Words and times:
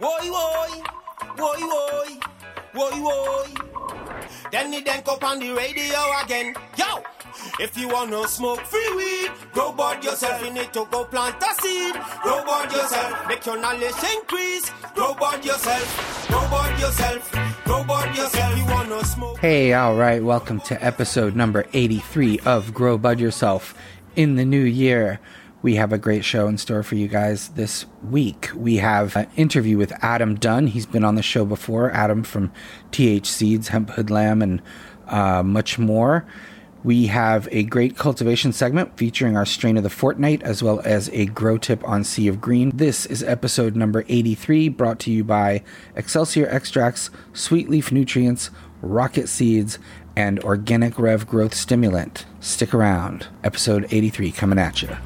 Woy, 0.00 0.30
woy, 0.32 0.82
woy, 1.36 1.60
woy, 1.72 2.20
woy, 2.72 2.96
woy. 3.04 4.50
Then 4.50 4.72
it 4.72 4.86
then 4.86 5.02
up 5.06 5.22
on 5.22 5.38
the 5.38 5.50
radio 5.52 5.98
again. 6.24 6.54
Yo! 6.78 7.02
If 7.58 7.76
you 7.76 7.86
wanna 7.88 8.26
smoke 8.26 8.60
free 8.60 8.94
weed, 8.96 9.30
grow 9.52 9.72
bud 9.72 10.02
yourself. 10.02 10.42
You 10.42 10.52
need 10.54 10.72
to 10.72 10.86
go 10.90 11.04
plant 11.04 11.36
a 11.42 11.54
seed. 11.60 11.94
Grow 12.22 12.42
bud 12.46 12.72
yourself. 12.72 13.28
Make 13.28 13.44
your 13.44 13.60
knowledge 13.60 14.02
increase. 14.16 14.70
Grow 14.94 15.12
bud 15.12 15.44
yourself. 15.44 16.28
Grow 16.28 16.48
bud 16.48 16.80
yourself. 16.80 17.32
Grow 17.64 17.84
bud 17.84 18.16
yourself. 18.16 18.56
You 18.56 18.64
wanna 18.64 19.04
smoke. 19.04 19.38
Hey, 19.38 19.74
all 19.74 19.96
right, 19.96 20.24
welcome 20.24 20.60
to 20.60 20.82
episode 20.82 21.36
number 21.36 21.66
83 21.74 22.40
of 22.46 22.72
Grow 22.72 22.96
Bud 22.96 23.20
Yourself. 23.20 23.74
In 24.16 24.36
the 24.36 24.46
new 24.46 24.64
year, 24.64 25.20
we 25.62 25.74
have 25.74 25.92
a 25.92 25.98
great 25.98 26.24
show 26.24 26.48
in 26.48 26.58
store 26.58 26.82
for 26.82 26.94
you 26.94 27.08
guys 27.08 27.48
this 27.50 27.84
week. 28.08 28.50
We 28.54 28.76
have 28.76 29.16
an 29.16 29.28
interview 29.36 29.76
with 29.76 29.92
Adam 30.02 30.34
Dunn. 30.36 30.68
He's 30.68 30.86
been 30.86 31.04
on 31.04 31.16
the 31.16 31.22
show 31.22 31.44
before, 31.44 31.90
Adam 31.90 32.22
from 32.22 32.52
TH 32.92 33.26
Seeds, 33.26 33.68
Hemp 33.68 33.90
Hoodlamb, 33.90 34.42
and 34.42 34.62
uh, 35.06 35.42
much 35.42 35.78
more. 35.78 36.26
We 36.82 37.08
have 37.08 37.46
a 37.52 37.64
great 37.64 37.98
cultivation 37.98 38.52
segment 38.52 38.96
featuring 38.96 39.36
our 39.36 39.44
strain 39.44 39.76
of 39.76 39.82
the 39.82 39.90
fortnight 39.90 40.42
as 40.42 40.62
well 40.62 40.80
as 40.82 41.10
a 41.10 41.26
grow 41.26 41.58
tip 41.58 41.86
on 41.86 42.04
Sea 42.04 42.26
of 42.28 42.40
Green. 42.40 42.70
This 42.74 43.04
is 43.04 43.22
episode 43.22 43.76
number 43.76 44.06
83, 44.08 44.70
brought 44.70 44.98
to 45.00 45.10
you 45.10 45.22
by 45.22 45.62
Excelsior 45.94 46.46
Extracts, 46.48 47.10
Sweet 47.34 47.68
Leaf 47.68 47.92
Nutrients, 47.92 48.50
Rocket 48.80 49.28
Seeds, 49.28 49.78
and 50.16 50.40
Organic 50.40 50.98
Rev 50.98 51.26
Growth 51.26 51.54
Stimulant. 51.54 52.24
Stick 52.40 52.72
around. 52.72 53.28
Episode 53.44 53.86
83 53.90 54.32
coming 54.32 54.58
at 54.58 54.80
you. 54.80 54.96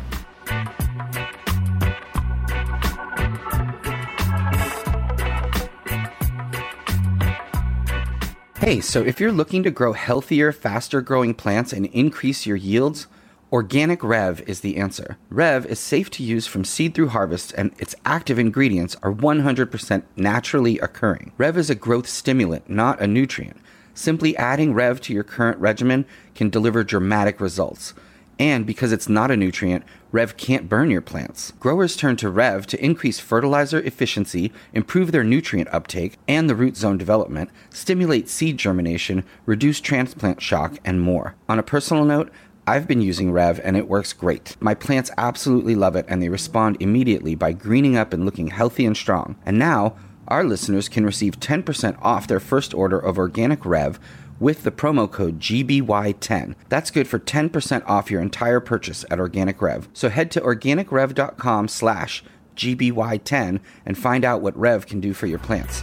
Hey, 8.64 8.80
so 8.80 9.02
if 9.02 9.20
you're 9.20 9.30
looking 9.30 9.62
to 9.64 9.70
grow 9.70 9.92
healthier, 9.92 10.50
faster 10.50 11.02
growing 11.02 11.34
plants 11.34 11.70
and 11.70 11.84
increase 11.86 12.46
your 12.46 12.56
yields, 12.56 13.06
Organic 13.52 14.02
Rev 14.02 14.40
is 14.48 14.60
the 14.60 14.78
answer. 14.78 15.18
Rev 15.28 15.66
is 15.66 15.78
safe 15.78 16.10
to 16.12 16.24
use 16.24 16.46
from 16.46 16.64
seed 16.64 16.94
through 16.94 17.08
harvest, 17.08 17.52
and 17.58 17.72
its 17.78 17.94
active 18.06 18.38
ingredients 18.38 18.96
are 19.02 19.12
100% 19.12 20.02
naturally 20.16 20.78
occurring. 20.78 21.32
Rev 21.36 21.58
is 21.58 21.68
a 21.68 21.74
growth 21.74 22.08
stimulant, 22.08 22.68
not 22.68 23.02
a 23.02 23.06
nutrient. 23.06 23.58
Simply 23.92 24.36
adding 24.38 24.72
Rev 24.72 25.00
to 25.02 25.12
your 25.12 25.24
current 25.24 25.58
regimen 25.58 26.06
can 26.34 26.48
deliver 26.48 26.82
dramatic 26.82 27.40
results. 27.40 27.92
And 28.38 28.66
because 28.66 28.92
it's 28.92 29.08
not 29.08 29.30
a 29.30 29.36
nutrient, 29.36 29.84
Rev 30.14 30.36
can't 30.36 30.68
burn 30.68 30.92
your 30.92 31.00
plants. 31.00 31.50
Growers 31.58 31.96
turn 31.96 32.14
to 32.18 32.30
Rev 32.30 32.68
to 32.68 32.80
increase 32.80 33.18
fertilizer 33.18 33.80
efficiency, 33.80 34.52
improve 34.72 35.10
their 35.10 35.24
nutrient 35.24 35.68
uptake 35.74 36.18
and 36.28 36.48
the 36.48 36.54
root 36.54 36.76
zone 36.76 36.96
development, 36.96 37.50
stimulate 37.70 38.28
seed 38.28 38.56
germination, 38.56 39.24
reduce 39.44 39.80
transplant 39.80 40.40
shock, 40.40 40.78
and 40.84 41.00
more. 41.00 41.34
On 41.48 41.58
a 41.58 41.64
personal 41.64 42.04
note, 42.04 42.30
I've 42.64 42.86
been 42.86 43.02
using 43.02 43.32
Rev 43.32 43.60
and 43.64 43.76
it 43.76 43.88
works 43.88 44.12
great. 44.12 44.56
My 44.60 44.72
plants 44.72 45.10
absolutely 45.18 45.74
love 45.74 45.96
it 45.96 46.04
and 46.06 46.22
they 46.22 46.28
respond 46.28 46.76
immediately 46.78 47.34
by 47.34 47.50
greening 47.50 47.96
up 47.96 48.12
and 48.12 48.24
looking 48.24 48.46
healthy 48.46 48.86
and 48.86 48.96
strong. 48.96 49.34
And 49.44 49.58
now, 49.58 49.96
our 50.28 50.44
listeners 50.44 50.88
can 50.88 51.04
receive 51.04 51.40
10% 51.40 51.98
off 52.00 52.28
their 52.28 52.38
first 52.38 52.72
order 52.72 53.00
of 53.00 53.18
Organic 53.18 53.66
Rev 53.66 53.98
with 54.40 54.62
the 54.62 54.70
promo 54.70 55.10
code 55.10 55.40
GBY10. 55.40 56.54
That's 56.68 56.90
good 56.90 57.08
for 57.08 57.18
10% 57.18 57.82
off 57.86 58.10
your 58.10 58.20
entire 58.20 58.60
purchase 58.60 59.04
at 59.10 59.18
Organic 59.18 59.60
Rev. 59.60 59.88
So 59.92 60.08
head 60.08 60.30
to 60.32 60.40
organicrev.com 60.40 61.68
slash 61.68 62.24
GBY10 62.56 63.60
and 63.86 63.98
find 63.98 64.24
out 64.24 64.42
what 64.42 64.56
Rev 64.56 64.86
can 64.86 65.00
do 65.00 65.12
for 65.14 65.26
your 65.26 65.38
plants. 65.38 65.82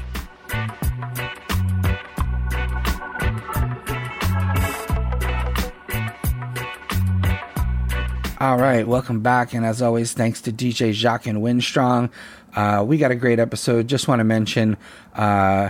All 8.41 8.57
right, 8.57 8.87
welcome 8.87 9.19
back. 9.19 9.53
And 9.53 9.63
as 9.63 9.83
always, 9.83 10.13
thanks 10.13 10.41
to 10.41 10.51
DJ 10.51 10.93
Jacques 10.93 11.27
and 11.27 11.43
Winstrong. 11.43 12.09
Uh, 12.55 12.83
we 12.85 12.97
got 12.97 13.11
a 13.11 13.15
great 13.15 13.37
episode. 13.37 13.87
Just 13.87 14.07
want 14.07 14.19
to 14.19 14.23
mention 14.23 14.77
uh, 15.13 15.69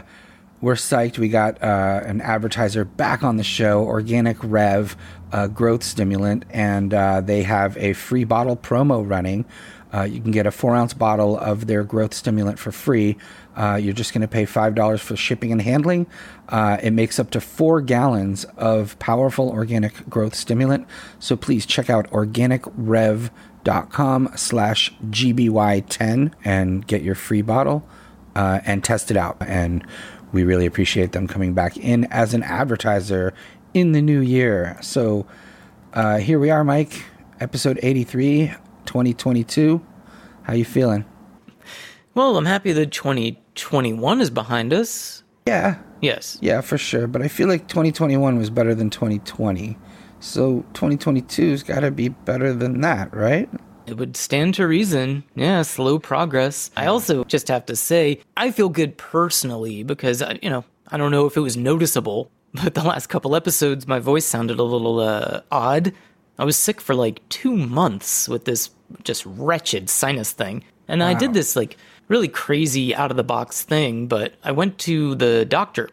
we're 0.62 0.76
psyched. 0.76 1.18
We 1.18 1.28
got 1.28 1.62
uh, 1.62 2.02
an 2.06 2.22
advertiser 2.22 2.86
back 2.86 3.24
on 3.24 3.36
the 3.38 3.44
show, 3.44 3.84
Organic 3.84 4.38
Rev, 4.42 4.96
uh, 5.32 5.48
growth 5.48 5.84
stimulant, 5.84 6.46
and 6.52 6.94
uh, 6.94 7.22
they 7.22 7.42
have 7.44 7.78
a 7.78 7.94
free 7.94 8.24
bottle 8.24 8.56
promo 8.56 9.08
running. 9.08 9.46
Uh, 9.94 10.04
you 10.04 10.22
can 10.22 10.32
get 10.32 10.48
a 10.48 10.52
four 10.52 10.74
ounce 10.76 10.94
bottle 10.94 11.38
of 11.38 11.68
their 11.68 11.84
growth 11.84 12.14
stimulant 12.14 12.58
for 12.60 12.72
free. 12.72 13.18
Uh, 13.58 13.78
you're 13.82 13.94
just 13.94 14.14
going 14.14 14.22
to 14.22 14.28
pay 14.28 14.46
$5 14.46 15.00
for 15.00 15.18
shipping 15.18 15.52
and 15.52 15.62
handling. 15.62 16.08
Uh, 16.48 16.78
it 16.82 16.92
makes 16.92 17.20
up 17.20 17.30
to 17.32 17.42
four 17.42 17.82
gallons 17.82 18.46
of 18.56 18.98
powerful 19.00 19.50
organic 19.50 20.10
growth 20.10 20.36
stimulant. 20.36 20.88
So 21.20 21.36
please 21.36 21.66
check 21.66 21.90
out 21.90 22.10
organicrev.com 22.12 24.30
slash 24.38 24.94
GBY10 25.10 26.32
and 26.46 26.88
get 26.88 27.02
your 27.02 27.16
free 27.16 27.42
bottle 27.42 27.86
and 28.34 28.82
test 28.82 29.12
it 29.12 29.18
out. 29.18 29.36
And 29.42 29.86
we 30.32 30.44
really 30.44 30.66
appreciate 30.66 31.12
them 31.12 31.28
coming 31.28 31.54
back 31.54 31.78
in 31.78 32.06
as 32.06 32.34
an 32.34 32.44
advertiser 32.44 33.34
in 33.74 33.92
the 33.92 34.02
new 34.02 34.20
year. 34.22 34.78
So 34.82 35.26
uh, 35.94 36.18
here 36.18 36.40
we 36.40 36.50
are, 36.50 36.64
Mike, 36.64 37.04
episode 37.40 37.80
83, 37.82 38.54
2022. 38.86 39.82
How 40.44 40.54
you 40.54 40.66
feeling? 40.66 41.06
Well, 42.14 42.38
I'm 42.38 42.46
happy 42.46 42.72
that 42.74 42.92
2021 42.92 44.22
is 44.22 44.30
behind 44.30 44.74
us. 44.74 45.24
Yeah, 45.48 45.78
Yes. 46.02 46.38
yeah, 46.42 46.62
for 46.62 46.78
sure. 46.78 47.08
But 47.08 47.22
I 47.22 47.28
feel 47.28 47.48
like 47.48 47.68
2021 47.68 48.38
was 48.38 48.50
better 48.50 48.74
than 48.76 48.90
2020. 48.90 49.78
So 50.20 50.66
2022's 50.74 51.64
got 51.64 51.80
to 51.82 51.92
be 51.92 52.10
better 52.10 52.54
than 52.54 52.82
that, 52.82 53.14
right? 53.16 53.50
It 53.92 53.98
would 53.98 54.16
stand 54.16 54.54
to 54.56 54.66
reason. 54.68 55.24
Yeah, 55.36 55.62
slow 55.64 56.00
progress. 56.00 56.72
I 56.78 56.86
also 56.86 57.24
just 57.26 57.50
have 57.50 57.66
to 57.68 57.76
say, 57.76 58.22
I 58.38 58.52
feel 58.52 58.70
good 58.70 58.98
personally 58.98 59.84
because, 59.84 60.22
I- 60.22 60.40
you 60.42 60.50
know, 60.50 60.64
I 60.88 60.98
don't 60.98 61.12
know 61.12 61.26
if 61.26 61.36
it 61.38 61.42
was 61.42 61.58
noticeable, 61.58 62.32
but 62.54 62.74
the 62.74 62.84
last 62.84 63.08
couple 63.08 63.36
episodes, 63.36 63.88
my 63.88 64.00
voice 64.00 64.26
sounded 64.26 64.60
a 64.60 64.64
little 64.64 65.00
uh, 65.00 65.42
odd. 65.52 65.94
I 66.40 66.46
was 66.46 66.56
sick 66.58 66.80
for 66.82 66.96
like 66.96 67.22
two 67.30 67.56
months 67.56 68.28
with 68.30 68.46
this 68.46 68.70
just 69.04 69.26
wretched 69.26 69.90
sinus 69.90 70.32
thing. 70.32 70.64
And 70.88 71.04
I 71.04 71.14
did 71.14 71.34
this 71.34 71.56
like 71.56 71.78
really 72.08 72.28
crazy 72.28 72.94
out 72.96 73.12
of 73.12 73.18
the 73.18 73.24
box 73.24 73.62
thing, 73.62 74.08
but 74.08 74.34
I 74.44 74.52
went 74.52 74.78
to 74.80 75.16
the 75.16 75.46
doctor 75.46 75.90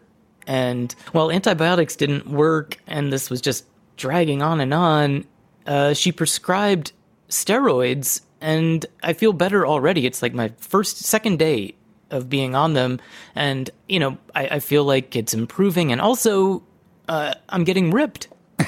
and 0.47 0.93
while 1.13 1.31
antibiotics 1.31 1.95
didn't 1.95 2.27
work 2.27 2.79
and 2.87 3.13
this 3.13 3.29
was 3.31 3.41
just 3.41 3.65
dragging 3.97 4.43
on 4.43 4.61
and 4.61 4.73
on, 4.75 5.25
uh, 5.67 5.93
she 5.95 6.11
prescribed 6.11 6.93
steroids 7.29 8.23
and 8.41 8.85
I 9.03 9.13
feel 9.13 9.33
better 9.33 9.67
already. 9.67 10.07
It's 10.07 10.23
like 10.23 10.35
my 10.35 10.53
first, 10.59 10.99
second 10.99 11.39
day 11.39 11.75
of 12.11 12.29
being 12.29 12.55
on 12.55 12.75
them. 12.75 13.01
And, 13.35 13.69
you 13.89 13.99
know, 14.01 14.19
I, 14.35 14.47
I 14.49 14.59
feel 14.61 14.85
like 14.85 15.17
it's 15.17 15.35
improving. 15.35 15.93
And 15.93 16.01
also, 16.01 16.63
uh, 17.09 17.35
I'm 17.49 17.65
getting 17.65 17.91
ripped. 17.91 18.29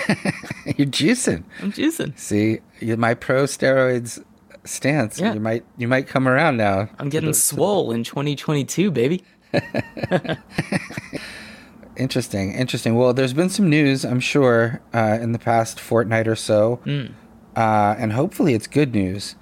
You're 0.76 0.86
juicing. 0.86 1.44
I'm 1.60 1.72
juicing. 1.72 2.18
See, 2.18 2.60
you, 2.80 2.96
my 2.96 3.14
pro 3.14 3.44
steroids 3.44 4.22
stance. 4.64 5.18
Yeah. 5.18 5.34
You 5.34 5.40
might 5.40 5.64
you 5.78 5.88
might 5.88 6.06
come 6.06 6.28
around 6.28 6.56
now. 6.56 6.88
I'm 6.98 7.08
getting 7.08 7.32
swole 7.32 7.90
in 7.92 8.04
2022, 8.04 8.90
baby. 8.90 9.24
Interesting, 11.96 12.54
interesting. 12.54 12.94
Well, 12.94 13.12
there's 13.12 13.34
been 13.34 13.50
some 13.50 13.68
news, 13.68 14.06
I'm 14.06 14.20
sure, 14.20 14.80
uh, 14.94 15.18
in 15.20 15.32
the 15.32 15.38
past 15.38 15.78
fortnight 15.78 16.26
or 16.28 16.36
so, 16.36 16.76
Hmm. 16.84 17.06
Uh, 17.60 17.94
and 17.98 18.12
hopefully 18.12 18.54
it's 18.54 18.66
good 18.66 18.94
news. 18.94 19.36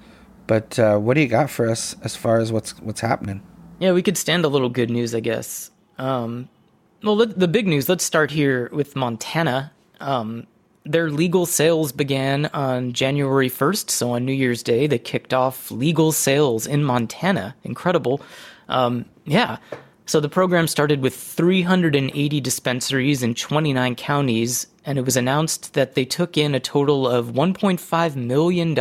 But 0.45 0.77
uh, 0.77 0.97
what 0.97 1.13
do 1.13 1.21
you 1.21 1.27
got 1.27 1.49
for 1.49 1.69
us 1.69 1.95
as 2.03 2.15
far 2.15 2.39
as 2.39 2.51
what's 2.51 2.77
what's 2.79 3.01
happening? 3.01 3.41
Yeah, 3.79 3.93
we 3.93 4.01
could 4.01 4.17
stand 4.17 4.43
a 4.43 4.49
little 4.49 4.69
good 4.69 4.89
news, 4.89 5.15
I 5.15 5.21
guess. 5.21 5.71
Um, 5.97 6.49
well, 7.01 7.15
let, 7.15 7.39
the 7.39 7.47
big 7.47 7.65
news. 7.65 7.87
Let's 7.87 8.03
start 8.03 8.31
here 8.31 8.69
with 8.73 8.95
Montana. 8.95 9.71
Um, 10.01 10.47
their 10.83 11.09
legal 11.11 11.45
sales 11.45 11.91
began 11.91 12.47
on 12.47 12.93
January 12.93 13.49
1st, 13.49 13.89
so 13.89 14.11
on 14.11 14.25
New 14.25 14.33
Year's 14.33 14.63
Day, 14.63 14.87
they 14.87 14.97
kicked 14.97 15.33
off 15.33 15.71
legal 15.71 16.11
sales 16.11 16.65
in 16.65 16.83
Montana. 16.83 17.55
Incredible. 17.63 18.21
Um, 18.67 19.05
yeah. 19.25 19.57
So 20.07 20.19
the 20.19 20.29
program 20.29 20.67
started 20.67 21.01
with 21.01 21.15
380 21.15 22.41
dispensaries 22.41 23.21
in 23.21 23.35
29 23.35 23.95
counties, 23.95 24.67
and 24.85 24.97
it 24.97 25.05
was 25.05 25.17
announced 25.17 25.73
that 25.73 25.95
they 25.95 26.05
took 26.05 26.37
in 26.37 26.55
a 26.55 26.59
total 26.59 27.07
of 27.07 27.27
$1.5 27.27 28.15
million 28.15 28.79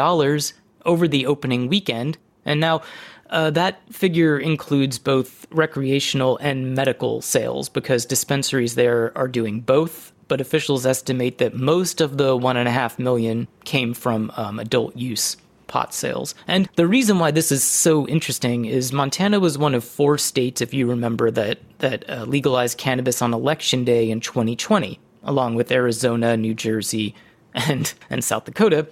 over 0.85 1.09
the 1.09 1.27
opening 1.27 1.69
weekend. 1.69 2.19
And 2.45 2.61
now 2.61 2.83
uh, 3.31 3.51
that 3.51 3.81
figure 3.93 4.39
includes 4.39 4.99
both 4.99 5.47
recreational 5.51 6.39
and 6.39 6.75
medical 6.75 7.21
sales 7.21 7.69
because 7.69 8.07
dispensaries 8.07 8.75
there 8.75 9.13
are 9.17 9.29
doing 9.29 9.61
both. 9.61 10.13
But 10.29 10.41
officials 10.41 10.85
estimate 10.85 11.39
that 11.39 11.55
most 11.55 12.01
of 12.01 12.19
the 12.19 12.37
one 12.37 12.57
and 12.57 12.69
a 12.69 12.73
half 12.73 12.99
million 12.99 13.49
came 13.65 13.95
from 13.95 14.31
um, 14.37 14.59
adult 14.59 14.97
use. 14.97 15.37
pot 15.69 15.93
sales. 15.93 16.35
And 16.47 16.69
the 16.77 16.87
reason 16.87 17.19
why 17.19 17.31
this 17.31 17.53
is 17.53 17.63
so 17.63 18.09
interesting 18.09 18.65
is 18.65 18.91
Montana 18.93 19.39
was 19.39 19.59
one 19.59 19.75
of 19.75 19.85
four 19.85 20.17
states, 20.17 20.63
if 20.63 20.73
you 20.73 20.87
remember, 20.87 21.31
that 21.31 21.59
that 21.81 22.09
uh, 22.09 22.25
legalized 22.25 22.79
cannabis 22.79 23.21
on 23.21 23.35
election 23.35 23.85
day 23.85 24.11
in 24.11 24.21
2020, 24.21 24.99
along 25.29 25.55
with 25.55 25.71
Arizona, 25.71 26.37
New 26.37 26.55
Jersey, 26.55 27.15
and 27.55 27.93
and 28.11 28.25
South 28.25 28.45
Dakota. 28.45 28.89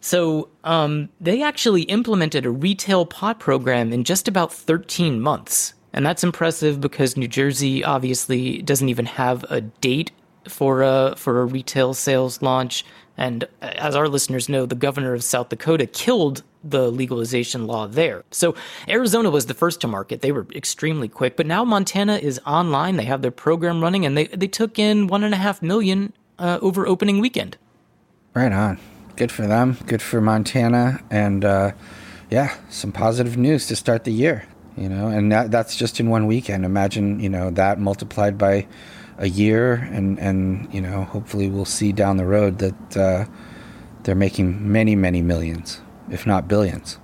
So 0.00 0.50
um, 0.64 1.08
they 1.20 1.42
actually 1.42 1.82
implemented 1.82 2.44
a 2.44 2.50
retail 2.50 3.06
pot 3.06 3.40
program 3.40 3.92
in 3.92 4.04
just 4.04 4.28
about 4.28 4.52
13 4.52 5.18
months. 5.20 5.72
And 5.94 6.04
that's 6.04 6.22
impressive 6.22 6.78
because 6.80 7.16
New 7.16 7.28
Jersey 7.28 7.82
obviously 7.82 8.60
doesn't 8.60 8.88
even 8.88 9.06
have 9.06 9.44
a 9.48 9.62
date 9.62 10.10
for 10.48 10.82
a 10.82 11.14
for 11.16 11.40
a 11.40 11.44
retail 11.44 11.94
sales 11.94 12.42
launch. 12.42 12.84
And 13.16 13.46
as 13.62 13.94
our 13.94 14.08
listeners 14.08 14.48
know, 14.48 14.66
the 14.66 14.74
governor 14.74 15.14
of 15.14 15.22
South 15.22 15.48
Dakota 15.48 15.86
killed 15.86 16.42
the 16.64 16.90
legalization 16.90 17.66
law 17.66 17.86
there. 17.86 18.24
So 18.30 18.56
Arizona 18.88 19.30
was 19.30 19.46
the 19.46 19.54
first 19.54 19.80
to 19.82 19.86
market. 19.86 20.20
They 20.20 20.32
were 20.32 20.46
extremely 20.54 21.08
quick, 21.08 21.36
but 21.36 21.46
now 21.46 21.64
Montana 21.64 22.16
is 22.16 22.40
online. 22.46 22.96
They 22.96 23.04
have 23.04 23.22
their 23.22 23.30
program 23.30 23.80
running, 23.80 24.04
and 24.04 24.16
they 24.16 24.26
they 24.26 24.48
took 24.48 24.78
in 24.78 25.06
one 25.06 25.22
and 25.22 25.34
a 25.34 25.36
half 25.36 25.62
million 25.62 26.12
uh, 26.38 26.58
over 26.60 26.86
opening 26.86 27.20
weekend. 27.20 27.56
Right 28.34 28.52
on. 28.52 28.80
Good 29.16 29.30
for 29.30 29.46
them. 29.46 29.78
Good 29.86 30.02
for 30.02 30.20
Montana, 30.20 31.00
and 31.08 31.44
uh, 31.44 31.72
yeah, 32.30 32.56
some 32.68 32.90
positive 32.90 33.36
news 33.36 33.66
to 33.68 33.76
start 33.76 34.02
the 34.02 34.12
year. 34.12 34.48
You 34.76 34.88
know, 34.88 35.06
and 35.06 35.30
that, 35.30 35.52
that's 35.52 35.76
just 35.76 36.00
in 36.00 36.08
one 36.08 36.26
weekend. 36.26 36.64
Imagine 36.64 37.20
you 37.20 37.28
know 37.28 37.50
that 37.50 37.78
multiplied 37.78 38.36
by 38.36 38.66
a 39.18 39.28
year, 39.28 39.74
and 39.92 40.18
and 40.18 40.72
you 40.72 40.80
know, 40.80 41.04
hopefully 41.04 41.48
we'll 41.48 41.64
see 41.64 41.92
down 41.92 42.16
the 42.16 42.26
road 42.26 42.58
that 42.58 42.96
uh, 42.96 43.24
they're 44.02 44.14
making 44.14 44.70
many, 44.70 44.96
many 44.96 45.22
millions, 45.22 45.80
if 46.10 46.26
not 46.26 46.48
billions. 46.48 46.98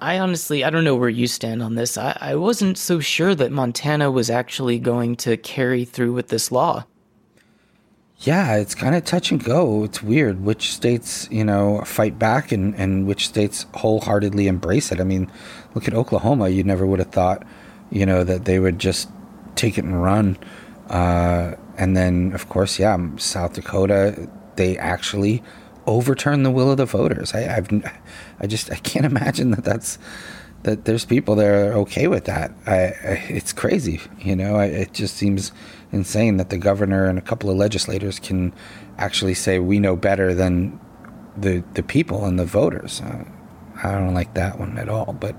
I 0.00 0.18
honestly, 0.18 0.62
I 0.62 0.70
don't 0.70 0.84
know 0.84 0.94
where 0.94 1.08
you 1.08 1.26
stand 1.26 1.62
on 1.62 1.74
this. 1.74 1.98
I, 1.98 2.16
I 2.20 2.34
wasn't 2.36 2.78
so 2.78 3.00
sure 3.00 3.34
that 3.34 3.50
Montana 3.50 4.10
was 4.10 4.30
actually 4.30 4.78
going 4.78 5.16
to 5.16 5.36
carry 5.36 5.84
through 5.84 6.12
with 6.12 6.28
this 6.28 6.52
law. 6.52 6.84
Yeah, 8.20 8.56
it's 8.56 8.74
kind 8.74 8.94
of 8.96 9.04
touch 9.04 9.30
and 9.30 9.42
go. 9.42 9.84
It's 9.84 10.02
weird 10.02 10.44
which 10.44 10.72
states, 10.72 11.28
you 11.30 11.44
know, 11.44 11.82
fight 11.84 12.18
back 12.18 12.50
and, 12.50 12.74
and 12.74 13.06
which 13.06 13.28
states 13.28 13.66
wholeheartedly 13.74 14.48
embrace 14.48 14.90
it. 14.90 15.00
I 15.00 15.04
mean, 15.04 15.30
look 15.74 15.86
at 15.86 15.94
Oklahoma. 15.94 16.48
You 16.48 16.64
never 16.64 16.84
would 16.84 16.98
have 16.98 17.12
thought, 17.12 17.44
you 17.90 18.04
know, 18.04 18.24
that 18.24 18.44
they 18.44 18.58
would 18.58 18.78
just 18.80 19.08
take 19.54 19.78
it 19.78 19.84
and 19.84 20.02
run. 20.02 20.36
Uh, 20.88 21.54
and 21.76 21.96
then, 21.96 22.32
of 22.32 22.48
course, 22.48 22.78
yeah, 22.78 22.98
South 23.16 23.54
Dakota, 23.54 24.28
they 24.56 24.76
actually 24.78 25.42
overturn 25.86 26.42
the 26.42 26.50
will 26.50 26.70
of 26.70 26.76
the 26.76 26.86
voters. 26.86 27.34
I, 27.34 27.56
I've, 27.56 27.68
I 28.40 28.46
just, 28.46 28.70
I 28.70 28.76
can't 28.76 29.06
imagine 29.14 29.50
that 29.52 29.64
that's 29.64 29.98
that. 30.62 30.84
There's 30.84 31.04
people 31.04 31.34
that 31.36 31.46
are 31.46 31.72
okay 31.74 32.08
with 32.08 32.24
that. 32.24 32.52
I, 32.66 32.76
I 32.76 33.24
it's 33.28 33.52
crazy, 33.52 34.00
you 34.18 34.34
know. 34.34 34.56
I, 34.56 34.66
it 34.66 34.92
just 34.92 35.16
seems 35.16 35.52
insane 35.92 36.36
that 36.38 36.50
the 36.50 36.58
governor 36.58 37.06
and 37.06 37.18
a 37.18 37.22
couple 37.22 37.50
of 37.50 37.56
legislators 37.56 38.18
can 38.18 38.52
actually 38.98 39.34
say 39.34 39.58
we 39.58 39.78
know 39.78 39.96
better 39.96 40.34
than 40.34 40.78
the 41.36 41.62
the 41.74 41.82
people 41.82 42.24
and 42.24 42.38
the 42.38 42.44
voters. 42.44 43.00
Uh, 43.00 43.24
I 43.82 43.92
don't 43.92 44.14
like 44.14 44.34
that 44.34 44.58
one 44.58 44.76
at 44.76 44.88
all, 44.88 45.12
but 45.12 45.36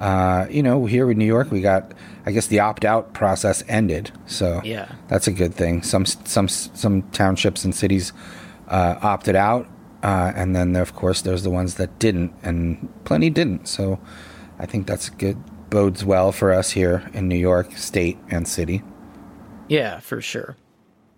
uh, 0.00 0.46
you 0.50 0.62
know, 0.62 0.86
here 0.86 1.10
in 1.10 1.18
New 1.18 1.26
York, 1.26 1.50
we 1.50 1.60
got, 1.60 1.92
I 2.30 2.32
guess, 2.32 2.46
the 2.46 2.60
opt-out 2.60 3.12
process 3.12 3.64
ended, 3.66 4.12
so 4.26 4.60
yeah, 4.62 4.92
that's 5.08 5.26
a 5.26 5.32
good 5.32 5.52
thing. 5.52 5.82
Some 5.82 6.06
some 6.06 6.46
some 6.46 7.02
townships 7.10 7.64
and 7.64 7.74
cities 7.74 8.12
uh, 8.68 8.94
opted 9.02 9.34
out, 9.34 9.66
uh, 10.04 10.30
and 10.36 10.54
then 10.54 10.76
of 10.76 10.94
course 10.94 11.22
there's 11.22 11.42
the 11.42 11.50
ones 11.50 11.74
that 11.74 11.98
didn't, 11.98 12.32
and 12.44 12.88
plenty 13.04 13.30
didn't. 13.30 13.66
So 13.66 13.98
I 14.60 14.66
think 14.66 14.86
that's 14.86 15.10
good. 15.10 15.38
Bodes 15.70 16.04
well 16.04 16.30
for 16.30 16.52
us 16.52 16.70
here 16.70 17.10
in 17.12 17.26
New 17.26 17.34
York 17.34 17.76
State 17.76 18.18
and 18.30 18.46
city. 18.46 18.84
Yeah, 19.66 19.98
for 19.98 20.20
sure. 20.20 20.56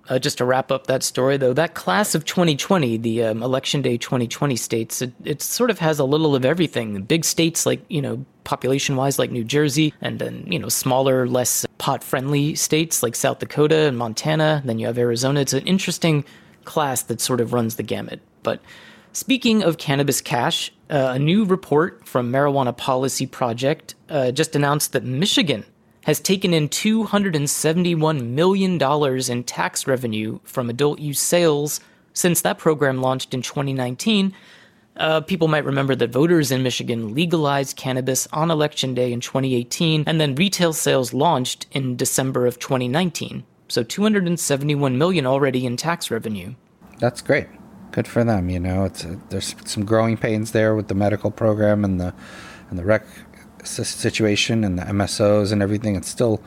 Uh, 0.08 0.18
just 0.18 0.38
to 0.38 0.44
wrap 0.44 0.72
up 0.72 0.88
that 0.88 1.02
story, 1.02 1.36
though, 1.36 1.52
that 1.52 1.74
class 1.74 2.14
of 2.14 2.24
2020, 2.24 2.96
the 2.96 3.22
um, 3.22 3.42
election 3.42 3.82
day 3.82 3.96
2020 3.96 4.56
states, 4.56 5.00
it, 5.00 5.12
it, 5.24 5.40
sort 5.40 5.70
of 5.70 5.78
has 5.78 6.00
a 6.00 6.04
little 6.04 6.34
of 6.34 6.44
everything. 6.44 7.00
Big 7.02 7.24
states 7.24 7.64
like, 7.64 7.84
you 7.88 8.02
know, 8.02 8.24
population 8.42 8.96
wise, 8.96 9.18
like 9.18 9.30
New 9.30 9.44
Jersey, 9.44 9.94
and 10.00 10.18
then, 10.18 10.44
you 10.50 10.58
know, 10.58 10.68
smaller, 10.68 11.28
less 11.28 11.64
pot 11.78 12.02
friendly 12.02 12.56
states 12.56 13.00
like 13.02 13.14
South 13.14 13.38
Dakota 13.38 13.86
and 13.86 13.96
Montana. 13.96 14.60
Then 14.64 14.80
you 14.80 14.86
have 14.86 14.98
Arizona. 14.98 15.40
It's 15.40 15.52
an 15.52 15.66
interesting 15.66 16.24
class 16.64 17.02
that 17.04 17.20
sort 17.20 17.40
of 17.40 17.52
runs 17.52 17.76
the 17.76 17.84
gamut. 17.84 18.20
But 18.42 18.60
speaking 19.12 19.62
of 19.62 19.78
cannabis 19.78 20.20
cash, 20.20 20.72
uh, 20.90 21.12
a 21.14 21.18
new 21.18 21.44
report 21.44 22.06
from 22.08 22.32
Marijuana 22.32 22.76
Policy 22.76 23.26
Project 23.26 23.94
uh, 24.08 24.32
just 24.32 24.56
announced 24.56 24.92
that 24.92 25.04
Michigan 25.04 25.64
has 26.04 26.20
taken 26.20 26.52
in 26.52 26.68
$271 26.68 28.28
million 28.28 29.30
in 29.30 29.44
tax 29.44 29.86
revenue 29.86 30.38
from 30.44 30.68
adult 30.68 30.98
use 30.98 31.20
sales 31.20 31.80
since 32.12 32.40
that 32.42 32.58
program 32.58 33.00
launched 33.00 33.34
in 33.34 33.42
2019. 33.42 34.34
Uh, 34.96 35.20
people 35.22 35.48
might 35.48 35.64
remember 35.64 35.94
that 35.94 36.10
voters 36.10 36.50
in 36.50 36.62
Michigan 36.62 37.14
legalized 37.14 37.76
cannabis 37.76 38.28
on 38.32 38.50
election 38.50 38.94
day 38.94 39.12
in 39.12 39.20
2018, 39.20 40.04
and 40.06 40.20
then 40.20 40.34
retail 40.34 40.72
sales 40.72 41.14
launched 41.14 41.66
in 41.72 41.96
December 41.96 42.46
of 42.46 42.58
2019. 42.58 43.44
So 43.68 43.82
271 43.82 44.98
million 44.98 45.24
already 45.24 45.64
in 45.64 45.78
tax 45.78 46.10
revenue. 46.10 46.54
That's 46.98 47.22
great. 47.22 47.46
Good 47.90 48.06
for 48.06 48.22
them. 48.22 48.50
You 48.50 48.60
know, 48.60 48.84
it's 48.84 49.04
a, 49.04 49.18
there's 49.30 49.54
some 49.64 49.86
growing 49.86 50.18
pains 50.18 50.52
there 50.52 50.74
with 50.74 50.88
the 50.88 50.94
medical 50.94 51.30
program 51.30 51.84
and 51.84 51.98
the 51.98 52.12
and 52.68 52.78
the 52.78 52.84
rec 52.84 53.04
situation 53.64 54.64
and 54.64 54.78
the 54.78 54.82
MSOs 54.82 55.52
and 55.52 55.62
everything. 55.62 55.96
It's 55.96 56.08
still 56.08 56.42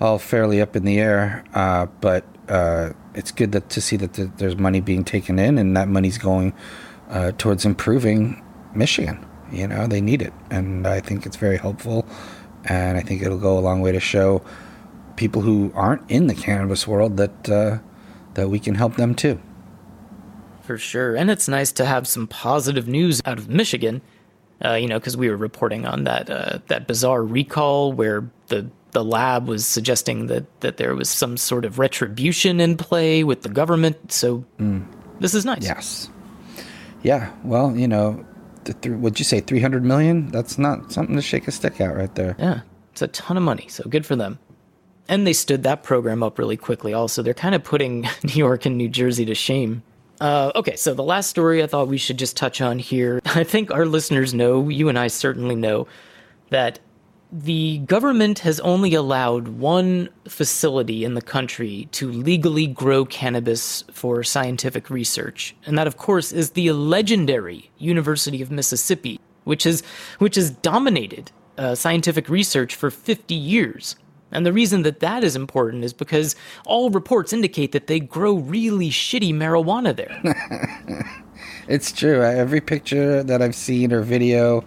all 0.00 0.18
fairly 0.18 0.60
up 0.60 0.76
in 0.76 0.84
the 0.84 0.98
air, 0.98 1.44
uh, 1.54 1.86
but 2.00 2.24
uh, 2.48 2.90
it's 3.14 3.30
good 3.30 3.52
that, 3.52 3.68
to 3.70 3.80
see 3.80 3.96
that 3.96 4.14
the, 4.14 4.24
there's 4.38 4.56
money 4.56 4.80
being 4.80 5.04
taken 5.04 5.38
in 5.38 5.58
and 5.58 5.76
that 5.76 5.88
money's 5.88 6.18
going 6.18 6.54
uh, 7.10 7.32
towards 7.32 7.64
improving 7.64 8.42
Michigan. 8.74 9.24
You 9.52 9.66
know, 9.66 9.86
they 9.86 10.00
need 10.00 10.22
it, 10.22 10.32
and 10.50 10.86
I 10.86 11.00
think 11.00 11.26
it's 11.26 11.36
very 11.36 11.58
helpful, 11.58 12.06
and 12.64 12.96
I 12.96 13.02
think 13.02 13.20
it'll 13.20 13.38
go 13.38 13.58
a 13.58 13.60
long 13.60 13.80
way 13.80 13.90
to 13.90 13.98
show 13.98 14.42
people 15.16 15.42
who 15.42 15.72
aren't 15.74 16.08
in 16.08 16.28
the 16.28 16.34
cannabis 16.34 16.86
world 16.86 17.16
that 17.16 17.50
uh, 17.50 17.78
that 18.34 18.48
we 18.48 18.60
can 18.60 18.76
help 18.76 18.94
them 18.94 19.14
too. 19.14 19.40
For 20.62 20.78
sure, 20.78 21.16
and 21.16 21.32
it's 21.32 21.48
nice 21.48 21.72
to 21.72 21.84
have 21.84 22.06
some 22.06 22.28
positive 22.28 22.86
news 22.86 23.20
out 23.24 23.38
of 23.38 23.48
Michigan 23.48 24.02
uh, 24.64 24.74
you 24.74 24.86
know, 24.86 24.98
because 24.98 25.16
we 25.16 25.28
were 25.28 25.36
reporting 25.36 25.86
on 25.86 26.04
that 26.04 26.30
uh, 26.30 26.58
that 26.68 26.86
bizarre 26.86 27.24
recall 27.24 27.92
where 27.92 28.30
the 28.48 28.70
the 28.92 29.04
lab 29.04 29.46
was 29.48 29.66
suggesting 29.66 30.26
that 30.26 30.60
that 30.60 30.76
there 30.76 30.94
was 30.94 31.08
some 31.08 31.36
sort 31.36 31.64
of 31.64 31.78
retribution 31.78 32.60
in 32.60 32.76
play 32.76 33.24
with 33.24 33.42
the 33.42 33.48
government. 33.48 34.12
So 34.12 34.44
mm. 34.58 34.84
this 35.18 35.34
is 35.34 35.44
nice. 35.44 35.62
Yes. 35.62 36.10
Yeah. 37.02 37.32
Well, 37.44 37.76
you 37.76 37.88
know, 37.88 38.24
th- 38.64 38.94
would 38.96 39.18
you 39.18 39.24
say 39.24 39.40
three 39.40 39.60
hundred 39.60 39.84
million? 39.84 40.30
That's 40.30 40.58
not 40.58 40.92
something 40.92 41.16
to 41.16 41.22
shake 41.22 41.48
a 41.48 41.52
stick 41.52 41.80
at 41.80 41.96
right 41.96 42.14
there. 42.14 42.36
Yeah, 42.38 42.60
it's 42.92 43.02
a 43.02 43.08
ton 43.08 43.36
of 43.36 43.42
money. 43.42 43.66
So 43.68 43.84
good 43.88 44.04
for 44.04 44.16
them. 44.16 44.38
And 45.08 45.26
they 45.26 45.32
stood 45.32 45.64
that 45.64 45.82
program 45.82 46.22
up 46.22 46.38
really 46.38 46.56
quickly. 46.56 46.94
Also, 46.94 47.20
they're 47.22 47.34
kind 47.34 47.54
of 47.54 47.64
putting 47.64 48.02
New 48.22 48.34
York 48.34 48.66
and 48.66 48.76
New 48.76 48.88
Jersey 48.88 49.24
to 49.24 49.34
shame 49.34 49.82
uh, 50.20 50.52
okay, 50.54 50.76
so 50.76 50.94
the 50.94 51.02
last 51.02 51.30
story 51.30 51.62
I 51.62 51.66
thought 51.66 51.88
we 51.88 51.98
should 51.98 52.18
just 52.18 52.36
touch 52.36 52.60
on 52.60 52.78
here. 52.78 53.20
I 53.24 53.44
think 53.44 53.70
our 53.70 53.86
listeners 53.86 54.34
know, 54.34 54.68
you 54.68 54.88
and 54.88 54.98
I 54.98 55.08
certainly 55.08 55.56
know, 55.56 55.86
that 56.50 56.78
the 57.32 57.78
government 57.78 58.40
has 58.40 58.58
only 58.60 58.94
allowed 58.94 59.48
one 59.48 60.08
facility 60.28 61.04
in 61.04 61.14
the 61.14 61.22
country 61.22 61.88
to 61.92 62.10
legally 62.10 62.66
grow 62.66 63.04
cannabis 63.04 63.84
for 63.92 64.24
scientific 64.24 64.90
research. 64.90 65.54
And 65.64 65.78
that, 65.78 65.86
of 65.86 65.96
course, 65.96 66.32
is 66.32 66.50
the 66.50 66.72
legendary 66.72 67.70
University 67.78 68.42
of 68.42 68.50
Mississippi, 68.50 69.20
which, 69.44 69.64
is, 69.64 69.82
which 70.18 70.34
has 70.34 70.50
dominated 70.50 71.30
uh, 71.56 71.76
scientific 71.76 72.28
research 72.28 72.74
for 72.74 72.90
50 72.90 73.34
years. 73.34 73.96
And 74.32 74.46
the 74.46 74.52
reason 74.52 74.82
that 74.82 75.00
that 75.00 75.24
is 75.24 75.36
important 75.36 75.84
is 75.84 75.92
because 75.92 76.36
all 76.64 76.90
reports 76.90 77.32
indicate 77.32 77.72
that 77.72 77.86
they 77.86 78.00
grow 78.00 78.34
really 78.34 78.90
shitty 78.90 79.34
marijuana 79.34 79.94
there. 79.94 80.20
it's 81.68 81.92
true. 81.92 82.22
Every 82.22 82.60
picture 82.60 83.22
that 83.22 83.42
I've 83.42 83.54
seen 83.54 83.92
or 83.92 84.02
video 84.02 84.64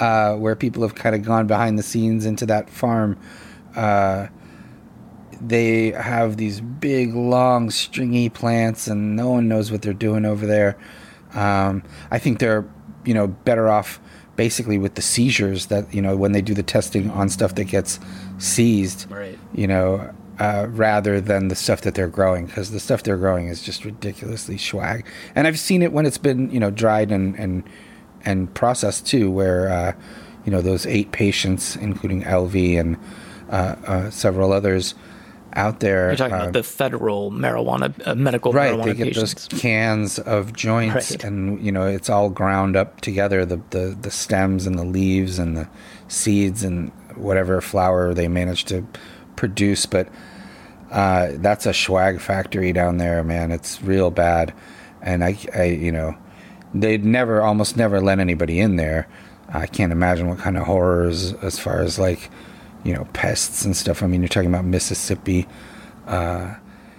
uh, 0.00 0.34
where 0.34 0.56
people 0.56 0.82
have 0.82 0.94
kind 0.94 1.14
of 1.14 1.22
gone 1.22 1.46
behind 1.46 1.78
the 1.78 1.82
scenes 1.82 2.26
into 2.26 2.46
that 2.46 2.70
farm, 2.70 3.18
uh, 3.76 4.28
they 5.40 5.90
have 5.90 6.36
these 6.36 6.60
big, 6.60 7.14
long, 7.14 7.70
stringy 7.70 8.28
plants, 8.28 8.86
and 8.86 9.16
no 9.16 9.30
one 9.30 9.48
knows 9.48 9.70
what 9.70 9.82
they're 9.82 9.92
doing 9.92 10.24
over 10.24 10.46
there. 10.46 10.78
Um, 11.34 11.82
I 12.10 12.18
think 12.18 12.38
they're, 12.38 12.64
you 13.04 13.14
know, 13.14 13.28
better 13.28 13.68
off 13.68 14.00
basically 14.36 14.78
with 14.78 14.96
the 14.96 15.02
seizures 15.02 15.66
that 15.66 15.92
you 15.94 16.02
know 16.02 16.16
when 16.16 16.32
they 16.32 16.42
do 16.42 16.54
the 16.54 16.62
testing 16.62 17.10
on 17.10 17.28
stuff 17.28 17.54
that 17.54 17.64
gets 17.64 18.00
seized, 18.38 19.10
right. 19.10 19.38
you 19.54 19.66
know, 19.66 20.10
uh, 20.38 20.66
rather 20.70 21.20
than 21.20 21.48
the 21.48 21.54
stuff 21.54 21.82
that 21.82 21.94
they're 21.94 22.08
growing 22.08 22.46
because 22.46 22.70
the 22.70 22.80
stuff 22.80 23.02
they're 23.02 23.16
growing 23.16 23.48
is 23.48 23.62
just 23.62 23.84
ridiculously 23.84 24.58
swag. 24.58 25.06
And 25.34 25.46
I've 25.46 25.58
seen 25.58 25.82
it 25.82 25.92
when 25.92 26.06
it's 26.06 26.18
been 26.18 26.50
you 26.50 26.60
know 26.60 26.70
dried 26.70 27.12
and 27.12 27.38
and 27.38 27.62
and 28.24 28.52
processed 28.54 29.06
too, 29.06 29.30
where 29.30 29.68
uh, 29.68 29.92
you 30.44 30.52
know 30.52 30.60
those 30.60 30.86
eight 30.86 31.12
patients, 31.12 31.76
including 31.76 32.22
Elvy 32.22 32.78
and 32.78 32.96
uh, 33.50 33.76
uh, 33.86 34.10
several 34.10 34.52
others 34.52 34.94
out 35.54 35.80
there. 35.80 36.08
You're 36.08 36.16
talking 36.16 36.34
about 36.34 36.52
the 36.52 36.62
federal 36.62 37.30
marijuana, 37.30 37.92
uh, 38.06 38.14
medical 38.14 38.52
right? 38.52 38.72
marijuana 38.74 38.84
They 38.84 38.94
get 38.94 39.06
patients. 39.14 39.46
those 39.48 39.60
cans 39.60 40.18
of 40.18 40.52
joints, 40.52 41.12
Right. 41.12 41.24
and 41.24 41.64
you 41.64 41.70
know 41.72 41.86
it's 41.86 42.10
all 42.10 42.28
ground 42.30 42.76
up 42.76 43.00
together. 43.00 43.44
The, 43.44 43.60
the 43.70 43.96
the 44.00 44.10
stems 44.10 44.66
and 44.66 44.78
the 44.78 44.84
leaves 44.84 45.38
and 45.38 45.56
the 45.56 45.68
seeds 46.08 46.62
and 46.64 46.90
whatever 47.16 47.60
flower 47.60 48.12
they 48.14 48.26
manage 48.28 48.64
to 48.66 48.84
produce, 49.36 49.86
but 49.86 50.08
uh, 50.90 51.28
that's 51.36 51.66
a 51.66 51.74
swag 51.74 52.20
factory 52.20 52.72
down 52.72 52.98
there, 52.98 53.22
man. 53.24 53.50
It's 53.52 53.82
real 53.82 54.10
bad, 54.10 54.52
and 55.02 55.24
I, 55.24 55.36
I, 55.54 55.64
you 55.64 55.90
know, 55.92 56.16
they'd 56.72 57.04
never, 57.04 57.42
almost 57.42 57.76
never 57.76 58.00
let 58.00 58.18
anybody 58.20 58.60
in 58.60 58.76
there. 58.76 59.08
I 59.48 59.66
can't 59.66 59.92
imagine 59.92 60.28
what 60.28 60.38
kind 60.38 60.56
of 60.56 60.64
horrors 60.66 61.32
as 61.34 61.58
far 61.58 61.82
as 61.82 61.98
like, 61.98 62.30
you 62.84 62.92
know, 62.92 63.06
pests 63.12 63.64
and 63.64 63.76
stuff. 63.76 64.02
I 64.02 64.06
mean, 64.06 64.20
you're 64.20 64.28
talking 64.28 64.50
about 64.50 64.64
Mississippi, 64.64 65.46
uh, 66.06 66.54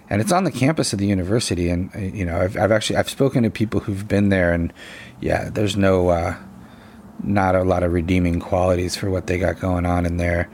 and 0.10 0.22
it's 0.22 0.32
on 0.32 0.44
the 0.44 0.51
campus 0.51 0.94
of 0.94 1.00
the 1.00 1.06
university. 1.06 1.70
And 1.70 1.96
uh, 1.96 2.00
you 2.00 2.25
know, 2.25 2.38
I've, 2.38 2.58
I've 2.58 2.72
actually 2.72 2.98
I've 2.98 3.10
spoken 3.10 3.44
to 3.44 3.50
people 3.50 3.80
who've 3.80 4.08
been 4.08 4.30
there, 4.30 4.51
and 4.51 4.74
yeah, 5.22 5.50
there's 5.50 5.77
no, 5.77 6.10
uh, 6.10 6.36
not 7.24 7.56
a 7.56 7.63
lot 7.63 7.84
of 7.84 7.94
redeeming 7.94 8.39
qualities 8.39 8.96
for 8.96 9.10
what 9.10 9.27
they 9.27 9.38
got 9.38 9.60
going 9.60 9.86
on 9.86 10.06
in 10.06 10.18
there. 10.18 10.50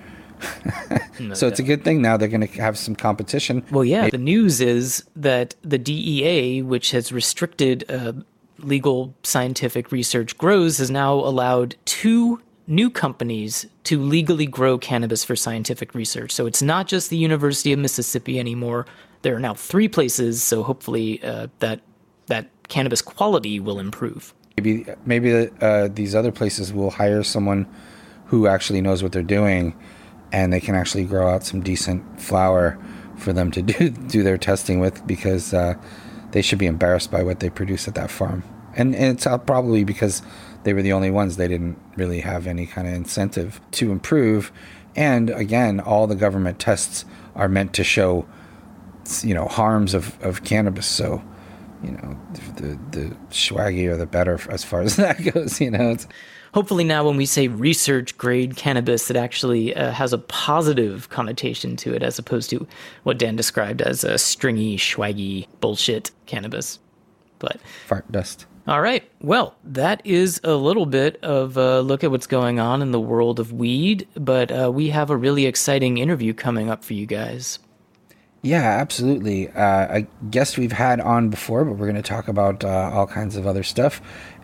No 1.20 1.34
so 1.34 1.48
it's 1.48 1.60
a 1.60 1.64
good 1.64 1.84
thing 1.84 2.02
now 2.02 2.18
they're 2.18 2.28
going 2.28 2.48
to 2.48 2.62
have 2.62 2.78
some 2.78 2.96
competition. 2.96 3.64
Well, 3.72 3.86
yeah. 3.86 4.10
The 4.10 4.18
news 4.18 4.60
is 4.60 5.04
that 5.16 5.56
the 5.62 5.78
DEA, 5.78 6.62
which 6.64 6.92
has 6.92 7.12
restricted 7.12 7.86
uh, 7.90 8.14
legal 8.60 9.14
scientific 9.24 9.92
research 9.92 10.38
grows, 10.38 10.78
has 10.80 10.90
now 10.90 11.14
allowed 11.14 11.76
two 11.86 12.42
new 12.68 12.90
companies 12.90 13.66
to 13.84 14.00
legally 14.00 14.46
grow 14.46 14.78
cannabis 14.78 15.24
for 15.24 15.36
scientific 15.36 15.94
research. 15.94 16.32
So 16.32 16.46
it's 16.46 16.62
not 16.62 16.88
just 16.88 17.10
the 17.10 17.18
University 17.18 17.74
of 17.74 17.80
Mississippi 17.80 18.40
anymore. 18.40 18.86
There 19.24 19.36
are 19.36 19.40
now 19.40 19.54
three 19.54 19.88
places. 19.88 20.42
So 20.44 20.64
hopefully 20.64 21.22
uh, 21.24 21.48
that 21.60 21.82
that 22.28 22.50
cannabis 22.70 23.02
quality 23.02 23.60
will 23.60 23.80
improve. 23.80 24.34
maybe 24.58 24.86
maybe 25.06 25.50
uh, 25.62 25.90
these 25.92 26.16
other 26.16 26.32
places 26.32 26.72
will 26.74 26.92
hire 26.92 27.24
someone 27.24 27.68
who 28.26 28.48
actually 28.48 28.82
knows 28.82 29.04
what 29.04 29.12
they're 29.12 29.24
doing 29.40 29.76
and 30.32 30.54
they 30.54 30.62
can 30.62 30.76
actually 30.76 31.04
grow 31.04 31.30
out 31.30 31.44
some 31.44 31.62
decent 31.62 32.02
flower 32.20 32.80
for 33.18 33.34
them 33.34 33.52
to 33.52 33.62
do 33.72 33.90
do 33.90 34.24
their 34.24 34.38
testing 34.38 34.80
with 34.80 35.06
because 35.06 35.54
uh, 35.54 35.74
they 36.32 36.42
should 36.42 36.60
be 36.60 36.66
embarrassed 36.66 37.12
by 37.12 37.24
what 37.24 37.40
they 37.40 37.50
produce 37.50 37.88
at 37.88 37.96
that 37.96 38.10
farm 38.10 38.44
and, 38.76 38.96
and 38.96 39.18
it's 39.18 39.28
probably 39.46 39.84
because 39.84 40.22
they 40.64 40.74
were 40.74 40.82
the 40.82 40.94
only 40.94 41.12
ones. 41.12 41.38
They 41.38 41.48
didn't 41.48 41.78
really 41.96 42.22
have 42.22 42.48
any 42.48 42.66
kind 42.66 42.88
of 42.88 42.94
incentive 42.94 43.62
to 43.72 43.92
improve. 43.92 44.52
And 44.96 45.30
again 45.30 45.80
all 45.80 46.08
the 46.08 46.16
government 46.16 46.60
tests 46.60 47.06
are 47.36 47.48
meant 47.48 47.74
to 47.74 47.84
show 47.84 48.28
you 49.24 49.34
know 49.34 49.48
harms 49.48 49.94
of, 49.94 50.22
of 50.24 50.44
cannabis. 50.44 50.86
So 50.86 51.24
you 51.84 51.92
know 51.92 52.20
the 52.58 52.80
the 52.92 53.16
swaggier 53.30 53.98
the 53.98 54.06
better 54.06 54.40
as 54.50 54.64
far 54.64 54.82
as 54.82 54.96
that 54.98 55.24
goes 55.34 55.60
you 55.60 55.72
know 55.72 55.92
it's 55.92 56.08
Hopefully, 56.54 56.84
now 56.84 57.06
when 57.06 57.16
we 57.16 57.26
say 57.26 57.48
research 57.48 58.18
grade 58.18 58.58
cannabis, 58.58 59.10
it 59.10 59.16
actually 59.16 59.74
uh, 59.74 59.92
has 59.92 60.12
a 60.12 60.18
positive 60.18 61.08
connotation 61.10 61.78
to 61.78 61.94
it 61.94 62.04
as 62.04 62.20
opposed 62.20 62.50
to 62.50 62.68
what 63.04 63.18
Dan 63.18 63.38
described 63.38 63.82
as 63.82 64.04
a 64.04 64.18
stringy, 64.18 64.76
swaggy 64.76 65.48
bullshit 65.62 66.12
cannabis. 66.26 66.78
But 67.40 67.62
fart 67.88 68.12
dust 68.12 68.46
all 68.68 68.82
right, 68.82 69.10
well, 69.22 69.56
that 69.64 70.02
is 70.06 70.40
a 70.44 70.54
little 70.54 70.86
bit 70.86 71.24
of 71.24 71.58
a 71.58 71.82
look 71.82 72.04
at 72.04 72.12
what's 72.12 72.28
going 72.28 72.60
on 72.60 72.82
in 72.82 72.92
the 72.92 73.00
world 73.00 73.40
of 73.40 73.52
weed, 73.52 74.08
but 74.16 74.52
uh, 74.52 74.72
we 74.72 74.90
have 74.90 75.10
a 75.10 75.18
really 75.18 75.46
exciting 75.48 75.98
interview 75.98 76.34
coming 76.34 76.70
up 76.70 76.84
for 76.84 76.94
you 76.94 77.06
guys. 77.06 77.60
yeah 78.44 78.78
absolutely. 78.80 79.50
Uh, 79.50 80.00
a 80.00 80.08
guest 80.30 80.58
we've 80.58 80.72
had 80.72 81.00
on 81.00 81.30
before 81.30 81.66
but 81.66 81.74
we're 81.74 81.86
going 81.88 81.96
to 81.96 82.02
talk 82.02 82.28
about 82.28 82.64
uh, 82.64 82.92
all 82.94 83.08
kinds 83.08 83.36
of 83.36 83.48
other 83.48 83.64
stuff. 83.64 84.02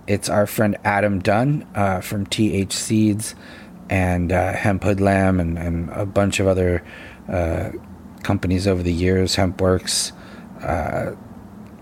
It's 0.08 0.30
our 0.30 0.48
friend 0.48 0.78
adam 0.84 1.20
dunn 1.20 1.68
uh, 1.76 2.02
from 2.02 2.26
th 2.26 2.72
seeds 2.74 3.36
and 3.90 4.32
uh, 4.32 4.54
hemp 4.54 4.84
hoodlamb 4.84 5.40
and, 5.40 5.58
and 5.58 5.90
a 5.92 6.06
bunch 6.06 6.40
of 6.40 6.48
other 6.48 6.84
uh, 7.30 7.72
companies 8.24 8.68
over 8.68 8.84
the 8.84 8.94
years 8.94 9.36
hempworks 9.36 10.12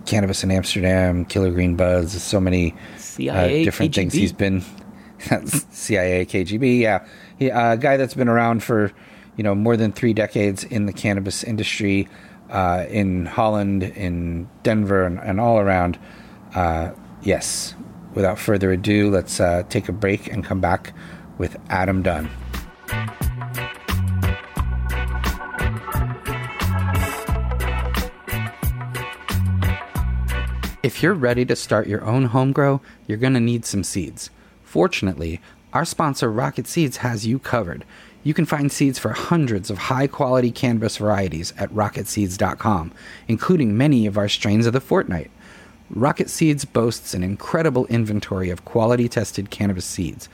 cannabis 0.05 0.43
in 0.43 0.51
amsterdam 0.51 1.25
killer 1.25 1.51
green 1.51 1.75
buds 1.75 2.21
so 2.21 2.39
many 2.39 2.71
uh, 2.71 2.97
CIA, 2.97 3.63
different 3.63 3.95
things 3.95 4.13
he's 4.13 4.33
been 4.33 4.63
CIA, 5.71 6.25
KGB, 6.25 6.79
yeah, 6.79 7.05
he, 7.38 7.50
uh, 7.50 7.74
a 7.74 7.77
guy 7.77 7.97
that's 7.97 8.13
been 8.13 8.27
around 8.27 8.63
for 8.63 8.91
you 9.38 9.43
know 9.43 9.55
more 9.55 9.77
than 9.77 9.91
three 9.91 10.13
decades 10.13 10.63
in 10.63 10.85
the 10.85 10.93
cannabis 10.93 11.43
industry 11.43 12.07
uh, 12.50 12.85
in 12.89 13.25
Holland, 13.25 13.83
in 13.83 14.50
Denver, 14.63 15.03
and, 15.03 15.19
and 15.19 15.39
all 15.39 15.59
around. 15.59 15.97
Uh, 16.53 16.91
yes, 17.24 17.75
without 18.13 18.38
further 18.38 18.71
ado, 18.71 19.09
let's 19.09 19.39
uh, 19.39 19.63
take 19.69 19.89
a 19.89 19.91
break 19.91 20.27
and 20.27 20.43
come 20.43 20.62
back 20.62 20.93
with 21.38 21.57
Adam 21.69 22.01
Dunn. 22.01 22.29
If 30.86 31.01
you're 31.01 31.15
ready 31.15 31.46
to 31.46 31.56
start 31.56 31.88
your 31.88 32.06
own 32.06 32.25
home 32.25 32.51
grow, 32.51 32.80
you're 33.08 33.18
going 33.18 33.34
to 33.34 33.39
need 33.39 33.65
some 33.65 33.84
seeds. 33.84 34.30
Fortunately, 34.63 35.42
our 35.74 35.84
sponsor 35.84 36.32
Rocket 36.32 36.68
Seeds 36.68 36.98
has 36.98 37.25
you 37.25 37.39
covered. 37.39 37.84
You 38.24 38.36
can 38.36 38.46
find 38.46 38.72
seeds 38.72 39.00
for 39.00 39.10
hundreds 39.13 39.72
of 39.72 39.80
high 39.80 40.06
quality 40.06 40.51
cannabis 40.51 40.98
varieties 40.98 41.56
at 41.58 41.72
rocketseeds.com, 41.72 42.92
including 43.27 43.75
many 43.75 44.06
of 44.06 44.15
our 44.15 44.30
strains 44.30 44.68
of 44.68 44.74
the 44.74 44.80
fortnight. 44.80 45.32
Rocket 45.89 46.30
Seeds 46.30 46.65
boasts 46.65 47.15
an 47.15 47.24
incredible 47.24 47.88
inventory 47.88 48.51
of 48.51 48.63
quality 48.63 49.10
tested 49.10 49.50
cannabis 49.50 49.86
seeds. 49.86 50.30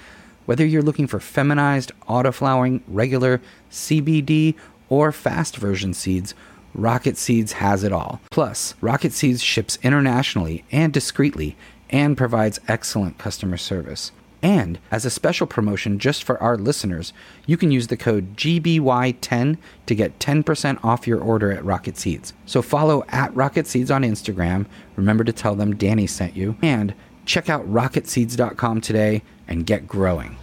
Whether 0.47 0.65
you're 0.65 0.81
looking 0.81 1.07
for 1.07 1.21
feminized, 1.21 1.93
autoflowering, 2.09 2.81
regular, 2.89 3.39
CBD, 3.71 4.55
or 4.89 5.13
fast 5.13 5.55
version 5.55 5.93
seeds, 5.93 6.35
Rocket 6.73 7.17
Seeds 7.17 7.53
has 7.53 7.83
it 7.83 7.91
all. 7.91 8.21
Plus, 8.31 8.75
Rocket 8.81 9.13
Seeds 9.13 9.41
ships 9.41 9.77
internationally 9.83 10.63
and 10.71 10.93
discreetly 10.93 11.55
and 11.89 12.17
provides 12.17 12.59
excellent 12.67 13.17
customer 13.17 13.57
service. 13.57 14.11
And 14.43 14.79
as 14.89 15.05
a 15.05 15.11
special 15.11 15.45
promotion 15.45 15.99
just 15.99 16.23
for 16.23 16.41
our 16.41 16.57
listeners, 16.57 17.13
you 17.45 17.57
can 17.57 17.71
use 17.71 17.87
the 17.87 17.97
code 17.97 18.35
GBY10 18.35 19.57
to 19.85 19.95
get 19.95 20.17
10% 20.19 20.83
off 20.83 21.05
your 21.05 21.19
order 21.19 21.51
at 21.51 21.63
Rocket 21.63 21.97
Seeds. 21.97 22.33
So 22.45 22.61
follow 22.61 23.03
at 23.09 23.35
Rocket 23.35 23.67
Seeds 23.67 23.91
on 23.91 24.01
Instagram. 24.01 24.65
Remember 24.95 25.23
to 25.23 25.33
tell 25.33 25.55
them 25.55 25.75
Danny 25.75 26.07
sent 26.07 26.35
you. 26.35 26.57
And 26.61 26.95
check 27.25 27.49
out 27.49 27.71
rocketseeds.com 27.71 28.81
today 28.81 29.21
and 29.47 29.65
get 29.65 29.87
growing. 29.87 30.37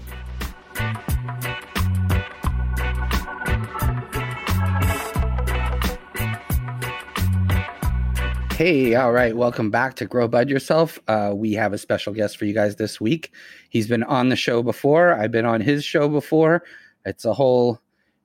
Hey, 8.59 8.97
all 8.97 9.13
right. 9.13 9.37
Welcome 9.37 9.71
back 9.71 9.95
to 9.95 10.05
Grow 10.05 10.27
Bud 10.27 10.51
Yourself. 10.51 10.99
Uh, 11.07 11.31
we 11.33 11.53
have 11.53 11.73
a 11.73 11.79
special 11.79 12.13
guest 12.13 12.37
for 12.37 12.45
you 12.45 12.53
guys 12.53 12.75
this 12.75 13.01
week. 13.01 13.33
He's 13.69 13.87
been 13.87 14.03
on 14.03 14.31
the 14.31 14.35
show 14.35 14.65
before. 14.65 15.15
I've 15.15 15.31
been 15.31 15.45
on 15.45 15.61
his 15.61 15.85
show 15.85 16.09
before. 16.09 16.65
It's 17.05 17.25
a 17.25 17.33
whole 17.33 17.81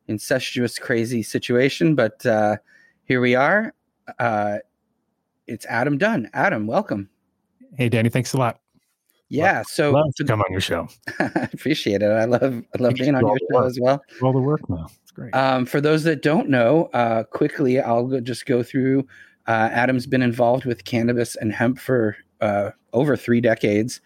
incestuous, 0.07 0.79
crazy 0.79 1.21
situation, 1.21 1.93
but 1.93 2.25
uh, 2.25 2.57
here 3.03 3.21
we 3.21 3.35
are. 3.35 3.75
Uh, 4.17 4.57
it's 5.45 5.67
Adam 5.67 5.99
Dunn. 5.99 6.31
Adam, 6.33 6.65
welcome. 6.65 7.11
Hey, 7.77 7.87
Danny, 7.87 8.09
thanks 8.09 8.33
a 8.33 8.37
lot. 8.37 8.59
Yeah, 9.29 9.61
so 9.61 9.91
Love 9.91 10.15
to 10.15 10.23
come 10.23 10.41
on 10.41 10.51
your 10.51 10.61
show. 10.61 10.87
I 11.19 11.47
appreciate 11.53 12.01
it. 12.01 12.07
I 12.09 12.25
love 12.25 12.41
I 12.43 12.81
love 12.81 12.95
being 12.95 13.13
on 13.13 13.21
your 13.21 13.37
show 13.37 13.57
work. 13.59 13.67
as 13.67 13.79
well. 13.79 14.01
Do 14.19 14.25
all 14.25 14.33
the 14.33 14.39
work 14.39 14.67
now. 14.67 14.87
It's 15.03 15.11
great. 15.11 15.35
Um, 15.35 15.67
for 15.67 15.79
those 15.79 16.01
that 16.05 16.23
don't 16.23 16.49
know, 16.49 16.85
uh, 16.93 17.23
quickly, 17.23 17.79
I'll 17.79 18.07
go, 18.07 18.19
just 18.19 18.47
go 18.47 18.63
through. 18.63 19.05
Uh, 19.47 19.69
Adam's 19.71 20.07
been 20.07 20.21
involved 20.21 20.65
with 20.65 20.85
cannabis 20.85 21.35
and 21.35 21.51
hemp 21.51 21.79
for 21.79 22.15
uh, 22.41 22.71
over 22.93 23.17
three 23.17 23.41
decades, 23.41 24.01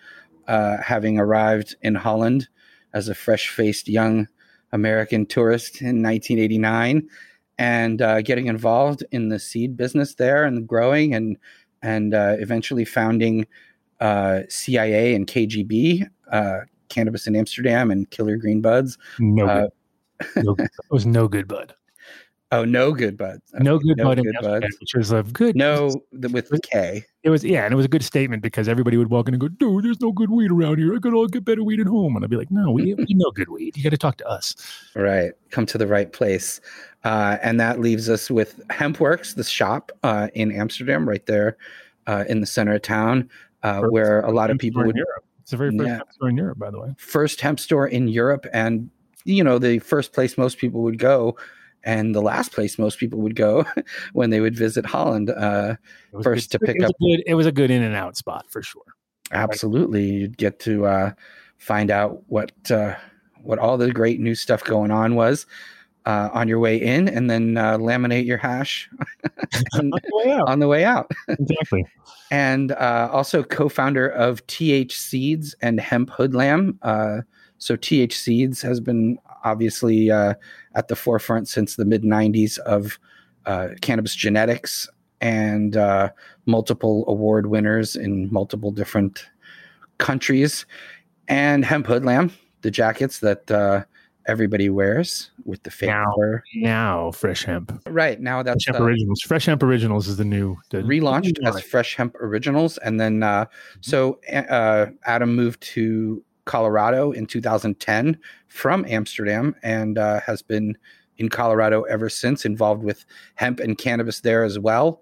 uh, 0.48 0.78
having 0.78 1.20
arrived 1.20 1.76
in 1.82 1.96
Holland 1.96 2.48
as 2.94 3.10
a 3.10 3.16
fresh 3.16 3.50
faced 3.50 3.88
young 3.88 4.28
American 4.72 5.26
tourist 5.26 5.82
in 5.82 6.02
1989 6.02 7.08
and 7.58 8.02
uh, 8.02 8.22
getting 8.22 8.48
involved 8.48 9.04
in 9.12 9.30
the 9.30 9.40
seed 9.40 9.76
business 9.76 10.16
there 10.16 10.44
and 10.44 10.68
growing 10.68 11.14
and, 11.14 11.38
and 11.82 12.14
uh, 12.14 12.36
eventually 12.40 12.86
founding 12.86 13.48
uh, 14.00 14.42
CIA 14.50 15.16
and 15.16 15.28
KGB, 15.28 16.08
uh, 16.32 16.60
Cannabis 16.90 17.28
in 17.28 17.36
Amsterdam 17.36 17.92
and 17.92 18.10
Killer 18.10 18.38
Green 18.38 18.62
Buds. 18.62 18.98
no, 19.20 19.70
no 20.36 20.54
good. 20.56 20.70
It 20.84 20.92
was 20.92 21.06
no 21.06 21.28
good, 21.28 21.48
bud. 21.48 21.76
Oh, 22.52 22.64
no 22.64 22.94
good 22.94 23.18
buds. 23.18 23.42
no 23.56 23.78
good 23.78 23.98
no 23.98 24.06
bud, 24.06 24.24
good 24.24 24.36
buds. 24.42 24.66
which 24.80 24.94
was 24.96 25.12
a 25.12 25.24
good. 25.24 25.56
No, 25.58 26.02
the, 26.14 26.30
with 26.30 26.50
K. 26.62 27.04
it 27.24 27.30
was 27.30 27.44
yeah, 27.44 27.66
and 27.66 27.74
it 27.74 27.76
was 27.76 27.84
a 27.86 27.90
good 27.90 28.04
statement 28.04 28.42
because 28.42 28.70
everybody 28.70 28.96
would 28.96 29.10
walk 29.10 29.28
in 29.28 29.34
and 29.34 29.42
go, 29.42 29.50
"Dude, 29.50 29.84
there's 29.84 30.00
no 30.00 30.14
good 30.14 30.30
weed 30.30 30.50
around 30.50 30.78
here. 30.78 30.96
I 30.96 31.00
could 31.00 31.14
all 31.14 31.28
get 31.28 31.44
better 31.44 31.62
weed 31.64 31.82
at 31.82 31.88
home." 31.88 32.16
And 32.16 32.24
I'd 32.24 32.30
be 32.32 32.38
like, 32.38 32.50
"No, 32.50 32.72
we 32.72 32.94
we 32.94 33.06
know 33.10 33.32
good 33.32 33.50
weed. 33.50 33.76
You 33.76 33.84
got 33.84 33.90
to 33.90 33.98
talk 33.98 34.16
to 34.18 34.28
us." 34.28 34.56
Right. 34.96 35.34
Come 35.50 35.66
to 35.66 35.78
the 35.78 35.88
right 35.88 36.12
place. 36.14 36.62
Uh, 37.04 37.38
and 37.42 37.60
that 37.60 37.80
leaves 37.82 38.10
us 38.10 38.32
with 38.32 38.66
Hempworks, 38.70 39.36
the 39.36 39.44
shop 39.44 39.92
uh, 40.04 40.30
in 40.34 40.52
Amsterdam, 40.54 41.08
right 41.08 41.26
there 41.26 41.58
uh, 42.08 42.24
in 42.30 42.40
the 42.40 42.48
center 42.48 42.74
of 42.76 42.82
town, 42.82 43.30
uh, 43.64 43.82
where 43.84 44.22
a 44.22 44.32
lot 44.32 44.50
of 44.52 44.58
people 44.58 44.86
would. 44.86 44.96
Europe. 44.96 45.26
It's 45.42 45.52
the 45.52 45.58
very 45.58 45.72
first 45.78 45.86
Yeah. 45.88 45.96
hemp 45.98 46.12
store 46.14 46.30
in 46.30 46.38
Europe, 46.38 46.60
by 46.60 46.72
the 46.72 46.80
way. 46.80 46.96
First 46.98 47.42
hemp 47.42 47.60
store 47.60 47.88
in 47.88 48.08
Europe, 48.10 48.46
and, 48.54 48.90
you 49.26 49.44
know, 49.44 49.58
the 49.60 49.80
first 49.80 50.12
place 50.14 50.38
most 50.38 50.58
people 50.58 50.82
would 50.82 50.98
go, 51.00 51.38
and 51.84 52.14
the 52.16 52.22
last 52.22 52.52
place 52.52 52.78
most 52.80 53.00
people 53.00 53.20
would 53.20 53.36
go 53.36 53.66
when 54.14 54.30
they 54.30 54.40
would 54.40 54.56
visit 54.56 54.86
Holland. 54.86 55.30
Uh, 55.30 55.76
First 56.22 56.52
good- 56.52 56.60
to 56.60 56.66
pick 56.66 56.76
it 56.78 56.82
was 56.82 56.90
up- 56.90 56.96
A 57.02 57.04
good, 57.18 57.24
it 57.28 57.34
was 57.36 57.46
a 57.46 57.52
good 57.52 57.72
in 57.72 57.84
and 57.84 57.96
out 57.96 58.18
spot 58.18 58.46
for 58.50 58.62
sure. 58.62 58.84
absolutely. 59.32 60.06
You'd 60.06 60.38
get 60.38 60.60
to 60.62 60.86
uh, 60.86 61.12
find 61.58 61.92
out 61.92 62.24
what, 62.28 62.52
uh, 62.72 62.96
what 63.44 63.60
all 63.60 63.78
the 63.78 63.92
great 63.92 64.20
new 64.20 64.36
stuff 64.36 64.64
going 64.64 64.92
on 64.92 65.16
was. 65.16 65.46
Uh, 66.06 66.30
on 66.32 66.48
your 66.48 66.58
way 66.58 66.78
in, 66.82 67.10
and 67.10 67.30
then 67.30 67.58
uh, 67.58 67.78
laminate 67.78 68.26
your 68.26 68.38
hash 68.38 68.90
on, 69.74 69.92
way 70.14 70.32
out. 70.32 70.48
on 70.48 70.60
the 70.60 70.68
way 70.70 70.86
out. 70.86 71.12
exactly. 71.28 71.86
and 72.32 72.72
uh, 72.72 73.10
also 73.12 73.44
co-founder 73.44 74.08
of 74.08 74.46
TH 74.48 74.98
Seeds 74.98 75.54
and 75.62 75.82
Hemp 75.82 76.10
Hoodlamb. 76.10 76.78
Uh, 76.82 77.24
so 77.58 77.76
TH 77.76 78.18
Seeds 78.18 78.62
has 78.62 78.80
been 78.80 79.18
obviously 79.44 80.10
uh, 80.10 80.36
at 80.78 80.88
the 80.88 80.96
forefront 80.96 81.50
since 81.50 81.76
the 81.76 81.84
mid 81.84 82.04
'90s 82.04 82.58
of 82.60 82.98
uh, 83.46 83.70
cannabis 83.82 84.16
genetics 84.16 84.88
and 85.20 85.76
uh, 85.76 86.10
multiple 86.46 87.04
award 87.08 87.48
winners 87.48 87.96
in 87.96 88.32
multiple 88.32 88.72
different 88.72 89.26
countries. 89.98 90.66
And 91.28 91.66
Hemp 91.66 91.88
Hoodlamb, 91.88 92.32
the 92.62 92.72
jackets 92.72 93.20
that 93.20 93.50
uh, 93.52 93.84
everybody 94.28 94.70
wears 94.70 95.32
with 95.46 95.64
the 95.64 95.72
fake 95.72 95.90
Now. 95.90 96.06
fur. 96.16 96.44
Now, 96.56 97.12
fresh 97.12 97.44
hemp. 97.44 97.72
Right 97.88 98.20
now, 98.20 98.44
that's 98.44 98.64
Fresh 98.66 98.76
hemp 98.76 98.82
uh, 98.84 98.86
originals. 98.88 99.22
Fresh 99.22 99.46
hemp 99.46 99.64
originals 99.64 100.08
is 100.08 100.18
the 100.18 100.26
new 100.26 100.58
the 100.70 100.80
relaunched 100.84 101.42
new 101.42 101.48
as. 101.50 101.62
Fresh 101.64 101.96
Hemp 101.96 102.16
Originals, 102.22 102.78
and 102.80 103.00
then 103.00 103.24
uh, 103.24 103.46
Mm-hmm. 103.46 103.80
so 103.82 104.20
uh, 104.32 104.88
Adam 105.06 105.36
moved 105.36 105.62
to 105.62 106.24
Colorado 106.48 107.12
in 107.12 107.28
2010 107.28 108.18
from 108.48 108.86
Amsterdam, 108.88 109.56
and 109.62 110.00
uh, 110.00 110.20
has 110.22 110.42
been 110.42 110.76
in 111.18 111.30
Colorado 111.30 111.84
ever 111.84 112.10
since, 112.10 112.46
involved 112.46 112.84
with 112.84 113.06
hemp 113.36 113.60
and 113.60 113.78
cannabis 113.78 114.22
there 114.22 114.44
as 114.44 114.58
well. 114.58 115.02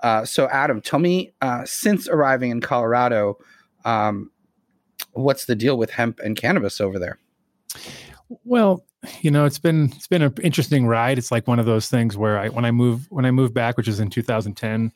Uh, 0.00 0.24
so, 0.24 0.48
Adam, 0.48 0.80
tell 0.80 0.98
me, 0.98 1.32
uh, 1.40 1.64
since 1.64 2.08
arriving 2.08 2.50
in 2.50 2.60
Colorado, 2.60 3.38
um, 3.84 4.30
what's 5.12 5.46
the 5.46 5.54
deal 5.54 5.76
with 5.76 5.90
hemp 5.90 6.20
and 6.20 6.36
cannabis 6.36 6.80
over 6.80 6.98
there? 6.98 7.18
Well, 8.44 8.84
you 9.20 9.30
know, 9.30 9.44
it's 9.44 9.58
been 9.58 9.92
it's 9.94 10.06
been 10.06 10.22
an 10.22 10.34
interesting 10.42 10.86
ride. 10.86 11.18
It's 11.18 11.30
like 11.30 11.46
one 11.46 11.58
of 11.58 11.66
those 11.66 11.88
things 11.88 12.16
where 12.16 12.38
I 12.38 12.48
when 12.48 12.64
I 12.64 12.70
move 12.70 13.06
when 13.10 13.24
I 13.24 13.30
moved 13.30 13.54
back, 13.54 13.76
which 13.76 13.86
was 13.86 14.00
in 14.00 14.10
2010, 14.10 14.92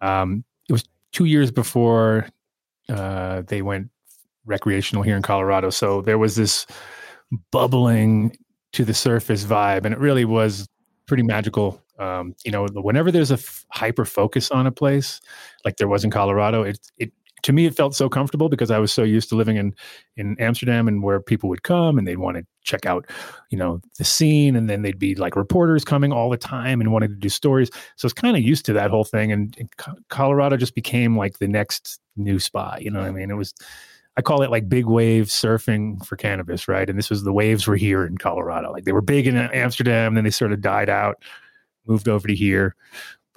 um, 0.00 0.44
it 0.68 0.72
was 0.72 0.84
two 1.12 1.24
years 1.24 1.50
before 1.50 2.28
uh, 2.88 3.42
they 3.42 3.62
went 3.62 3.90
recreational 4.48 5.02
here 5.02 5.16
in 5.16 5.22
Colorado. 5.22 5.70
So 5.70 6.00
there 6.02 6.18
was 6.18 6.34
this 6.34 6.66
bubbling 7.52 8.36
to 8.72 8.84
the 8.84 8.94
surface 8.94 9.44
vibe, 9.44 9.84
and 9.84 9.94
it 9.94 10.00
really 10.00 10.24
was 10.24 10.66
pretty 11.06 11.22
magical. 11.22 11.80
Um, 11.98 12.34
you 12.44 12.50
know, 12.52 12.66
whenever 12.74 13.10
there's 13.10 13.30
a 13.30 13.34
f- 13.34 13.64
hyper 13.72 14.04
focus 14.04 14.50
on 14.50 14.66
a 14.66 14.72
place, 14.72 15.20
like 15.64 15.76
there 15.76 15.88
was 15.88 16.04
in 16.04 16.10
Colorado, 16.10 16.62
it 16.62 16.78
it 16.96 17.12
to 17.42 17.52
me 17.52 17.66
it 17.66 17.76
felt 17.76 17.94
so 17.94 18.08
comfortable 18.08 18.48
because 18.48 18.70
I 18.70 18.78
was 18.78 18.92
so 18.92 19.02
used 19.02 19.28
to 19.30 19.36
living 19.36 19.56
in 19.56 19.74
in 20.16 20.36
Amsterdam 20.40 20.88
and 20.88 21.02
where 21.02 21.20
people 21.20 21.48
would 21.48 21.62
come 21.62 21.98
and 21.98 22.06
they'd 22.06 22.18
want 22.18 22.36
to 22.36 22.46
check 22.62 22.86
out, 22.86 23.06
you 23.50 23.58
know, 23.58 23.80
the 23.98 24.04
scene, 24.04 24.54
and 24.56 24.68
then 24.68 24.82
they'd 24.82 24.98
be 24.98 25.14
like 25.14 25.36
reporters 25.36 25.84
coming 25.84 26.12
all 26.12 26.30
the 26.30 26.36
time 26.36 26.80
and 26.80 26.92
wanting 26.92 27.10
to 27.10 27.16
do 27.16 27.28
stories. 27.28 27.70
So 27.96 28.06
I 28.06 28.08
was 28.08 28.12
kind 28.12 28.36
of 28.36 28.42
used 28.42 28.64
to 28.66 28.72
that 28.74 28.90
whole 28.90 29.04
thing, 29.04 29.32
and, 29.32 29.54
and 29.58 29.76
Co- 29.76 29.98
Colorado 30.08 30.56
just 30.56 30.74
became 30.74 31.16
like 31.16 31.38
the 31.38 31.48
next 31.48 32.00
new 32.16 32.38
spot. 32.38 32.82
You 32.82 32.90
know 32.90 33.00
what 33.00 33.08
I 33.08 33.12
mean? 33.12 33.30
It 33.30 33.36
was. 33.36 33.54
I 34.18 34.20
call 34.20 34.42
it 34.42 34.50
like 34.50 34.68
big 34.68 34.86
wave 34.86 35.26
surfing 35.26 36.04
for 36.04 36.16
cannabis, 36.16 36.66
right? 36.66 36.90
And 36.90 36.98
this 36.98 37.08
was 37.08 37.22
the 37.22 37.32
waves 37.32 37.68
were 37.68 37.76
here 37.76 38.04
in 38.04 38.18
Colorado. 38.18 38.72
Like 38.72 38.84
they 38.84 38.90
were 38.90 39.00
big 39.00 39.28
in 39.28 39.36
Amsterdam, 39.36 40.14
then 40.14 40.24
they 40.24 40.30
sort 40.30 40.52
of 40.52 40.60
died 40.60 40.88
out, 40.88 41.22
moved 41.86 42.08
over 42.08 42.26
to 42.26 42.34
here. 42.34 42.74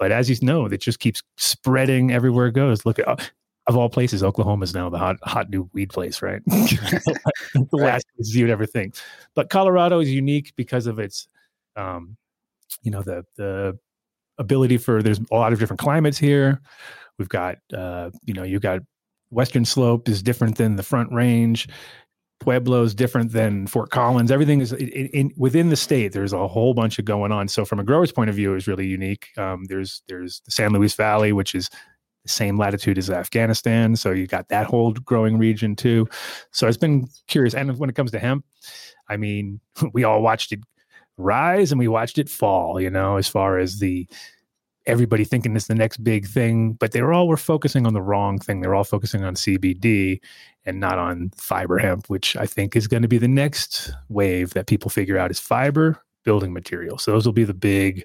But 0.00 0.10
as 0.10 0.28
you 0.28 0.36
know, 0.44 0.66
it 0.66 0.80
just 0.80 0.98
keeps 0.98 1.22
spreading 1.36 2.10
everywhere 2.10 2.48
it 2.48 2.54
goes. 2.54 2.84
Look 2.84 2.98
at 2.98 3.30
of 3.68 3.76
all 3.76 3.88
places, 3.88 4.24
Oklahoma 4.24 4.64
is 4.64 4.74
now 4.74 4.90
the 4.90 4.98
hot 4.98 5.18
hot 5.22 5.50
new 5.50 5.70
weed 5.72 5.90
place, 5.90 6.20
right? 6.20 6.42
the 6.46 7.66
last 7.70 8.04
place 8.16 8.34
you 8.34 8.44
would 8.44 8.50
ever 8.50 8.66
think. 8.66 8.96
But 9.36 9.50
Colorado 9.50 10.00
is 10.00 10.10
unique 10.10 10.52
because 10.56 10.88
of 10.88 10.98
its, 10.98 11.28
um, 11.76 12.16
you 12.82 12.90
know, 12.90 13.02
the 13.02 13.24
the 13.36 13.78
ability 14.38 14.78
for 14.78 15.00
there's 15.00 15.20
a 15.30 15.34
lot 15.36 15.52
of 15.52 15.60
different 15.60 15.78
climates 15.78 16.18
here. 16.18 16.60
We've 17.18 17.28
got, 17.28 17.58
uh, 17.72 18.10
you 18.24 18.34
know, 18.34 18.42
you've 18.42 18.62
got 18.62 18.80
Western 19.32 19.64
Slope 19.64 20.08
is 20.08 20.22
different 20.22 20.58
than 20.58 20.76
the 20.76 20.82
Front 20.82 21.12
Range. 21.12 21.66
Pueblo 22.38 22.82
is 22.82 22.94
different 22.94 23.32
than 23.32 23.66
Fort 23.66 23.90
Collins. 23.90 24.30
Everything 24.30 24.60
is 24.60 24.72
in, 24.72 24.88
in, 24.88 25.32
within 25.36 25.68
the 25.68 25.76
state. 25.76 26.12
There's 26.12 26.32
a 26.32 26.48
whole 26.48 26.74
bunch 26.74 26.98
of 26.98 27.04
going 27.04 27.30
on. 27.30 27.48
So 27.48 27.64
from 27.64 27.78
a 27.78 27.84
grower's 27.84 28.12
point 28.12 28.30
of 28.30 28.36
view, 28.36 28.54
is 28.54 28.66
really 28.66 28.86
unique. 28.86 29.28
Um, 29.38 29.64
there's 29.68 30.02
there's 30.08 30.40
the 30.44 30.50
San 30.50 30.72
Luis 30.72 30.94
Valley, 30.94 31.32
which 31.32 31.54
is 31.54 31.70
the 32.24 32.28
same 32.28 32.58
latitude 32.58 32.98
as 32.98 33.10
Afghanistan. 33.10 33.96
So 33.96 34.10
you 34.10 34.26
got 34.26 34.48
that 34.48 34.66
whole 34.66 34.92
growing 34.92 35.38
region 35.38 35.76
too. 35.76 36.08
So 36.50 36.66
it's 36.66 36.76
been 36.76 37.08
curious. 37.28 37.54
And 37.54 37.78
when 37.78 37.88
it 37.88 37.96
comes 37.96 38.10
to 38.10 38.18
hemp, 38.18 38.44
I 39.08 39.16
mean, 39.16 39.60
we 39.92 40.04
all 40.04 40.20
watched 40.20 40.52
it 40.52 40.60
rise 41.16 41.70
and 41.70 41.78
we 41.78 41.88
watched 41.88 42.18
it 42.18 42.28
fall. 42.28 42.80
You 42.80 42.90
know, 42.90 43.16
as 43.16 43.28
far 43.28 43.58
as 43.58 43.78
the 43.78 44.08
everybody 44.86 45.24
thinking 45.24 45.54
it's 45.54 45.66
the 45.66 45.74
next 45.74 45.98
big 45.98 46.26
thing, 46.26 46.72
but 46.72 46.92
they 46.92 47.02
were 47.02 47.12
all 47.12 47.28
were 47.28 47.36
focusing 47.36 47.86
on 47.86 47.94
the 47.94 48.02
wrong 48.02 48.38
thing. 48.38 48.60
They're 48.60 48.74
all 48.74 48.84
focusing 48.84 49.24
on 49.24 49.34
CBD 49.34 50.20
and 50.64 50.80
not 50.80 50.98
on 50.98 51.30
fiber 51.36 51.78
hemp, 51.78 52.08
which 52.08 52.36
I 52.36 52.46
think 52.46 52.76
is 52.76 52.88
going 52.88 53.02
to 53.02 53.08
be 53.08 53.18
the 53.18 53.28
next 53.28 53.92
wave 54.08 54.54
that 54.54 54.66
people 54.66 54.90
figure 54.90 55.18
out 55.18 55.30
is 55.30 55.40
fiber 55.40 56.02
building 56.24 56.52
material. 56.52 56.98
So 56.98 57.12
those 57.12 57.26
will 57.26 57.32
be 57.32 57.44
the 57.44 57.54
big, 57.54 58.04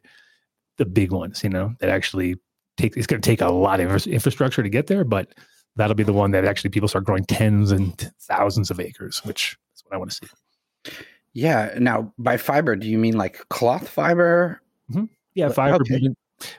the 0.78 0.86
big 0.86 1.12
ones, 1.12 1.44
you 1.44 1.50
know, 1.50 1.74
that 1.80 1.90
actually 1.90 2.36
take. 2.78 2.96
It's 2.98 3.08
going 3.08 3.22
to 3.22 3.28
take 3.28 3.42
a 3.42 3.50
lot 3.50 3.80
of 3.80 4.08
infrastructure 4.08 4.64
to 4.64 4.70
get 4.70 4.88
there, 4.88 5.04
but 5.04 5.34
that'll 5.76 5.96
be 5.96 6.04
the 6.04 6.14
one 6.14 6.32
that 6.32 6.46
actually 6.46 6.70
people 6.72 6.90
start 6.90 7.06
growing 7.06 7.26
tens 7.26 7.72
and 7.72 8.12
thousands 8.22 8.72
of 8.72 8.80
acres, 8.80 9.24
which 9.24 9.58
is 9.76 9.84
what 9.84 9.94
I 9.96 9.98
want 9.98 10.12
to 10.12 10.18
see. 10.18 10.94
Yeah. 11.34 11.76
Now, 11.80 12.14
by 12.18 12.38
fiber, 12.38 12.76
do 12.76 12.88
you 12.88 12.98
mean 12.98 13.16
like 13.18 13.48
cloth 13.50 13.88
fiber? 13.88 14.62
Mm-hmm. 14.92 15.06
Yeah, 15.36 15.50
fiber 15.50 15.76
okay. 15.76 16.10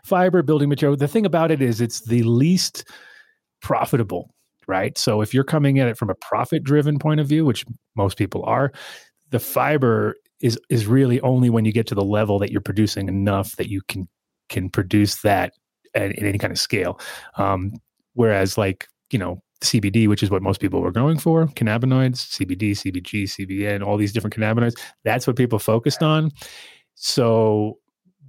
Fiber 0.05 0.43
building 0.43 0.69
material. 0.69 0.97
The 0.97 1.09
thing 1.09 1.27
about 1.27 1.51
it 1.51 1.63
is 1.63 1.81
it's 1.81 2.01
the 2.03 2.23
least 2.23 2.85
profitable, 3.61 4.35
right? 4.67 4.97
So 4.97 5.21
if 5.21 5.33
you're 5.33 5.45
coming 5.45 5.79
at 5.79 5.89
it 5.89 5.97
from 5.97 6.11
a 6.11 6.15
profit 6.15 6.63
driven 6.65 6.99
point 6.99 7.21
of 7.21 7.27
view, 7.27 7.45
which 7.45 7.65
most 7.97 8.17
people 8.17 8.45
are, 8.45 8.73
the 9.31 9.39
fiber 9.39 10.17
is 10.41 10.59
is 10.71 10.87
really 10.87 11.21
only 11.23 11.51
when 11.51 11.65
you 11.65 11.73
get 11.73 11.87
to 11.89 11.95
the 11.95 12.05
level 12.05 12.39
that 12.39 12.53
you're 12.53 12.61
producing 12.61 13.09
enough 13.09 13.57
that 13.57 13.69
you 13.69 13.83
can 13.89 14.09
can 14.49 14.71
produce 14.71 15.23
that 15.23 15.53
at, 15.95 16.11
at 16.11 16.23
any 16.23 16.39
kind 16.39 16.53
of 16.53 16.59
scale. 16.59 16.99
Um, 17.37 17.73
whereas 18.15 18.57
like, 18.57 18.87
you 19.11 19.19
know, 19.19 19.43
CBD, 19.63 20.09
which 20.09 20.23
is 20.23 20.31
what 20.31 20.43
most 20.43 20.61
people 20.61 20.81
were 20.81 20.93
going 20.93 21.19
for, 21.19 21.47
cannabinoids, 21.49 22.17
CBD, 22.17 22.73
CBG, 22.73 23.25
CBN, 23.25 23.85
all 23.85 23.97
these 23.97 24.13
different 24.13 24.35
cannabinoids, 24.35 24.79
that's 25.05 25.27
what 25.27 25.37
people 25.37 25.59
focused 25.59 26.03
on. 26.03 26.31
So 26.95 27.79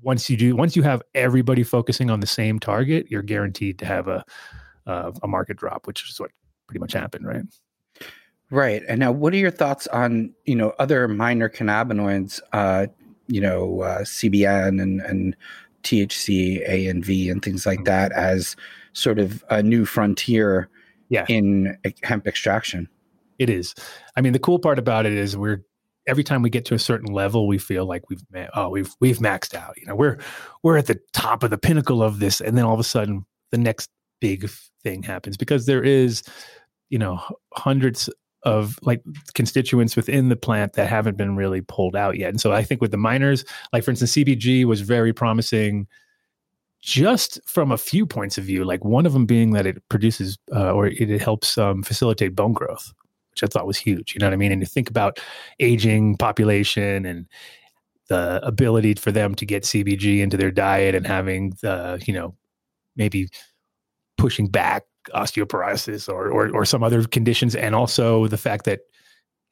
once 0.02 0.30
you 0.30 0.38
do 0.38 0.56
once 0.56 0.76
you 0.76 0.84
have 0.84 1.02
everybody 1.16 1.64
focusing 1.64 2.10
on 2.10 2.20
the 2.20 2.28
same 2.28 2.60
target 2.60 3.06
you're 3.10 3.22
guaranteed 3.22 3.78
to 3.80 3.86
have 3.86 4.08
a 4.08 4.24
uh, 4.88 5.12
a 5.24 5.28
market 5.28 5.58
drop 5.58 5.86
which 5.88 6.10
is 6.10 6.20
what 6.20 6.32
pretty 6.68 6.80
much 6.80 6.94
happened 6.94 7.26
right 7.26 7.44
Right. 8.52 8.82
And 8.88 9.00
now, 9.00 9.12
what 9.12 9.32
are 9.34 9.38
your 9.38 9.52
thoughts 9.52 9.86
on 9.88 10.34
you 10.46 10.56
know 10.56 10.74
other 10.80 11.08
minor 11.08 11.50
cannabinoids? 11.50 12.40
Uh, 12.52 12.88
you 13.28 13.40
know, 13.40 13.82
uh, 13.82 14.00
CBN 14.00 14.82
and 14.82 15.02
and 15.02 15.36
THC, 15.84 16.68
A 16.68 16.88
and 16.88 17.06
V, 17.06 17.30
and 17.30 17.44
things 17.44 17.68
like 17.68 17.82
Mhm. 17.82 17.86
that 17.86 18.12
as 18.14 18.56
sort 18.94 19.20
of 19.20 19.44
a 19.52 19.62
new 19.62 19.86
frontier 19.86 20.68
Yeah. 21.10 21.26
in 21.30 21.78
hemp 22.04 22.26
extraction. 22.28 22.90
it 23.38 23.50
is 23.50 23.74
i 24.18 24.22
mean 24.22 24.34
the 24.34 24.40
cool 24.40 24.60
part 24.60 24.78
about 24.80 25.06
it 25.06 25.14
is 25.14 25.38
we're 25.38 25.64
every 26.10 26.24
time 26.24 26.41
we 26.41 26.50
get 26.50 26.65
to 26.65 26.74
a 26.74 26.80
certain 26.80 27.13
level 27.13 27.48
we 27.48 27.58
feel 27.58 27.86
like 27.86 28.10
we've 28.10 28.24
oh 28.56 28.69
we've 28.69 28.93
we've 29.00 29.19
maxed 29.19 29.54
out 29.54 29.74
you 29.78 29.86
know 29.86 29.95
we're 29.95 30.17
we're 30.63 30.78
at 30.78 30.88
the 30.88 31.00
top 31.13 31.43
of 31.43 31.50
the 31.50 31.58
pinnacle 31.58 32.04
of 32.04 32.19
this 32.19 32.41
and 32.41 32.58
then 32.58 32.65
all 32.65 32.74
of 32.74 32.80
a 32.80 32.84
sudden 32.84 33.26
the 33.52 33.58
next 33.58 33.89
big 34.19 34.50
thing 34.84 35.04
happens 35.04 35.38
because 35.38 35.65
there 35.65 35.84
is 35.84 36.24
you 36.89 37.00
know 37.00 37.22
hundreds 37.54 38.10
of 38.43 38.80
like 38.82 39.02
constituents 39.34 39.95
within 39.95 40.30
the 40.30 40.36
plant 40.36 40.74
that 40.74 40.88
haven't 40.88 41.17
been 41.17 41.36
really 41.36 41.62
pulled 41.62 41.95
out 41.95 42.17
yet. 42.17 42.30
And 42.30 42.39
so 42.39 42.54
I 42.54 42.63
think 42.63 42.82
with 42.82 42.91
the 42.91 42.98
minors, 42.98 43.43
like 43.74 43.84
for 43.84 43.91
instance, 43.91 44.13
CBG 44.13 44.65
was 44.65 44.82
very 44.82 45.13
promising 45.13 45.88
just 46.82 47.39
from 47.45 47.72
a 47.72 47.78
few 47.78 48.06
points 48.06 48.38
of 48.38 48.45
view, 48.45 48.63
like 48.63 48.86
one 48.86 49.06
of 49.06 49.12
them 49.12 49.26
being 49.26 49.52
that 49.52 49.65
it 49.65 49.84
produces 49.89 50.38
uh, 50.56 50.72
or 50.72 50.88
it, 50.88 51.12
it 51.12 51.22
helps 51.22 51.58
um, 51.58 51.84
facilitate 51.84 52.36
bone 52.36 52.54
growth, 52.54 52.93
which 53.39 53.49
I 53.49 53.52
thought 53.52 53.67
was 53.67 53.78
huge. 53.78 54.13
You 54.13 54.19
know 54.19 54.28
what 54.28 54.34
I 54.34 54.38
mean? 54.38 54.52
And 54.52 54.62
you 54.62 54.65
think 54.65 54.89
about 54.89 55.19
aging 55.60 56.17
population 56.17 57.06
and 57.06 57.28
the 58.10 58.39
ability 58.45 58.95
for 58.95 59.12
them 59.12 59.36
to 59.36 59.45
get 59.45 59.63
CBG 59.63 60.19
into 60.19 60.38
their 60.38 60.52
diet 60.52 60.95
and 60.95 61.06
having 61.06 61.54
the, 61.62 62.02
you 62.06 62.13
know, 62.13 62.36
maybe 62.95 63.30
pushing 64.17 64.47
back 64.47 64.84
osteoporosis 65.13 66.10
or, 66.10 66.30
or, 66.30 66.49
or 66.49 66.65
some 66.65 66.84
other 66.84 67.04
conditions. 67.06 67.56
And 67.56 67.75
also 67.75 68.28
the 68.28 68.38
fact 68.38 68.65
that 68.65 68.82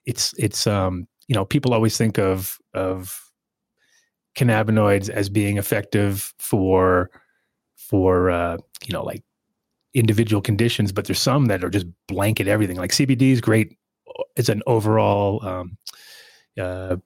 it's, 0.05 0.33
it's, 0.37 0.65
um, 0.67 1.07
you 1.27 1.35
know, 1.35 1.45
people 1.45 1.73
always 1.73 1.97
think 1.97 2.17
of, 2.17 2.57
of 2.73 3.21
cannabinoids 4.37 5.09
as 5.09 5.29
being 5.29 5.57
effective 5.57 6.33
for 6.37 7.09
for 7.75 8.29
uh, 8.29 8.57
you 8.85 8.93
know 8.93 9.03
like 9.03 9.23
individual 9.97 10.41
conditions, 10.41 10.91
but 10.91 11.05
there's 11.05 11.21
some 11.21 11.45
that 11.45 11.63
are 11.63 11.69
just 11.69 11.85
blanket 12.07 12.47
everything. 12.47 12.77
Like 12.77 12.91
CBD 12.91 13.31
is 13.31 13.41
great. 13.41 13.77
It's 14.35 14.49
an 14.49 14.61
overall. 14.67 15.45
Um, 15.45 15.77
uh, 16.59 16.97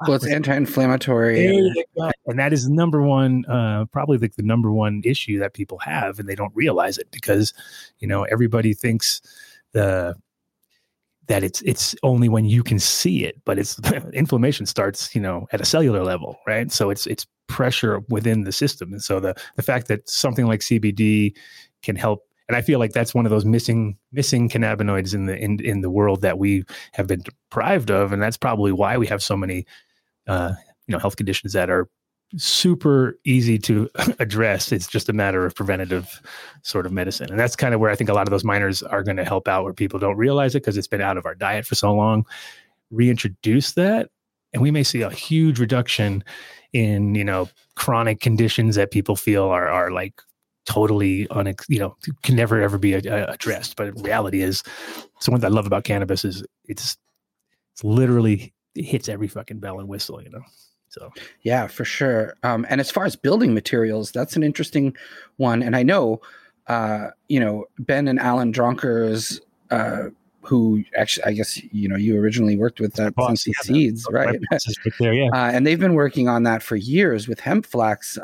well, 0.00 0.16
it's 0.16 0.26
anti-inflammatory, 0.26 1.46
and, 1.46 1.84
and 2.26 2.38
that 2.38 2.52
is 2.52 2.68
number 2.68 3.00
one, 3.00 3.44
uh, 3.46 3.86
probably 3.92 4.18
like 4.18 4.34
the 4.34 4.42
number 4.42 4.72
one 4.72 5.00
issue 5.04 5.38
that 5.38 5.54
people 5.54 5.78
have, 5.78 6.18
and 6.18 6.28
they 6.28 6.34
don't 6.34 6.54
realize 6.54 6.98
it 6.98 7.10
because, 7.10 7.54
you 8.00 8.08
know, 8.08 8.24
everybody 8.24 8.74
thinks 8.74 9.22
the 9.72 10.16
that 11.26 11.42
it's 11.42 11.62
it's 11.62 11.94
only 12.02 12.28
when 12.28 12.44
you 12.44 12.62
can 12.62 12.78
see 12.78 13.24
it 13.24 13.40
but 13.44 13.58
it's 13.58 13.78
inflammation 14.12 14.66
starts 14.66 15.14
you 15.14 15.20
know 15.20 15.46
at 15.52 15.60
a 15.60 15.64
cellular 15.64 16.02
level 16.02 16.38
right 16.46 16.70
so 16.70 16.90
it's 16.90 17.06
it's 17.06 17.26
pressure 17.46 18.00
within 18.08 18.44
the 18.44 18.52
system 18.52 18.92
and 18.92 19.02
so 19.02 19.20
the 19.20 19.34
the 19.56 19.62
fact 19.62 19.88
that 19.88 20.08
something 20.08 20.46
like 20.46 20.60
cbd 20.60 21.34
can 21.84 21.96
help 21.96 22.26
and 22.48 22.56
i 22.56 22.60
feel 22.60 22.78
like 22.78 22.92
that's 22.92 23.14
one 23.14 23.26
of 23.26 23.30
those 23.30 23.44
missing 23.44 23.96
missing 24.12 24.48
cannabinoids 24.48 25.14
in 25.14 25.26
the 25.26 25.36
in, 25.36 25.60
in 25.60 25.80
the 25.80 25.90
world 25.90 26.22
that 26.22 26.38
we 26.38 26.64
have 26.92 27.06
been 27.06 27.22
deprived 27.22 27.90
of 27.90 28.12
and 28.12 28.22
that's 28.22 28.36
probably 28.36 28.72
why 28.72 28.96
we 28.96 29.06
have 29.06 29.22
so 29.22 29.36
many 29.36 29.66
uh 30.26 30.52
you 30.86 30.92
know 30.92 30.98
health 30.98 31.16
conditions 31.16 31.52
that 31.52 31.70
are 31.70 31.88
super 32.36 33.16
easy 33.24 33.58
to 33.58 33.88
address. 34.18 34.72
It's 34.72 34.86
just 34.88 35.08
a 35.08 35.12
matter 35.12 35.46
of 35.46 35.54
preventative 35.54 36.20
sort 36.62 36.86
of 36.86 36.92
medicine. 36.92 37.30
And 37.30 37.38
that's 37.38 37.54
kind 37.54 37.74
of 37.74 37.80
where 37.80 37.90
I 37.90 37.94
think 37.94 38.10
a 38.10 38.14
lot 38.14 38.26
of 38.26 38.30
those 38.30 38.42
minors 38.44 38.82
are 38.82 39.02
going 39.02 39.18
to 39.18 39.24
help 39.24 39.46
out 39.46 39.62
where 39.62 39.72
people 39.72 40.00
don't 40.00 40.16
realize 40.16 40.54
it 40.54 40.62
because 40.62 40.76
it's 40.76 40.88
been 40.88 41.00
out 41.00 41.16
of 41.16 41.26
our 41.26 41.34
diet 41.34 41.66
for 41.66 41.74
so 41.74 41.92
long. 41.92 42.26
Reintroduce 42.90 43.72
that 43.74 44.10
and 44.52 44.62
we 44.62 44.70
may 44.70 44.84
see 44.84 45.02
a 45.02 45.10
huge 45.10 45.58
reduction 45.58 46.24
in, 46.72 47.14
you 47.14 47.24
know, 47.24 47.48
chronic 47.76 48.20
conditions 48.20 48.76
that 48.76 48.90
people 48.90 49.16
feel 49.16 49.44
are 49.44 49.68
are 49.68 49.90
like 49.90 50.20
totally 50.66 51.28
on 51.28 51.52
you 51.68 51.78
know 51.78 51.96
can 52.22 52.36
never 52.36 52.60
ever 52.60 52.78
be 52.78 52.94
addressed 52.94 53.76
but 53.76 53.92
reality 54.02 54.40
is 54.40 54.62
so 55.20 55.30
what 55.30 55.44
i 55.44 55.48
love 55.48 55.66
about 55.66 55.84
cannabis 55.84 56.24
is 56.24 56.42
it's 56.64 56.96
it's 57.72 57.84
literally 57.84 58.52
it 58.74 58.84
hits 58.84 59.08
every 59.08 59.28
fucking 59.28 59.58
bell 59.58 59.78
and 59.78 59.88
whistle 59.88 60.22
you 60.22 60.30
know 60.30 60.42
so 60.94 61.12
yeah, 61.42 61.66
for 61.66 61.84
sure. 61.84 62.36
Um, 62.44 62.64
and 62.68 62.80
as 62.80 62.88
far 62.88 63.04
as 63.04 63.16
building 63.16 63.52
materials, 63.52 64.12
that's 64.12 64.36
an 64.36 64.44
interesting 64.44 64.96
one. 65.38 65.60
And 65.60 65.74
I 65.74 65.82
know, 65.82 66.20
uh, 66.68 67.08
you 67.28 67.40
know, 67.40 67.64
Ben 67.80 68.06
and 68.06 68.20
Alan 68.20 68.52
Dronkers, 68.52 69.40
uh, 69.72 70.10
who 70.42 70.84
actually, 70.96 71.24
I 71.24 71.32
guess, 71.32 71.60
you 71.72 71.88
know, 71.88 71.96
you 71.96 72.16
originally 72.16 72.56
worked 72.56 72.78
with 72.78 72.94
that 72.94 73.12
uh, 73.18 73.26
Funky 73.26 73.50
yeah, 73.50 73.62
Seeds, 73.62 74.06
right? 74.10 74.38
right 74.52 74.62
there, 75.00 75.14
yeah. 75.14 75.30
Uh, 75.32 75.50
and 75.52 75.66
they've 75.66 75.80
been 75.80 75.94
working 75.94 76.28
on 76.28 76.44
that 76.44 76.62
for 76.62 76.76
years 76.76 77.26
with 77.26 77.40
hemp 77.40 77.66
flax. 77.66 78.16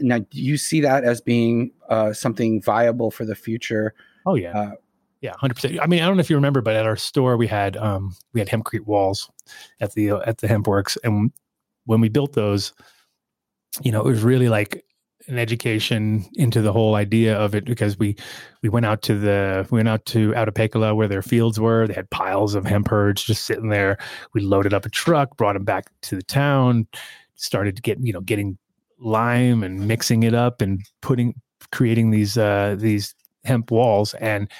Now, 0.00 0.18
do 0.18 0.26
you 0.40 0.56
see 0.56 0.80
that 0.80 1.04
as 1.04 1.20
being 1.20 1.70
uh, 1.88 2.12
something 2.12 2.60
viable 2.62 3.10
for 3.10 3.24
the 3.24 3.34
future? 3.34 3.94
Oh 4.24 4.34
yeah. 4.34 4.58
Uh, 4.58 4.72
yeah, 5.20 5.32
hundred 5.38 5.54
percent. 5.54 5.78
I 5.80 5.86
mean, 5.86 6.02
I 6.02 6.06
don't 6.06 6.16
know 6.16 6.20
if 6.20 6.30
you 6.30 6.36
remember, 6.36 6.60
but 6.60 6.76
at 6.76 6.86
our 6.86 6.96
store 6.96 7.36
we 7.36 7.46
had 7.46 7.76
um, 7.76 8.14
we 8.32 8.40
had 8.40 8.48
hempcrete 8.48 8.86
walls 8.86 9.30
at 9.80 9.92
the 9.94 10.10
uh, 10.10 10.20
at 10.26 10.38
the 10.38 10.48
hemp 10.48 10.66
works, 10.66 10.98
and 11.02 11.32
when 11.86 12.00
we 12.00 12.08
built 12.08 12.34
those, 12.34 12.72
you 13.82 13.90
know, 13.90 14.00
it 14.00 14.06
was 14.06 14.22
really 14.22 14.48
like 14.48 14.84
an 15.28 15.38
education 15.38 16.24
into 16.34 16.62
the 16.62 16.72
whole 16.72 16.94
idea 16.94 17.36
of 17.36 17.54
it 17.54 17.64
because 17.64 17.98
we 17.98 18.14
we 18.62 18.68
went 18.68 18.86
out 18.86 19.02
to 19.02 19.18
the 19.18 19.66
we 19.70 19.76
went 19.78 19.88
out 19.88 20.04
to 20.06 20.34
Oude 20.36 20.54
Pekela 20.54 20.94
where 20.94 21.08
their 21.08 21.22
fields 21.22 21.58
were. 21.58 21.86
They 21.86 21.94
had 21.94 22.10
piles 22.10 22.54
of 22.54 22.64
hemp 22.64 22.88
hurds 22.88 23.24
just 23.24 23.44
sitting 23.44 23.70
there. 23.70 23.98
We 24.34 24.42
loaded 24.42 24.74
up 24.74 24.84
a 24.84 24.90
truck, 24.90 25.36
brought 25.36 25.54
them 25.54 25.64
back 25.64 25.90
to 26.02 26.16
the 26.16 26.22
town, 26.22 26.86
started 27.34 27.74
to 27.76 27.82
get 27.82 27.98
you 28.00 28.12
know 28.12 28.20
getting 28.20 28.58
lime 28.98 29.62
and 29.62 29.86
mixing 29.86 30.22
it 30.22 30.34
up 30.34 30.60
and 30.62 30.80
putting 31.02 31.34
creating 31.72 32.10
these 32.10 32.38
uh 32.38 32.76
these 32.78 33.14
hemp 33.44 33.70
walls. 33.70 34.14
And 34.14 34.50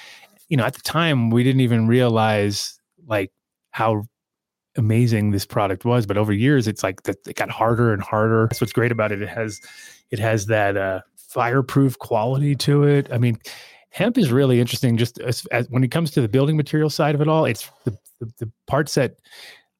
you 0.49 0.57
know 0.57 0.65
at 0.65 0.73
the 0.73 0.81
time 0.81 1.29
we 1.29 1.43
didn't 1.43 1.61
even 1.61 1.87
realize 1.87 2.79
like 3.07 3.31
how 3.71 4.03
amazing 4.75 5.31
this 5.31 5.45
product 5.45 5.85
was. 5.85 6.05
But 6.05 6.17
over 6.17 6.33
years 6.33 6.67
it's 6.67 6.83
like 6.83 7.03
that 7.03 7.17
it 7.27 7.35
got 7.35 7.49
harder 7.49 7.93
and 7.93 8.01
harder. 8.01 8.47
That's 8.49 8.61
what's 8.61 8.73
great 8.73 8.91
about 8.91 9.11
it. 9.11 9.21
It 9.21 9.29
has 9.29 9.59
it 10.11 10.19
has 10.19 10.45
that 10.47 10.77
uh 10.77 11.01
fireproof 11.15 11.97
quality 11.99 12.55
to 12.55 12.83
it. 12.83 13.11
I 13.11 13.17
mean 13.17 13.39
hemp 13.89 14.17
is 14.17 14.31
really 14.31 14.59
interesting 14.59 14.97
just 14.97 15.19
as, 15.19 15.45
as 15.47 15.67
when 15.69 15.83
it 15.83 15.89
comes 15.89 16.11
to 16.11 16.21
the 16.21 16.27
building 16.27 16.55
material 16.57 16.89
side 16.89 17.15
of 17.15 17.21
it 17.21 17.27
all 17.27 17.45
it's 17.45 17.71
the, 17.85 17.91
the, 18.19 18.31
the 18.39 18.51
parts 18.67 18.93
that 18.95 19.15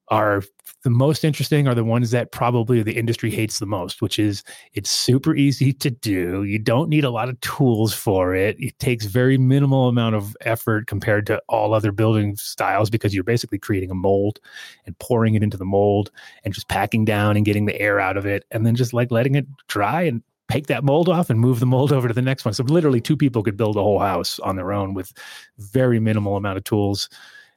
are 0.10 0.44
the 0.84 0.90
most 0.90 1.26
interesting 1.26 1.68
are 1.68 1.76
the 1.76 1.84
ones 1.84 2.12
that 2.12 2.32
probably 2.32 2.82
the 2.82 2.98
industry 2.98 3.30
hates 3.30 3.60
the 3.60 3.66
most, 3.66 4.02
which 4.02 4.20
is 4.20 4.44
it's 4.74 4.90
super 4.90 5.36
easy 5.36 5.74
to 5.74 5.90
do. 5.90 6.44
You 6.44 6.60
don't 6.60 6.90
need 6.90 7.04
a 7.04 7.10
lot 7.10 7.30
of 7.30 7.40
tools 7.42 7.94
for 7.94 8.34
it. 8.34 8.56
It 8.60 8.78
takes 8.80 9.06
very 9.06 9.38
minimal 9.38 9.90
amount 9.90 10.16
of 10.16 10.38
effort 10.42 10.88
compared 10.88 11.26
to 11.28 11.42
all 11.50 11.74
other 11.74 11.92
building 11.92 12.36
styles 12.38 12.90
because 12.90 13.14
you're 13.14 13.24
basically 13.24 13.60
creating 13.60 13.92
a 13.92 13.96
mold 13.96 14.40
and 14.86 14.98
pouring 15.00 15.36
it 15.36 15.44
into 15.44 15.58
the 15.58 15.66
mold 15.66 16.12
and 16.44 16.54
just 16.54 16.70
packing 16.70 17.04
down 17.04 17.36
and 17.36 17.46
getting 17.46 17.66
the 17.66 17.80
air 17.82 18.00
out 18.00 18.16
of 18.16 18.26
it 18.26 18.46
and 18.52 18.66
then 18.66 18.76
just 18.76 18.94
like 18.94 19.12
letting 19.12 19.36
it 19.36 19.46
dry 19.68 20.04
and 20.04 20.24
take 20.50 20.68
that 20.68 20.84
mold 20.84 21.10
off 21.10 21.30
and 21.30 21.40
move 21.40 21.60
the 21.60 21.66
mold 21.66 21.92
over 21.92 22.08
to 22.08 22.14
the 22.14 22.22
next 22.22 22.46
one. 22.46 22.54
So 22.54 22.64
literally 22.64 23.02
two 23.02 23.18
people 23.18 23.44
could 23.44 23.58
build 23.58 23.76
a 23.76 23.82
whole 23.82 24.00
house 24.00 24.40
on 24.40 24.56
their 24.56 24.72
own 24.72 24.94
with 24.94 25.12
very 25.58 26.00
minimal 26.00 26.38
amount 26.38 26.58
of 26.58 26.64
tools. 26.64 27.10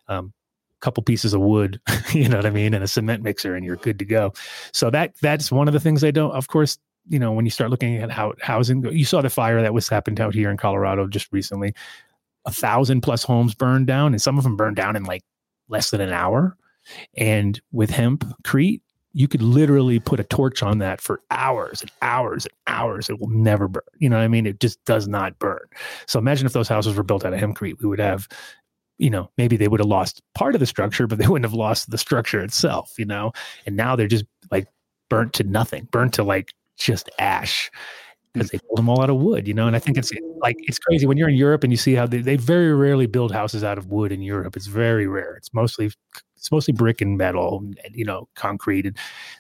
Um, 0.08 0.32
couple 0.80 1.02
pieces 1.02 1.34
of 1.34 1.40
wood, 1.40 1.80
you 2.12 2.28
know 2.28 2.36
what 2.36 2.46
I 2.46 2.50
mean, 2.50 2.74
and 2.74 2.84
a 2.84 2.88
cement 2.88 3.22
mixer, 3.22 3.54
and 3.54 3.64
you're 3.64 3.76
good 3.76 3.98
to 3.98 4.04
go. 4.04 4.32
So 4.72 4.90
that 4.90 5.14
that's 5.20 5.52
one 5.52 5.68
of 5.68 5.74
the 5.74 5.80
things 5.80 6.00
they 6.00 6.12
don't. 6.12 6.32
Of 6.32 6.48
course, 6.48 6.78
you 7.08 7.18
know 7.18 7.32
when 7.32 7.44
you 7.44 7.50
start 7.50 7.70
looking 7.70 7.96
at 7.96 8.10
how 8.10 8.34
housing, 8.40 8.84
you 8.84 9.04
saw 9.04 9.20
the 9.20 9.30
fire 9.30 9.62
that 9.62 9.74
was 9.74 9.88
happened 9.88 10.20
out 10.20 10.34
here 10.34 10.50
in 10.50 10.56
Colorado 10.56 11.06
just 11.06 11.32
recently. 11.32 11.74
A 12.46 12.52
thousand 12.52 13.02
plus 13.02 13.22
homes 13.22 13.54
burned 13.54 13.86
down, 13.86 14.12
and 14.12 14.22
some 14.22 14.38
of 14.38 14.44
them 14.44 14.56
burned 14.56 14.76
down 14.76 14.96
in 14.96 15.04
like 15.04 15.22
less 15.68 15.90
than 15.90 16.00
an 16.00 16.12
hour. 16.12 16.56
And 17.16 17.60
with 17.72 17.90
hempcrete, 17.90 18.80
you 19.12 19.26
could 19.26 19.42
literally 19.42 19.98
put 19.98 20.20
a 20.20 20.24
torch 20.24 20.62
on 20.62 20.78
that 20.78 21.00
for 21.00 21.20
hours 21.30 21.82
and 21.82 21.90
hours 22.02 22.46
and 22.46 22.54
hours. 22.66 23.10
It 23.10 23.18
will 23.18 23.28
never 23.28 23.66
burn. 23.66 23.82
You 23.98 24.08
know 24.08 24.16
what 24.16 24.24
I 24.24 24.28
mean? 24.28 24.46
It 24.46 24.60
just 24.60 24.82
does 24.84 25.08
not 25.08 25.38
burn. 25.38 25.66
So 26.06 26.18
imagine 26.18 26.46
if 26.46 26.52
those 26.52 26.68
houses 26.68 26.96
were 26.96 27.02
built 27.02 27.24
out 27.24 27.34
of 27.34 27.40
hempcrete, 27.40 27.80
we 27.80 27.88
would 27.88 27.98
have 27.98 28.28
you 29.00 29.08
know, 29.08 29.30
maybe 29.38 29.56
they 29.56 29.66
would 29.66 29.80
have 29.80 29.88
lost 29.88 30.20
part 30.34 30.54
of 30.54 30.60
the 30.60 30.66
structure, 30.66 31.06
but 31.06 31.18
they 31.18 31.26
wouldn't 31.28 31.46
have 31.46 31.58
lost 31.58 31.90
the 31.90 31.98
structure 31.98 32.40
itself, 32.40 32.92
you 32.98 33.06
know? 33.06 33.32
And 33.66 33.76
now 33.76 33.96
they're 33.96 34.06
just 34.06 34.26
like 34.50 34.68
burnt 35.08 35.32
to 35.34 35.44
nothing, 35.44 35.88
burnt 35.90 36.14
to 36.14 36.22
like 36.22 36.52
just 36.78 37.10
ash 37.18 37.70
because 38.32 38.50
they 38.50 38.58
build 38.58 38.76
them 38.76 38.88
all 38.88 39.02
out 39.02 39.10
of 39.10 39.16
wood, 39.16 39.48
you 39.48 39.54
know? 39.54 39.66
And 39.66 39.74
I 39.74 39.78
think 39.78 39.96
it's 39.96 40.12
like, 40.40 40.56
it's 40.60 40.78
crazy 40.78 41.06
when 41.06 41.16
you're 41.16 41.30
in 41.30 41.34
Europe 41.34 41.64
and 41.64 41.72
you 41.72 41.78
see 41.78 41.94
how 41.94 42.06
they, 42.06 42.18
they 42.18 42.36
very 42.36 42.72
rarely 42.74 43.06
build 43.06 43.32
houses 43.32 43.64
out 43.64 43.78
of 43.78 43.86
wood 43.86 44.12
in 44.12 44.20
Europe. 44.20 44.54
It's 44.54 44.66
very 44.66 45.06
rare. 45.06 45.34
It's 45.34 45.52
mostly, 45.54 45.90
it's 46.36 46.52
mostly 46.52 46.72
brick 46.72 47.00
and 47.00 47.16
metal, 47.16 47.58
and, 47.58 47.96
you 47.96 48.04
know, 48.04 48.28
concrete. 48.36 48.86
And 48.86 48.96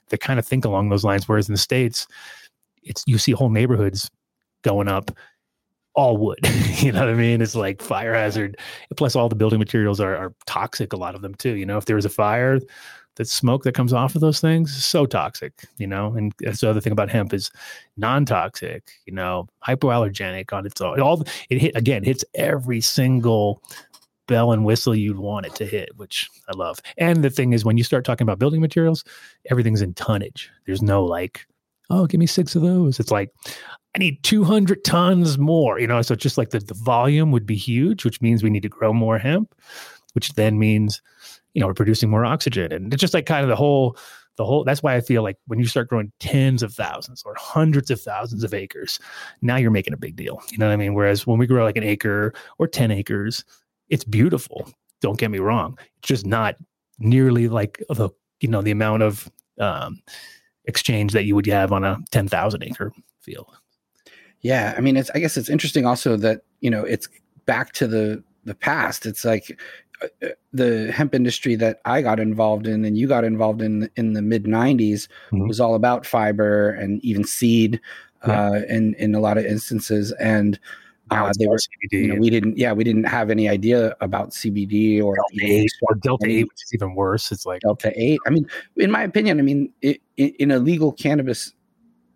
they 0.08 0.16
kind 0.16 0.38
of 0.38 0.46
think 0.46 0.64
along 0.64 0.88
those 0.88 1.04
lines. 1.04 1.28
Whereas 1.28 1.48
in 1.48 1.54
the 1.54 1.58
States, 1.58 2.06
it's, 2.82 3.04
you 3.06 3.18
see 3.18 3.32
whole 3.32 3.50
neighborhoods 3.50 4.10
going 4.64 4.88
up 4.88 5.10
all 5.94 6.16
wood. 6.16 6.38
you 6.76 6.92
know 6.92 7.00
what 7.00 7.08
I 7.08 7.14
mean? 7.14 7.40
It's 7.40 7.54
like 7.54 7.82
fire 7.82 8.14
hazard. 8.14 8.58
Plus, 8.96 9.16
all 9.16 9.28
the 9.28 9.36
building 9.36 9.58
materials 9.58 10.00
are, 10.00 10.16
are 10.16 10.34
toxic. 10.46 10.92
A 10.92 10.96
lot 10.96 11.14
of 11.14 11.22
them 11.22 11.34
too. 11.34 11.56
You 11.56 11.66
know, 11.66 11.78
if 11.78 11.86
there 11.86 11.96
was 11.96 12.04
a 12.04 12.10
fire, 12.10 12.60
that 13.16 13.28
smoke 13.28 13.64
that 13.64 13.74
comes 13.74 13.92
off 13.92 14.14
of 14.14 14.20
those 14.20 14.40
things 14.40 14.74
is 14.74 14.84
so 14.84 15.04
toxic. 15.04 15.52
You 15.78 15.86
know, 15.86 16.14
and 16.14 16.32
that's 16.40 16.60
the 16.60 16.70
other 16.70 16.80
thing 16.80 16.92
about 16.92 17.10
hemp 17.10 17.34
is 17.34 17.50
non-toxic. 17.96 18.90
You 19.06 19.14
know, 19.14 19.48
hypoallergenic 19.66 20.52
on 20.52 20.66
its 20.66 20.80
own. 20.80 21.00
All 21.00 21.24
it 21.48 21.60
hit 21.60 21.76
again 21.76 22.04
hits 22.04 22.24
every 22.34 22.80
single 22.80 23.62
bell 24.30 24.52
and 24.52 24.64
whistle 24.64 24.94
you'd 24.94 25.18
want 25.18 25.44
it 25.44 25.54
to 25.56 25.66
hit, 25.66 25.90
which 25.96 26.30
I 26.48 26.56
love. 26.56 26.78
And 26.96 27.24
the 27.24 27.30
thing 27.30 27.52
is, 27.52 27.64
when 27.64 27.76
you 27.76 27.82
start 27.82 28.04
talking 28.04 28.24
about 28.24 28.38
building 28.38 28.60
materials, 28.60 29.04
everything's 29.50 29.82
in 29.82 29.92
tonnage. 29.92 30.48
There's 30.66 30.82
no 30.82 31.04
like, 31.04 31.46
oh, 31.90 32.06
give 32.06 32.20
me 32.20 32.26
six 32.26 32.54
of 32.54 32.62
those. 32.62 33.00
It's 33.00 33.10
like, 33.10 33.30
I 33.94 33.98
need 33.98 34.22
200 34.22 34.84
tons 34.84 35.38
more, 35.38 35.80
you 35.80 35.86
know. 35.86 36.00
So 36.02 36.14
just 36.14 36.38
like 36.38 36.50
the, 36.50 36.60
the 36.60 36.74
volume 36.74 37.32
would 37.32 37.46
be 37.46 37.56
huge, 37.56 38.04
which 38.04 38.20
means 38.20 38.42
we 38.42 38.50
need 38.50 38.62
to 38.62 38.68
grow 38.68 38.92
more 38.92 39.18
hemp. 39.18 39.54
which 40.14 40.34
then 40.34 40.58
means, 40.58 41.02
you 41.54 41.60
know, 41.60 41.66
we're 41.66 41.74
producing 41.74 42.10
more 42.10 42.24
oxygen. 42.24 42.72
And 42.72 42.92
it's 42.92 43.00
just 43.00 43.14
like 43.14 43.26
kind 43.26 43.42
of 43.42 43.48
the 43.48 43.56
whole, 43.56 43.96
the 44.36 44.44
whole, 44.44 44.64
that's 44.64 44.82
why 44.82 44.94
I 44.94 45.00
feel 45.00 45.22
like 45.22 45.36
when 45.46 45.58
you 45.58 45.66
start 45.66 45.88
growing 45.88 46.12
tens 46.20 46.62
of 46.62 46.72
thousands 46.72 47.22
or 47.24 47.34
hundreds 47.38 47.90
of 47.90 48.00
thousands 48.00 48.44
of 48.44 48.54
acres, 48.54 48.98
now 49.42 49.56
you're 49.56 49.70
making 49.70 49.92
a 49.92 49.98
big 49.98 50.16
deal. 50.16 50.40
You 50.50 50.58
know 50.58 50.66
what 50.66 50.72
I 50.72 50.76
mean? 50.76 50.94
Whereas 50.94 51.26
when 51.26 51.38
we 51.38 51.46
grow 51.46 51.64
like 51.64 51.76
an 51.76 51.84
acre 51.84 52.32
or 52.58 52.66
10 52.66 52.90
acres, 52.90 53.44
it's 53.88 54.04
beautiful. 54.04 54.70
Don't 55.00 55.18
get 55.18 55.30
me 55.30 55.38
wrong. 55.38 55.78
It's 55.98 56.08
just 56.08 56.26
not 56.26 56.56
nearly 56.98 57.48
like 57.48 57.82
the, 57.88 58.10
you 58.40 58.48
know, 58.48 58.62
the 58.62 58.70
amount 58.70 59.02
of, 59.02 59.30
um, 59.58 60.00
exchange 60.64 61.12
that 61.12 61.24
you 61.24 61.34
would 61.34 61.46
have 61.46 61.72
on 61.72 61.84
a 61.84 61.98
10,000 62.10 62.62
acre 62.62 62.92
field. 63.20 63.56
Yeah, 64.42 64.74
I 64.76 64.80
mean, 64.80 64.96
it's. 64.96 65.10
I 65.14 65.18
guess 65.18 65.36
it's 65.36 65.50
interesting 65.50 65.86
also 65.86 66.16
that 66.16 66.42
you 66.60 66.70
know 66.70 66.82
it's 66.84 67.08
back 67.44 67.72
to 67.74 67.86
the 67.86 68.22
the 68.44 68.54
past. 68.54 69.04
It's 69.04 69.24
like 69.24 69.60
uh, 70.02 70.06
uh 70.24 70.28
the 70.52 70.90
hemp 70.92 71.14
industry 71.14 71.56
that 71.56 71.80
I 71.84 72.02
got 72.02 72.18
involved 72.18 72.66
in 72.66 72.84
and 72.84 72.96
you 72.96 73.06
got 73.06 73.24
involved 73.24 73.60
in 73.60 73.90
in 73.96 74.14
the 74.14 74.22
mid 74.22 74.44
'90s 74.44 75.08
mm-hmm. 75.30 75.46
was 75.46 75.60
all 75.60 75.74
about 75.74 76.06
fiber 76.06 76.70
and 76.70 77.04
even 77.04 77.24
seed 77.24 77.80
yeah. 78.26 78.50
uh, 78.50 78.62
in 78.68 78.94
in 78.94 79.14
a 79.14 79.20
lot 79.20 79.36
of 79.36 79.44
instances. 79.44 80.12
And 80.12 80.58
uh, 81.10 81.32
they 81.38 81.46
were, 81.46 81.56
CBD. 81.56 82.02
You 82.02 82.08
know, 82.08 82.20
we 82.20 82.30
didn't, 82.30 82.56
yeah, 82.56 82.72
we 82.72 82.84
didn't 82.84 83.04
have 83.04 83.30
any 83.30 83.48
idea 83.48 83.96
about 84.00 84.30
CBD 84.30 85.02
or 85.02 85.16
Delta 85.16 85.46
8 85.46 85.70
or 85.82 85.94
Delta 85.96 86.26
8, 86.26 86.44
which 86.44 86.62
is 86.64 86.74
even 86.74 86.94
worse. 86.94 87.32
It's 87.32 87.46
like 87.46 87.60
Delta 87.62 87.92
8. 87.94 88.18
I 88.26 88.30
mean, 88.30 88.46
in 88.76 88.90
my 88.90 89.02
opinion, 89.02 89.38
I 89.38 89.42
mean, 89.42 89.72
it, 89.82 90.00
in 90.16 90.50
a 90.50 90.58
legal 90.58 90.92
cannabis 90.92 91.52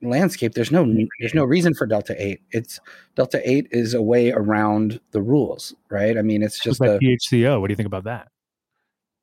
landscape, 0.02 0.54
there's 0.54 0.70
no 0.70 0.84
there's 1.20 1.34
no 1.34 1.44
reason 1.44 1.74
for 1.74 1.86
Delta 1.86 2.14
Eight. 2.18 2.40
It's 2.50 2.78
Delta 3.14 3.40
Eight 3.48 3.68
is 3.70 3.94
a 3.94 4.02
way 4.02 4.30
around 4.30 5.00
the 5.12 5.22
rules, 5.22 5.74
right? 5.90 6.16
I 6.18 6.22
mean, 6.22 6.42
it's 6.42 6.62
just 6.62 6.80
like 6.80 6.90
a, 6.90 6.98
THCO. 6.98 7.60
What 7.60 7.68
do 7.68 7.72
you 7.72 7.76
think 7.76 7.86
about 7.86 8.04
that? 8.04 8.28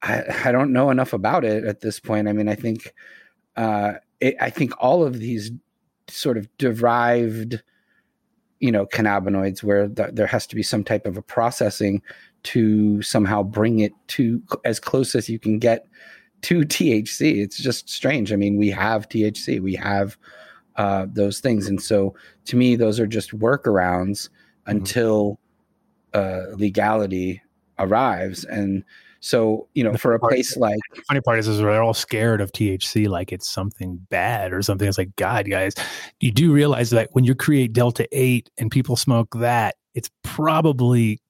I, 0.01 0.23
I 0.45 0.51
don't 0.51 0.73
know 0.73 0.89
enough 0.89 1.13
about 1.13 1.45
it 1.45 1.63
at 1.63 1.81
this 1.81 1.99
point. 1.99 2.27
I 2.27 2.33
mean, 2.33 2.47
I 2.47 2.55
think 2.55 2.93
uh, 3.55 3.93
it, 4.19 4.35
I 4.39 4.49
think 4.49 4.73
all 4.79 5.03
of 5.03 5.19
these 5.19 5.51
sort 6.07 6.37
of 6.37 6.49
derived, 6.57 7.61
you 8.61 8.71
know, 8.71 8.85
cannabinoids 8.85 9.63
where 9.63 9.87
the, 9.87 10.11
there 10.13 10.27
has 10.27 10.47
to 10.47 10.55
be 10.55 10.63
some 10.63 10.83
type 10.83 11.05
of 11.05 11.17
a 11.17 11.21
processing 11.21 12.01
to 12.43 13.01
somehow 13.01 13.43
bring 13.43 13.79
it 13.79 13.91
to 14.07 14.41
as 14.63 14.79
close 14.79 15.15
as 15.15 15.27
you 15.27 15.39
can 15.39 15.59
get 15.59 15.87
to 16.43 16.61
THC. 16.61 17.41
It's 17.43 17.57
just 17.57 17.89
strange. 17.89 18.31
I 18.31 18.35
mean, 18.35 18.57
we 18.57 18.69
have 18.69 19.09
THC, 19.09 19.59
we 19.59 19.75
have 19.75 20.17
uh, 20.75 21.07
those 21.11 21.39
things. 21.39 21.67
And 21.67 21.81
so 21.81 22.15
to 22.45 22.55
me, 22.55 22.75
those 22.75 22.99
are 22.99 23.07
just 23.07 23.37
workarounds 23.37 24.29
mm-hmm. 24.29 24.71
until 24.71 25.39
uh, 26.13 26.43
legality 26.53 27.41
arrives. 27.79 28.45
And 28.45 28.83
so, 29.21 29.67
you 29.75 29.83
know, 29.83 29.91
the 29.91 29.99
for 29.99 30.15
a 30.15 30.19
place 30.19 30.57
like 30.57 30.79
the 30.95 31.01
funny 31.03 31.21
part 31.21 31.37
is, 31.37 31.47
is 31.47 31.59
they're 31.59 31.83
all 31.83 31.93
scared 31.93 32.41
of 32.41 32.51
THC 32.51 33.07
like 33.07 33.31
it's 33.31 33.47
something 33.47 33.99
bad 34.09 34.51
or 34.51 34.63
something. 34.63 34.87
It's 34.87 34.97
like, 34.97 35.15
God, 35.15 35.47
guys, 35.47 35.75
you 36.19 36.31
do 36.31 36.51
realize 36.51 36.89
that 36.89 37.09
when 37.11 37.23
you 37.23 37.35
create 37.35 37.71
Delta 37.71 38.07
8 38.11 38.49
and 38.57 38.71
people 38.71 38.95
smoke 38.95 39.35
that, 39.35 39.75
it's 39.93 40.09
probably 40.23 41.21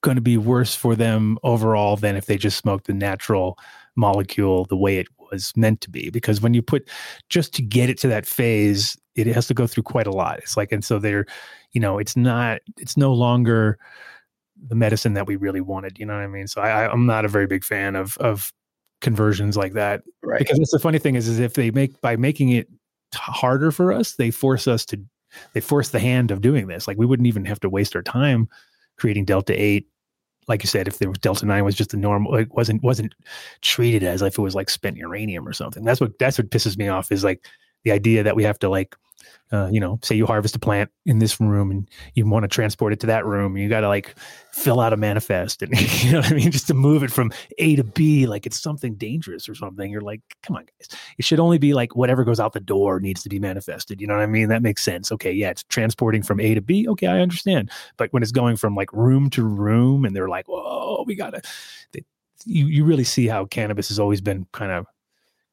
going 0.00 0.16
to 0.16 0.22
be 0.22 0.36
worse 0.36 0.74
for 0.74 0.96
them 0.96 1.38
overall 1.44 1.96
than 1.96 2.16
if 2.16 2.26
they 2.26 2.36
just 2.36 2.58
smoked 2.58 2.88
the 2.88 2.92
natural 2.92 3.56
molecule 3.94 4.64
the 4.64 4.76
way 4.76 4.98
it 4.98 5.06
was 5.30 5.52
meant 5.56 5.80
to 5.82 5.90
be. 5.90 6.10
Because 6.10 6.40
when 6.40 6.52
you 6.52 6.62
put 6.62 6.88
just 7.28 7.54
to 7.54 7.62
get 7.62 7.88
it 7.88 7.98
to 7.98 8.08
that 8.08 8.26
phase 8.26 8.98
it 9.14 9.28
has 9.28 9.46
to 9.46 9.54
go 9.54 9.66
through 9.66 9.84
quite 9.84 10.08
a 10.08 10.12
lot. 10.12 10.38
It's 10.38 10.56
like 10.56 10.72
and 10.72 10.84
so 10.84 10.98
they're 10.98 11.26
you 11.72 11.80
know 11.80 11.98
it's 11.98 12.16
not 12.16 12.60
it's 12.76 12.96
no 12.96 13.12
longer 13.12 13.78
the 14.66 14.74
medicine 14.74 15.14
that 15.14 15.26
we 15.26 15.36
really 15.36 15.60
wanted 15.60 15.98
you 15.98 16.06
know 16.06 16.14
what 16.14 16.22
i 16.22 16.26
mean? 16.26 16.46
So 16.46 16.60
I, 16.60 16.90
i'm 16.90 17.06
not 17.06 17.24
a 17.24 17.28
very 17.28 17.46
big 17.46 17.64
fan 17.64 17.96
of 17.96 18.16
of 18.18 18.52
conversions 19.00 19.56
like 19.56 19.74
that 19.74 20.02
right. 20.22 20.38
because 20.38 20.58
it's 20.58 20.72
the 20.72 20.78
funny 20.78 20.98
thing 20.98 21.14
is 21.14 21.28
is 21.28 21.38
if 21.38 21.54
they 21.54 21.70
make 21.70 22.00
by 22.00 22.16
making 22.16 22.50
it 22.50 22.68
harder 23.14 23.70
for 23.70 23.92
us 23.92 24.14
they 24.14 24.30
force 24.30 24.66
us 24.66 24.84
to 24.86 24.98
they 25.52 25.60
force 25.60 25.90
the 25.90 25.98
hand 25.98 26.30
of 26.30 26.40
doing 26.40 26.66
this. 26.66 26.86
Like 26.86 26.98
we 26.98 27.06
wouldn't 27.06 27.26
even 27.26 27.44
have 27.44 27.60
to 27.60 27.68
waste 27.68 27.96
our 27.96 28.02
time 28.02 28.48
creating 28.96 29.24
delta 29.24 29.60
8 29.60 29.86
like 30.46 30.62
you 30.62 30.68
said, 30.68 30.86
if 30.86 30.98
there 30.98 31.08
was 31.08 31.16
Delta 31.16 31.46
Nine 31.46 31.64
was 31.64 31.74
just 31.74 31.92
the 31.92 31.96
normal, 31.96 32.34
it 32.36 32.52
wasn't 32.52 32.82
wasn't 32.82 33.14
treated 33.62 34.02
as 34.02 34.20
if 34.20 34.36
it 34.36 34.42
was 34.42 34.54
like 34.54 34.68
spent 34.68 34.98
uranium 34.98 35.48
or 35.48 35.54
something. 35.54 35.84
That's 35.84 36.02
what 36.02 36.18
that's 36.18 36.36
what 36.36 36.50
pisses 36.50 36.76
me 36.76 36.86
off 36.86 37.10
is 37.10 37.24
like 37.24 37.46
the 37.84 37.92
idea 37.92 38.22
that 38.22 38.36
we 38.36 38.44
have 38.44 38.58
to 38.58 38.68
like 38.68 38.94
uh, 39.52 39.68
you 39.70 39.78
know, 39.78 39.98
say 40.02 40.16
you 40.16 40.26
harvest 40.26 40.56
a 40.56 40.58
plant 40.58 40.90
in 41.06 41.20
this 41.20 41.40
room 41.40 41.70
and 41.70 41.88
you 42.14 42.26
want 42.26 42.42
to 42.42 42.48
transport 42.48 42.92
it 42.92 42.98
to 43.00 43.06
that 43.06 43.24
room, 43.24 43.56
you 43.56 43.68
got 43.68 43.82
to 43.82 43.88
like 43.88 44.14
fill 44.50 44.80
out 44.80 44.92
a 44.92 44.96
manifest, 44.96 45.62
and 45.62 45.72
you 46.02 46.12
know 46.12 46.18
what 46.18 46.30
I 46.32 46.34
mean, 46.34 46.50
just 46.50 46.66
to 46.68 46.74
move 46.74 47.02
it 47.02 47.10
from 47.12 47.32
A 47.58 47.76
to 47.76 47.84
B, 47.84 48.26
like 48.26 48.46
it's 48.46 48.60
something 48.60 48.94
dangerous 48.94 49.48
or 49.48 49.54
something. 49.54 49.90
You're 49.90 50.00
like, 50.00 50.20
come 50.42 50.56
on, 50.56 50.64
guys, 50.64 50.98
it 51.18 51.24
should 51.24 51.38
only 51.38 51.58
be 51.58 51.72
like 51.72 51.94
whatever 51.94 52.24
goes 52.24 52.40
out 52.40 52.52
the 52.52 52.60
door 52.60 52.98
needs 52.98 53.22
to 53.22 53.28
be 53.28 53.38
manifested. 53.38 54.00
You 54.00 54.06
know 54.06 54.14
what 54.14 54.22
I 54.22 54.26
mean? 54.26 54.48
That 54.48 54.62
makes 54.62 54.82
sense. 54.82 55.12
Okay, 55.12 55.32
yeah, 55.32 55.50
it's 55.50 55.62
transporting 55.64 56.22
from 56.22 56.40
A 56.40 56.54
to 56.54 56.60
B. 56.60 56.88
Okay, 56.88 57.06
I 57.06 57.20
understand. 57.20 57.70
But 57.96 58.12
when 58.12 58.22
it's 58.22 58.32
going 58.32 58.56
from 58.56 58.74
like 58.74 58.92
room 58.92 59.30
to 59.30 59.44
room, 59.44 60.04
and 60.04 60.16
they're 60.16 60.28
like, 60.28 60.48
whoa, 60.48 61.04
we 61.06 61.14
gotta, 61.14 61.42
you 62.44 62.66
you 62.66 62.84
really 62.84 63.04
see 63.04 63.26
how 63.26 63.44
cannabis 63.44 63.88
has 63.88 63.98
always 63.98 64.20
been 64.20 64.46
kind 64.52 64.72
of 64.72 64.86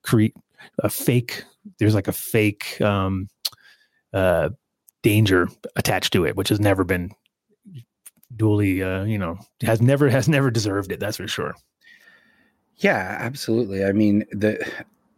create 0.03 0.35
a 0.79 0.89
fake. 0.89 1.43
There's 1.77 1.95
like 1.95 2.07
a 2.07 2.13
fake. 2.13 2.79
um 2.81 3.27
uh, 4.13 4.49
danger 5.01 5.49
attached 5.75 6.13
to 6.13 6.25
it, 6.25 6.35
which 6.35 6.49
has 6.49 6.59
never 6.59 6.83
been 6.83 7.11
duly, 8.35 8.81
uh, 8.81 9.03
you 9.03 9.17
know, 9.17 9.37
has 9.61 9.81
never 9.81 10.09
has 10.09 10.27
never 10.27 10.51
deserved 10.51 10.91
it. 10.91 10.99
That's 10.99 11.17
for 11.17 11.27
sure. 11.27 11.55
Yeah, 12.77 13.17
absolutely. 13.19 13.85
I 13.85 13.91
mean 13.91 14.25
the 14.31 14.65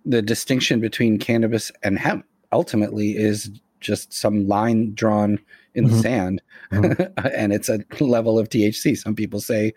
the 0.06 0.22
distinction 0.22 0.80
between 0.80 1.18
cannabis 1.18 1.72
and 1.84 1.98
hemp 1.98 2.26
ultimately 2.52 3.16
is 3.16 3.50
just 3.80 4.14
some 4.14 4.48
line 4.48 4.94
drawn 4.94 5.40
in 5.76 5.86
mm-hmm. 5.86 5.96
the 5.96 6.02
sand, 6.02 6.42
mm-hmm. 6.72 7.28
and 7.36 7.54
it's 7.54 7.70
a 7.70 7.80
level 8.00 8.40
of 8.40 8.50
THC. 8.50 8.98
Some 8.98 9.16
people 9.16 9.40
say 9.40 9.74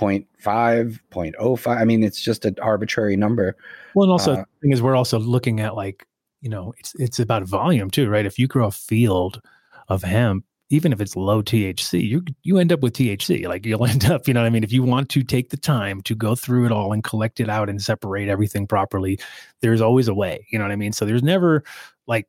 0. 0.00 0.18
0.5, 0.42 0.98
0.05. 1.12 1.76
I 1.76 1.84
mean, 1.84 2.02
it's 2.02 2.20
just 2.20 2.44
an 2.44 2.56
arbitrary 2.60 3.16
number. 3.16 3.56
Well, 3.94 4.04
and 4.04 4.12
also 4.12 4.32
uh, 4.32 4.36
the 4.36 4.46
thing 4.62 4.72
is, 4.72 4.82
we're 4.82 4.96
also 4.96 5.18
looking 5.18 5.60
at 5.60 5.76
like 5.76 6.06
you 6.44 6.50
know, 6.50 6.74
it's 6.78 6.94
it's 6.96 7.18
about 7.18 7.44
volume 7.44 7.90
too, 7.90 8.06
right? 8.06 8.26
If 8.26 8.38
you 8.38 8.46
grow 8.46 8.66
a 8.66 8.70
field 8.70 9.40
of 9.88 10.02
hemp, 10.02 10.44
even 10.68 10.92
if 10.92 11.00
it's 11.00 11.16
low 11.16 11.42
THC, 11.42 12.06
you 12.06 12.22
you 12.42 12.58
end 12.58 12.70
up 12.70 12.80
with 12.80 12.92
THC. 12.92 13.48
Like 13.48 13.64
you'll 13.64 13.86
end 13.86 14.04
up, 14.04 14.28
you 14.28 14.34
know 14.34 14.42
what 14.42 14.46
I 14.46 14.50
mean? 14.50 14.62
If 14.62 14.70
you 14.70 14.82
want 14.82 15.08
to 15.08 15.22
take 15.22 15.48
the 15.48 15.56
time 15.56 16.02
to 16.02 16.14
go 16.14 16.34
through 16.34 16.66
it 16.66 16.72
all 16.72 16.92
and 16.92 17.02
collect 17.02 17.40
it 17.40 17.48
out 17.48 17.70
and 17.70 17.80
separate 17.80 18.28
everything 18.28 18.66
properly, 18.66 19.18
there's 19.62 19.80
always 19.80 20.06
a 20.06 20.12
way. 20.12 20.46
You 20.52 20.58
know 20.58 20.66
what 20.66 20.72
I 20.72 20.76
mean? 20.76 20.92
So 20.92 21.06
there's 21.06 21.22
never 21.22 21.64
like 22.06 22.28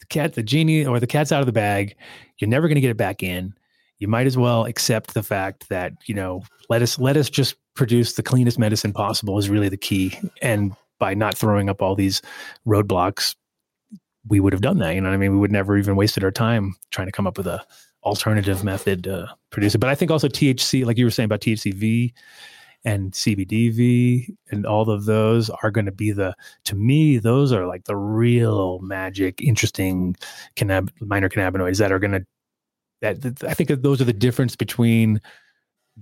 the 0.00 0.06
cat, 0.06 0.34
the 0.34 0.42
genie, 0.42 0.84
or 0.84 0.98
the 0.98 1.06
cat's 1.06 1.30
out 1.30 1.40
of 1.40 1.46
the 1.46 1.52
bag. 1.52 1.94
You're 2.38 2.50
never 2.50 2.66
going 2.66 2.74
to 2.74 2.80
get 2.80 2.90
it 2.90 2.96
back 2.96 3.22
in. 3.22 3.54
You 3.98 4.08
might 4.08 4.26
as 4.26 4.36
well 4.36 4.64
accept 4.64 5.14
the 5.14 5.22
fact 5.22 5.68
that 5.68 5.92
you 6.06 6.14
know 6.14 6.42
let 6.68 6.82
us 6.82 6.98
let 6.98 7.16
us 7.16 7.30
just 7.30 7.54
produce 7.74 8.14
the 8.14 8.24
cleanest 8.24 8.58
medicine 8.58 8.92
possible 8.92 9.38
is 9.38 9.48
really 9.48 9.68
the 9.68 9.76
key, 9.76 10.18
and 10.42 10.74
by 10.98 11.14
not 11.14 11.36
throwing 11.36 11.68
up 11.68 11.82
all 11.82 11.94
these 11.94 12.22
roadblocks, 12.66 13.34
we 14.28 14.40
would 14.40 14.52
have 14.52 14.62
done 14.62 14.78
that. 14.78 14.94
You 14.94 15.00
know 15.00 15.10
I 15.10 15.16
mean? 15.16 15.32
We 15.32 15.38
would 15.38 15.52
never 15.52 15.76
even 15.76 15.96
wasted 15.96 16.24
our 16.24 16.30
time 16.30 16.74
trying 16.90 17.06
to 17.06 17.12
come 17.12 17.26
up 17.26 17.36
with 17.36 17.46
a 17.46 17.64
alternative 18.02 18.62
method 18.62 19.04
to 19.04 19.28
produce 19.50 19.74
it. 19.74 19.78
But 19.78 19.90
I 19.90 19.94
think 19.94 20.10
also 20.10 20.28
THC, 20.28 20.84
like 20.84 20.96
you 20.96 21.04
were 21.04 21.10
saying 21.10 21.26
about 21.26 21.40
THCV 21.40 22.12
and 22.84 23.10
CBDV 23.12 24.28
and 24.50 24.64
all 24.64 24.88
of 24.88 25.06
those 25.06 25.50
are 25.50 25.72
going 25.72 25.86
to 25.86 25.92
be 25.92 26.12
the, 26.12 26.34
to 26.64 26.76
me, 26.76 27.18
those 27.18 27.52
are 27.52 27.66
like 27.66 27.84
the 27.84 27.96
real 27.96 28.78
magic, 28.78 29.42
interesting 29.42 30.16
cannab- 30.54 30.90
minor 31.00 31.28
cannabinoids 31.28 31.78
that 31.78 31.90
are 31.90 31.98
going 31.98 32.12
to, 32.12 32.26
that, 33.02 33.22
that 33.22 33.44
I 33.44 33.54
think 33.54 33.70
those 33.82 34.00
are 34.00 34.04
the 34.04 34.12
difference 34.12 34.54
between 34.54 35.20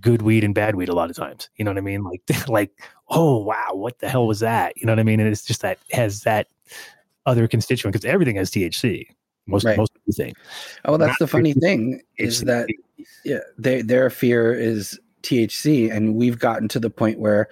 good 0.00 0.22
weed 0.22 0.44
and 0.44 0.54
bad 0.54 0.74
weed 0.74 0.88
a 0.88 0.94
lot 0.94 1.10
of 1.10 1.16
times. 1.16 1.48
You 1.56 1.64
know 1.64 1.70
what 1.70 1.78
I 1.78 1.82
mean? 1.82 2.04
Like, 2.04 2.22
like, 2.48 2.70
oh 3.08 3.38
wow, 3.38 3.70
what 3.72 3.98
the 3.98 4.08
hell 4.08 4.26
was 4.26 4.40
that? 4.40 4.76
You 4.76 4.86
know 4.86 4.92
what 4.92 5.00
I 5.00 5.04
mean? 5.04 5.20
And 5.20 5.28
it's 5.28 5.44
just 5.44 5.62
that 5.62 5.78
has 5.92 6.22
that 6.22 6.48
other 7.26 7.48
constituent 7.48 7.92
because 7.92 8.04
everything 8.04 8.36
has 8.36 8.50
THC. 8.50 9.06
Most 9.46 9.64
right. 9.64 9.76
most 9.76 9.92
everything. 10.02 10.34
Oh, 10.84 10.96
that's 10.96 11.10
Not 11.10 11.18
the 11.18 11.26
funny 11.26 11.52
thing 11.52 12.00
is 12.16 12.42
that 12.42 12.66
yeah, 13.24 13.40
their 13.58 13.82
their 13.82 14.10
fear 14.10 14.52
is 14.54 14.98
THC, 15.22 15.92
and 15.92 16.14
we've 16.14 16.38
gotten 16.38 16.68
to 16.68 16.80
the 16.80 16.90
point 16.90 17.18
where 17.18 17.48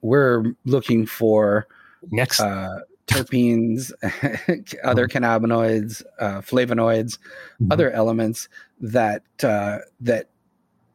we're 0.00 0.54
looking 0.64 1.06
for 1.06 1.68
next 2.10 2.40
uh, 2.40 2.80
terpenes, 3.06 3.92
other 4.82 5.06
mm-hmm. 5.06 5.24
cannabinoids, 5.24 6.02
uh, 6.18 6.40
flavonoids, 6.40 7.18
mm-hmm. 7.18 7.72
other 7.72 7.90
elements 7.92 8.48
that 8.80 9.22
uh, 9.44 9.78
that 10.00 10.28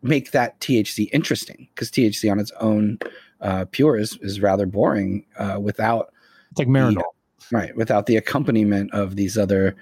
make 0.02 0.32
that 0.32 0.60
THC 0.60 1.10
interesting 1.14 1.68
because 1.74 1.90
THC 1.92 2.32
on 2.32 2.40
its 2.40 2.52
own 2.60 3.00
uh, 3.42 3.66
pure 3.72 3.98
is, 3.98 4.18
is 4.22 4.42
rather 4.42 4.66
boring 4.66 5.26
uh, 5.38 5.60
without 5.62 6.12
it's 6.52 6.60
like 6.60 6.68
Marinol. 6.68 7.04
The, 7.50 7.58
right, 7.58 7.76
without 7.76 8.06
the 8.06 8.16
accompaniment 8.18 8.94
of 8.94 9.16
these 9.16 9.38
other 9.38 9.76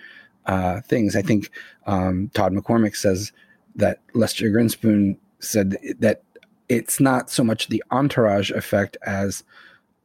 uh, 0.46 0.82
things. 0.82 1.16
I 1.16 1.22
think 1.22 1.50
um, 1.88 2.30
Todd 2.34 2.54
McCormick 2.54 2.96
says 2.96 3.32
that 3.76 4.00
Lester 4.14 4.50
Grinspoon 4.50 5.18
said 5.40 5.76
that 6.00 6.24
it's 6.70 7.00
not 7.00 7.30
so 7.30 7.44
much 7.44 7.68
the 7.68 7.84
entourage 7.92 8.52
effect 8.52 8.98
as 9.06 9.44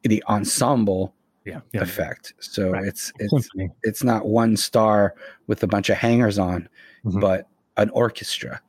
the 0.02 0.22
ensemble 0.28 1.14
Yeah, 1.44 1.60
yeah. 1.72 1.82
effect. 1.82 2.34
So 2.40 2.70
Right. 2.70 2.84
it's 2.84 3.12
it's 3.18 3.30
Symphony. 3.30 3.70
it's 3.82 4.02
not 4.04 4.26
one 4.26 4.56
star 4.56 5.14
with 5.46 5.62
a 5.62 5.66
bunch 5.66 5.88
of 5.90 5.96
hangers 5.96 6.38
on, 6.38 6.68
Mhm. 7.04 7.20
but 7.20 7.48
an 7.76 7.90
orchestra 7.90 8.60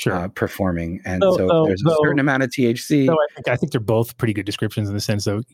Sure. 0.00 0.14
uh, 0.14 0.28
performing, 0.28 1.00
and 1.04 1.22
So- 1.22 1.36
so, 1.36 1.48
so- 1.48 1.66
there's 1.66 1.82
a 1.84 1.94
certain 2.02 2.18
amount 2.18 2.42
of 2.42 2.48
THC. 2.50 3.04
So 3.06 3.12
I 3.12 3.26
think 3.34 3.48
I 3.48 3.56
think 3.56 3.72
they're 3.72 3.80
both 3.82 4.16
pretty 4.16 4.32
good 4.32 4.46
descriptions 4.46 4.88
in 4.88 4.94
the 4.94 5.00
sense 5.00 5.26
of 5.26 5.44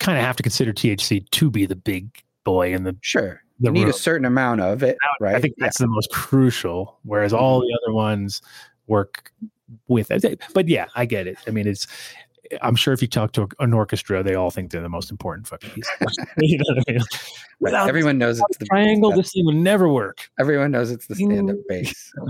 kind 0.00 0.18
of 0.18 0.24
have 0.24 0.36
to 0.36 0.42
consider 0.42 0.72
THC 0.72 1.20
to 1.30 1.50
be 1.50 1.64
the 1.66 1.76
big 1.76 2.10
boy 2.44 2.74
in 2.74 2.84
the. 2.84 2.94
sure, 3.00 3.42
the 3.58 3.68
you 3.68 3.72
need 3.72 3.80
room. 3.84 3.90
a 3.90 3.94
certain 3.94 4.26
amount 4.26 4.60
of 4.60 4.82
it, 4.82 4.98
right? 5.20 5.34
I 5.34 5.40
think 5.40 5.54
Yeah. 5.56 5.64
that's 5.66 5.78
the 5.78 5.86
most 5.86 6.10
crucial, 6.10 6.98
whereas 7.04 7.32
all 7.32 7.60
the 7.60 7.78
other 7.82 7.94
ones 7.94 8.42
work 8.86 9.32
with 9.88 10.10
it. 10.10 10.40
But 10.52 10.68
yeah, 10.68 10.86
I 10.94 11.06
get 11.06 11.26
it. 11.26 11.38
I 11.46 11.50
mean, 11.50 11.66
it's. 11.66 11.86
I'm 12.62 12.76
sure 12.76 12.92
if 12.92 13.02
you 13.02 13.08
talk 13.08 13.32
to 13.32 13.48
an 13.58 13.72
orchestra, 13.72 14.22
they 14.22 14.34
all 14.34 14.50
think 14.50 14.70
they're 14.70 14.82
the 14.82 14.88
most 14.88 15.10
important 15.10 15.46
fucking 15.46 15.70
piece. 15.70 15.88
you 16.38 16.58
know 16.58 16.64
what 16.68 16.84
I 16.88 16.92
mean? 16.92 17.00
Right. 17.00 17.22
Without 17.60 17.88
Everyone 17.88 18.18
knows 18.18 18.40
it's 18.40 18.58
the 18.58 18.66
triangle, 18.66 19.12
this 19.12 19.32
thing 19.32 19.44
would 19.46 19.56
never 19.56 19.88
work. 19.88 20.30
Everyone 20.38 20.70
knows 20.70 20.90
it's 20.90 21.06
the 21.06 21.14
stand-up 21.14 21.56
bass. 21.68 22.12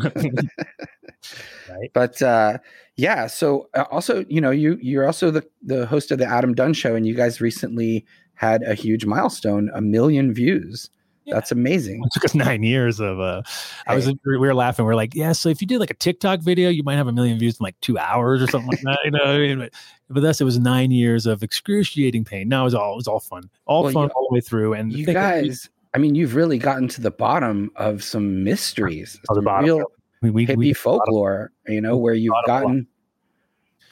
Right. 1.68 1.90
But 1.92 2.20
uh, 2.22 2.58
yeah, 2.96 3.26
so 3.26 3.68
uh, 3.74 3.84
also, 3.90 4.24
you 4.28 4.40
know, 4.40 4.50
you 4.50 4.78
you're 4.80 5.06
also 5.06 5.30
the 5.30 5.46
the 5.62 5.86
host 5.86 6.10
of 6.10 6.18
the 6.18 6.24
Adam 6.24 6.54
Dunn 6.54 6.72
show, 6.72 6.96
and 6.96 7.06
you 7.06 7.14
guys 7.14 7.40
recently 7.40 8.06
had 8.34 8.62
a 8.62 8.74
huge 8.74 9.04
milestone, 9.04 9.70
a 9.74 9.82
million 9.82 10.32
views. 10.32 10.88
Yeah. 11.24 11.34
That's 11.34 11.52
amazing. 11.52 12.02
It 12.04 12.12
took 12.12 12.24
us 12.24 12.34
nine 12.34 12.62
years 12.62 12.98
of 12.98 13.20
uh 13.20 13.42
I 13.86 13.94
was 13.94 14.06
Hey. 14.06 14.14
we 14.24 14.38
were 14.38 14.54
laughing. 14.54 14.84
We 14.86 14.92
are 14.92 14.96
like, 14.96 15.14
yeah, 15.14 15.32
so 15.32 15.48
if 15.48 15.60
you 15.60 15.66
did 15.66 15.78
like 15.78 15.90
a 15.90 15.94
TikTok 15.94 16.40
video, 16.40 16.70
you 16.70 16.82
might 16.82 16.96
have 16.96 17.08
a 17.08 17.12
million 17.12 17.38
views 17.38 17.58
in 17.60 17.64
like 17.64 17.78
two 17.80 17.98
hours 17.98 18.42
or 18.42 18.46
something 18.46 18.70
like 18.70 18.80
that. 18.82 18.98
You 19.04 19.10
know 19.12 19.22
I 19.24 19.38
mean? 19.38 19.58
But, 19.58 19.72
but 20.08 20.20
thus 20.22 20.40
it 20.40 20.44
was 20.44 20.58
nine 20.58 20.90
years 20.90 21.26
of 21.26 21.42
excruciating 21.42 22.24
pain. 22.24 22.48
Now 22.48 22.62
it 22.62 22.64
was 22.64 22.74
all 22.74 22.94
it 22.94 22.96
was 22.96 23.06
all 23.08 23.20
fun. 23.20 23.50
All 23.66 23.82
Well, 23.84 23.92
fun 23.92 24.04
you- 24.04 24.10
all 24.16 24.26
the 24.30 24.34
way 24.34 24.40
through. 24.40 24.74
And 24.74 24.92
You 24.92 25.04
think 25.04 25.16
that 25.16 25.42
we- 25.42 25.48
guys, 25.48 25.68
I 25.94 25.98
mean, 25.98 26.14
you've 26.14 26.34
really 26.34 26.58
gotten 26.58 26.88
to 26.88 27.00
the 27.00 27.10
bottom 27.10 27.70
of 27.76 28.02
some 28.02 28.42
mysteries, 28.42 29.18
the 29.28 29.34
some 29.34 29.44
bottom, 29.44 29.64
real 29.66 29.84
we, 30.22 30.30
we, 30.30 30.46
hippie 30.46 30.56
we 30.56 30.72
folklore. 30.72 31.52
You 31.68 31.80
know, 31.80 31.96
where 31.96 32.14
you've 32.14 32.32
bottom 32.46 32.54
line. 32.54 32.62
gotten, 32.62 32.86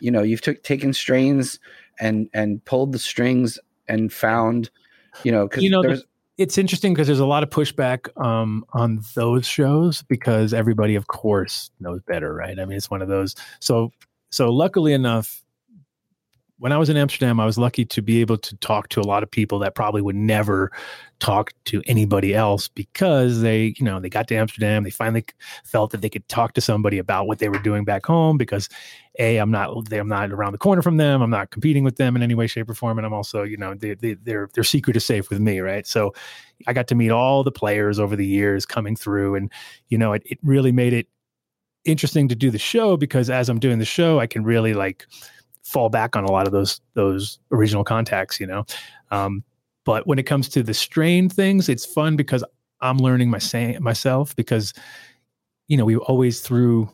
you 0.00 0.10
know, 0.10 0.22
you've 0.22 0.40
took 0.40 0.62
taken 0.62 0.92
strains 0.92 1.58
and 2.00 2.28
and 2.32 2.64
pulled 2.64 2.92
the 2.92 2.98
strings 2.98 3.58
and 3.88 4.12
found, 4.12 4.70
you 5.24 5.32
know, 5.32 5.46
because 5.48 5.62
You 5.64 5.70
know, 5.70 5.82
there's 5.82 6.04
it's 6.38 6.56
interesting 6.56 6.94
because 6.94 7.08
there's 7.08 7.18
a 7.18 7.26
lot 7.26 7.42
of 7.42 7.50
pushback 7.50 8.16
um, 8.22 8.64
on 8.72 9.00
those 9.14 9.44
shows 9.44 10.02
because 10.02 10.54
everybody, 10.54 10.94
of 10.94 11.08
course, 11.08 11.70
knows 11.80 12.00
better, 12.06 12.32
right? 12.32 12.58
I 12.58 12.64
mean, 12.64 12.76
it's 12.76 12.90
one 12.90 13.02
of 13.02 13.08
those. 13.08 13.34
So, 13.58 13.90
so 14.30 14.52
luckily 14.52 14.92
enough, 14.92 15.42
when 16.58 16.72
I 16.72 16.76
was 16.76 16.88
in 16.88 16.96
Amsterdam, 16.96 17.38
I 17.38 17.46
was 17.46 17.56
lucky 17.56 17.84
to 17.84 18.02
be 18.02 18.20
able 18.20 18.36
to 18.38 18.56
talk 18.56 18.88
to 18.90 19.00
a 19.00 19.02
lot 19.02 19.22
of 19.22 19.30
people 19.30 19.60
that 19.60 19.76
probably 19.76 20.02
would 20.02 20.16
never 20.16 20.72
talk 21.20 21.52
to 21.66 21.82
anybody 21.86 22.34
else 22.34 22.66
because 22.66 23.40
they, 23.42 23.74
you 23.76 23.84
know, 23.84 24.00
they 24.00 24.08
got 24.08 24.26
to 24.28 24.36
Amsterdam, 24.36 24.82
they 24.82 24.90
finally 24.90 25.24
felt 25.64 25.92
that 25.92 26.00
they 26.00 26.08
could 26.08 26.28
talk 26.28 26.54
to 26.54 26.60
somebody 26.60 26.98
about 26.98 27.26
what 27.26 27.38
they 27.38 27.48
were 27.48 27.58
doing 27.60 27.84
back 27.84 28.04
home 28.06 28.36
because 28.36 28.68
a 29.20 29.36
I'm 29.36 29.50
not 29.50 29.92
I'm 29.92 30.08
not 30.08 30.30
around 30.32 30.52
the 30.52 30.58
corner 30.58 30.82
from 30.82 30.96
them, 30.96 31.22
I'm 31.22 31.30
not 31.30 31.50
competing 31.50 31.84
with 31.84 31.96
them 31.96 32.16
in 32.16 32.22
any 32.22 32.34
way, 32.34 32.48
shape, 32.48 32.68
or 32.68 32.74
form, 32.74 32.98
and 32.98 33.06
I'm 33.06 33.12
also, 33.12 33.44
you 33.44 33.56
know, 33.56 33.74
they, 33.74 33.94
they, 33.94 34.14
their 34.14 34.48
their 34.54 34.64
secret 34.64 34.96
is 34.96 35.04
safe 35.04 35.30
with 35.30 35.40
me, 35.40 35.60
right? 35.60 35.86
So 35.86 36.12
I 36.66 36.72
got 36.72 36.88
to 36.88 36.94
meet 36.96 37.10
all 37.10 37.44
the 37.44 37.52
players 37.52 38.00
over 38.00 38.16
the 38.16 38.26
years 38.26 38.66
coming 38.66 38.96
through, 38.96 39.36
and 39.36 39.52
you 39.88 39.98
know, 39.98 40.12
it, 40.12 40.22
it 40.26 40.38
really 40.42 40.72
made 40.72 40.92
it 40.92 41.06
interesting 41.84 42.28
to 42.28 42.34
do 42.34 42.50
the 42.50 42.58
show 42.58 42.96
because 42.96 43.30
as 43.30 43.48
I'm 43.48 43.60
doing 43.60 43.78
the 43.78 43.84
show, 43.84 44.18
I 44.18 44.26
can 44.26 44.44
really 44.44 44.74
like 44.74 45.06
fall 45.68 45.90
back 45.90 46.16
on 46.16 46.24
a 46.24 46.32
lot 46.32 46.46
of 46.46 46.52
those 46.52 46.80
those 46.94 47.38
original 47.52 47.84
contacts, 47.84 48.40
you 48.40 48.46
know. 48.46 48.64
Um, 49.10 49.44
but 49.84 50.06
when 50.06 50.18
it 50.18 50.24
comes 50.24 50.48
to 50.50 50.62
the 50.62 50.74
strain 50.74 51.28
things, 51.28 51.68
it's 51.68 51.84
fun 51.84 52.16
because 52.16 52.42
I'm 52.80 52.98
learning 52.98 53.30
my 53.30 53.38
say, 53.38 53.78
myself 53.78 54.34
because 54.34 54.72
you 55.66 55.76
know 55.76 55.84
we 55.84 55.96
always 55.96 56.40
threw 56.40 56.90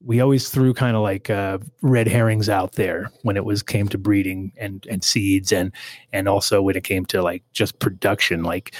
we 0.00 0.20
always 0.20 0.50
threw 0.50 0.74
kind 0.74 0.96
of 0.96 1.02
like 1.02 1.30
uh, 1.30 1.58
red 1.80 2.06
herrings 2.06 2.48
out 2.48 2.72
there 2.72 3.10
when 3.22 3.36
it 3.36 3.44
was 3.44 3.62
came 3.62 3.88
to 3.88 3.98
breeding 3.98 4.52
and 4.56 4.86
and 4.90 5.02
seeds 5.02 5.52
and 5.52 5.72
and 6.12 6.28
also 6.28 6.62
when 6.62 6.76
it 6.76 6.84
came 6.84 7.04
to 7.06 7.22
like 7.22 7.42
just 7.52 7.78
production 7.78 8.42
like 8.42 8.74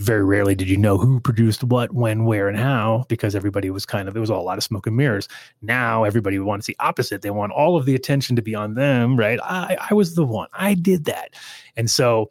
very 0.00 0.24
rarely 0.24 0.54
did 0.54 0.68
you 0.68 0.76
know 0.76 0.96
who 0.96 1.20
produced 1.20 1.62
what 1.62 1.92
when 1.92 2.24
where 2.24 2.48
and 2.48 2.58
how 2.58 3.04
because 3.08 3.34
everybody 3.34 3.70
was 3.70 3.84
kind 3.84 4.08
of 4.08 4.16
it 4.16 4.20
was 4.20 4.30
all 4.30 4.40
a 4.40 4.42
lot 4.42 4.58
of 4.58 4.64
smoke 4.64 4.86
and 4.86 4.96
mirrors. 4.96 5.28
Now 5.62 6.04
everybody 6.04 6.38
wants 6.38 6.66
the 6.66 6.76
opposite. 6.80 7.22
They 7.22 7.30
want 7.30 7.52
all 7.52 7.76
of 7.76 7.84
the 7.84 7.94
attention 7.94 8.34
to 8.36 8.42
be 8.42 8.54
on 8.54 8.74
them 8.74 9.18
right? 9.18 9.38
I 9.42 9.76
i 9.90 9.94
was 9.94 10.14
the 10.14 10.24
one. 10.24 10.48
I 10.52 10.74
did 10.74 11.04
that. 11.04 11.34
And 11.76 11.90
so 11.90 12.30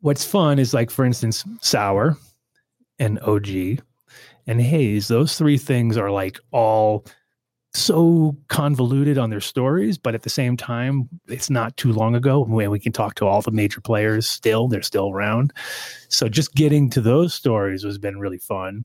what's 0.00 0.24
fun 0.24 0.58
is 0.58 0.72
like 0.72 0.90
for 0.90 1.04
instance 1.04 1.44
sour 1.60 2.16
and 2.98 3.18
og 3.20 3.48
and 4.46 4.60
haze 4.60 5.08
those 5.08 5.36
three 5.36 5.58
things 5.58 5.96
are 5.96 6.10
like 6.10 6.40
all 6.50 7.04
so 7.72 8.36
convoluted 8.48 9.16
on 9.16 9.30
their 9.30 9.40
stories 9.40 9.96
but 9.96 10.14
at 10.14 10.22
the 10.22 10.30
same 10.30 10.56
time 10.56 11.08
it's 11.28 11.48
not 11.48 11.76
too 11.76 11.92
long 11.92 12.16
ago 12.16 12.40
when 12.44 12.68
we 12.68 12.80
can 12.80 12.90
talk 12.90 13.14
to 13.14 13.26
all 13.26 13.40
the 13.42 13.52
major 13.52 13.80
players 13.80 14.28
still 14.28 14.66
they're 14.66 14.82
still 14.82 15.10
around. 15.10 15.52
So 16.08 16.28
just 16.28 16.54
getting 16.54 16.90
to 16.90 17.00
those 17.00 17.32
stories 17.32 17.84
has 17.84 17.98
been 17.98 18.18
really 18.18 18.38
fun 18.38 18.84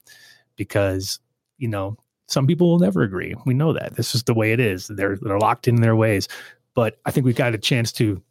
because 0.55 1.19
you 1.57 1.67
know 1.67 1.97
some 2.27 2.47
people 2.47 2.69
will 2.69 2.79
never 2.79 3.03
agree. 3.03 3.35
We 3.45 3.53
know 3.53 3.73
that. 3.73 3.95
This 3.95 4.15
is 4.15 4.23
the 4.23 4.33
way 4.33 4.51
it 4.51 4.59
is. 4.59 4.87
They're 4.87 5.17
they're 5.21 5.39
locked 5.39 5.67
in 5.67 5.81
their 5.81 5.95
ways. 5.95 6.27
But 6.75 6.99
i 7.05 7.11
think 7.11 7.25
we've 7.25 7.35
got 7.35 7.55
a 7.55 7.57
chance 7.57 7.91
to 7.93 8.21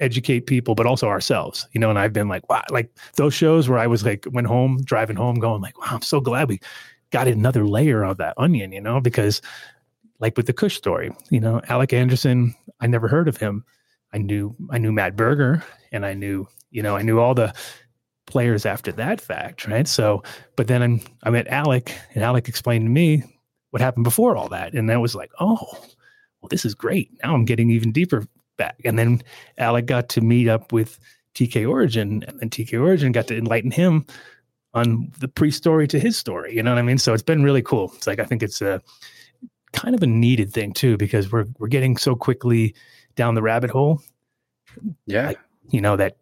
educate 0.00 0.46
people 0.46 0.76
but 0.76 0.86
also 0.86 1.08
ourselves 1.08 1.66
you 1.72 1.80
know 1.80 1.90
and 1.90 1.98
i've 1.98 2.12
been 2.12 2.28
like 2.28 2.48
wow 2.48 2.62
like 2.70 2.88
those 3.16 3.34
shows 3.34 3.68
where 3.68 3.80
i 3.80 3.86
was 3.86 4.04
like 4.04 4.24
went 4.30 4.46
home 4.46 4.78
driving 4.84 5.16
home 5.16 5.40
going 5.40 5.60
like 5.60 5.76
wow 5.80 5.88
i'm 5.90 6.02
so 6.02 6.20
glad 6.20 6.48
we 6.48 6.60
got 7.10 7.28
another 7.28 7.66
layer 7.66 8.02
of 8.04 8.18
that 8.18 8.34
onion 8.36 8.72
you 8.72 8.80
know 8.80 9.00
because 9.00 9.40
like 10.20 10.36
with 10.36 10.46
the 10.46 10.52
kush 10.52 10.76
story 10.76 11.10
you 11.30 11.40
know 11.40 11.60
alec 11.68 11.92
anderson 11.92 12.54
i 12.80 12.86
never 12.86 13.08
heard 13.08 13.28
of 13.28 13.36
him. 13.36 13.64
I 14.12 14.18
knew 14.18 14.56
i 14.70 14.78
knew 14.78 14.92
matt 14.92 15.16
berger 15.16 15.62
and 15.92 16.06
i 16.06 16.14
knew 16.14 16.46
you 16.70 16.82
know 16.82 16.96
i 16.96 17.02
knew 17.02 17.20
all 17.20 17.34
the 17.34 17.54
players 18.28 18.66
after 18.66 18.92
that 18.92 19.20
fact 19.20 19.66
right? 19.66 19.88
So 19.88 20.22
but 20.54 20.68
then 20.68 20.82
I'm, 20.82 21.00
i 21.22 21.30
met 21.30 21.48
alec 21.48 21.94
and 22.14 22.22
alec 22.22 22.48
explained 22.48 22.84
to 22.84 22.90
me 22.90 23.22
what 23.70 23.82
happened 23.82 24.04
before 24.04 24.36
all 24.36 24.48
that. 24.50 24.74
And 24.74 24.88
that 24.90 25.00
was 25.00 25.14
like 25.14 25.30
oh 25.40 25.58
well 26.40 26.48
this 26.50 26.64
is 26.64 26.74
great. 26.74 27.10
Now 27.22 27.34
i'm 27.34 27.44
getting 27.44 27.70
even 27.70 27.90
deeper 27.90 28.24
back. 28.56 28.76
And 28.84 28.98
then 28.98 29.22
alec 29.56 29.86
got 29.86 30.08
to 30.10 30.20
meet 30.20 30.48
up 30.48 30.72
with 30.72 30.98
tk 31.34 31.68
origin 31.68 32.24
and 32.28 32.40
then 32.40 32.50
tk 32.50 32.78
origin 32.78 33.12
got 33.12 33.26
to 33.28 33.36
enlighten 33.36 33.70
him 33.70 34.06
on 34.74 35.10
the 35.18 35.28
pre-story 35.28 35.88
to 35.88 35.98
his 35.98 36.16
story 36.16 36.54
you 36.54 36.62
know 36.62 36.70
what 36.70 36.78
i 36.78 36.82
mean 36.82 36.98
so 36.98 37.12
it's 37.14 37.22
been 37.22 37.42
really 37.42 37.62
cool 37.62 37.92
it's 37.96 38.06
like 38.06 38.18
i 38.18 38.24
think 38.24 38.42
it's 38.42 38.60
a 38.60 38.80
kind 39.72 39.94
of 39.94 40.02
a 40.02 40.06
needed 40.06 40.52
thing 40.52 40.72
too 40.72 40.96
because 40.96 41.30
we're 41.32 41.46
we're 41.58 41.68
getting 41.68 41.96
so 41.96 42.14
quickly 42.14 42.74
down 43.16 43.34
the 43.34 43.42
rabbit 43.42 43.70
hole 43.70 44.02
yeah. 45.06 45.32
you 45.70 45.80
know 45.80 45.96
that 45.96 46.16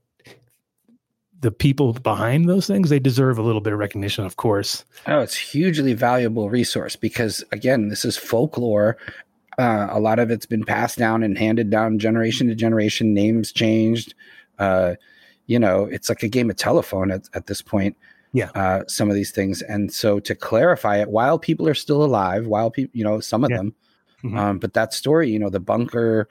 the 1.41 1.51
people 1.51 1.93
behind 1.93 2.49
those 2.49 2.67
things 2.67 2.89
they 2.89 2.99
deserve 2.99 3.39
a 3.39 3.43
little 3.43 3.61
bit 3.61 3.73
of 3.73 3.79
recognition 3.79 4.25
of 4.25 4.37
course 4.37 4.85
Oh, 5.09 5.21
it's 5.21 5.37
hugely 5.37 5.93
valuable 5.93 6.51
resource 6.51 6.97
because 6.97 7.45
again, 7.53 7.89
this 7.89 8.05
is 8.05 8.17
folklore. 8.17 8.97
Uh, 9.57 9.87
a 9.91 10.01
lot 10.01 10.19
of 10.19 10.31
it's 10.31 10.47
been 10.47 10.65
passed 10.65 10.99
down 10.99 11.23
and 11.23 11.39
handed 11.39 11.71
down 11.71 11.99
generation 11.99 12.49
to 12.49 12.55
generation. 12.57 13.15
Names 13.15 13.53
changed. 13.53 14.15
Uh, 14.59 14.95
you 15.47 15.61
know, 15.61 15.85
it's 15.85 16.09
like 16.09 16.25
a 16.25 16.29
game 16.29 16.51
of 16.51 16.57
telephone 16.57 17.13
at, 17.13 17.29
at 17.35 17.47
this 17.47 17.63
point. 17.63 17.97
Yeah. 18.37 18.51
Uh, 18.55 18.83
some 18.87 19.09
of 19.09 19.14
these 19.14 19.31
things, 19.31 19.62
and 19.62 19.90
so 19.92 20.20
to 20.20 20.35
clarify 20.35 20.99
it, 20.99 21.09
while 21.09 21.38
people 21.38 21.66
are 21.68 21.75
still 21.75 22.03
alive, 22.05 22.46
while 22.46 22.70
people, 22.70 22.92
you 22.94 23.03
know, 23.05 23.18
some 23.20 23.44
of 23.44 23.51
Yeah. 23.51 23.57
them, 23.59 23.75
Mhm. 24.25 24.38
um, 24.38 24.59
but 24.59 24.75
that 24.75 24.92
story, 24.92 25.31
you 25.31 25.38
know, 25.38 25.49
the 25.51 25.61
bunker 25.61 26.29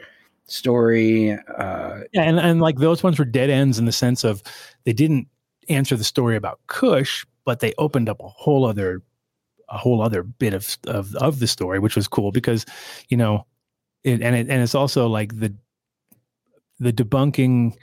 story, 0.47 1.31
uh, 1.31 2.01
yeah 2.13 2.21
and, 2.21 2.39
and 2.39 2.61
like 2.61 2.77
those 2.77 3.01
ones 3.03 3.17
were 3.17 3.25
dead 3.25 3.49
ends 3.49 3.79
in 3.79 3.85
the 3.85 3.91
sense 3.91 4.23
of 4.23 4.43
they 4.83 4.93
didn't 4.93 5.27
answer 5.69 5.95
the 5.97 6.03
story 6.03 6.35
about 6.35 6.59
kush 6.67 7.25
but 7.45 7.59
they 7.59 7.73
opened 7.79 8.07
up 8.07 8.19
a 8.21 8.27
whole 8.27 8.63
other 8.65 9.01
a 9.69 9.77
whole 9.79 10.03
other 10.03 10.21
bit 10.21 10.53
of 10.53 10.77
of, 10.85 11.15
of 11.15 11.39
the 11.39 11.47
story 11.47 11.79
which 11.79 11.95
was 11.95 12.07
cool 12.07 12.31
because 12.31 12.63
you 13.09 13.17
know 13.17 13.43
it, 14.03 14.21
and 14.21 14.35
it, 14.35 14.47
and 14.47 14.61
it's 14.61 14.75
also 14.75 15.07
like 15.07 15.39
the 15.39 15.51
the 16.79 16.93
debunking 16.93 17.73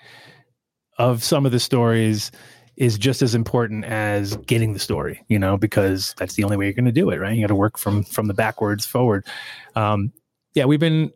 of 0.99 1.25
some 1.25 1.45
of 1.45 1.51
the 1.51 1.59
stories 1.61 2.31
is 2.77 2.99
just 2.99 3.23
as 3.23 3.35
important 3.35 3.85
as 3.85 4.37
getting 4.39 4.73
the 4.73 4.79
story 4.79 5.25
you 5.29 5.39
know 5.39 5.57
because 5.57 6.15
that's 6.17 6.35
the 6.35 6.45
only 6.45 6.57
way 6.57 6.65
you're 6.65 6.73
going 6.73 6.85
to 6.85 6.93
do 6.93 7.11
it 7.11 7.19
right? 7.19 7.35
You 7.35 7.43
got 7.43 7.49
to 7.49 7.55
work 7.55 7.79
from 7.79 8.03
from 8.05 8.27
the 8.27 8.35
backwards 8.35 8.87
forward. 8.87 9.27
Um 9.75 10.13
yeah 10.55 10.65
we've 10.65 10.81
been 10.81 11.13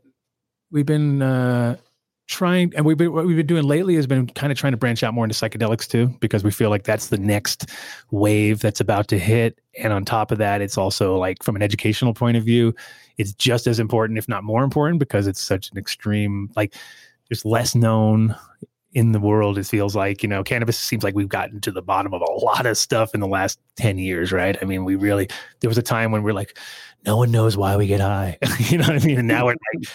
we've 0.71 0.87
been 0.87 1.23
uh 1.23 1.77
trying 2.29 2.73
and 2.75 2.85
we've 2.85 2.97
been 2.97 3.13
what 3.13 3.25
we've 3.25 3.37
been 3.37 3.47
doing 3.47 3.63
lately 3.63 3.95
has 3.95 4.07
been 4.07 4.27
kind 4.27 4.51
of 4.51 4.59
trying 4.59 4.73
to 4.73 4.77
branch 4.77 5.03
out 5.05 5.15
more 5.15 5.25
into 5.25 5.35
psychedelics 5.35 5.87
too 5.89 6.09
because 6.21 6.43
we 6.43 6.51
feel 6.51 6.71
like 6.71 6.83
that's 6.83 7.09
the 7.09 7.19
next 7.19 7.71
wave 8.11 8.61
that's 8.61 8.81
about 8.81 9.07
to 9.07 9.19
hit. 9.19 9.61
And 9.79 9.93
on 9.93 10.05
top 10.05 10.33
of 10.33 10.39
that 10.39 10.61
it's 10.61 10.77
also 10.77 11.17
like 11.17 11.43
from 11.43 11.57
an 11.57 11.63
educational 11.63 12.15
point 12.15 12.37
of 12.37 12.45
view 12.45 12.75
it's 13.19 13.33
just 13.33 13.67
as 13.67 13.81
important, 13.81 14.19
if 14.19 14.29
not 14.29 14.45
more 14.45 14.63
important, 14.63 14.99
because 14.99 15.27
it's 15.27 15.41
such 15.41 15.71
an 15.71 15.79
extreme, 15.79 16.51
like 16.57 16.75
there's 17.29 17.45
less 17.45 17.75
known 17.75 18.37
in 18.97 19.13
the 19.13 19.21
world. 19.21 19.59
It 19.59 19.67
feels 19.67 19.95
like, 19.95 20.23
you 20.23 20.29
know, 20.29 20.43
cannabis 20.43 20.79
seems 20.79 21.05
like 21.05 21.15
we've 21.15 21.29
gotten 21.29 21.61
to 21.61 21.71
the 21.71 21.83
bottom 21.83 22.15
of 22.15 22.23
a 22.23 22.33
lot 22.45 22.65
of 22.65 22.79
stuff 22.79 23.13
in 23.13 23.21
the 23.21 23.29
last 23.29 23.61
10 23.77 23.99
years, 23.99 24.33
right? 24.33 24.57
I 24.61 24.65
mean, 24.65 24.87
we 24.87 24.97
really, 24.97 25.29
there 25.61 25.69
was 25.69 25.77
a 25.77 25.83
time 25.83 26.13
when 26.13 26.23
we're 26.23 26.33
like, 26.33 26.59
no 27.05 27.19
one 27.19 27.31
knows 27.31 27.59
why 27.59 27.77
we 27.77 27.87
get 27.87 28.01
high. 28.01 28.39
you 28.59 28.79
know 28.79 28.87
what 28.87 29.03
I 29.03 29.05
mean? 29.05 29.19
And 29.19 29.29
now 29.29 29.45
we're 29.45 29.57
like, 29.75 29.87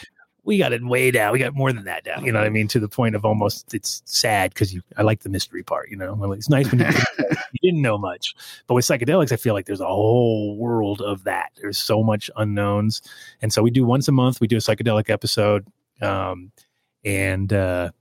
we 0.43 0.59
got 0.59 0.71
it 0.71 0.85
way 0.85 1.09
down. 1.09 1.33
We 1.33 1.39
got 1.39 1.55
more 1.55 1.73
than 1.73 1.85
that 1.85 2.03
down. 2.03 2.23
You 2.23 2.31
know 2.31 2.39
what 2.39 2.45
I 2.45 2.51
mean? 2.51 2.67
To 2.67 2.79
the 2.79 2.87
point 2.87 3.15
of 3.15 3.25
almost 3.25 3.73
it's 3.73 4.03
sad 4.05 4.53
because 4.53 4.71
you 4.71 4.81
I 4.97 5.01
like 5.01 5.21
the 5.21 5.29
mystery 5.29 5.63
part. 5.63 5.89
You 5.89 5.97
know, 5.97 6.13
well, 6.13 6.31
it's 6.33 6.49
nice 6.49 6.69
when 6.69 6.81
you, 6.81 6.87
you, 7.19 7.71
didn't 7.71 7.81
know 7.81 7.97
much, 7.97 8.33
but 8.65 8.73
with 8.73 8.85
psychedelics, 8.85 9.31
I 9.31 9.35
feel 9.35 9.53
like 9.53 9.67
there's 9.67 9.81
a 9.81 9.85
whole 9.85 10.57
world 10.57 10.99
of 11.01 11.25
that. 11.25 11.51
There's 11.57 11.77
so 11.77 12.01
much 12.01 12.31
unknowns, 12.37 13.03
and 13.43 13.53
so 13.53 13.61
we 13.61 13.69
do 13.69 13.85
once 13.85 14.07
a 14.07 14.11
month. 14.11 14.41
We 14.41 14.47
do 14.47 14.57
a 14.57 14.61
psychedelic 14.61 15.11
episode, 15.11 15.67
um, 16.01 16.51
and 17.05 17.53
uh, 17.53 17.91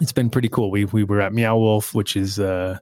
it's 0.00 0.12
been 0.12 0.30
pretty 0.30 0.48
cool. 0.48 0.70
We 0.70 0.84
we 0.86 1.04
were 1.04 1.20
at 1.20 1.32
Meow 1.32 1.56
Wolf, 1.56 1.94
which 1.94 2.16
is 2.16 2.38
uh, 2.38 2.78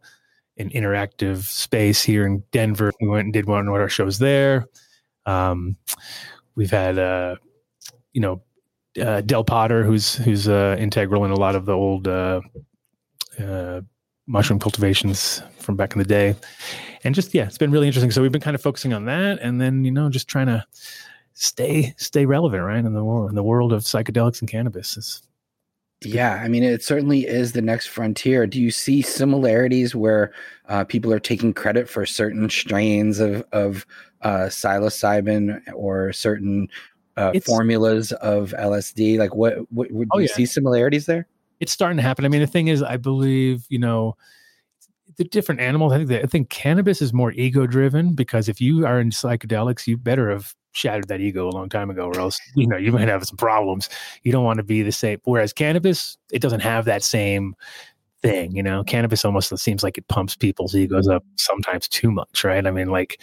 an 0.58 0.70
interactive 0.70 1.44
space 1.44 2.02
here 2.02 2.26
in 2.26 2.42
Denver. 2.52 2.92
We 3.00 3.08
went 3.08 3.24
and 3.24 3.32
did 3.32 3.46
one 3.46 3.68
of 3.68 3.74
our 3.74 3.88
shows 3.88 4.18
there. 4.18 4.66
Um, 5.26 5.76
we've 6.54 6.70
had 6.70 6.98
uh, 6.98 7.36
you 8.12 8.20
know 8.20 8.42
uh, 9.00 9.20
Del 9.22 9.44
Potter, 9.44 9.84
who's 9.84 10.14
who's 10.14 10.48
uh, 10.48 10.76
integral 10.78 11.24
in 11.24 11.30
a 11.30 11.38
lot 11.38 11.54
of 11.54 11.66
the 11.66 11.72
old 11.72 12.08
uh, 12.08 12.40
uh, 13.38 13.80
mushroom 14.26 14.58
cultivations 14.58 15.42
from 15.58 15.76
back 15.76 15.92
in 15.92 15.98
the 15.98 16.04
day, 16.04 16.34
and 17.04 17.14
just 17.14 17.34
yeah, 17.34 17.46
it's 17.46 17.58
been 17.58 17.70
really 17.70 17.86
interesting. 17.86 18.10
So 18.10 18.22
we've 18.22 18.32
been 18.32 18.40
kind 18.40 18.54
of 18.54 18.62
focusing 18.62 18.92
on 18.92 19.04
that, 19.06 19.38
and 19.40 19.60
then 19.60 19.84
you 19.84 19.90
know 19.90 20.08
just 20.08 20.28
trying 20.28 20.46
to 20.46 20.64
stay 21.34 21.94
stay 21.96 22.26
relevant, 22.26 22.62
right, 22.62 22.84
in 22.84 22.92
the 22.92 23.04
world 23.04 23.30
in 23.30 23.34
the 23.34 23.42
world 23.42 23.72
of 23.72 23.82
psychedelics 23.82 24.40
and 24.40 24.50
cannabis. 24.50 24.96
It's, 24.96 25.22
yeah, 26.04 26.40
I 26.42 26.48
mean, 26.48 26.62
it 26.62 26.82
certainly 26.82 27.26
is 27.26 27.52
the 27.52 27.62
next 27.62 27.86
frontier. 27.86 28.46
Do 28.46 28.60
you 28.60 28.70
see 28.70 29.02
similarities 29.02 29.94
where 29.94 30.32
uh, 30.68 30.84
people 30.84 31.12
are 31.12 31.20
taking 31.20 31.52
credit 31.52 31.88
for 31.88 32.06
certain 32.06 32.48
strains 32.50 33.20
of 33.20 33.44
of 33.52 33.86
uh, 34.22 34.46
psilocybin 34.46 35.62
or 35.74 36.12
certain 36.12 36.68
uh, 37.16 37.32
formulas 37.44 38.12
of 38.12 38.54
LSD? 38.58 39.18
Like, 39.18 39.34
what, 39.34 39.58
what, 39.72 39.90
what 39.90 40.08
oh, 40.12 40.18
do 40.18 40.22
you 40.22 40.28
yeah. 40.28 40.36
see 40.36 40.46
similarities 40.46 41.06
there? 41.06 41.26
It's 41.60 41.72
starting 41.72 41.96
to 41.96 42.02
happen. 42.02 42.24
I 42.24 42.28
mean, 42.28 42.40
the 42.40 42.46
thing 42.46 42.68
is, 42.68 42.82
I 42.82 42.96
believe, 42.96 43.66
you 43.68 43.78
know, 43.78 44.16
the 45.16 45.24
different 45.24 45.60
animals. 45.60 45.92
I 45.92 45.98
think 45.98 46.10
I 46.10 46.26
think 46.26 46.48
cannabis 46.50 47.02
is 47.02 47.12
more 47.12 47.32
ego 47.32 47.66
driven 47.66 48.14
because 48.14 48.48
if 48.48 48.60
you 48.60 48.86
are 48.86 49.00
in 49.00 49.10
psychedelics, 49.10 49.86
you 49.86 49.96
better 49.96 50.30
have 50.30 50.54
shattered 50.72 51.08
that 51.08 51.20
ego 51.20 51.48
a 51.48 51.50
long 51.50 51.68
time 51.68 51.90
ago, 51.90 52.06
or 52.06 52.18
else 52.18 52.40
you 52.54 52.66
know 52.66 52.76
you 52.76 52.92
might 52.92 53.08
have 53.08 53.24
some 53.24 53.36
problems. 53.36 53.88
You 54.22 54.32
don't 54.32 54.44
want 54.44 54.58
to 54.58 54.62
be 54.64 54.82
the 54.82 54.92
same. 54.92 55.18
Whereas 55.24 55.52
cannabis, 55.52 56.16
it 56.30 56.40
doesn't 56.42 56.60
have 56.60 56.84
that 56.86 57.02
same 57.02 57.54
thing. 58.22 58.56
You 58.56 58.62
know, 58.62 58.84
cannabis 58.84 59.24
almost 59.24 59.56
seems 59.58 59.82
like 59.82 59.98
it 59.98 60.08
pumps 60.08 60.36
people's 60.36 60.74
egos 60.74 61.08
up 61.08 61.24
sometimes 61.36 61.88
too 61.88 62.10
much, 62.10 62.44
right? 62.44 62.66
I 62.66 62.70
mean, 62.70 62.88
like 62.88 63.20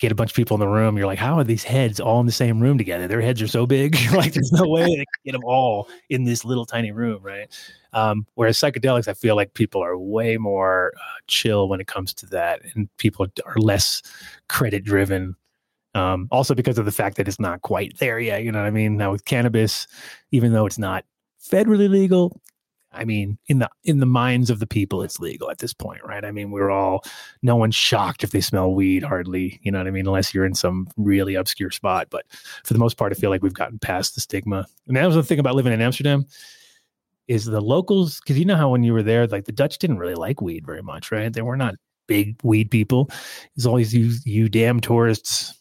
get 0.00 0.10
a 0.10 0.14
bunch 0.14 0.30
of 0.30 0.36
people 0.36 0.54
in 0.56 0.60
the 0.60 0.68
room. 0.68 0.96
You're 0.96 1.06
like, 1.06 1.18
how 1.18 1.38
are 1.38 1.44
these 1.44 1.62
heads 1.62 2.00
all 2.00 2.20
in 2.20 2.26
the 2.26 2.32
same 2.32 2.60
room 2.60 2.78
together? 2.78 3.06
Their 3.06 3.20
heads 3.20 3.40
are 3.40 3.48
so 3.48 3.66
big. 3.66 3.96
like, 4.12 4.32
there's 4.32 4.52
no 4.52 4.68
way 4.68 4.82
they 4.82 4.96
can 4.96 5.04
get 5.24 5.32
them 5.32 5.44
all 5.44 5.88
in 6.10 6.24
this 6.24 6.44
little 6.44 6.66
tiny 6.66 6.90
room, 6.90 7.22
right? 7.22 7.48
Um, 7.92 8.26
whereas 8.34 8.58
psychedelics, 8.58 9.08
I 9.08 9.14
feel 9.14 9.36
like 9.36 9.54
people 9.54 9.82
are 9.82 9.96
way 9.96 10.36
more 10.36 10.92
uh, 10.96 11.20
chill 11.28 11.68
when 11.68 11.80
it 11.80 11.86
comes 11.86 12.12
to 12.14 12.26
that, 12.26 12.60
and 12.74 12.88
people 12.98 13.26
are 13.46 13.56
less 13.56 14.02
credit 14.48 14.84
driven. 14.84 15.36
Um, 15.94 16.26
also 16.32 16.56
because 16.56 16.76
of 16.76 16.86
the 16.86 16.92
fact 16.92 17.16
that 17.18 17.28
it's 17.28 17.38
not 17.38 17.62
quite 17.62 17.96
there 17.98 18.18
yet. 18.18 18.42
You 18.42 18.50
know 18.50 18.58
what 18.58 18.66
I 18.66 18.72
mean? 18.72 18.96
Now 18.96 19.12
with 19.12 19.24
cannabis, 19.26 19.86
even 20.32 20.52
though 20.52 20.66
it's 20.66 20.78
not 20.78 21.04
federally 21.40 21.88
legal, 21.88 22.40
I 22.94 23.04
mean, 23.04 23.38
in 23.46 23.58
the 23.58 23.68
in 23.84 24.00
the 24.00 24.06
minds 24.06 24.50
of 24.50 24.60
the 24.60 24.66
people, 24.66 25.02
it's 25.02 25.20
legal 25.20 25.50
at 25.50 25.58
this 25.58 25.74
point, 25.74 26.02
right? 26.04 26.24
I 26.24 26.30
mean, 26.30 26.50
we're 26.50 26.70
all 26.70 27.04
no 27.42 27.56
one's 27.56 27.74
shocked 27.74 28.24
if 28.24 28.30
they 28.30 28.40
smell 28.40 28.72
weed, 28.72 29.02
hardly, 29.02 29.60
you 29.62 29.72
know 29.72 29.78
what 29.78 29.86
I 29.86 29.90
mean, 29.90 30.06
unless 30.06 30.32
you're 30.32 30.46
in 30.46 30.54
some 30.54 30.88
really 30.96 31.34
obscure 31.34 31.70
spot. 31.70 32.08
But 32.10 32.24
for 32.64 32.72
the 32.72 32.78
most 32.78 32.96
part, 32.96 33.12
I 33.12 33.16
feel 33.16 33.30
like 33.30 33.42
we've 33.42 33.54
gotten 33.54 33.78
past 33.78 34.14
the 34.14 34.20
stigma. 34.20 34.66
And 34.86 34.96
that 34.96 35.06
was 35.06 35.16
the 35.16 35.22
thing 35.22 35.38
about 35.38 35.54
living 35.54 35.72
in 35.72 35.80
Amsterdam 35.80 36.26
is 37.26 37.46
the 37.46 37.60
locals, 37.60 38.20
because 38.20 38.38
you 38.38 38.44
know 38.44 38.56
how 38.56 38.68
when 38.68 38.84
you 38.84 38.92
were 38.92 39.02
there, 39.02 39.26
like 39.26 39.46
the 39.46 39.52
Dutch 39.52 39.78
didn't 39.78 39.98
really 39.98 40.14
like 40.14 40.40
weed 40.40 40.66
very 40.66 40.82
much, 40.82 41.10
right? 41.10 41.32
They 41.32 41.42
were 41.42 41.56
not 41.56 41.74
big 42.06 42.38
weed 42.42 42.70
people. 42.70 43.10
It's 43.56 43.66
always 43.66 43.94
you 43.94 44.12
you 44.24 44.48
damn 44.48 44.80
tourists 44.80 45.54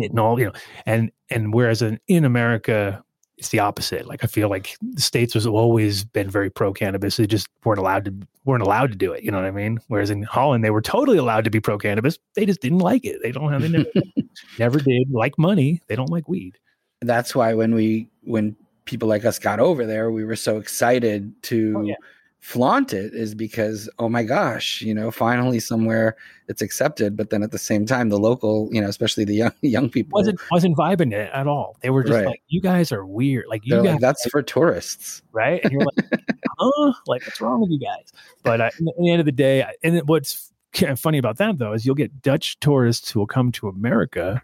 getting 0.00 0.18
all, 0.18 0.38
you 0.38 0.46
know, 0.46 0.52
and 0.86 1.10
and 1.30 1.54
whereas 1.54 1.82
in, 1.82 2.00
in 2.08 2.24
America 2.24 3.02
it's 3.38 3.50
the 3.50 3.60
opposite. 3.60 4.06
Like 4.06 4.24
I 4.24 4.26
feel 4.26 4.48
like 4.48 4.76
the 4.82 5.00
states 5.00 5.34
has 5.34 5.46
always 5.46 6.04
been 6.04 6.28
very 6.28 6.50
pro 6.50 6.72
cannabis. 6.72 7.16
They 7.16 7.26
just 7.26 7.48
weren't 7.64 7.78
allowed 7.78 8.04
to 8.06 8.14
weren't 8.44 8.62
allowed 8.62 8.90
to 8.90 8.96
do 8.96 9.12
it. 9.12 9.22
You 9.22 9.30
know 9.30 9.38
what 9.38 9.46
I 9.46 9.52
mean? 9.52 9.78
Whereas 9.88 10.10
in 10.10 10.22
Holland, 10.22 10.64
they 10.64 10.70
were 10.70 10.82
totally 10.82 11.18
allowed 11.18 11.44
to 11.44 11.50
be 11.50 11.60
pro 11.60 11.78
cannabis. 11.78 12.18
They 12.34 12.46
just 12.46 12.60
didn't 12.60 12.80
like 12.80 13.04
it. 13.04 13.20
They 13.22 13.32
don't 13.32 13.52
have 13.52 13.62
they 13.62 13.68
never, 13.68 13.90
never 14.58 14.78
did 14.80 15.10
like 15.10 15.38
money. 15.38 15.80
They 15.86 15.96
don't 15.96 16.10
like 16.10 16.28
weed. 16.28 16.58
That's 17.00 17.34
why 17.34 17.54
when 17.54 17.74
we 17.74 18.10
when 18.24 18.56
people 18.84 19.08
like 19.08 19.24
us 19.24 19.38
got 19.38 19.60
over 19.60 19.86
there, 19.86 20.10
we 20.10 20.24
were 20.24 20.36
so 20.36 20.58
excited 20.58 21.32
to 21.44 21.74
oh, 21.78 21.82
yeah 21.82 21.94
flaunt 22.40 22.92
it 22.92 23.12
is 23.14 23.34
because 23.34 23.90
oh 23.98 24.08
my 24.08 24.22
gosh 24.22 24.80
you 24.80 24.94
know 24.94 25.10
finally 25.10 25.58
somewhere 25.58 26.16
it's 26.48 26.62
accepted. 26.62 27.16
But 27.16 27.30
then 27.30 27.42
at 27.42 27.52
the 27.52 27.58
same 27.58 27.84
time 27.84 28.08
the 28.08 28.18
local 28.18 28.68
you 28.72 28.80
know 28.80 28.88
especially 28.88 29.24
the 29.24 29.34
young 29.34 29.52
young 29.62 29.90
people 29.90 30.16
wasn't 30.16 30.40
wasn't 30.50 30.76
vibing 30.76 31.12
it 31.12 31.30
at 31.32 31.46
all. 31.46 31.76
They 31.80 31.90
were 31.90 32.02
just 32.02 32.14
right. 32.14 32.26
like 32.26 32.42
you 32.48 32.60
guys 32.60 32.92
are 32.92 33.04
weird. 33.04 33.46
Like 33.48 33.64
you 33.64 33.74
They're 33.74 33.84
guys 33.84 33.92
like, 33.94 34.00
that's 34.00 34.28
for 34.28 34.42
tourists. 34.42 35.22
Right? 35.38 35.62
And 35.62 35.72
you're 35.72 35.84
like 35.84 36.10
huh? 36.58 36.92
Like 37.06 37.22
what's 37.24 37.40
wrong 37.40 37.60
with 37.60 37.70
you 37.70 37.78
guys? 37.78 38.12
But 38.42 38.60
uh, 38.60 38.64
at 38.64 38.72
the 38.76 39.10
end 39.10 39.20
of 39.20 39.26
the 39.26 39.30
day 39.30 39.64
and 39.84 40.00
what's 40.08 40.52
funny 40.96 41.18
about 41.18 41.38
that 41.38 41.58
though 41.58 41.72
is 41.72 41.86
you'll 41.86 41.94
get 41.94 42.22
dutch 42.22 42.58
tourists 42.60 43.10
who 43.10 43.18
will 43.18 43.26
come 43.26 43.50
to 43.50 43.68
america 43.68 44.42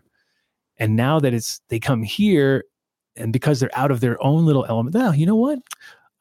and 0.79 0.97
now 0.97 1.21
that 1.21 1.35
it's 1.35 1.61
they 1.69 1.79
come 1.79 2.03
here 2.03 2.65
and 3.17 3.33
because 3.33 3.61
they're 3.61 3.77
out 3.77 3.91
of 3.91 4.01
their 4.01 4.21
own 4.23 4.47
little 4.47 4.65
element 4.67 4.95
well 4.95 5.15
you 5.15 5.27
know 5.27 5.37
what 5.37 5.59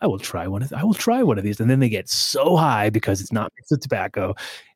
I 0.04 0.08
will 0.08 0.20
try 0.20 0.48
one 0.48 0.62
of 0.62 0.70
th- 0.70 0.80
I 0.80 0.84
will 0.84 0.94
try 0.94 1.24
one 1.24 1.38
of 1.38 1.46
these. 1.46 1.62
And 1.62 1.70
then 1.70 1.80
they 1.80 1.88
get 1.88 2.10
so 2.10 2.58
high 2.58 2.90
because 2.90 3.22
it's 3.22 3.32
not 3.32 3.54
mixed 3.56 3.72
with 3.72 3.80
tobacco 3.80 4.36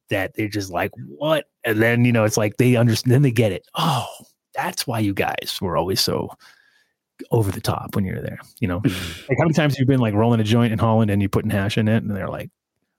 that 0.09 0.33
they're 0.35 0.47
just 0.47 0.71
like, 0.71 0.91
what? 1.05 1.49
And 1.65 1.81
then, 1.81 2.05
you 2.05 2.13
know, 2.13 2.23
it's 2.23 2.37
like 2.37 2.55
they 2.55 2.77
understand, 2.77 3.13
then 3.13 3.23
they 3.23 3.31
get 3.31 3.51
it. 3.51 3.67
Oh, 3.75 4.07
that's 4.53 4.87
why 4.87 4.99
you 4.99 5.13
guys 5.13 5.57
were 5.61 5.75
always 5.75 5.99
so 5.99 6.31
over 7.31 7.51
the 7.51 7.59
top 7.59 7.93
when 7.93 8.05
you're 8.05 8.21
there. 8.21 8.39
You 8.61 8.69
know, 8.69 8.77
like 8.85 9.37
how 9.37 9.43
many 9.43 9.53
times 9.53 9.77
you've 9.77 9.87
been 9.87 9.99
like 9.99 10.13
rolling 10.13 10.39
a 10.39 10.45
joint 10.45 10.71
in 10.71 10.79
Holland 10.79 11.11
and 11.11 11.21
you're 11.21 11.27
putting 11.27 11.51
hash 11.51 11.77
in 11.77 11.89
it 11.89 12.03
and 12.03 12.15
they're 12.15 12.29
like 12.29 12.49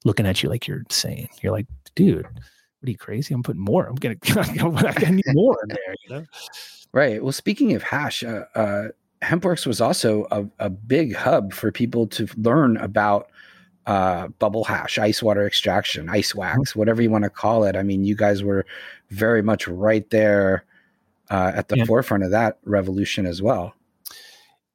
looking 0.04 0.26
at 0.26 0.42
you 0.42 0.50
like 0.50 0.66
you're 0.66 0.80
insane. 0.80 1.28
You're 1.40 1.52
like, 1.52 1.66
dude, 1.94 2.26
what 2.26 2.88
are 2.88 2.90
you 2.90 2.98
crazy? 2.98 3.32
I'm 3.32 3.42
putting 3.42 3.64
more. 3.64 3.86
I'm 3.86 3.94
gonna, 3.94 4.16
I 4.26 5.10
need 5.10 5.24
more 5.28 5.56
in 5.62 5.68
there, 5.70 5.94
you 6.04 6.10
know? 6.10 6.26
Right. 6.92 7.22
Well, 7.22 7.32
speaking 7.32 7.72
of 7.72 7.82
hash, 7.82 8.22
uh, 8.22 8.44
uh, 8.54 8.88
Hempworks 9.22 9.66
was 9.66 9.80
also 9.80 10.26
a, 10.30 10.46
a 10.58 10.70
big 10.70 11.14
hub 11.14 11.52
for 11.52 11.72
people 11.72 12.06
to 12.08 12.28
learn 12.36 12.76
about 12.76 13.28
uh, 13.86 14.28
bubble 14.38 14.64
hash, 14.64 14.98
ice 14.98 15.22
water 15.22 15.46
extraction, 15.46 16.08
ice 16.08 16.30
mm-hmm. 16.30 16.40
wax, 16.40 16.76
whatever 16.76 17.02
you 17.02 17.10
want 17.10 17.24
to 17.24 17.30
call 17.30 17.64
it. 17.64 17.74
I 17.74 17.82
mean, 17.82 18.04
you 18.04 18.14
guys 18.14 18.42
were 18.42 18.66
very 19.10 19.42
much 19.42 19.66
right 19.66 20.08
there 20.10 20.64
uh, 21.30 21.52
at 21.54 21.68
the 21.68 21.78
yeah. 21.78 21.84
forefront 21.84 22.22
of 22.22 22.30
that 22.30 22.58
revolution 22.64 23.26
as 23.26 23.42
well. 23.42 23.74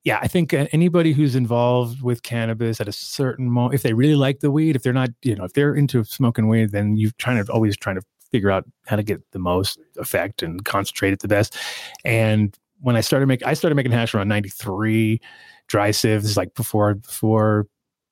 Yeah, 0.04 0.20
I 0.22 0.28
think 0.28 0.54
anybody 0.54 1.14
who's 1.14 1.34
involved 1.34 2.02
with 2.02 2.24
cannabis 2.24 2.82
at 2.82 2.90
a 2.90 2.92
certain 2.92 3.50
moment, 3.50 3.76
if 3.76 3.84
they 3.84 3.94
really 3.94 4.16
like 4.16 4.42
the 4.42 4.52
weed, 4.52 4.76
if 4.76 4.84
they're 4.84 4.92
not, 4.92 5.12
you 5.22 5.34
know, 5.34 5.46
if 5.46 5.54
they're 5.54 5.74
into 5.74 6.04
smoking 6.04 6.50
weed, 6.50 6.72
then 6.72 6.98
you're 6.98 7.12
trying 7.20 7.44
to 7.44 7.50
always 7.54 7.78
trying 7.78 7.96
to 7.96 8.02
figure 8.30 8.52
out 8.52 8.66
how 8.88 8.98
to 8.98 9.04
get 9.04 9.22
the 9.32 9.40
most 9.40 9.80
effect 9.98 10.44
and 10.44 10.66
concentrate 10.66 11.14
it 11.14 11.20
the 11.20 11.28
best. 11.28 11.56
And 12.04 12.58
when 12.84 12.98
I 12.98 13.02
started 13.02 13.28
making, 13.28 13.48
I 13.48 13.54
started 13.54 13.76
making 13.76 13.94
hash 13.94 14.14
around 14.14 14.28
93 14.28 15.22
dry 15.68 15.92
sieves, 15.92 16.36
like 16.36 16.54
before, 16.54 16.96
before 16.96 17.66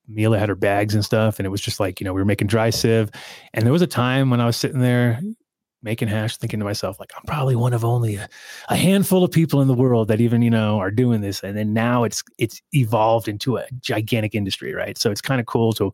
Mila 0.08 0.38
had 0.38 0.48
her 0.48 0.54
bags 0.54 0.94
and 0.94 1.04
stuff. 1.04 1.38
And 1.38 1.46
it 1.46 1.50
was 1.50 1.60
just 1.60 1.78
like, 1.78 2.00
you 2.00 2.04
know, 2.04 2.14
we 2.14 2.20
were 2.20 2.26
making 2.26 2.48
dry 2.48 2.70
sieve. 2.70 3.10
And 3.52 3.66
there 3.66 3.72
was 3.72 3.82
a 3.82 3.86
time 3.86 4.30
when 4.30 4.40
I 4.40 4.46
was 4.46 4.56
sitting 4.56 4.80
there 4.80 5.20
making 5.82 6.08
hash, 6.08 6.38
thinking 6.38 6.58
to 6.60 6.64
myself, 6.64 6.98
like, 6.98 7.10
I'm 7.16 7.24
probably 7.26 7.54
one 7.54 7.74
of 7.74 7.84
only 7.84 8.16
a, 8.16 8.28
a, 8.70 8.76
handful 8.76 9.24
of 9.24 9.30
people 9.30 9.60
in 9.60 9.68
the 9.68 9.74
world 9.74 10.08
that 10.08 10.20
even, 10.20 10.40
you 10.40 10.50
know, 10.50 10.78
are 10.78 10.92
doing 10.92 11.20
this. 11.20 11.42
And 11.42 11.56
then 11.56 11.74
now 11.74 12.04
it's, 12.04 12.22
it's 12.38 12.62
evolved 12.72 13.28
into 13.28 13.58
a 13.58 13.66
gigantic 13.80 14.34
industry, 14.34 14.72
right? 14.72 14.96
So 14.96 15.10
it's 15.10 15.20
kind 15.20 15.40
of 15.40 15.46
cool 15.46 15.72
to 15.74 15.92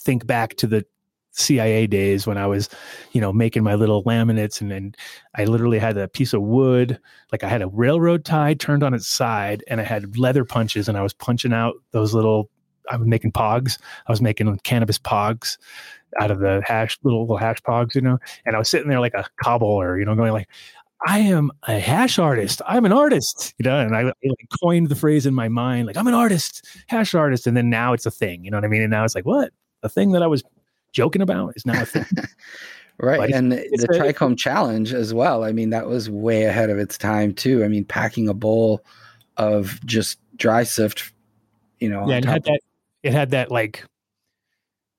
think 0.00 0.26
back 0.26 0.56
to 0.56 0.66
the 0.66 0.84
CIA 1.32 1.86
days 1.86 2.26
when 2.26 2.38
I 2.38 2.46
was, 2.46 2.68
you 3.12 3.20
know, 3.20 3.32
making 3.32 3.62
my 3.62 3.74
little 3.74 4.04
laminates 4.04 4.60
and 4.60 4.70
then 4.70 4.94
I 5.34 5.44
literally 5.44 5.78
had 5.78 5.96
a 5.96 6.08
piece 6.08 6.32
of 6.32 6.42
wood, 6.42 6.98
like 7.30 7.42
I 7.42 7.48
had 7.48 7.62
a 7.62 7.68
railroad 7.68 8.24
tie 8.24 8.54
turned 8.54 8.82
on 8.82 8.94
its 8.94 9.08
side 9.08 9.64
and 9.68 9.80
I 9.80 9.84
had 9.84 10.18
leather 10.18 10.44
punches 10.44 10.88
and 10.88 10.98
I 10.98 11.02
was 11.02 11.12
punching 11.12 11.52
out 11.52 11.74
those 11.92 12.14
little 12.14 12.50
I 12.90 12.96
was 12.96 13.06
making 13.06 13.32
pogs. 13.32 13.78
I 14.08 14.12
was 14.12 14.20
making 14.20 14.54
cannabis 14.64 14.98
pogs 14.98 15.56
out 16.20 16.30
of 16.30 16.40
the 16.40 16.62
hash 16.66 16.98
little, 17.02 17.22
little 17.22 17.36
hash 17.36 17.62
pogs, 17.62 17.94
you 17.94 18.00
know, 18.00 18.18
and 18.44 18.54
I 18.54 18.58
was 18.58 18.68
sitting 18.68 18.88
there 18.88 19.00
like 19.00 19.14
a 19.14 19.24
cobbler, 19.42 19.98
you 19.98 20.04
know, 20.04 20.14
going 20.14 20.32
like 20.32 20.48
I 21.06 21.18
am 21.18 21.50
a 21.64 21.78
hash 21.78 22.18
artist. 22.18 22.62
I'm 22.66 22.84
an 22.84 22.92
artist, 22.92 23.54
you 23.58 23.64
know, 23.64 23.78
and 23.78 23.96
I, 23.96 24.00
I 24.00 24.04
like 24.04 24.48
coined 24.62 24.88
the 24.88 24.94
phrase 24.94 25.26
in 25.26 25.34
my 25.34 25.48
mind, 25.48 25.86
like 25.86 25.96
I'm 25.96 26.06
an 26.06 26.14
artist, 26.14 26.66
hash 26.86 27.14
artist, 27.14 27.46
and 27.46 27.56
then 27.56 27.70
now 27.70 27.92
it's 27.92 28.06
a 28.06 28.10
thing, 28.10 28.44
you 28.44 28.50
know 28.50 28.56
what 28.56 28.64
I 28.64 28.68
mean? 28.68 28.82
And 28.82 28.90
now 28.90 29.04
it's 29.04 29.14
like, 29.14 29.26
what? 29.26 29.52
The 29.82 29.88
thing 29.88 30.12
that 30.12 30.22
I 30.22 30.28
was 30.28 30.44
joking 30.92 31.22
about 31.22 31.54
is 31.56 31.66
now 31.66 31.82
a 31.82 31.86
thing. 31.86 32.06
right, 32.98 33.32
and 33.32 33.52
the 33.52 33.88
trichome 33.92 34.36
challenge 34.36 34.92
as 34.92 35.12
well. 35.12 35.44
I 35.44 35.52
mean, 35.52 35.70
that 35.70 35.86
was 35.86 36.08
way 36.08 36.44
ahead 36.44 36.70
of 36.70 36.78
its 36.78 36.96
time 36.96 37.34
too. 37.34 37.64
I 37.64 37.68
mean, 37.68 37.84
packing 37.84 38.28
a 38.28 38.34
bowl 38.34 38.84
of 39.36 39.80
just 39.84 40.18
dry 40.36 40.62
sift, 40.62 41.12
you 41.80 41.88
know, 41.88 42.08
yeah, 42.08 42.18
it 42.18 42.24
had 42.24 42.44
that. 42.44 42.60
It 43.02 43.12
had 43.12 43.30
that 43.30 43.50
like, 43.50 43.84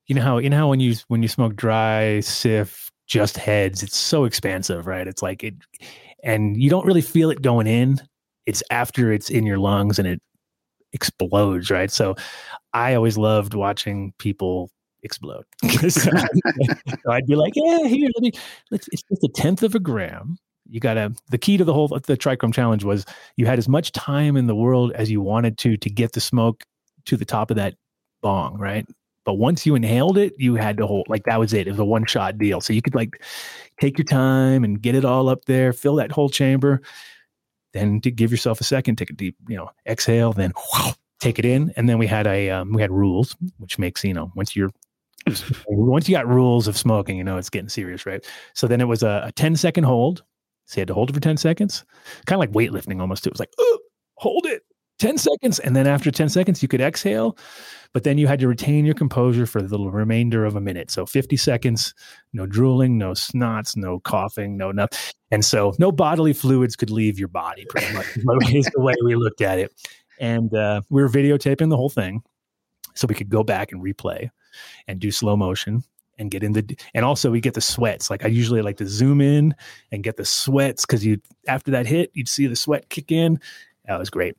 you 0.07 0.15
know 0.15 0.21
how 0.21 0.37
you 0.39 0.49
know 0.49 0.57
how 0.57 0.69
when 0.69 0.79
you 0.79 0.95
when 1.07 1.21
you 1.21 1.29
smoke 1.29 1.55
dry 1.55 2.19
sift 2.19 2.91
just 3.07 3.37
heads, 3.37 3.83
it's 3.83 3.97
so 3.97 4.25
expansive, 4.25 4.87
right? 4.87 5.07
It's 5.07 5.21
like 5.21 5.43
it, 5.43 5.55
and 6.23 6.61
you 6.61 6.69
don't 6.69 6.85
really 6.85 7.01
feel 7.01 7.29
it 7.29 7.41
going 7.41 7.67
in. 7.67 8.01
It's 8.45 8.63
after 8.69 9.13
it's 9.13 9.29
in 9.29 9.45
your 9.45 9.59
lungs 9.59 9.99
and 9.99 10.07
it 10.07 10.21
explodes, 10.91 11.71
right? 11.71 11.89
So, 11.89 12.15
I 12.73 12.95
always 12.95 13.17
loved 13.17 13.53
watching 13.53 14.13
people 14.17 14.69
explode. 15.03 15.45
so 15.89 16.11
I'd 17.09 17.25
be 17.25 17.35
like, 17.35 17.53
yeah, 17.55 17.85
here, 17.85 18.09
let 18.15 18.21
me. 18.21 18.31
Let's, 18.71 18.87
it's 18.91 19.03
just 19.03 19.23
a 19.23 19.29
tenth 19.35 19.63
of 19.63 19.75
a 19.75 19.79
gram. 19.79 20.37
You 20.69 20.79
gotta. 20.79 21.13
The 21.29 21.37
key 21.37 21.57
to 21.57 21.63
the 21.63 21.73
whole 21.73 21.87
the 21.87 22.17
trichome 22.17 22.53
challenge 22.53 22.83
was 22.83 23.05
you 23.35 23.45
had 23.45 23.59
as 23.59 23.67
much 23.67 23.91
time 23.91 24.37
in 24.37 24.47
the 24.47 24.55
world 24.55 24.91
as 24.93 25.11
you 25.11 25.21
wanted 25.21 25.57
to 25.59 25.77
to 25.77 25.89
get 25.89 26.13
the 26.13 26.21
smoke 26.21 26.63
to 27.05 27.17
the 27.17 27.25
top 27.25 27.51
of 27.51 27.57
that 27.57 27.75
bong, 28.21 28.57
right? 28.57 28.87
But 29.25 29.35
once 29.35 29.65
you 29.65 29.75
inhaled 29.75 30.17
it, 30.17 30.33
you 30.37 30.55
had 30.55 30.77
to 30.77 30.87
hold 30.87 31.07
like 31.07 31.23
that 31.25 31.39
was 31.39 31.53
it. 31.53 31.67
It 31.67 31.71
was 31.71 31.79
a 31.79 31.85
one 31.85 32.05
shot 32.05 32.37
deal. 32.37 32.61
So 32.61 32.73
you 32.73 32.81
could 32.81 32.95
like 32.95 33.21
take 33.79 33.97
your 33.97 34.05
time 34.05 34.63
and 34.63 34.81
get 34.81 34.95
it 34.95 35.05
all 35.05 35.29
up 35.29 35.45
there, 35.45 35.73
fill 35.73 35.95
that 35.95 36.11
whole 36.11 36.29
chamber. 36.29 36.81
Then 37.73 38.01
to 38.01 38.11
give 38.11 38.31
yourself 38.31 38.61
a 38.61 38.63
second, 38.63 38.97
take 38.97 39.09
a 39.09 39.13
deep, 39.13 39.35
you 39.47 39.57
know, 39.57 39.69
exhale, 39.87 40.33
then 40.33 40.53
take 41.19 41.39
it 41.39 41.45
in. 41.45 41.73
And 41.75 41.87
then 41.89 41.97
we 41.97 42.05
had 42.05 42.27
a 42.27 42.49
um, 42.49 42.73
we 42.73 42.81
had 42.81 42.91
rules, 42.91 43.35
which 43.57 43.79
makes 43.79 44.03
you 44.03 44.13
know 44.13 44.31
once 44.35 44.55
you're 44.55 44.71
once 45.67 46.07
you 46.07 46.15
got 46.15 46.27
rules 46.27 46.67
of 46.67 46.77
smoking, 46.77 47.17
you 47.17 47.23
know 47.23 47.37
it's 47.37 47.49
getting 47.49 47.69
serious, 47.69 48.05
right? 48.05 48.25
So 48.53 48.67
then 48.67 48.81
it 48.81 48.87
was 48.87 49.03
a, 49.03 49.23
a 49.25 49.31
10 49.31 49.55
second 49.55 49.85
hold. 49.85 50.23
So 50.65 50.77
you 50.77 50.81
had 50.81 50.87
to 50.87 50.93
hold 50.93 51.09
it 51.09 51.13
for 51.13 51.19
10 51.19 51.37
seconds, 51.37 51.83
kind 52.25 52.35
of 52.35 52.39
like 52.39 52.51
weightlifting 52.51 53.01
almost. 53.01 53.27
It 53.27 53.33
was 53.33 53.39
like, 53.39 53.51
oh, 53.59 53.79
hold 54.15 54.45
it 54.45 54.63
10 54.99 55.17
seconds. 55.17 55.59
And 55.59 55.75
then 55.75 55.87
after 55.87 56.11
10 56.11 56.29
seconds, 56.29 56.61
you 56.61 56.67
could 56.67 56.81
exhale, 56.81 57.37
but 57.93 58.03
then 58.03 58.17
you 58.17 58.27
had 58.27 58.39
to 58.39 58.47
retain 58.47 58.85
your 58.85 58.95
composure 58.95 59.45
for 59.45 59.61
the 59.61 59.77
remainder 59.77 60.45
of 60.45 60.55
a 60.55 60.61
minute. 60.61 60.89
So 60.91 61.05
50 61.05 61.35
seconds, 61.35 61.93
no 62.31 62.45
drooling, 62.45 62.97
no 62.97 63.11
snots, 63.11 63.75
no 63.75 63.99
coughing, 63.99 64.55
no 64.55 64.71
nothing. 64.71 64.97
And 65.31 65.43
so 65.43 65.73
no 65.79 65.91
bodily 65.91 66.33
fluids 66.33 66.75
could 66.75 66.89
leave 66.89 67.19
your 67.19 67.27
body, 67.27 67.65
pretty 67.69 67.93
much, 67.93 68.05
is 68.55 68.69
the 68.73 68.81
way 68.81 68.93
we 69.03 69.15
looked 69.15 69.41
at 69.41 69.59
it. 69.59 69.73
And 70.19 70.53
uh, 70.53 70.81
we 70.89 71.01
were 71.01 71.09
videotaping 71.09 71.69
the 71.69 71.77
whole 71.77 71.89
thing 71.89 72.21
so 72.95 73.07
we 73.07 73.15
could 73.15 73.29
go 73.29 73.43
back 73.43 73.71
and 73.71 73.83
replay 73.83 74.29
and 74.87 74.99
do 74.99 75.11
slow 75.11 75.35
motion 75.35 75.83
and 76.19 76.31
get 76.31 76.43
in 76.43 76.53
the 76.53 76.77
and 76.93 77.05
also 77.05 77.31
we 77.31 77.41
get 77.41 77.53
the 77.53 77.61
sweats. 77.61 78.09
Like 78.09 78.23
i 78.23 78.27
usually 78.27 78.61
like 78.61 78.77
to 78.77 78.87
zoom 78.87 79.21
in 79.21 79.55
and 79.91 80.03
get 80.03 80.17
the 80.17 80.25
sweats 80.25 80.85
because 80.85 81.05
you 81.05 81.19
after 81.47 81.71
that 81.71 81.85
hit 81.85 82.11
you'd 82.13 82.27
see 82.27 82.47
the 82.47 82.55
sweat 82.55 82.89
kick 82.89 83.11
in. 83.11 83.39
That 83.85 83.99
was 83.99 84.09
great. 84.09 84.35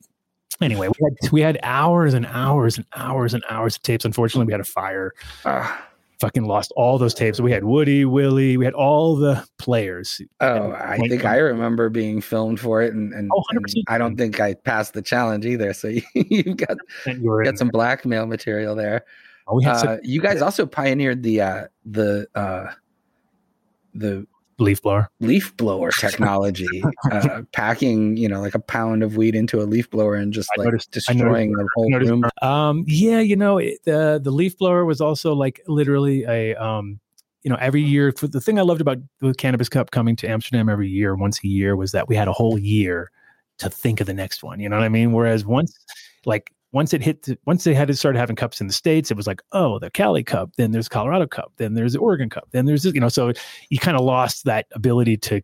Anyway 0.61 0.89
we 0.89 0.95
had 1.05 1.33
we 1.33 1.41
had 1.41 1.59
hours 1.63 2.15
and 2.15 2.27
hours 2.27 2.77
and 2.77 2.87
hours 2.95 3.35
and 3.35 3.45
hours 3.49 3.77
of 3.77 3.83
tapes. 3.83 4.05
Unfortunately 4.05 4.47
we 4.47 4.53
had 4.53 4.61
a 4.61 4.65
fire. 4.65 5.13
Ah, 5.45 5.89
fucking 6.21 6.45
lost 6.45 6.73
all 6.77 6.97
those 6.97 7.13
tapes. 7.13 7.41
We 7.41 7.51
had 7.51 7.65
woody 7.65 8.05
willie 8.05 8.57
we 8.57 8.65
had 8.65 8.75
all 8.75 9.17
the 9.17 9.45
players. 9.59 10.21
Oh, 10.41 10.73
I 10.73 10.97
think 11.09 11.25
I 11.25 11.37
remember 11.37 11.89
being 11.89 12.21
filmed 12.21 12.61
for 12.61 12.83
it, 12.83 12.95
and, 12.95 13.13
and, 13.13 13.31
Oh, 13.35 13.43
and 13.51 13.67
I 13.89 13.99
don't 13.99 14.17
think 14.17 14.41
I 14.41 14.55
passed 14.55 14.95
the 14.95 15.03
challenge 15.03 15.45
either. 15.45 15.73
So 15.73 15.89
you, 15.89 16.03
you've 16.15 16.57
got 16.57 16.77
you 17.07 17.43
got 17.45 17.59
some 17.59 17.69
blackmail 17.69 18.27
material 18.27 18.75
there. 18.75 19.05
There. 19.47 19.55
we 19.57 19.65
had 19.65 19.77
Uh, 19.77 19.79
some 19.79 19.99
you 20.03 20.21
guys 20.21 20.43
also 20.43 20.67
pioneered 20.67 21.23
the 21.23 21.41
uh, 21.41 21.65
the 21.85 22.27
uh, 22.35 22.67
the 23.95 24.27
leaf 24.59 24.81
blower 24.83 25.11
leaf 25.21 25.57
blower 25.57 25.91
technology, 25.91 26.83
uh, 27.13 27.43
packing 27.53 28.17
you 28.17 28.29
know 28.29 28.41
like 28.41 28.55
a 28.55 28.61
pound 28.61 29.03
of 29.03 29.17
weed 29.17 29.35
into 29.35 29.61
a 29.61 29.65
leaf 29.65 29.91
blower 29.91 30.15
and 30.15 30.33
just 30.33 30.49
like 30.57 30.67
noticed- 30.67 30.91
I 31.09 31.13
destroying 31.13 31.53
the 31.53 31.69
whole 31.75 31.91
noticed- 31.91 32.11
room. 32.11 32.25
Um, 32.43 32.85
yeah, 32.87 33.21
you 33.21 33.37
know, 33.37 33.59
it, 33.59 33.79
the 33.85 34.21
the 34.23 34.31
leaf 34.31 34.57
blower 34.59 34.85
was 34.85 35.01
also 35.01 35.35
like 35.35 35.61
literally 35.67 36.25
a 36.25 36.55
um, 36.55 37.01
you 37.43 37.51
know, 37.51 37.57
every 37.61 37.83
year. 37.83 38.13
For 38.13 38.27
the 38.29 38.41
thing 38.41 38.59
I 38.59 38.63
loved 38.63 38.81
about 38.81 38.99
the 39.21 39.35
Cannabis 39.35 39.69
Cup 39.69 39.91
coming 39.91 40.17
to 40.17 40.29
Amsterdam 40.29 40.69
every 40.69 40.89
year, 40.89 41.15
once 41.15 41.43
a 41.45 41.49
year, 41.49 41.77
was 41.77 41.93
that 41.93 42.09
we 42.09 42.17
had 42.17 42.29
a 42.29 42.33
whole 42.33 42.59
year 42.59 43.11
to 43.59 43.69
think 43.71 44.01
of 44.01 44.07
the 44.07 44.15
next 44.15 44.43
one. 44.43 44.61
You 44.61 44.69
know 44.69 44.77
what 44.77 44.85
I 44.85 44.89
mean? 44.89 45.13
Whereas 45.13 45.45
once, 45.45 45.77
like 46.25 46.53
once 46.75 46.93
it 46.93 47.01
hit, 47.01 47.23
the, 47.23 47.39
once 47.47 47.63
they 47.63 47.73
had 47.73 47.87
to 47.87 47.95
start 47.95 48.17
having 48.17 48.35
cups 48.35 48.61
in 48.61 48.67
the 48.67 48.73
states, 48.73 49.11
it 49.11 49.17
was 49.17 49.29
like, 49.29 49.41
oh, 49.53 49.79
the 49.79 49.91
Cali 49.91 50.25
Cup, 50.25 50.51
then 50.57 50.73
there's 50.73 50.89
Colorado 50.89 51.27
Cup, 51.27 51.53
then 51.57 51.75
there's 51.75 51.93
the 51.93 52.01
Oregon 52.01 52.29
Cup, 52.29 52.49
then 52.51 52.67
there's 52.67 52.85
you 52.85 53.01
know, 53.01 53.09
so 53.09 53.33
you 53.71 53.79
kind 53.79 53.97
of 53.97 54.05
lost 54.05 54.45
that 54.45 54.67
ability 54.73 55.17
to 55.19 55.41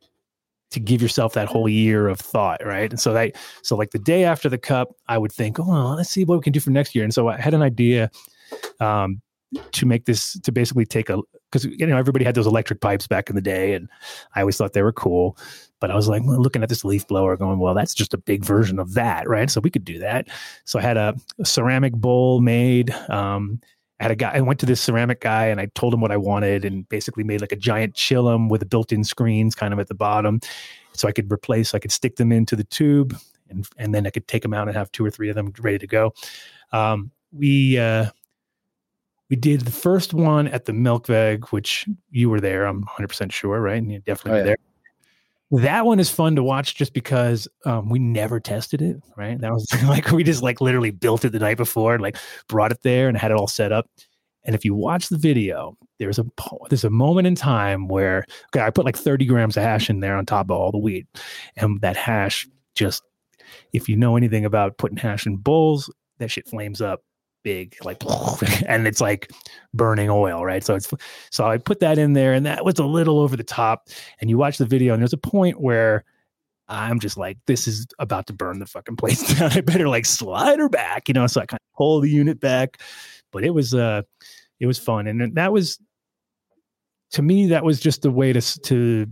to 0.72 0.80
give 0.80 1.00
yourself 1.00 1.32
that 1.34 1.48
whole 1.48 1.68
year 1.68 2.08
of 2.08 2.20
thought, 2.20 2.64
right? 2.64 2.90
And 2.90 3.00
so 3.00 3.12
that 3.12 3.36
so 3.62 3.76
like 3.76 3.92
the 3.92 3.98
day 3.98 4.24
after 4.24 4.48
the 4.48 4.58
cup, 4.58 4.88
I 5.08 5.18
would 5.18 5.32
think, 5.32 5.58
oh, 5.58 5.94
let's 5.96 6.10
see 6.10 6.24
what 6.24 6.38
we 6.38 6.42
can 6.42 6.52
do 6.52 6.60
for 6.60 6.70
next 6.70 6.94
year. 6.94 7.04
And 7.04 7.14
so 7.14 7.28
I 7.28 7.40
had 7.40 7.54
an 7.54 7.62
idea 7.62 8.10
um, 8.80 9.22
to 9.72 9.86
make 9.86 10.04
this 10.04 10.38
to 10.40 10.52
basically 10.52 10.86
take 10.86 11.10
a 11.10 11.20
because 11.50 11.64
you 11.64 11.86
know 11.86 11.96
everybody 11.96 12.24
had 12.24 12.34
those 12.34 12.46
electric 12.46 12.80
pipes 12.80 13.06
back 13.06 13.28
in 13.28 13.36
the 13.36 13.42
day, 13.42 13.74
and 13.74 13.88
I 14.34 14.40
always 14.40 14.56
thought 14.56 14.72
they 14.72 14.82
were 14.82 14.92
cool. 14.92 15.36
But 15.80 15.90
I 15.90 15.94
was 15.94 16.08
like 16.08 16.22
looking 16.24 16.62
at 16.62 16.68
this 16.68 16.84
leaf 16.84 17.06
blower, 17.06 17.36
going, 17.36 17.58
well, 17.58 17.74
that's 17.74 17.94
just 17.94 18.12
a 18.12 18.18
big 18.18 18.44
version 18.44 18.78
of 18.78 18.94
that, 18.94 19.26
right? 19.28 19.50
So 19.50 19.60
we 19.60 19.70
could 19.70 19.84
do 19.84 19.98
that. 20.00 20.28
So 20.64 20.78
I 20.78 20.82
had 20.82 20.96
a, 20.98 21.14
a 21.38 21.44
ceramic 21.46 21.94
bowl 21.94 22.40
made. 22.40 22.90
Um, 23.08 23.60
I 23.98 24.04
had 24.04 24.10
a 24.12 24.16
guy. 24.16 24.32
I 24.34 24.40
went 24.40 24.60
to 24.60 24.66
this 24.66 24.80
ceramic 24.80 25.20
guy 25.20 25.46
and 25.46 25.60
I 25.60 25.66
told 25.74 25.94
him 25.94 26.00
what 26.00 26.12
I 26.12 26.16
wanted, 26.16 26.64
and 26.64 26.88
basically 26.88 27.24
made 27.24 27.40
like 27.40 27.52
a 27.52 27.56
giant 27.56 27.94
chillum 27.94 28.48
with 28.48 28.62
a 28.62 28.66
built-in 28.66 29.04
screens, 29.04 29.54
kind 29.54 29.72
of 29.72 29.80
at 29.80 29.88
the 29.88 29.94
bottom, 29.94 30.40
so 30.92 31.08
I 31.08 31.12
could 31.12 31.32
replace. 31.32 31.74
I 31.74 31.78
could 31.78 31.92
stick 31.92 32.16
them 32.16 32.30
into 32.30 32.54
the 32.56 32.64
tube, 32.64 33.16
and 33.48 33.66
and 33.76 33.94
then 33.94 34.06
I 34.06 34.10
could 34.10 34.28
take 34.28 34.42
them 34.42 34.54
out 34.54 34.68
and 34.68 34.76
have 34.76 34.92
two 34.92 35.04
or 35.04 35.10
three 35.10 35.28
of 35.28 35.34
them 35.34 35.52
ready 35.60 35.78
to 35.78 35.86
go. 35.86 36.14
Um, 36.72 37.10
we 37.32 37.78
uh, 37.78 38.10
we 39.30 39.36
did 39.36 39.62
the 39.62 39.70
first 39.70 40.12
one 40.12 40.48
at 40.48 40.64
the 40.64 40.72
Melkweg, 40.72 41.48
which 41.48 41.88
you 42.10 42.28
were 42.28 42.40
there. 42.40 42.66
I'm 42.66 42.80
100 42.80 43.08
percent 43.08 43.32
sure, 43.32 43.60
right? 43.60 43.80
And 43.80 43.90
you 43.90 44.00
definitely 44.00 44.40
Oh, 44.40 44.42
yeah. 44.42 44.44
there. 44.44 44.56
That 45.52 45.86
one 45.86 45.98
is 45.98 46.10
fun 46.10 46.36
to 46.36 46.44
watch 46.44 46.76
just 46.76 46.92
because 46.92 47.48
um, 47.64 47.88
we 47.88 47.98
never 47.98 48.38
tested 48.38 48.82
it, 48.82 48.96
right? 49.16 49.40
That 49.40 49.52
was 49.52 49.66
like 49.84 50.10
we 50.10 50.22
just 50.22 50.42
like 50.42 50.60
literally 50.60 50.90
built 50.90 51.24
it 51.24 51.30
the 51.30 51.38
night 51.38 51.56
before 51.56 51.94
and 51.94 52.02
like 52.02 52.16
brought 52.48 52.72
it 52.72 52.82
there 52.82 53.08
and 53.08 53.16
had 53.16 53.30
it 53.30 53.36
all 53.36 53.48
set 53.48 53.72
up. 53.72 53.88
And 54.44 54.54
if 54.54 54.64
you 54.64 54.74
watch 54.74 55.08
the 55.08 55.18
video, 55.18 55.76
there's 55.98 56.18
a 56.18 56.24
there's 56.68 56.84
a 56.84 56.90
moment 56.90 57.26
in 57.26 57.34
time 57.34 57.88
where 57.88 58.24
okay, 58.54 58.64
I 58.64 58.70
put 58.70 58.84
like 58.84 58.96
30 58.96 59.26
grams 59.26 59.56
of 59.56 59.62
hash 59.62 59.90
in 59.90 60.00
there 60.00 60.16
on 60.16 60.26
top 60.26 60.46
of 60.46 60.56
all 60.56 60.72
the 60.72 60.78
weed, 60.78 61.06
and 61.56 61.80
that 61.82 61.96
hash 61.96 62.48
just 62.74 63.02
if 63.72 63.88
you 63.88 63.96
know 63.96 64.16
anything 64.16 64.44
about 64.44 64.78
putting 64.78 64.96
hash 64.96 65.26
in 65.26 65.36
bowls, 65.36 65.92
that 66.18 66.30
shit 66.30 66.48
flames 66.48 66.80
up 66.80 67.02
big, 67.42 67.76
like, 67.84 68.02
and 68.66 68.86
it's 68.86 69.00
like 69.00 69.30
burning 69.74 70.10
oil, 70.10 70.44
right? 70.44 70.64
So 70.64 70.74
it's 70.74 70.92
so 71.30 71.46
I 71.46 71.58
put 71.58 71.80
that 71.80 71.98
in 71.98 72.12
there, 72.12 72.32
and 72.32 72.46
that 72.46 72.64
was 72.64 72.78
a 72.78 72.84
little 72.84 73.18
over 73.20 73.36
the 73.36 73.44
top. 73.44 73.88
And 74.20 74.30
you 74.30 74.38
watch 74.38 74.58
the 74.58 74.66
video, 74.66 74.94
and 74.94 75.02
there's 75.02 75.12
a 75.12 75.18
point 75.18 75.60
where 75.60 76.04
I'm 76.68 77.00
just 77.00 77.16
like, 77.16 77.38
this 77.46 77.66
is 77.66 77.86
about 77.98 78.26
to 78.28 78.32
burn 78.32 78.60
the 78.60 78.66
fucking 78.66 78.96
place 78.96 79.34
down. 79.38 79.52
I 79.52 79.60
better 79.60 79.88
like 79.88 80.06
slide 80.06 80.58
her 80.58 80.68
back, 80.68 81.08
you 81.08 81.14
know. 81.14 81.26
So 81.26 81.40
I 81.40 81.46
kind 81.46 81.60
of 81.60 81.76
pull 81.76 82.00
the 82.00 82.10
unit 82.10 82.40
back, 82.40 82.80
but 83.32 83.44
it 83.44 83.50
was 83.50 83.74
uh, 83.74 84.02
it 84.60 84.66
was 84.66 84.78
fun, 84.78 85.06
and 85.06 85.34
that 85.36 85.52
was 85.52 85.78
to 87.12 87.22
me 87.22 87.48
that 87.48 87.64
was 87.64 87.80
just 87.80 88.02
the 88.02 88.10
way 88.10 88.32
to 88.32 88.40
to 88.40 89.06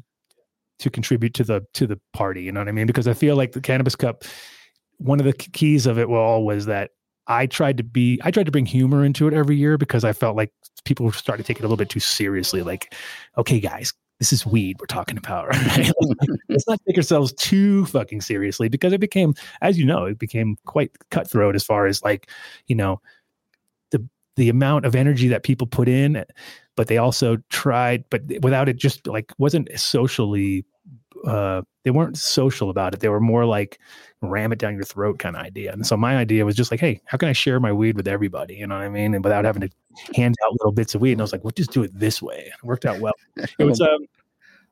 to 0.79 0.91
contribute 0.91 1.35
to 1.35 1.45
the 1.45 1.67
to 1.75 1.87
the 1.87 2.01
party. 2.13 2.43
You 2.43 2.53
know 2.53 2.61
what 2.61 2.69
I 2.69 2.73
mean? 2.73 2.87
Because 2.87 3.09
I 3.09 3.15
feel 3.15 3.37
like 3.37 3.53
the 3.53 3.61
cannabis 3.61 3.97
cup, 3.97 4.25
one 4.99 5.19
of 5.19 5.27
the 5.27 5.33
keys 5.33 5.87
of 5.87 5.99
it 5.99 6.07
all 6.07 6.45
was 6.45 6.67
that 6.67 6.91
I 7.29 7.47
tried 7.47 7.77
to 7.77 7.83
be 7.85 8.21
I 8.25 8.31
tried 8.31 8.47
to 8.47 8.53
bring 8.53 8.67
humor 8.67 9.05
into 9.05 9.29
it 9.29 9.35
every 9.35 9.57
year 9.57 9.79
because 9.79 10.05
I 10.05 10.13
felt 10.13 10.37
like 10.37 10.53
people 10.85 11.07
were 11.07 11.13
starting 11.13 11.45
to 11.45 11.47
take 11.47 11.59
it 11.59 11.61
a 11.61 11.67
little 11.67 11.77
bit 11.77 11.91
too 11.91 12.01
seriously. 12.01 12.63
Like, 12.63 12.95
okay, 13.37 13.61
guys, 13.61 13.93
this 14.19 14.33
is 14.33 14.47
weed 14.47 14.77
we're 14.81 14.87
talking 14.87 15.19
about, 15.19 15.49
right? 15.49 15.93
Let's 16.49 16.67
not 16.67 16.81
take 16.87 16.97
ourselves 16.97 17.33
too 17.35 17.87
fucking 17.87 18.23
seriously 18.23 18.69
because 18.69 18.93
it 18.93 19.01
became, 19.01 19.35
as 19.61 19.79
you 19.79 19.85
know, 19.85 20.05
it 20.07 20.19
became 20.19 20.57
quite 20.67 20.91
cutthroat 21.11 21.55
as 21.55 21.65
far 21.65 21.87
as 21.87 22.03
like, 22.03 22.31
you 22.67 22.75
know, 22.75 23.01
the 23.91 24.07
the 24.37 24.49
amount 24.49 24.87
of 24.87 24.95
energy 24.95 25.29
that 25.29 25.43
people 25.43 25.67
put 25.67 25.89
in, 25.89 26.25
but 26.77 26.89
they 26.89 26.99
also 26.99 27.37
tried, 27.51 28.05
but 28.11 28.23
without 28.43 28.69
it 28.69 28.77
just 28.77 29.07
like 29.07 29.33
wasn't 29.39 29.69
socially 29.79 30.65
uh 31.27 31.63
they 31.85 31.91
weren't 31.91 32.19
social 32.19 32.71
about 32.71 32.95
it. 32.95 33.01
They 33.01 33.09
were 33.09 33.21
more 33.21 33.47
like 33.47 33.79
ram 34.21 34.53
it 34.53 34.59
down 34.59 34.75
your 34.75 34.85
throat 34.85 35.19
kind 35.19 35.37
of 35.37 35.43
idea. 35.43 35.73
And 35.73 35.87
so 35.87 35.97
my 35.97 36.17
idea 36.17 36.45
was 36.45 36.57
just 36.57 36.71
like, 36.71 36.81
hey, 36.81 37.01
how 37.07 37.17
can 37.17 37.29
I 37.29 37.33
share 37.33 37.61
my 37.61 37.73
weed 37.73 37.97
with 37.97 38.09
everybody? 38.09 38.57
You 38.57 38.67
know 38.67 38.75
what 38.75 38.85
I 38.85 38.89
mean? 38.89 39.15
And 39.15 39.25
without 39.25 39.45
having 39.45 39.63
to 39.63 39.71
hand 40.15 40.35
out 40.45 40.53
little 40.53 40.73
bits 40.73 40.95
of 40.95 41.01
weed. 41.01 41.13
And 41.13 41.21
I 41.21 41.25
was 41.25 41.33
like, 41.33 41.45
we'll 41.45 41.53
just 41.53 41.73
do 41.73 41.83
it 41.83 41.99
this 41.99 42.21
way. 42.21 42.53
It 42.53 42.65
worked 42.65 42.85
out 42.85 43.01
well. 43.01 43.15
It 43.59 43.65
was 43.65 43.81
um 43.81 44.07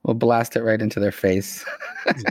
We'll 0.06 0.14
blast 0.14 0.54
it 0.54 0.62
right 0.62 0.80
into 0.80 1.00
their 1.00 1.10
face. 1.10 1.64
and 2.06 2.24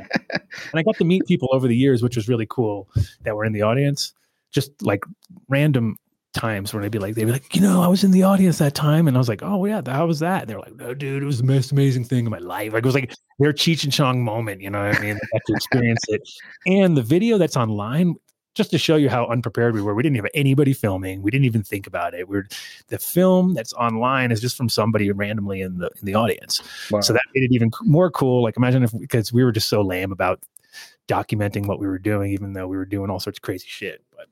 I 0.73 0.81
got 0.81 0.95
to 0.95 1.03
meet 1.03 1.25
people 1.25 1.49
over 1.51 1.67
the 1.67 1.75
years, 1.75 2.01
which 2.01 2.15
was 2.15 2.29
really 2.29 2.47
cool 2.49 2.87
that 3.23 3.35
were 3.35 3.43
in 3.43 3.51
the 3.51 3.63
audience. 3.63 4.13
Just 4.51 4.71
like 4.81 5.03
random 5.49 5.97
times 6.35 6.73
where 6.73 6.83
they'd 6.83 6.91
be 6.91 6.99
like, 6.99 7.15
they'd 7.15 7.25
be 7.25 7.31
like, 7.31 7.55
you 7.55 7.61
know, 7.61 7.81
I 7.81 7.87
was 7.87 8.03
in 8.03 8.11
the 8.11 8.23
audience 8.23 8.59
that 8.59 8.75
time, 8.75 9.07
and 9.07 9.17
I 9.17 9.19
was 9.19 9.29
like, 9.29 9.41
oh 9.41 9.65
yeah, 9.65 9.81
how 9.85 10.05
was 10.05 10.19
that? 10.19 10.47
They're 10.47 10.59
like, 10.59 10.75
no, 10.75 10.93
dude, 10.93 11.23
it 11.23 11.25
was 11.25 11.39
the 11.39 11.45
most 11.45 11.71
amazing 11.71 12.03
thing 12.03 12.25
in 12.25 12.31
my 12.31 12.37
life. 12.37 12.73
Like 12.73 12.83
it 12.83 12.85
was 12.85 12.95
like 12.95 13.13
their 13.39 13.53
Cheech 13.53 13.83
and 13.83 13.91
Chong 13.91 14.23
moment, 14.23 14.61
you 14.61 14.69
know 14.69 14.85
what 14.85 14.97
I 14.97 15.01
mean? 15.01 15.15
Got 15.33 15.41
to 15.47 15.53
experience 15.53 16.01
it. 16.09 16.21
And 16.67 16.95
the 16.95 17.01
video 17.01 17.37
that's 17.37 17.57
online, 17.57 18.15
just 18.53 18.71
to 18.71 18.77
show 18.77 18.95
you 18.95 19.09
how 19.09 19.25
unprepared 19.27 19.73
we 19.73 19.81
were, 19.81 19.93
we 19.93 20.03
didn't 20.03 20.15
have 20.15 20.27
anybody 20.33 20.73
filming. 20.73 21.21
We 21.21 21.29
didn't 21.29 21.45
even 21.45 21.63
think 21.63 21.87
about 21.87 22.13
it. 22.13 22.27
We're 22.29 22.47
the 22.87 22.97
film 22.97 23.53
that's 23.53 23.73
online 23.73 24.31
is 24.31 24.39
just 24.39 24.55
from 24.55 24.69
somebody 24.69 25.11
randomly 25.11 25.61
in 25.61 25.77
the 25.77 25.89
in 25.99 26.05
the 26.05 26.15
audience. 26.15 26.61
Wow. 26.89 27.01
So 27.01 27.13
that 27.13 27.21
made 27.33 27.43
it 27.43 27.53
even 27.53 27.71
more 27.81 28.09
cool. 28.09 28.43
Like 28.43 28.55
imagine 28.55 28.83
if 28.83 28.97
because 28.97 29.33
we 29.33 29.43
were 29.43 29.51
just 29.51 29.67
so 29.67 29.81
lame 29.81 30.11
about 30.11 30.41
documenting 31.07 31.67
what 31.67 31.79
we 31.79 31.87
were 31.87 31.99
doing, 31.99 32.31
even 32.31 32.53
though 32.53 32.67
we 32.67 32.77
were 32.77 32.85
doing 32.85 33.09
all 33.09 33.19
sorts 33.19 33.37
of 33.37 33.41
crazy 33.41 33.67
shit. 33.67 34.03
But 34.15 34.27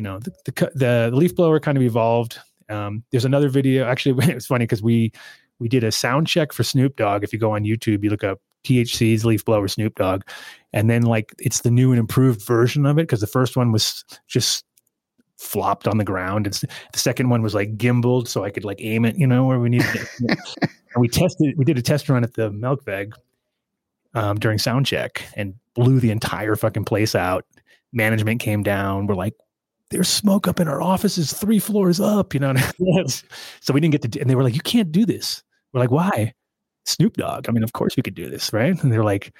you 0.00 0.04
know, 0.04 0.18
the 0.18 0.32
the, 0.46 0.70
the 0.74 1.10
leaf 1.12 1.36
blower 1.36 1.60
kind 1.60 1.76
of 1.76 1.84
evolved. 1.84 2.38
Um, 2.70 3.04
there's 3.10 3.26
another 3.26 3.50
video. 3.50 3.84
Actually, 3.84 4.24
it 4.30 4.34
was 4.34 4.46
funny 4.46 4.64
because 4.64 4.82
we 4.82 5.12
we 5.58 5.68
did 5.68 5.84
a 5.84 5.92
sound 5.92 6.26
check 6.26 6.54
for 6.54 6.62
Snoop 6.62 6.96
Dogg. 6.96 7.22
If 7.22 7.34
you 7.34 7.38
go 7.38 7.54
on 7.54 7.64
YouTube, 7.64 8.02
you 8.02 8.08
look 8.08 8.24
up 8.24 8.40
THC's 8.64 9.26
leaf 9.26 9.44
blower 9.44 9.68
Snoop 9.68 9.96
Dogg, 9.96 10.22
and 10.72 10.88
then 10.88 11.02
like 11.02 11.34
it's 11.38 11.60
the 11.60 11.70
new 11.70 11.90
and 11.90 11.98
improved 11.98 12.40
version 12.46 12.86
of 12.86 12.96
it 12.96 13.02
because 13.02 13.20
the 13.20 13.26
first 13.26 13.58
one 13.58 13.72
was 13.72 14.02
just 14.26 14.64
flopped 15.36 15.86
on 15.86 15.98
the 15.98 16.04
ground. 16.04 16.46
It's 16.46 16.60
the 16.60 16.98
second 16.98 17.28
one 17.28 17.42
was 17.42 17.54
like 17.54 17.76
gimbaled, 17.76 18.26
so 18.26 18.42
I 18.42 18.48
could 18.48 18.64
like 18.64 18.80
aim 18.80 19.04
it, 19.04 19.18
you 19.18 19.26
know, 19.26 19.44
where 19.44 19.60
we 19.60 19.68
needed 19.68 19.90
it. 19.94 20.08
and 20.60 20.96
we 20.96 21.08
tested. 21.08 21.58
We 21.58 21.66
did 21.66 21.76
a 21.76 21.82
test 21.82 22.08
run 22.08 22.24
at 22.24 22.32
the 22.32 22.50
Melkweg 22.50 23.12
um, 24.14 24.38
during 24.38 24.56
sound 24.56 24.86
check 24.86 25.22
and 25.36 25.56
blew 25.74 26.00
the 26.00 26.10
entire 26.10 26.56
fucking 26.56 26.86
place 26.86 27.14
out. 27.14 27.44
Management 27.92 28.40
came 28.40 28.62
down. 28.62 29.06
We're 29.06 29.14
like, 29.14 29.34
there's 29.90 30.08
smoke 30.08 30.46
up 30.46 30.60
in 30.60 30.68
our 30.68 30.80
offices, 30.80 31.32
three 31.32 31.58
floors 31.58 32.00
up, 32.00 32.32
you 32.32 32.40
know. 32.40 32.54
so 33.06 33.72
we 33.72 33.80
didn't 33.80 33.92
get 33.92 34.12
to, 34.12 34.20
and 34.20 34.30
they 34.30 34.34
were 34.34 34.44
like, 34.44 34.54
you 34.54 34.60
can't 34.60 34.92
do 34.92 35.04
this. 35.04 35.42
We're 35.72 35.80
like, 35.80 35.90
why? 35.90 36.34
Snoop 36.86 37.16
Dogg. 37.16 37.48
I 37.48 37.52
mean, 37.52 37.64
of 37.64 37.72
course 37.72 37.96
we 37.96 38.02
could 38.02 38.14
do 38.14 38.30
this, 38.30 38.52
right? 38.52 38.80
And 38.82 38.92
they're 38.92 39.04
like, 39.04 39.32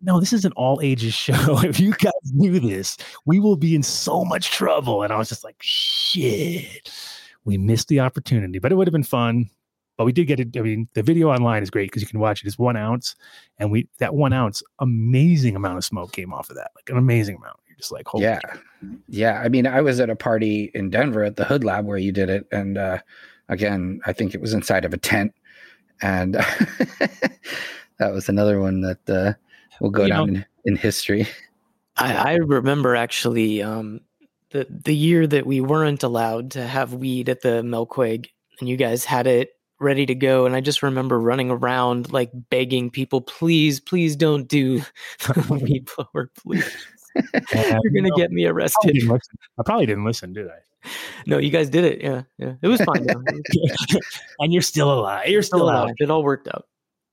no, 0.00 0.20
this 0.20 0.32
is 0.32 0.44
an 0.44 0.52
all 0.52 0.80
ages 0.82 1.14
show. 1.14 1.62
if 1.62 1.78
you 1.78 1.92
guys 1.92 2.12
do 2.38 2.58
this, 2.58 2.96
we 3.26 3.38
will 3.38 3.56
be 3.56 3.74
in 3.74 3.82
so 3.82 4.24
much 4.24 4.50
trouble. 4.50 5.02
And 5.02 5.12
I 5.12 5.18
was 5.18 5.28
just 5.28 5.44
like, 5.44 5.56
shit, 5.60 6.90
we 7.44 7.58
missed 7.58 7.88
the 7.88 8.00
opportunity, 8.00 8.58
but 8.58 8.72
it 8.72 8.76
would 8.76 8.86
have 8.86 8.92
been 8.92 9.02
fun. 9.02 9.48
But 9.96 10.04
we 10.04 10.12
did 10.12 10.26
get 10.26 10.38
it. 10.38 10.56
I 10.56 10.60
mean, 10.60 10.88
the 10.94 11.02
video 11.02 11.28
online 11.28 11.60
is 11.60 11.70
great 11.70 11.90
because 11.90 12.02
you 12.02 12.08
can 12.08 12.20
watch 12.20 12.40
it. 12.40 12.46
It's 12.46 12.56
one 12.56 12.76
ounce, 12.76 13.16
and 13.58 13.68
we 13.68 13.88
that 13.98 14.14
one 14.14 14.32
ounce, 14.32 14.62
amazing 14.78 15.56
amount 15.56 15.76
of 15.76 15.84
smoke 15.84 16.12
came 16.12 16.32
off 16.32 16.50
of 16.50 16.56
that, 16.56 16.70
like 16.76 16.88
an 16.88 16.96
amazing 16.96 17.34
amount. 17.34 17.56
You're 17.78 17.82
just 17.82 17.92
like, 17.92 18.08
holy 18.08 18.24
yeah, 18.24 18.40
yeah. 19.08 19.40
I 19.40 19.48
mean, 19.48 19.64
I 19.64 19.80
was 19.82 20.00
at 20.00 20.10
a 20.10 20.16
party 20.16 20.72
in 20.74 20.90
Denver 20.90 21.22
at 21.22 21.36
the 21.36 21.44
Hoodlamb 21.44 21.84
where 21.84 21.96
you 21.96 22.10
did 22.10 22.28
it, 22.28 22.44
and 22.50 22.76
uh, 22.76 22.98
again, 23.48 24.00
I 24.04 24.12
think 24.12 24.34
it 24.34 24.40
was 24.40 24.52
inside 24.52 24.84
of 24.84 24.92
a 24.92 24.96
tent, 24.96 25.32
and 26.02 26.34
that 27.98 28.12
was 28.12 28.28
another 28.28 28.60
one 28.60 28.80
that 28.80 29.08
uh, 29.08 29.34
will 29.80 29.90
go 29.90 30.02
You 30.02 30.08
down 30.08 30.32
know- 30.32 30.38
in, 30.40 30.46
in 30.64 30.76
history. 30.76 31.28
I, 31.96 32.14
I 32.14 32.34
remember 32.34 32.96
actually 32.96 33.62
um, 33.62 34.00
the 34.50 34.66
the 34.68 34.94
year 34.94 35.26
that 35.28 35.46
we 35.46 35.60
weren't 35.60 36.02
allowed 36.02 36.50
to 36.52 36.66
have 36.66 36.94
weed 36.94 37.28
at 37.28 37.42
the 37.42 37.62
Melkweg, 37.62 38.26
and 38.58 38.68
you 38.68 38.76
guys 38.76 39.04
had 39.04 39.28
it 39.28 39.50
ready 39.80 40.04
to 40.06 40.14
go. 40.16 40.46
And 40.46 40.56
I 40.56 40.60
just 40.60 40.82
remember 40.82 41.20
running 41.20 41.50
around 41.50 42.12
like 42.12 42.30
begging 42.50 42.90
people, 42.90 43.20
please, 43.20 43.78
please 43.78 44.16
don't 44.16 44.48
do 44.48 44.78
the 45.26 45.60
weed 45.62 45.88
blower, 45.96 46.30
please. 46.36 46.68
Yeah, 47.54 47.78
You're 47.82 47.92
gonna 47.92 48.08
no, 48.10 48.16
get 48.16 48.30
me 48.32 48.46
I 48.46 48.50
probably 48.50 48.62
arrested. 49.02 49.10
I 49.58 49.62
probably 49.64 49.86
didn't 49.86 50.04
listen, 50.04 50.32
did 50.32 50.48
I? 50.48 50.88
No, 51.26 51.38
you 51.38 51.50
guys 51.50 51.68
did 51.68 51.84
it. 51.84 52.00
Yeah, 52.00 52.22
yeah. 52.38 52.54
It 52.62 52.68
was 52.68 52.80
fine. 52.82 53.04
though. 53.06 53.22
And 54.40 54.52
you're 54.52 54.62
still 54.62 54.92
alive. 54.92 55.28
You're 55.28 55.42
still 55.42 55.58
still 55.58 55.66
alive. 55.70 55.82
alive. 55.84 55.94
It 55.98 56.10
all 56.10 56.22
worked 56.22 56.48
out. 56.48 56.66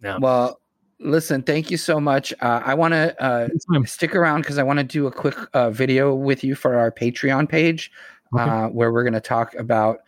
Yeah. 0.03 0.17
Well, 0.19 0.59
listen, 0.99 1.41
thank 1.41 1.71
you 1.71 1.77
so 1.77 1.99
much. 1.99 2.31
Uh, 2.41 2.61
I 2.63 2.73
want 2.75 2.93
to 2.93 3.21
uh, 3.21 3.47
stick 3.85 4.15
around 4.15 4.41
because 4.41 4.57
I 4.57 4.63
want 4.63 4.77
to 4.79 4.83
do 4.85 5.07
a 5.07 5.11
quick 5.11 5.35
uh, 5.53 5.71
video 5.71 6.13
with 6.13 6.43
you 6.43 6.53
for 6.55 6.75
our 6.77 6.91
Patreon 6.91 7.49
page, 7.49 7.91
Okay. 8.35 8.43
uh, 8.43 8.67
where 8.67 8.91
we're 8.91 9.03
going 9.03 9.13
to 9.13 9.19
talk 9.21 9.55
about 9.55 9.99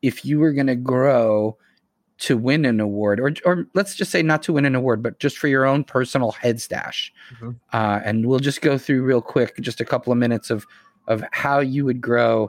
if 0.00 0.24
you 0.24 0.38
were 0.40 0.52
going 0.52 0.66
to 0.68 0.76
grow 0.76 1.56
to 2.22 2.36
win 2.36 2.64
an 2.64 2.78
award, 2.80 3.18
or 3.20 3.32
or 3.44 3.66
let's 3.74 3.94
just 3.94 4.10
say 4.10 4.22
not 4.22 4.42
to 4.44 4.52
win 4.52 4.64
an 4.64 4.74
award, 4.74 5.02
but 5.02 5.18
just 5.18 5.38
for 5.38 5.48
your 5.48 5.64
own 5.64 5.82
personal 5.84 6.30
head 6.32 6.60
stash. 6.60 7.12
Mhm. 7.40 7.56
Uh, 7.72 8.00
and 8.04 8.26
we'll 8.26 8.38
just 8.38 8.60
go 8.62 8.78
through 8.78 9.02
real 9.02 9.20
quick, 9.20 9.56
just 9.60 9.80
a 9.80 9.84
couple 9.84 10.12
of 10.12 10.18
minutes 10.18 10.48
of 10.50 10.66
of 11.08 11.24
how 11.32 11.58
you 11.58 11.84
would 11.84 12.00
grow 12.00 12.48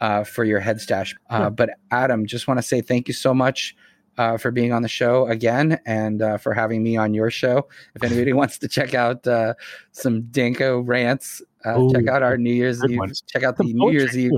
uh, 0.00 0.24
for 0.24 0.44
your 0.44 0.60
head 0.60 0.80
stash. 0.80 1.14
Uh, 1.30 1.38
Sure. 1.44 1.50
But 1.50 1.70
Adam, 1.90 2.26
just 2.26 2.46
want 2.46 2.58
to 2.58 2.62
say 2.62 2.80
thank 2.82 3.08
you 3.08 3.14
so 3.14 3.32
much. 3.34 3.74
Uh, 4.16 4.36
for 4.38 4.52
being 4.52 4.72
on 4.72 4.82
the 4.82 4.88
show 4.88 5.26
again 5.26 5.76
and 5.86 6.22
uh, 6.22 6.36
for 6.36 6.54
having 6.54 6.84
me 6.84 6.96
on 6.96 7.14
your 7.14 7.30
show. 7.32 7.66
If 7.96 8.04
anybody 8.08 8.32
wants 8.32 8.58
to 8.58 8.68
check 8.68 8.94
out 8.94 9.26
uh, 9.26 9.54
some 9.90 10.22
Danko 10.30 10.78
rants, 10.82 11.42
uh, 11.66 11.80
Ooh, 11.80 11.92
check 11.92 12.06
out 12.06 12.22
our 12.22 12.36
New 12.38 12.52
Year's 12.54 12.80
Eve. 12.88 12.96
ones. 12.96 13.24
Check 13.26 13.42
out 13.42 13.56
the 13.56 13.64
Some 13.64 13.72
New 13.72 13.90
Year's 13.90 14.16
Eve. 14.16 14.30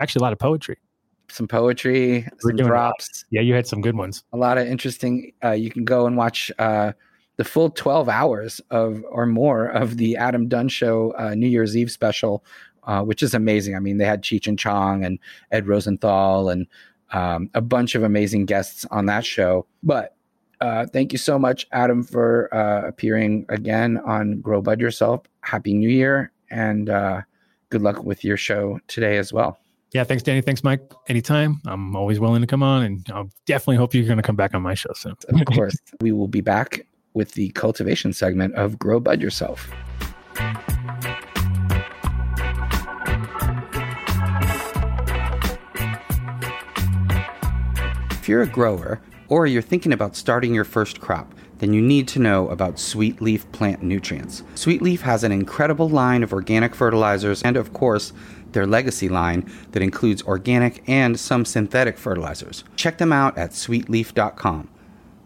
Actually, 0.00 0.18
a 0.18 0.22
lot 0.24 0.32
of 0.32 0.40
poetry. 0.40 0.76
Some 1.32 1.48
poetry, 1.48 2.22
We're 2.44 2.50
some 2.50 2.56
doing 2.56 2.70
a 2.70 2.72
lot. 2.74 2.78
drops, 2.98 3.24
Yeah, 3.30 3.40
you 3.40 3.54
had 3.54 3.66
some 3.66 3.80
good 3.80 3.96
ones. 3.96 4.24
a 4.32 4.36
lot 4.36 4.58
of 4.58 4.66
interesting. 4.66 5.32
Uh, 5.44 5.50
you 5.52 5.70
can 5.70 5.84
go 5.84 6.06
and 6.06 6.16
watch 6.16 6.50
uh, 6.58 6.92
the 7.36 7.44
full 7.44 7.70
12 7.70 8.08
hours 8.08 8.60
of 8.70 9.02
or 9.10 9.26
more 9.26 9.66
of 9.66 9.96
the 9.96 10.16
Adam 10.16 10.48
Dunn 10.48 10.68
Show 10.68 11.14
uh, 11.18 11.34
New 11.34 11.48
Year's 11.48 11.76
Eve 11.76 11.90
special, 11.90 12.44
uh, 12.84 13.02
which 13.02 13.22
is 13.22 13.34
amazing. 13.34 13.74
I 13.74 13.80
mean, 13.80 13.98
they 13.98 14.04
had 14.04 14.22
Cheech 14.22 14.46
and 14.46 14.58
Chong 14.58 15.04
and 15.04 15.18
Ed 15.50 15.66
Rosenthal 15.66 16.50
and 16.50 16.66
um, 17.12 17.50
a 17.54 17.60
bunch 17.60 17.94
of 17.94 18.02
amazing 18.02 18.46
guests 18.46 18.84
on 18.90 19.06
that 19.06 19.24
show. 19.24 19.66
But 19.82 20.14
uh, 20.60 20.86
thank 20.86 21.12
you 21.12 21.18
so 21.18 21.38
much, 21.38 21.66
Adam, 21.72 22.02
for 22.04 22.52
uh, 22.54 22.86
appearing 22.86 23.46
again 23.48 23.98
on 24.04 24.40
Grow 24.40 24.62
Bud 24.62 24.80
Yourself. 24.80 25.22
Happy 25.40 25.74
New 25.74 25.88
Year 25.90 26.30
and 26.50 26.88
uh, 26.88 27.22
good 27.70 27.82
luck 27.82 28.04
with 28.04 28.22
your 28.24 28.36
show 28.36 28.78
today 28.86 29.16
as 29.18 29.32
well. 29.32 29.58
Yeah, 29.92 30.04
thanks, 30.04 30.22
Danny. 30.22 30.40
Thanks, 30.40 30.64
Mike. 30.64 30.80
Anytime. 31.08 31.60
I'm 31.66 31.94
always 31.94 32.18
willing 32.18 32.40
to 32.40 32.46
come 32.46 32.62
on, 32.62 32.82
and 32.82 33.06
I'll 33.12 33.28
definitely 33.44 33.76
hope 33.76 33.92
you're 33.92 34.06
going 34.06 34.16
to 34.16 34.22
come 34.22 34.36
back 34.36 34.54
on 34.54 34.62
my 34.62 34.72
show 34.72 34.92
soon. 34.94 35.14
Of 35.28 35.44
course, 35.44 35.76
we 36.00 36.12
will 36.12 36.28
be 36.28 36.40
back 36.40 36.86
with 37.12 37.32
the 37.32 37.50
cultivation 37.50 38.14
segment 38.14 38.54
of 38.54 38.78
Grow 38.78 39.00
Bud 39.00 39.20
Yourself. 39.20 39.70
If 48.12 48.28
you're 48.28 48.42
a 48.42 48.46
grower 48.46 49.02
or 49.28 49.46
you're 49.46 49.60
thinking 49.60 49.92
about 49.92 50.16
starting 50.16 50.54
your 50.54 50.64
first 50.64 51.00
crop, 51.00 51.34
then 51.58 51.72
you 51.72 51.82
need 51.82 52.08
to 52.08 52.18
know 52.18 52.48
about 52.48 52.78
Sweet 52.78 53.20
Leaf 53.20 53.50
plant 53.52 53.82
nutrients. 53.82 54.42
Sweet 54.54 54.80
Leaf 54.80 55.02
has 55.02 55.22
an 55.22 55.32
incredible 55.32 55.88
line 55.88 56.22
of 56.22 56.32
organic 56.32 56.74
fertilizers 56.74 57.42
and, 57.42 57.56
of 57.56 57.72
course, 57.72 58.12
their 58.52 58.66
legacy 58.66 59.08
line 59.08 59.50
that 59.72 59.82
includes 59.82 60.22
organic 60.22 60.88
and 60.88 61.18
some 61.18 61.44
synthetic 61.44 61.98
fertilizers. 61.98 62.64
Check 62.76 62.98
them 62.98 63.12
out 63.12 63.36
at 63.36 63.50
sweetleaf.com. 63.50 64.68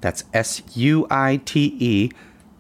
That's 0.01 0.25
S 0.33 0.63
U 0.75 1.07
I 1.11 1.41
T 1.45 1.77
E 1.79 2.11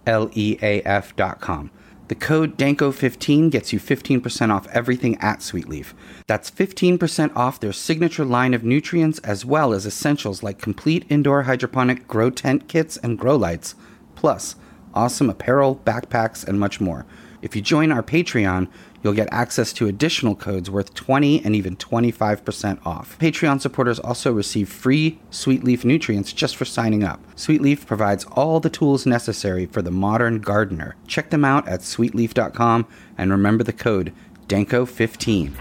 L 0.06 0.30
E 0.34 0.58
A 0.62 0.82
F.com. 0.82 1.70
The 2.08 2.14
code 2.14 2.56
DANKO15 2.56 3.50
gets 3.50 3.72
you 3.72 3.80
15% 3.80 4.54
off 4.54 4.68
everything 4.68 5.16
at 5.18 5.40
Sweetleaf. 5.40 5.92
That's 6.28 6.48
15% 6.52 7.34
off 7.34 7.58
their 7.58 7.72
signature 7.72 8.24
line 8.24 8.54
of 8.54 8.62
nutrients 8.62 9.18
as 9.20 9.44
well 9.44 9.72
as 9.72 9.86
essentials 9.86 10.40
like 10.40 10.60
complete 10.60 11.04
indoor 11.08 11.42
hydroponic 11.42 12.06
grow 12.06 12.30
tent 12.30 12.68
kits 12.68 12.96
and 12.96 13.18
grow 13.18 13.34
lights, 13.34 13.74
plus 14.14 14.54
awesome 14.94 15.28
apparel, 15.28 15.80
backpacks, 15.84 16.46
and 16.46 16.60
much 16.60 16.80
more. 16.80 17.06
If 17.42 17.56
you 17.56 17.62
join 17.62 17.90
our 17.90 18.02
Patreon, 18.04 18.68
you'll 19.06 19.14
get 19.14 19.28
access 19.30 19.72
to 19.72 19.86
additional 19.86 20.34
codes 20.34 20.68
worth 20.68 20.92
20 20.92 21.44
and 21.44 21.54
even 21.54 21.76
25% 21.76 22.84
off. 22.84 23.16
Patreon 23.20 23.60
supporters 23.60 24.00
also 24.00 24.32
receive 24.32 24.68
free 24.68 25.20
Sweet 25.30 25.62
Leaf 25.62 25.84
nutrients 25.84 26.32
just 26.32 26.56
for 26.56 26.64
signing 26.64 27.04
up. 27.04 27.20
Sweet 27.36 27.62
Leaf 27.62 27.86
provides 27.86 28.24
all 28.32 28.58
the 28.58 28.68
tools 28.68 29.06
necessary 29.06 29.64
for 29.64 29.80
the 29.80 29.92
modern 29.92 30.40
gardener. 30.40 30.96
Check 31.06 31.30
them 31.30 31.44
out 31.44 31.68
at 31.68 31.82
sweetleaf.com 31.82 32.84
and 33.16 33.30
remember 33.30 33.62
the 33.62 33.72
code 33.72 34.12
DANKO15. 34.48 35.52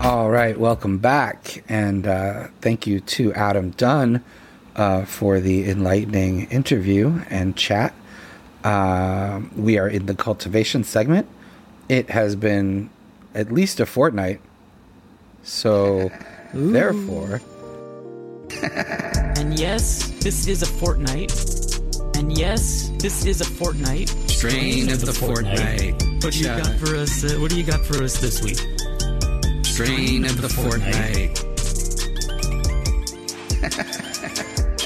All 0.00 0.30
right, 0.30 0.58
welcome 0.58 0.96
back, 0.96 1.62
and 1.68 2.06
uh, 2.06 2.48
thank 2.62 2.86
you 2.86 2.98
to 3.00 3.34
Adam 3.34 3.72
Dunn 3.72 4.24
uh, 4.76 5.04
for 5.04 5.40
the 5.40 5.68
enlightening 5.68 6.44
interview 6.50 7.20
and 7.30 7.56
chat. 7.56 7.94
Uh, 8.64 9.40
we 9.56 9.78
are 9.78 9.88
in 9.88 10.06
the 10.06 10.14
cultivation 10.14 10.84
segment. 10.84 11.28
It 11.88 12.10
has 12.10 12.36
been 12.36 12.90
at 13.34 13.50
least 13.50 13.80
a 13.80 13.86
fortnight 13.86 14.40
So, 15.42 16.10
therefore, 16.54 17.40
And 18.62 19.58
yes, 19.58 20.08
this 20.20 20.46
is 20.46 20.62
a 20.62 20.66
fortnight. 20.66 21.32
And 22.16 22.36
yes, 22.36 22.92
this 22.98 23.24
is 23.24 23.40
a 23.40 23.44
fortnight. 23.44 24.08
Strain 24.28 24.90
of 24.90 25.00
the 25.00 25.12
fortnight. 25.12 26.00
What 26.22 26.32
do 26.32 26.38
you 26.38 26.44
got 26.44 26.74
for 26.76 26.94
us? 26.94 27.24
Uh, 27.24 27.40
what 27.40 27.50
do 27.50 27.56
you 27.58 27.64
got 27.64 27.84
for 27.84 28.02
us 28.02 28.20
this 28.20 28.42
week? 28.42 28.58
Strain 29.64 30.24
of 30.24 30.40
the 30.40 30.48
fortnight. 30.48 31.51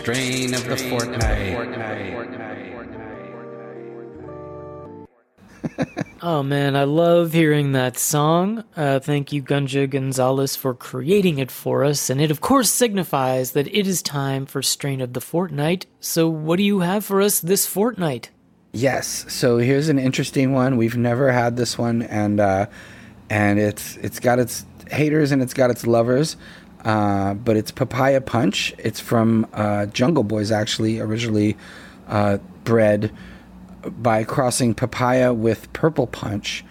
Strain 0.06 0.54
of 0.54 0.64
the 0.68 0.76
fortnight. 0.76 1.58
Oh 6.22 6.42
man, 6.42 6.76
I 6.76 6.84
love 6.84 7.32
hearing 7.32 7.72
that 7.72 7.98
song. 7.98 8.64
Uh, 8.76 9.00
thank 9.00 9.32
you, 9.32 9.42
Gunja 9.42 9.90
Gonzalez, 9.90 10.56
for 10.56 10.74
creating 10.74 11.38
it 11.38 11.50
for 11.50 11.84
us. 11.84 12.08
And 12.08 12.20
it, 12.20 12.30
of 12.30 12.40
course, 12.40 12.70
signifies 12.70 13.52
that 13.52 13.66
it 13.66 13.86
is 13.86 14.00
time 14.00 14.46
for 14.46 14.62
Strain 14.62 15.00
of 15.00 15.12
the 15.12 15.20
Fortnight. 15.20 15.86
So, 16.00 16.28
what 16.28 16.56
do 16.56 16.62
you 16.62 16.80
have 16.80 17.04
for 17.04 17.20
us 17.20 17.40
this 17.40 17.66
fortnight? 17.66 18.30
yes. 18.72 19.26
So 19.28 19.58
here's 19.58 19.88
an 19.88 19.98
interesting 19.98 20.52
one. 20.52 20.76
We've 20.76 20.96
never 20.96 21.32
had 21.32 21.56
this 21.56 21.76
one, 21.76 22.02
and 22.02 22.38
uh, 22.40 22.66
and 23.28 23.58
it's 23.58 23.96
it's 23.96 24.20
got 24.20 24.38
its 24.38 24.64
haters 24.90 25.32
and 25.32 25.42
it's 25.42 25.54
got 25.54 25.70
its 25.70 25.86
lovers. 25.86 26.36
Uh, 26.86 27.34
but 27.34 27.56
it's 27.56 27.72
Papaya 27.72 28.20
Punch. 28.20 28.72
It's 28.78 29.00
from 29.00 29.44
uh, 29.52 29.86
Jungle 29.86 30.22
Boys, 30.22 30.52
actually, 30.52 31.00
originally 31.00 31.56
uh, 32.06 32.38
bred 32.62 33.10
by 33.90 34.22
crossing 34.22 34.72
papaya 34.72 35.34
with 35.34 35.72
purple 35.72 36.06
punch. 36.06 36.64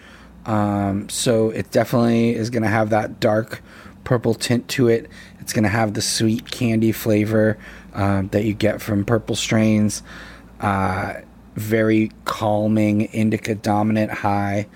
Um, 0.46 1.10
so 1.10 1.50
it 1.50 1.70
definitely 1.70 2.34
is 2.34 2.48
going 2.48 2.62
to 2.62 2.68
have 2.70 2.88
that 2.90 3.20
dark 3.20 3.62
purple 4.04 4.32
tint 4.32 4.68
to 4.68 4.88
it. 4.88 5.10
It's 5.40 5.52
going 5.52 5.64
to 5.64 5.68
have 5.68 5.92
the 5.92 6.02
sweet 6.02 6.50
candy 6.50 6.92
flavor 6.92 7.58
um, 7.92 8.28
that 8.28 8.44
you 8.44 8.54
get 8.54 8.80
from 8.80 9.04
purple 9.04 9.36
strains. 9.36 10.02
Uh, 10.60 11.14
very 11.56 12.10
calming, 12.24 13.02
indica 13.02 13.54
dominant 13.54 14.12
high. 14.12 14.66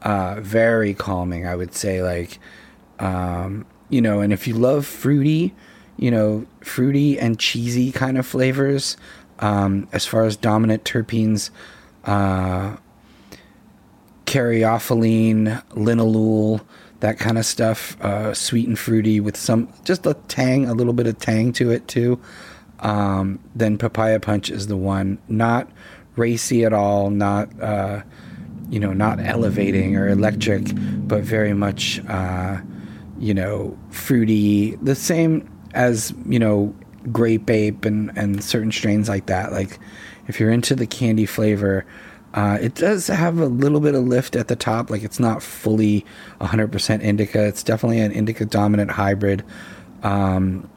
Uh, 0.00 0.40
very 0.40 0.94
calming, 0.94 1.46
I 1.46 1.54
would 1.54 1.74
say. 1.74 2.02
Like, 2.02 2.38
um, 2.98 3.66
you 3.88 4.00
know, 4.00 4.20
and 4.20 4.32
if 4.32 4.46
you 4.46 4.54
love 4.54 4.86
fruity, 4.86 5.54
you 5.96 6.10
know, 6.10 6.46
fruity 6.60 7.18
and 7.18 7.38
cheesy 7.38 7.92
kind 7.92 8.18
of 8.18 8.26
flavors, 8.26 8.96
um, 9.38 9.88
as 9.92 10.06
far 10.06 10.24
as 10.24 10.36
dominant 10.36 10.84
terpenes, 10.84 11.50
uh, 12.04 12.76
caryophyllene, 14.26 15.62
linalool, 15.70 16.60
that 17.00 17.18
kind 17.18 17.38
of 17.38 17.46
stuff, 17.46 18.00
uh, 18.00 18.32
sweet 18.34 18.66
and 18.66 18.78
fruity 18.78 19.20
with 19.20 19.36
some 19.36 19.72
just 19.84 20.06
a 20.06 20.14
tang, 20.28 20.66
a 20.66 20.74
little 20.74 20.92
bit 20.92 21.06
of 21.06 21.18
tang 21.18 21.52
to 21.52 21.70
it 21.70 21.86
too. 21.88 22.20
Um, 22.80 23.38
then 23.54 23.78
papaya 23.78 24.20
punch 24.20 24.50
is 24.50 24.66
the 24.66 24.76
one, 24.76 25.18
not 25.28 25.70
racy 26.16 26.64
at 26.64 26.72
all, 26.72 27.10
not 27.10 27.48
uh, 27.60 28.02
you 28.68 28.80
know, 28.80 28.92
not 28.92 29.20
elevating 29.20 29.96
or 29.96 30.08
electric, 30.08 30.64
but 31.06 31.22
very 31.22 31.54
much 31.54 32.00
uh, 32.08 32.58
you 33.18 33.34
know, 33.34 33.76
fruity. 33.90 34.76
The 34.76 34.94
same 34.94 35.48
as 35.74 36.14
you 36.26 36.38
know, 36.38 36.74
grape 37.12 37.50
ape 37.50 37.84
and 37.84 38.16
and 38.16 38.42
certain 38.42 38.72
strains 38.72 39.08
like 39.08 39.26
that. 39.26 39.52
Like 39.52 39.78
if 40.28 40.40
you're 40.40 40.50
into 40.50 40.74
the 40.74 40.86
candy 40.86 41.26
flavor. 41.26 41.84
Uh, 42.34 42.58
it 42.60 42.74
does 42.74 43.06
have 43.06 43.38
a 43.38 43.46
little 43.46 43.80
bit 43.80 43.94
of 43.94 44.04
lift 44.04 44.36
at 44.36 44.48
the 44.48 44.56
top, 44.56 44.90
like 44.90 45.02
it's 45.02 45.18
not 45.18 45.42
fully 45.42 46.04
100% 46.42 47.00
indica. 47.00 47.46
It's 47.46 47.62
definitely 47.62 48.00
an 48.00 48.12
indica 48.12 48.44
dominant 48.44 48.90
hybrid. 48.90 49.42
Um, 50.02 50.68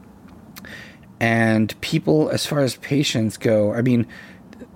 and 1.20 1.78
people, 1.82 2.30
as 2.30 2.46
far 2.46 2.60
as 2.60 2.76
patients 2.76 3.36
go, 3.36 3.74
I 3.74 3.82
mean, 3.82 4.06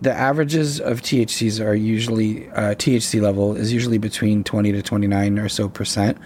the 0.03 0.13
averages 0.13 0.79
of 0.79 1.01
THCs 1.01 1.65
are 1.65 1.75
usually 1.75 2.51
uh, 2.51 2.75
THC 2.75 3.23
level 3.23 3.57
is 3.57 3.73
usually 3.73 3.97
between 3.97 4.45
20 4.45 4.73
to 4.73 4.83
29 4.83 5.39
or 5.39 5.49
so 5.49 5.71
percent. 5.71 6.19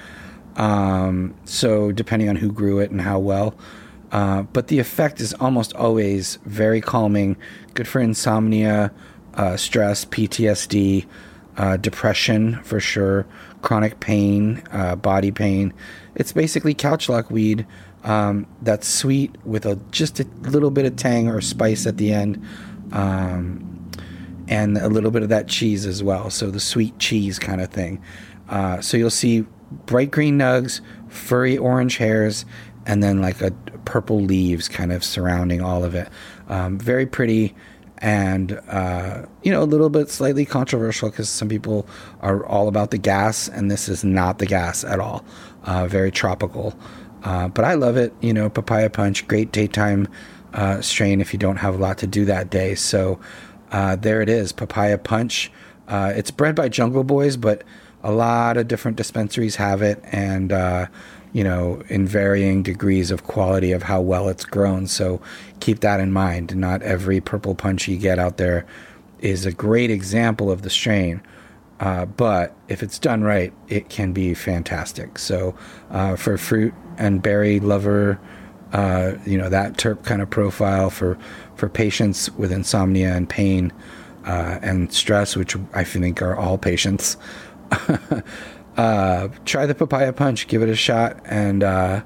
Um, 0.58 1.34
so 1.44 1.92
depending 1.92 2.28
on 2.28 2.36
who 2.36 2.52
grew 2.52 2.80
it 2.80 2.90
and 2.90 3.00
how 3.00 3.18
well. 3.18 3.54
Uh, 4.10 4.42
but 4.42 4.68
the 4.68 4.78
effect 4.78 5.20
is 5.20 5.34
almost 5.34 5.74
always 5.74 6.38
very 6.44 6.80
calming, 6.80 7.36
good 7.74 7.86
for 7.86 8.00
insomnia, 8.00 8.92
uh, 9.34 9.56
stress, 9.56 10.04
PTSD, 10.04 11.06
uh, 11.56 11.76
depression 11.76 12.60
for 12.62 12.80
sure, 12.80 13.26
chronic 13.62 14.00
pain, 14.00 14.62
uh, 14.72 14.96
body 14.96 15.30
pain. 15.30 15.72
It's 16.14 16.32
basically 16.32 16.74
couch 16.74 17.08
lock 17.08 17.30
weed 17.30 17.66
um, 18.04 18.46
that's 18.62 18.88
sweet 18.88 19.34
with 19.44 19.66
a 19.66 19.76
just 19.90 20.20
a 20.20 20.24
little 20.42 20.70
bit 20.70 20.86
of 20.86 20.96
tang 20.96 21.28
or 21.28 21.40
spice 21.40 21.86
at 21.86 21.96
the 21.96 22.12
end, 22.12 22.42
um, 22.92 23.90
and 24.48 24.78
a 24.78 24.88
little 24.88 25.10
bit 25.10 25.22
of 25.22 25.28
that 25.28 25.48
cheese 25.48 25.84
as 25.84 26.02
well. 26.02 26.30
So 26.30 26.50
the 26.50 26.60
sweet 26.60 26.98
cheese 26.98 27.38
kind 27.38 27.60
of 27.60 27.70
thing. 27.70 28.02
Uh, 28.48 28.80
so 28.80 28.96
you'll 28.96 29.10
see 29.10 29.44
bright 29.70 30.10
green 30.10 30.38
nugs, 30.38 30.80
furry 31.08 31.56
orange 31.56 31.96
hairs, 31.96 32.44
and 32.86 33.02
then 33.02 33.20
like 33.20 33.40
a 33.40 33.50
purple 33.84 34.20
leaves 34.20 34.68
kind 34.68 34.92
of 34.92 35.04
surrounding 35.04 35.60
all 35.60 35.84
of 35.84 35.94
it. 35.94 36.08
Um, 36.48 36.78
very 36.78 37.06
pretty 37.06 37.54
and 37.98 38.52
uh, 38.68 39.26
you 39.42 39.50
know 39.50 39.62
a 39.62 39.64
little 39.64 39.90
bit 39.90 40.08
slightly 40.08 40.44
controversial 40.44 41.10
because 41.10 41.28
some 41.28 41.48
people 41.48 41.86
are 42.20 42.44
all 42.46 42.68
about 42.68 42.90
the 42.90 42.98
gas 42.98 43.48
and 43.48 43.70
this 43.70 43.88
is 43.88 44.04
not 44.04 44.38
the 44.38 44.46
gas 44.46 44.84
at 44.84 45.00
all. 45.00 45.24
Uh, 45.64 45.86
very 45.86 46.10
tropical. 46.10 46.78
Uh, 47.24 47.48
but 47.48 47.64
i 47.64 47.74
love 47.74 47.96
it 47.96 48.14
you 48.20 48.32
know 48.32 48.48
papaya 48.48 48.88
punch 48.88 49.26
great 49.26 49.50
daytime 49.50 50.06
uh, 50.54 50.80
strain 50.80 51.20
if 51.20 51.32
you 51.32 51.38
don't 51.38 51.56
have 51.56 51.74
a 51.74 51.78
lot 51.78 51.98
to 51.98 52.06
do 52.06 52.24
that 52.24 52.50
day. 52.50 52.74
So 52.74 53.18
uh, 53.70 53.96
there 53.96 54.22
it 54.22 54.28
is 54.28 54.52
papaya 54.52 54.96
punch. 54.98 55.50
Uh, 55.88 56.12
it's 56.14 56.30
bred 56.30 56.54
by 56.54 56.68
jungle 56.68 57.04
boys 57.04 57.36
but 57.36 57.64
a 58.02 58.12
lot 58.12 58.56
of 58.56 58.68
different 58.68 58.96
dispensaries 58.96 59.56
have 59.56 59.82
it 59.82 60.00
and 60.04 60.52
you 61.32 61.44
know, 61.44 61.82
in 61.88 62.06
varying 62.06 62.62
degrees 62.62 63.10
of 63.10 63.24
quality 63.24 63.72
of 63.72 63.82
how 63.82 64.00
well 64.00 64.28
it's 64.28 64.44
grown. 64.44 64.86
So 64.86 65.20
keep 65.60 65.80
that 65.80 66.00
in 66.00 66.12
mind. 66.12 66.56
Not 66.56 66.82
every 66.82 67.20
purple 67.20 67.54
punch 67.54 67.88
you 67.88 67.98
get 67.98 68.18
out 68.18 68.38
there 68.38 68.66
is 69.20 69.44
a 69.44 69.52
great 69.52 69.90
example 69.90 70.50
of 70.50 70.62
the 70.62 70.70
strain. 70.70 71.22
Uh, 71.80 72.06
but 72.06 72.56
if 72.68 72.82
it's 72.82 72.98
done 72.98 73.22
right, 73.22 73.52
it 73.68 73.88
can 73.88 74.12
be 74.12 74.34
fantastic. 74.34 75.18
So 75.18 75.54
uh, 75.90 76.16
for 76.16 76.36
fruit 76.38 76.74
and 76.96 77.22
berry 77.22 77.60
lover, 77.60 78.18
uh, 78.72 79.12
you 79.24 79.38
know 79.38 79.48
that 79.48 79.74
terp 79.74 80.04
kind 80.04 80.20
of 80.20 80.28
profile 80.28 80.90
for 80.90 81.16
for 81.54 81.68
patients 81.68 82.30
with 82.32 82.52
insomnia 82.52 83.14
and 83.14 83.28
pain 83.28 83.72
uh, 84.26 84.58
and 84.60 84.92
stress, 84.92 85.36
which 85.36 85.56
I 85.72 85.84
think 85.84 86.20
are 86.20 86.36
all 86.36 86.58
patients. 86.58 87.16
uh, 88.76 89.28
try 89.44 89.66
the 89.66 89.74
papaya 89.74 90.12
punch, 90.12 90.48
give 90.48 90.62
it 90.62 90.68
a 90.68 90.76
shot, 90.76 91.20
and 91.24 91.62
uh, 91.62 92.02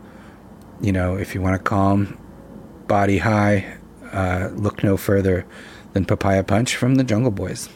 you 0.81 0.93
know 0.93 1.17
if 1.17 1.35
you 1.35 1.41
want 1.41 1.57
to 1.57 1.63
calm 1.63 2.19
body 2.87 3.19
high, 3.19 3.77
uh, 4.13 4.51
look 4.55 4.83
no 4.83 4.97
further 4.97 5.47
than 5.93 6.05
papaya 6.05 6.43
punch 6.43 6.77
from 6.77 6.97
the 6.97 7.05
Jungle 7.05 7.31
Boys. 7.31 7.69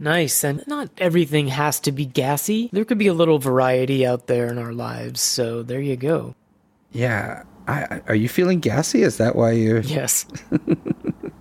Nice, 0.00 0.42
and 0.42 0.64
not 0.66 0.90
everything 0.98 1.48
has 1.48 1.78
to 1.80 1.92
be 1.92 2.04
gassy. 2.04 2.68
There 2.72 2.84
could 2.84 2.98
be 2.98 3.06
a 3.06 3.14
little 3.14 3.38
variety 3.38 4.04
out 4.04 4.26
there 4.26 4.48
in 4.48 4.58
our 4.58 4.72
lives, 4.72 5.20
so 5.20 5.62
there 5.62 5.80
you 5.80 5.96
go. 5.96 6.34
Yeah, 6.90 7.44
I, 7.68 8.00
are 8.08 8.14
you 8.14 8.28
feeling 8.28 8.58
gassy? 8.58 9.02
Is 9.02 9.18
that 9.18 9.36
why 9.36 9.52
you? 9.52 9.80
Yes. 9.84 10.26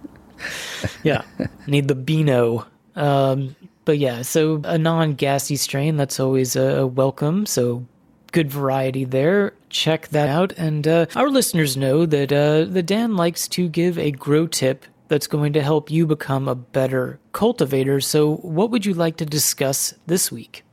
yeah, 1.03 1.23
need 1.67 1.88
the 1.88 1.95
Beano. 1.95 2.67
Um, 2.95 3.55
but 3.86 3.97
yeah, 3.97 4.21
so 4.21 4.61
a 4.63 4.77
non-gassy 4.77 5.55
strain 5.55 5.97
that's 5.97 6.19
always 6.19 6.55
a, 6.55 6.82
a 6.82 6.88
welcome. 6.88 7.45
So 7.45 7.86
good 8.32 8.49
variety 8.49 9.03
there. 9.03 9.53
Check 9.69 10.09
that 10.09 10.29
out. 10.29 10.53
And 10.53 10.88
uh, 10.88 11.05
our 11.15 11.29
listeners 11.29 11.77
know 11.77 12.05
that 12.05 12.32
uh, 12.32 12.65
the 12.65 12.84
Dan 12.84 13.15
likes 13.15 13.47
to 13.49 13.67
give 13.67 13.97
a 13.97 14.11
grow 14.11 14.47
tip 14.47 14.86
that's 15.07 15.27
going 15.27 15.53
to 15.53 15.61
help 15.61 15.91
you 15.91 16.07
become 16.07 16.47
a 16.47 16.55
better 16.55 17.19
cultivator. 17.34 17.99
So, 17.99 18.36
what 18.38 18.71
would 18.71 18.86
you 18.86 18.93
like 18.93 19.17
to 19.17 19.25
discuss 19.25 19.93
this 20.07 20.32
week? 20.32 20.63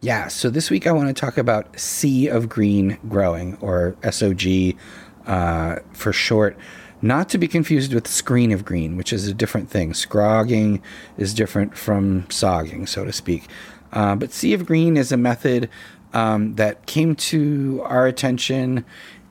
Yeah, 0.00 0.28
so 0.28 0.48
this 0.48 0.70
week 0.70 0.86
I 0.86 0.92
want 0.92 1.08
to 1.08 1.20
talk 1.20 1.36
about 1.36 1.78
Sea 1.78 2.28
of 2.28 2.48
Green 2.48 2.96
growing, 3.06 3.58
or 3.60 3.96
SOG 4.02 4.78
uh, 5.26 5.76
for 5.92 6.10
short. 6.10 6.56
Not 7.02 7.28
to 7.30 7.38
be 7.38 7.48
confused 7.48 7.94
with 7.94 8.06
Screen 8.06 8.52
of 8.52 8.64
Green, 8.64 8.96
which 8.96 9.12
is 9.12 9.26
a 9.26 9.34
different 9.34 9.70
thing. 9.70 9.94
Scrogging 9.94 10.82
is 11.16 11.32
different 11.32 11.76
from 11.76 12.26
sogging, 12.30 12.86
so 12.86 13.04
to 13.04 13.12
speak. 13.12 13.48
Uh, 13.92 14.14
but 14.16 14.32
Sea 14.32 14.52
of 14.52 14.66
Green 14.66 14.96
is 14.96 15.10
a 15.10 15.16
method 15.16 15.68
um, 16.12 16.54
that 16.56 16.86
came 16.86 17.14
to 17.16 17.80
our 17.84 18.06
attention 18.06 18.84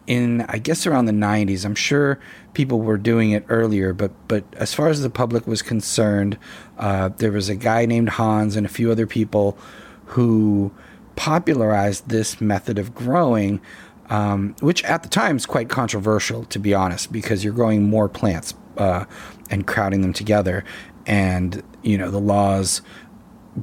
in, 0.08 0.42
I 0.50 0.58
guess, 0.58 0.88
around 0.88 1.06
the 1.06 1.12
90s. 1.12 1.64
I'm 1.64 1.76
sure 1.76 2.20
people 2.54 2.80
were 2.82 2.98
doing 2.98 3.32
it 3.32 3.46
earlier, 3.48 3.94
but 3.94 4.12
but 4.28 4.44
as 4.54 4.74
far 4.74 4.88
as 4.88 5.02
the 5.02 5.10
public 5.10 5.46
was 5.46 5.62
concerned, 5.62 6.38
uh, 6.80 7.10
there 7.18 7.32
was 7.32 7.50
a 7.50 7.56
guy 7.56 7.86
named 7.86 8.10
Hans 8.10 8.56
and 8.56 8.66
a 8.66 8.70
few 8.70 8.92
other 8.92 9.06
people 9.06 9.58
who 10.06 10.72
popularized 11.16 12.10
this 12.10 12.42
method 12.42 12.80
of 12.80 12.96
growing 12.96 13.62
um, 14.10 14.56
which 14.60 14.84
at 14.84 15.04
the 15.04 15.10
time 15.10 15.38
is 15.38 15.46
quite 15.46 15.70
controversial, 15.70 16.44
to 16.46 16.60
be 16.60 16.74
honest, 16.74 17.12
because 17.12 17.44
you're 17.44 17.54
growing 17.54 17.84
more 17.84 18.10
plants 18.10 18.54
uh, 18.78 19.06
and 19.50 19.68
crowding 19.68 20.02
them 20.02 20.14
together, 20.14 20.64
and 21.06 21.64
you 21.84 21.98
know 21.98 22.10
the 22.10 22.20
laws 22.20 22.82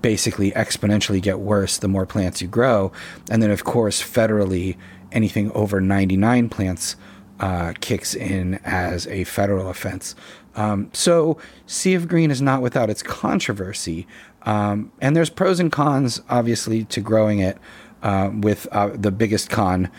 basically 0.00 0.50
exponentially 0.52 1.22
get 1.22 1.40
worse 1.40 1.78
the 1.78 1.88
more 1.88 2.06
plants 2.06 2.40
you 2.40 2.48
grow, 2.48 2.92
and 3.30 3.42
then 3.42 3.50
of 3.50 3.64
course 3.64 4.02
federally 4.02 4.76
anything 5.12 5.50
over 5.52 5.80
99 5.80 6.48
plants 6.48 6.96
uh, 7.40 7.72
kicks 7.80 8.14
in 8.14 8.54
as 8.64 9.06
a 9.08 9.24
federal 9.24 9.68
offense. 9.68 10.14
Um, 10.54 10.90
so 10.92 11.38
Sea 11.66 11.94
of 11.94 12.08
Green 12.08 12.30
is 12.30 12.40
not 12.40 12.62
without 12.62 12.88
its 12.88 13.02
controversy, 13.02 14.06
um, 14.42 14.92
and 15.00 15.16
there's 15.16 15.30
pros 15.30 15.58
and 15.58 15.72
cons 15.72 16.20
obviously 16.28 16.84
to 16.84 17.00
growing 17.00 17.40
it. 17.40 17.58
Uh, 18.02 18.30
with 18.30 18.68
uh, 18.70 18.90
the 18.94 19.10
biggest 19.10 19.48
con 19.48 19.90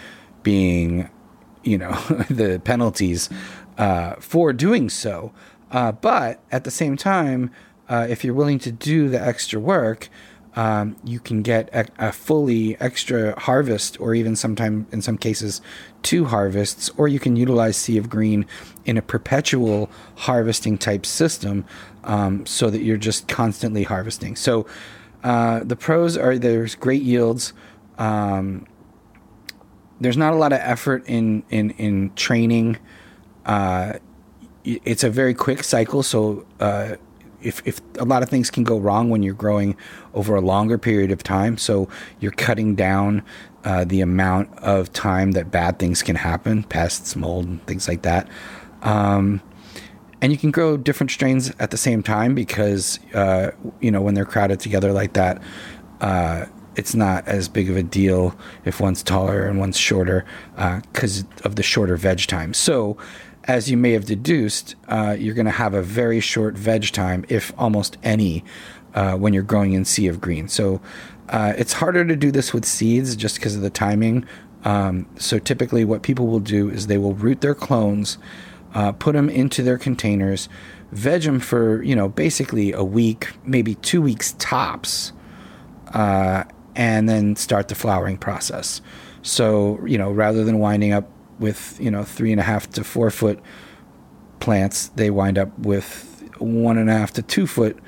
being, 0.47 1.09
you 1.61 1.77
know, 1.77 1.91
the 2.29 2.61
penalties 2.63 3.29
uh, 3.77 4.15
for 4.21 4.53
doing 4.53 4.89
so. 4.89 5.33
Uh, 5.71 5.91
but 5.91 6.39
at 6.53 6.63
the 6.63 6.71
same 6.71 6.95
time, 6.95 7.51
uh, 7.89 8.07
if 8.09 8.23
you're 8.23 8.33
willing 8.33 8.57
to 8.57 8.71
do 8.71 9.09
the 9.09 9.21
extra 9.21 9.59
work, 9.59 10.07
um, 10.55 10.95
you 11.03 11.19
can 11.19 11.41
get 11.41 11.67
a, 11.73 11.85
a, 11.99 12.13
fully 12.13 12.79
extra 12.79 13.37
harvest, 13.37 13.99
or 13.99 14.15
even 14.15 14.37
sometimes 14.37 14.85
in 14.93 15.01
some 15.01 15.17
cases, 15.17 15.59
two 16.01 16.23
harvests, 16.23 16.89
or 16.95 17.09
you 17.09 17.19
can 17.19 17.35
utilize 17.35 17.75
Sea 17.75 17.97
of 17.97 18.09
Green 18.09 18.45
in 18.85 18.97
a 18.97 19.01
perpetual 19.01 19.89
harvesting 20.15 20.77
type 20.77 21.05
system, 21.05 21.65
um, 22.05 22.45
so 22.45 22.69
that 22.69 22.83
you're 22.83 22.95
just 22.95 23.27
constantly 23.27 23.83
harvesting. 23.83 24.37
So 24.37 24.65
uh, 25.25 25.59
the 25.65 25.75
pros 25.75 26.15
are 26.15 26.37
there's 26.37 26.73
great 26.73 27.01
yields. 27.03 27.51
Um, 27.97 28.65
there's 29.99 30.17
not 30.17 30.33
a 30.33 30.35
lot 30.35 30.53
of 30.53 30.59
effort 30.61 31.03
in 31.07 31.43
in 31.49 31.71
in 31.71 32.13
training. 32.15 32.77
Uh, 33.45 33.93
it's 34.63 35.03
a 35.03 35.09
very 35.09 35.33
quick 35.33 35.63
cycle, 35.63 36.03
so 36.03 36.45
uh, 36.59 36.95
if 37.41 37.61
if 37.65 37.79
a 37.99 38.05
lot 38.05 38.23
of 38.23 38.29
things 38.29 38.49
can 38.51 38.63
go 38.63 38.77
wrong 38.77 39.09
when 39.09 39.23
you're 39.23 39.33
growing 39.33 39.75
over 40.13 40.35
a 40.35 40.41
longer 40.41 40.77
period 40.77 41.11
of 41.11 41.23
time, 41.23 41.57
so 41.57 41.87
you're 42.19 42.31
cutting 42.31 42.75
down 42.75 43.23
uh, 43.63 43.85
the 43.85 44.01
amount 44.01 44.53
of 44.59 44.91
time 44.93 45.31
that 45.31 45.51
bad 45.51 45.79
things 45.79 46.03
can 46.03 46.15
happen, 46.15 46.63
pests, 46.63 47.15
mold, 47.15 47.45
and 47.45 47.65
things 47.65 47.87
like 47.87 48.01
that. 48.01 48.27
Um, 48.81 49.41
and 50.21 50.31
you 50.31 50.37
can 50.37 50.51
grow 50.51 50.77
different 50.77 51.11
strains 51.11 51.53
at 51.59 51.71
the 51.71 51.77
same 51.77 52.03
time 52.03 52.35
because 52.35 52.99
uh, 53.13 53.51
you 53.79 53.91
know 53.91 54.01
when 54.01 54.13
they're 54.13 54.25
crowded 54.25 54.59
together 54.59 54.91
like 54.91 55.13
that 55.13 55.41
uh, 56.01 56.45
it's 56.77 56.93
not 56.95 57.27
as 57.27 57.49
big 57.49 57.69
of 57.69 57.75
a 57.75 57.83
deal 57.83 58.37
if 58.63 58.79
one's 58.79 59.03
taller 59.03 59.45
and 59.45 59.59
one's 59.59 59.77
shorter 59.77 60.23
because 60.55 61.23
uh, 61.23 61.25
of 61.43 61.55
the 61.55 61.63
shorter 61.63 61.97
veg 61.97 62.19
time. 62.27 62.53
So, 62.53 62.97
as 63.45 63.69
you 63.69 63.77
may 63.77 63.93
have 63.93 64.05
deduced, 64.05 64.75
uh, 64.87 65.15
you're 65.17 65.33
going 65.33 65.45
to 65.45 65.51
have 65.51 65.73
a 65.73 65.81
very 65.81 66.19
short 66.19 66.55
veg 66.55 66.91
time, 66.91 67.25
if 67.29 67.53
almost 67.57 67.97
any, 68.03 68.43
uh, 68.93 69.15
when 69.15 69.33
you're 69.33 69.43
growing 69.43 69.73
in 69.73 69.85
Sea 69.85 70.07
of 70.07 70.21
Green. 70.21 70.47
So, 70.47 70.81
uh, 71.29 71.53
it's 71.57 71.73
harder 71.73 72.05
to 72.05 72.15
do 72.15 72.31
this 72.31 72.53
with 72.53 72.65
seeds 72.65 73.15
just 73.15 73.35
because 73.35 73.55
of 73.55 73.61
the 73.61 73.69
timing. 73.69 74.25
Um, 74.63 75.07
so, 75.17 75.39
typically, 75.39 75.83
what 75.83 76.03
people 76.03 76.27
will 76.27 76.39
do 76.39 76.69
is 76.69 76.87
they 76.87 76.97
will 76.97 77.15
root 77.15 77.41
their 77.41 77.55
clones, 77.55 78.17
uh, 78.73 78.91
put 78.91 79.13
them 79.13 79.29
into 79.29 79.63
their 79.63 79.77
containers, 79.77 80.47
veg 80.91 81.23
them 81.23 81.39
for, 81.39 81.81
you 81.81 81.95
know, 81.95 82.09
basically 82.09 82.71
a 82.73 82.83
week, 82.83 83.29
maybe 83.45 83.75
two 83.75 84.01
weeks 84.01 84.35
tops. 84.37 85.13
Uh, 85.93 86.43
and 86.77 87.09
then 87.09 87.35
start 87.35 87.67
the 87.67 87.75
flowering 87.75 88.17
process. 88.17 88.81
So, 89.23 89.83
you 89.85 89.97
know, 89.97 90.11
rather 90.11 90.45
than 90.45 90.59
winding 90.59 90.93
up 90.93 91.09
with, 91.39 91.77
you 91.81 91.91
know, 91.91 92.03
three 92.03 92.31
and 92.31 92.39
a 92.39 92.43
half 92.43 92.69
to 92.71 92.83
four 92.83 93.09
foot 93.09 93.39
plants, 94.39 94.89
they 94.89 95.09
wind 95.09 95.37
up 95.37 95.57
with 95.59 96.23
one 96.37 96.77
and 96.77 96.89
a 96.89 96.93
half 96.93 97.11
to 97.13 97.23
two 97.23 97.47
foot, 97.47 97.79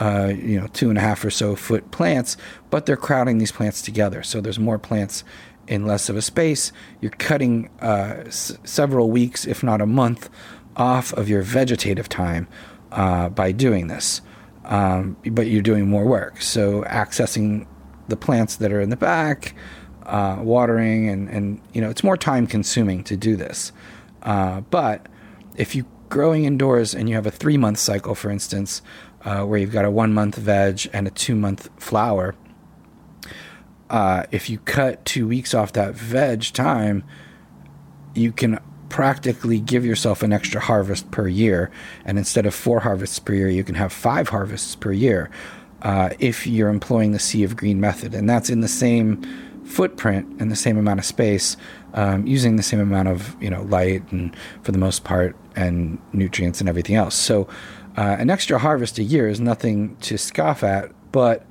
uh, 0.00 0.32
you 0.34 0.60
know, 0.60 0.66
two 0.68 0.88
and 0.88 0.98
a 0.98 1.00
half 1.00 1.24
or 1.24 1.30
so 1.30 1.54
foot 1.54 1.92
plants, 1.92 2.36
but 2.70 2.86
they're 2.86 2.96
crowding 2.96 3.38
these 3.38 3.52
plants 3.52 3.80
together. 3.80 4.22
So 4.24 4.40
there's 4.40 4.58
more 4.58 4.78
plants 4.78 5.22
in 5.68 5.86
less 5.86 6.08
of 6.08 6.16
a 6.16 6.22
space. 6.22 6.72
You're 7.00 7.12
cutting 7.12 7.70
uh, 7.80 8.24
s- 8.26 8.58
several 8.64 9.10
weeks, 9.12 9.46
if 9.46 9.62
not 9.62 9.80
a 9.80 9.86
month, 9.86 10.28
off 10.76 11.12
of 11.12 11.28
your 11.28 11.42
vegetative 11.42 12.08
time 12.08 12.48
uh, 12.90 13.28
by 13.28 13.52
doing 13.52 13.86
this. 13.86 14.20
Um, 14.64 15.16
but 15.30 15.46
you're 15.46 15.62
doing 15.62 15.88
more 15.88 16.04
work. 16.04 16.42
So 16.42 16.82
accessing 16.82 17.66
the 18.08 18.16
plants 18.16 18.56
that 18.56 18.72
are 18.72 18.80
in 18.80 18.90
the 18.90 18.96
back, 18.96 19.54
uh, 20.04 20.38
watering, 20.40 21.08
and, 21.08 21.28
and 21.28 21.60
you 21.72 21.80
know 21.80 21.90
it's 21.90 22.04
more 22.04 22.16
time 22.16 22.46
consuming 22.46 23.04
to 23.04 23.16
do 23.16 23.36
this. 23.36 23.72
Uh, 24.22 24.60
but 24.62 25.06
if 25.56 25.74
you're 25.74 25.86
growing 26.08 26.44
indoors 26.44 26.94
and 26.94 27.08
you 27.08 27.14
have 27.14 27.26
a 27.26 27.30
three 27.30 27.56
month 27.56 27.78
cycle, 27.78 28.14
for 28.14 28.30
instance, 28.30 28.82
uh, 29.24 29.44
where 29.44 29.58
you've 29.58 29.72
got 29.72 29.84
a 29.84 29.90
one 29.90 30.12
month 30.12 30.36
veg 30.36 30.88
and 30.92 31.06
a 31.06 31.10
two 31.10 31.34
month 31.34 31.68
flower, 31.76 32.34
uh, 33.90 34.24
if 34.30 34.48
you 34.50 34.58
cut 34.58 35.04
two 35.04 35.26
weeks 35.28 35.54
off 35.54 35.72
that 35.72 35.94
veg 35.94 36.42
time, 36.52 37.04
you 38.14 38.32
can 38.32 38.58
practically 38.88 39.58
give 39.58 39.84
yourself 39.84 40.22
an 40.22 40.32
extra 40.32 40.60
harvest 40.60 41.10
per 41.10 41.26
year. 41.26 41.70
And 42.04 42.16
instead 42.16 42.46
of 42.46 42.54
four 42.54 42.80
harvests 42.80 43.18
per 43.18 43.34
year, 43.34 43.48
you 43.48 43.64
can 43.64 43.74
have 43.74 43.92
five 43.92 44.28
harvests 44.28 44.76
per 44.76 44.92
year 44.92 45.30
uh, 45.84 46.10
if 46.18 46.46
you're 46.46 46.70
employing 46.70 47.12
the 47.12 47.18
sea 47.18 47.44
of 47.44 47.56
green 47.56 47.80
method. 47.80 48.14
And 48.14 48.28
that's 48.28 48.50
in 48.50 48.60
the 48.60 48.68
same 48.68 49.22
footprint 49.64 50.26
and 50.40 50.50
the 50.50 50.56
same 50.56 50.76
amount 50.76 50.98
of 50.98 51.06
space, 51.06 51.56
um, 51.94 52.26
using 52.26 52.56
the 52.56 52.62
same 52.62 52.80
amount 52.80 53.08
of 53.08 53.40
you 53.42 53.50
know 53.50 53.62
light 53.62 54.02
and 54.10 54.34
for 54.62 54.72
the 54.72 54.78
most 54.78 55.04
part 55.04 55.36
and 55.54 55.98
nutrients 56.12 56.60
and 56.60 56.68
everything 56.68 56.96
else. 56.96 57.14
So 57.14 57.48
uh, 57.96 58.16
an 58.18 58.30
extra 58.30 58.58
harvest 58.58 58.98
a 58.98 59.02
year 59.02 59.28
is 59.28 59.40
nothing 59.40 59.96
to 59.98 60.18
scoff 60.18 60.64
at, 60.64 60.90
but 61.12 61.46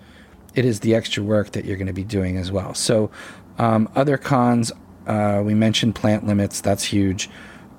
it 0.56 0.66
is 0.66 0.82
the 0.82 0.94
extra 0.94 1.24
work 1.24 1.52
that 1.52 1.66
you're 1.66 1.78
going 1.78 1.88
to 1.88 1.94
be 1.94 2.04
doing 2.04 2.38
as 2.38 2.52
well. 2.52 2.74
So 2.74 3.10
um, 3.58 3.90
other 3.96 4.18
cons, 4.18 4.72
uh, 5.08 5.42
we 5.44 5.54
mentioned 5.54 5.96
plant 5.96 6.28
limits. 6.28 6.62
That's 6.62 6.84
huge, 6.84 7.30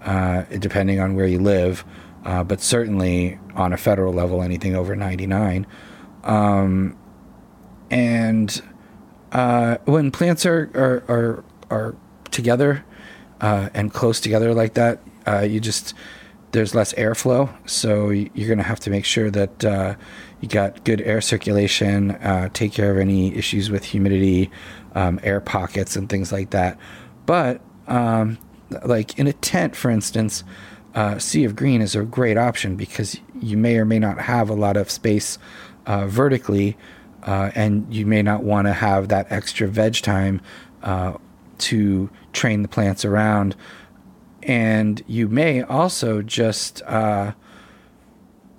uh, 0.02 0.42
depending 0.58 0.98
on 0.98 1.14
where 1.14 1.26
you 1.26 1.38
live, 1.38 1.84
uh, 2.24 2.42
but 2.42 2.60
certainly 2.60 3.38
on 3.54 3.72
a 3.72 3.76
federal 3.76 4.12
level, 4.12 4.42
anything 4.42 4.74
over 4.74 4.96
99. 4.96 5.66
Um, 6.24 6.96
and 7.90 8.62
uh, 9.32 9.76
when 9.84 10.10
plants 10.10 10.44
are 10.46 10.70
are 10.74 11.04
are, 11.08 11.44
are 11.70 11.96
together 12.30 12.84
uh, 13.40 13.68
and 13.74 13.92
close 13.92 14.20
together 14.20 14.54
like 14.54 14.74
that, 14.74 15.00
uh, 15.26 15.40
you 15.40 15.60
just 15.60 15.94
there's 16.52 16.74
less 16.74 16.92
airflow, 16.94 17.52
so 17.68 18.10
you're 18.10 18.46
going 18.46 18.58
to 18.58 18.64
have 18.64 18.78
to 18.80 18.90
make 18.90 19.04
sure 19.04 19.28
that 19.30 19.64
uh, 19.64 19.96
you 20.40 20.48
got 20.48 20.84
good 20.84 21.00
air 21.00 21.20
circulation, 21.20 22.12
uh, 22.12 22.48
take 22.52 22.72
care 22.72 22.92
of 22.92 22.98
any 22.98 23.34
issues 23.34 23.70
with 23.70 23.84
humidity, 23.84 24.50
um, 24.94 25.18
air 25.24 25.40
pockets, 25.40 25.96
and 25.96 26.08
things 26.08 26.30
like 26.30 26.50
that. 26.50 26.78
But 27.26 27.60
um, 27.88 28.38
like 28.84 29.18
in 29.18 29.26
a 29.26 29.32
tent, 29.32 29.74
for 29.74 29.90
instance, 29.90 30.44
uh, 30.94 31.18
Sea 31.18 31.44
of 31.44 31.56
Green 31.56 31.82
is 31.82 31.96
a 31.96 32.04
great 32.04 32.38
option 32.38 32.76
because 32.76 33.18
you 33.40 33.56
may 33.56 33.76
or 33.76 33.84
may 33.84 33.98
not 33.98 34.20
have 34.20 34.48
a 34.48 34.54
lot 34.54 34.76
of 34.76 34.90
space 34.90 35.38
uh, 35.86 36.06
vertically, 36.06 36.76
uh, 37.22 37.50
and 37.54 37.92
you 37.92 38.06
may 38.06 38.22
not 38.22 38.42
want 38.42 38.66
to 38.66 38.72
have 38.72 39.08
that 39.08 39.26
extra 39.30 39.66
veg 39.68 39.94
time 39.94 40.40
uh, 40.82 41.14
to 41.58 42.10
train 42.32 42.62
the 42.62 42.68
plants 42.68 43.04
around. 43.04 43.56
And 44.42 45.02
you 45.06 45.28
may 45.28 45.62
also 45.62 46.20
just, 46.20 46.82
uh, 46.82 47.32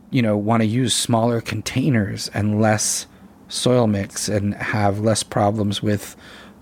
you 0.09 0.21
know, 0.21 0.37
want 0.37 0.61
to 0.61 0.67
use 0.67 0.95
smaller 0.95 1.41
containers 1.41 2.29
and 2.29 2.59
less 2.59 3.05
soil 3.47 3.85
mix 3.85 4.27
and 4.27 4.55
have 4.55 4.99
less 4.99 5.21
problems 5.21 5.83
with 5.83 6.15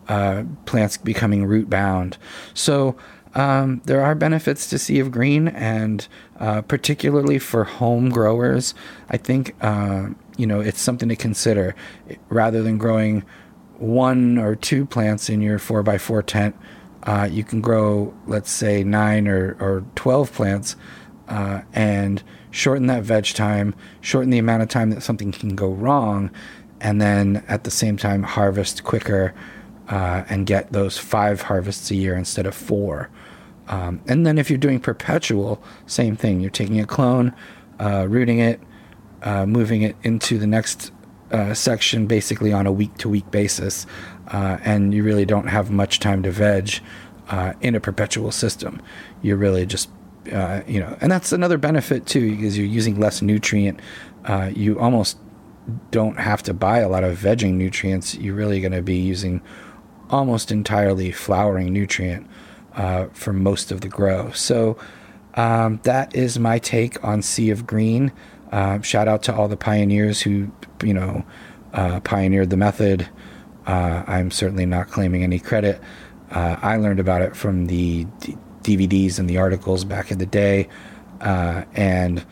uh, 0.10 0.44
plants 0.66 0.98
becoming 0.98 1.46
root 1.46 1.70
bound. 1.70 2.18
So 2.54 2.98
um, 3.36 3.82
there 3.86 4.02
are 4.02 4.16
benefits 4.16 4.70
to 4.70 4.78
Sea 4.78 5.00
of 5.00 5.12
Green, 5.12 5.48
and 5.48 6.08
uh, 6.40 6.62
particularly 6.62 7.40
for 7.40 7.64
home 7.64 8.10
growers, 8.10 8.74
I 9.10 9.18
think 9.18 9.56
uh, 9.62 10.10
you 10.38 10.48
know 10.48 10.60
it's 10.60 10.82
something 10.82 11.10
to 11.10 11.16
consider 11.16 11.76
rather 12.30 12.64
than 12.64 12.78
growing 12.78 13.24
one 13.78 14.38
or 14.38 14.56
two 14.56 14.86
plants 14.86 15.30
in 15.30 15.42
your 15.42 15.60
four 15.60 15.84
by 15.84 15.98
four 15.98 16.24
tent. 16.24 16.56
Uh, 17.04 17.28
you 17.30 17.44
can 17.44 17.60
grow, 17.60 18.14
let's 18.28 18.50
say, 18.50 18.84
nine 18.84 19.28
or, 19.28 19.58
or 19.60 19.84
twelve 19.96 20.32
plants, 20.32 20.76
uh, 21.28 21.62
and 21.74 22.24
shorten 22.50 22.88
that 22.88 23.04
veg 23.04 23.26
time, 23.26 23.76
shorten 24.00 24.30
the 24.30 24.38
amount 24.38 24.62
of 24.62 24.70
time 24.70 24.90
that 24.92 25.04
something 25.04 25.32
can 25.32 25.56
go 25.56 25.70
wrong, 25.70 26.32
and 26.80 27.02
then 27.02 27.44
at 27.48 27.64
the 27.66 27.72
same 27.72 27.98
time 27.98 28.24
harvest 28.24 28.84
quicker 28.84 29.34
uh, 29.90 30.24
and 30.30 30.46
get 30.46 30.72
those 30.72 30.98
five 30.98 31.42
harvests 31.42 31.92
a 31.92 31.96
year 31.96 32.16
instead 32.16 32.46
of 32.46 32.56
four. 32.56 33.10
Um, 33.68 34.02
and 34.08 34.26
then 34.26 34.38
if 34.38 34.50
you're 34.50 34.58
doing 34.58 34.80
perpetual, 34.80 35.62
same 35.86 36.16
thing. 36.16 36.40
You're 36.40 36.52
taking 36.52 36.80
a 36.80 36.86
clone, 36.86 37.34
uh, 37.80 38.06
rooting 38.10 38.40
it, 38.40 38.62
uh, 39.24 39.46
moving 39.46 39.82
it 39.82 39.96
into 40.04 40.38
the 40.38 40.48
next 40.48 40.92
uh, 41.32 41.54
section 41.54 42.06
basically 42.06 42.54
on 42.54 42.68
a 42.68 42.72
week 42.72 42.96
to 42.98 43.10
week 43.10 43.30
basis. 43.32 43.86
Uh, 44.28 44.58
and 44.64 44.94
you 44.94 45.04
really 45.04 45.26
don't 45.26 45.48
have 45.48 45.72
much 45.72 46.00
time 46.00 46.22
to 46.24 46.32
veg 46.32 46.80
uh, 47.30 47.54
in 47.62 47.76
a 47.76 47.80
perpetual 47.80 48.32
system. 48.32 48.82
You're 49.22 49.38
really 49.38 49.66
just 49.66 49.90
uh, 50.32 50.62
you 50.66 50.80
know, 50.80 50.98
and 51.02 51.12
that's 51.12 51.34
another 51.34 51.58
benefit 51.58 52.06
too, 52.06 52.32
because 52.36 52.58
you're 52.58 52.66
using 52.66 52.98
less 52.98 53.22
nutrient. 53.22 53.80
Uh, 54.24 54.52
you 54.54 54.80
almost 54.80 55.18
don't 55.92 56.18
have 56.18 56.42
to 56.44 56.54
buy 56.54 56.80
a 56.80 56.88
lot 56.88 57.04
of 57.04 57.18
vegging 57.18 57.56
nutrients. 57.56 58.16
You're 58.16 58.36
really 58.36 58.62
going 58.62 58.72
to 58.72 58.82
be 58.82 58.96
using 58.96 59.42
almost 60.10 60.50
entirely 60.50 61.12
flowering 61.12 61.74
nutrient 61.74 62.26
for 63.12 63.34
most 63.34 63.70
of 63.70 63.82
the 63.82 63.90
grow. 63.90 64.32
So 64.32 64.78
um, 65.36 65.80
that 65.84 66.16
is 66.16 66.40
my 66.40 66.60
take 66.60 67.04
on 67.04 67.22
Sea 67.22 67.50
of 67.50 67.66
Green. 67.66 68.12
Uh, 68.54 68.80
shout 68.84 69.08
out 69.08 69.24
to 69.24 69.36
all 69.36 69.48
the 69.48 69.58
pioneers 69.58 70.22
who, 70.22 70.52
you 70.84 70.94
know, 70.94 71.26
uh, 71.74 72.00
pioneered 72.02 72.52
the 72.52 72.58
method. 72.58 73.10
Uh, 73.66 74.04
I'm 74.06 74.30
certainly 74.30 74.68
not 74.68 74.90
claiming 74.90 75.24
any 75.24 75.40
credit. 75.40 75.82
Uh, 76.30 76.58
I 76.62 76.78
learned 76.78 77.00
about 77.00 77.24
it 77.24 77.36
from 77.36 77.66
the 77.66 78.06
D- 78.20 78.38
DVDs 78.62 79.18
and 79.18 79.28
the 79.28 79.38
articles 79.38 79.84
back 79.84 80.12
in 80.12 80.20
the 80.20 80.28
day. 80.28 80.70
Uh, 81.20 81.64
and, 81.74 82.24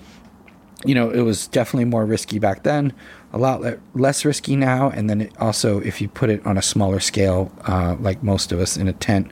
you 0.85 0.93
know, 0.93 1.09
it 1.09 1.21
was 1.21 1.47
definitely 1.47 1.85
more 1.85 2.05
risky 2.05 2.37
back 2.37 2.61
then, 2.61 2.93
a 3.33 3.39
lot 3.39 3.61
le- 3.61 3.79
less 3.95 4.23
risky 4.23 4.55
now. 4.55 4.91
And 4.91 5.09
then 5.09 5.27
also, 5.39 5.79
if 5.79 6.01
you 6.01 6.07
put 6.07 6.29
it 6.29 6.45
on 6.45 6.55
a 6.55 6.61
smaller 6.61 6.99
scale, 6.99 7.51
uh, 7.67 7.95
like 7.99 8.21
most 8.21 8.51
of 8.51 8.59
us 8.59 8.77
in 8.77 8.87
a 8.87 8.93
tent, 8.93 9.31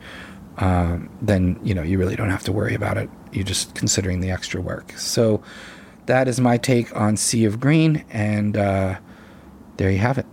um, 0.57 1.07
then, 1.21 1.59
you 1.63 1.75
know, 1.75 1.83
you 1.83 1.99
really 1.99 2.15
don't 2.15 2.31
have 2.31 2.43
to 2.45 2.51
worry 2.51 2.73
about 2.73 2.97
it. 2.97 3.11
You're 3.31 3.43
just 3.43 3.75
considering 3.75 4.21
the 4.21 4.31
extra 4.31 4.59
work. 4.59 4.93
So 4.97 5.43
that 6.09 6.27
is 6.27 6.39
my 6.39 6.57
take 6.57 6.95
on 6.95 7.15
Sea 7.15 7.45
of 7.45 7.59
Green. 7.59 8.03
And 8.09 8.57
uh, 8.57 8.97
there 9.77 9.91
you 9.91 9.99
have 9.99 10.17
it. 10.17 10.25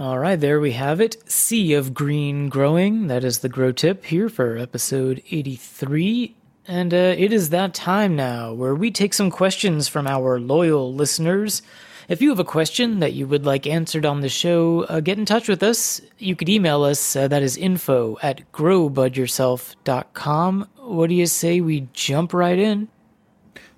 All 0.00 0.18
right, 0.18 0.34
there 0.38 0.60
we 0.60 0.72
have 0.72 1.00
it. 1.00 1.16
Sea 1.30 1.74
of 1.74 1.94
Green 1.94 2.48
Growing. 2.48 3.06
That 3.06 3.22
is 3.24 3.38
the 3.38 3.48
grow 3.48 3.70
tip 3.72 4.04
here 4.04 4.28
for 4.28 4.58
episode 4.58 5.22
83. 5.30 6.34
And 6.66 6.92
uh, 6.92 7.14
it 7.16 7.32
is 7.32 7.50
that 7.50 7.72
time 7.72 8.16
now 8.16 8.52
where 8.52 8.74
we 8.74 8.90
take 8.90 9.14
some 9.14 9.30
questions 9.30 9.86
from 9.86 10.08
our 10.08 10.40
loyal 10.40 10.92
listeners. 10.92 11.62
If 12.08 12.20
you 12.20 12.30
have 12.30 12.40
a 12.40 12.44
question 12.44 12.98
that 12.98 13.12
you 13.14 13.28
would 13.28 13.46
like 13.46 13.64
answered 13.66 14.04
on 14.04 14.22
the 14.22 14.28
show, 14.28 14.86
uh, 14.88 14.98
get 14.98 15.18
in 15.18 15.24
touch 15.24 15.48
with 15.48 15.62
us. 15.62 16.00
You 16.18 16.34
could 16.34 16.48
email 16.48 16.82
us. 16.82 17.14
Uh, 17.14 17.28
that 17.28 17.44
is 17.44 17.56
info 17.56 18.18
at 18.22 18.50
growbudyourself.com. 18.52 20.68
What 20.78 21.08
do 21.08 21.14
you 21.14 21.26
say 21.26 21.60
we 21.60 21.88
jump 21.92 22.34
right 22.34 22.58
in? 22.58 22.88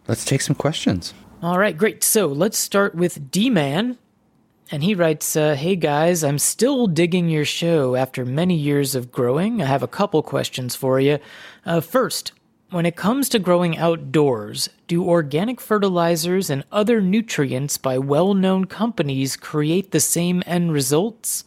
Let's 0.09 0.25
take 0.25 0.41
some 0.41 0.57
questions. 0.57 1.13
All 1.43 1.59
right, 1.59 1.77
great. 1.77 2.03
So 2.03 2.27
let's 2.27 2.59
start 2.59 2.95
with 2.95 3.31
D 3.31 3.51
Man. 3.51 3.99
And 4.71 4.83
he 4.83 4.95
writes, 4.95 5.37
uh, 5.37 5.55
Hey 5.55 5.77
guys, 5.77 6.25
I'm 6.25 6.39
still 6.39 6.87
digging 6.87 7.29
your 7.29 7.45
show 7.45 7.95
after 7.95 8.25
many 8.25 8.55
years 8.55 8.95
of 8.95 9.13
growing. 9.13 9.63
I 9.63 9.67
have 9.67 9.83
a 9.83 9.89
couple 9.89 10.23
questions 10.23 10.75
for 10.75 11.01
you. 11.01 11.19
Uh, 11.65 11.81
first, 11.81 12.33
when 12.71 12.85
it 12.85 12.97
comes 12.97 13.31
to 13.31 13.39
growing 13.39 13.79
outdoors, 13.79 14.69
do 14.87 15.09
organic 15.09 15.59
fertilizers 15.59 16.51
and 16.51 16.65
other 16.71 17.01
nutrients 17.01 17.79
by 17.79 17.97
well 17.97 18.35
known 18.35 18.67
companies 18.67 19.37
create 19.37 19.91
the 19.91 20.01
same 20.01 20.43
end 20.45 20.73
results? 20.73 21.45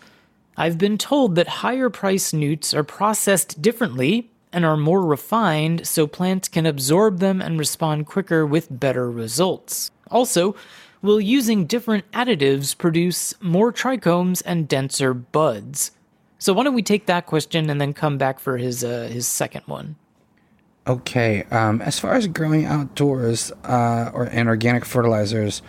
I've 0.57 0.79
been 0.79 0.97
told 0.97 1.35
that 1.35 1.47
higher 1.47 1.91
price 1.91 2.33
newts 2.33 2.73
are 2.73 2.83
processed 2.83 3.61
differently 3.61 4.30
and 4.53 4.65
are 4.65 4.77
more 4.77 5.05
refined 5.05 5.87
so 5.87 6.07
plants 6.07 6.47
can 6.47 6.65
absorb 6.65 7.19
them 7.19 7.41
and 7.41 7.57
respond 7.57 8.05
quicker 8.05 8.45
with 8.45 8.67
better 8.79 9.09
results. 9.09 9.91
Also, 10.09 10.55
will 11.01 11.21
using 11.21 11.65
different 11.65 12.09
additives 12.11 12.77
produce 12.77 13.33
more 13.41 13.71
trichomes 13.71 14.41
and 14.45 14.67
denser 14.67 15.13
buds? 15.13 15.91
So 16.37 16.53
why 16.53 16.63
don't 16.63 16.73
we 16.73 16.83
take 16.83 17.05
that 17.05 17.27
question 17.27 17.69
and 17.69 17.79
then 17.79 17.93
come 17.93 18.17
back 18.17 18.39
for 18.39 18.57
his 18.57 18.83
uh, 18.83 19.09
his 19.11 19.27
second 19.27 19.63
one? 19.67 19.95
Okay, 20.87 21.43
um, 21.51 21.79
as 21.83 21.99
far 21.99 22.15
as 22.15 22.25
growing 22.25 22.65
outdoors 22.65 23.51
uh, 23.63 24.09
or 24.13 24.23
and 24.23 24.49
organic 24.49 24.83
fertilizers, 24.83 25.61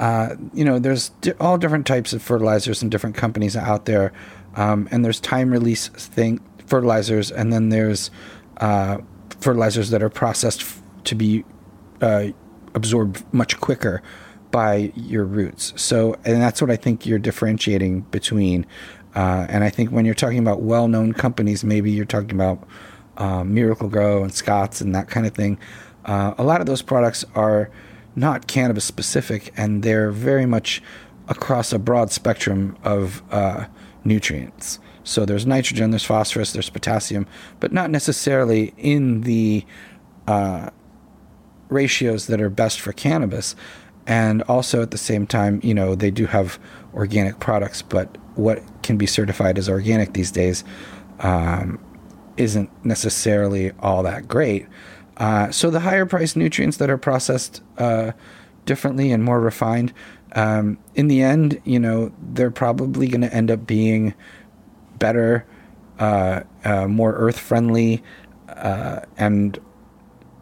uh, 0.00 0.34
you 0.52 0.64
know, 0.64 0.80
there's 0.80 1.10
di- 1.20 1.32
all 1.38 1.56
different 1.56 1.86
types 1.86 2.12
of 2.12 2.20
fertilizers 2.20 2.82
and 2.82 2.90
different 2.90 3.14
companies 3.14 3.56
out 3.56 3.84
there, 3.84 4.12
um, 4.56 4.88
and 4.90 5.04
there's 5.04 5.20
time 5.20 5.50
release 5.50 5.86
thing 5.88 6.40
fertilizers, 6.70 7.30
and 7.30 7.52
then 7.52 7.68
there's 7.68 8.10
uh, 8.58 8.98
fertilizers 9.40 9.90
that 9.90 10.02
are 10.02 10.08
processed 10.08 10.62
f- 10.62 10.82
to 11.04 11.14
be 11.14 11.44
uh, 12.00 12.28
absorbed 12.74 13.24
much 13.32 13.60
quicker 13.60 14.02
by 14.50 14.92
your 14.94 15.24
roots. 15.24 15.72
So, 15.76 16.14
and 16.24 16.40
that's 16.40 16.62
what 16.62 16.70
I 16.70 16.76
think 16.76 17.06
you're 17.06 17.18
differentiating 17.18 18.02
between. 18.10 18.66
Uh, 19.14 19.46
and 19.48 19.64
I 19.64 19.70
think 19.70 19.90
when 19.90 20.04
you're 20.04 20.14
talking 20.14 20.38
about 20.38 20.62
well-known 20.62 21.12
companies, 21.12 21.64
maybe 21.64 21.90
you're 21.90 22.04
talking 22.04 22.32
about 22.32 22.66
um, 23.16 23.52
Miracle-Gro 23.54 24.22
and 24.22 24.32
Scott's 24.32 24.80
and 24.80 24.94
that 24.94 25.08
kind 25.08 25.26
of 25.26 25.34
thing. 25.34 25.58
Uh, 26.04 26.34
a 26.38 26.44
lot 26.44 26.60
of 26.60 26.66
those 26.66 26.82
products 26.82 27.24
are 27.34 27.70
not 28.16 28.46
cannabis 28.46 28.84
specific, 28.84 29.52
and 29.56 29.82
they're 29.82 30.10
very 30.10 30.46
much 30.46 30.82
across 31.28 31.72
a 31.72 31.78
broad 31.78 32.10
spectrum 32.10 32.76
of 32.82 33.22
uh, 33.30 33.66
nutrients. 34.04 34.78
So 35.04 35.24
there's 35.24 35.46
nitrogen, 35.46 35.90
there's 35.90 36.04
phosphorus, 36.04 36.52
there's 36.52 36.70
potassium, 36.70 37.26
but 37.58 37.72
not 37.72 37.90
necessarily 37.90 38.74
in 38.76 39.22
the 39.22 39.64
uh, 40.26 40.70
ratios 41.68 42.26
that 42.26 42.40
are 42.40 42.50
best 42.50 42.80
for 42.80 42.92
cannabis. 42.92 43.56
And 44.06 44.42
also 44.42 44.82
at 44.82 44.90
the 44.90 44.98
same 44.98 45.26
time, 45.26 45.60
you 45.62 45.74
know, 45.74 45.94
they 45.94 46.10
do 46.10 46.26
have 46.26 46.58
organic 46.94 47.38
products, 47.38 47.82
but 47.82 48.16
what 48.34 48.62
can 48.82 48.96
be 48.96 49.06
certified 49.06 49.58
as 49.58 49.68
organic 49.68 50.12
these 50.12 50.30
days 50.30 50.64
um, 51.20 51.78
isn't 52.36 52.70
necessarily 52.84 53.72
all 53.80 54.02
that 54.02 54.26
great. 54.26 54.66
Uh, 55.16 55.50
so 55.50 55.70
the 55.70 55.80
higher 55.80 56.06
priced 56.06 56.36
nutrients 56.36 56.78
that 56.78 56.88
are 56.88 56.98
processed 56.98 57.62
uh, 57.78 58.12
differently 58.64 59.12
and 59.12 59.22
more 59.22 59.38
refined, 59.38 59.92
um, 60.34 60.78
in 60.94 61.08
the 61.08 61.22
end, 61.22 61.60
you 61.64 61.78
know, 61.78 62.12
they're 62.32 62.50
probably 62.50 63.08
going 63.08 63.20
to 63.20 63.34
end 63.34 63.50
up 63.50 63.66
being 63.66 64.14
better, 65.00 65.44
uh, 65.98 66.42
uh 66.64 66.86
more 66.86 67.12
earth 67.14 67.38
friendly, 67.38 68.02
uh, 68.48 69.00
and 69.18 69.58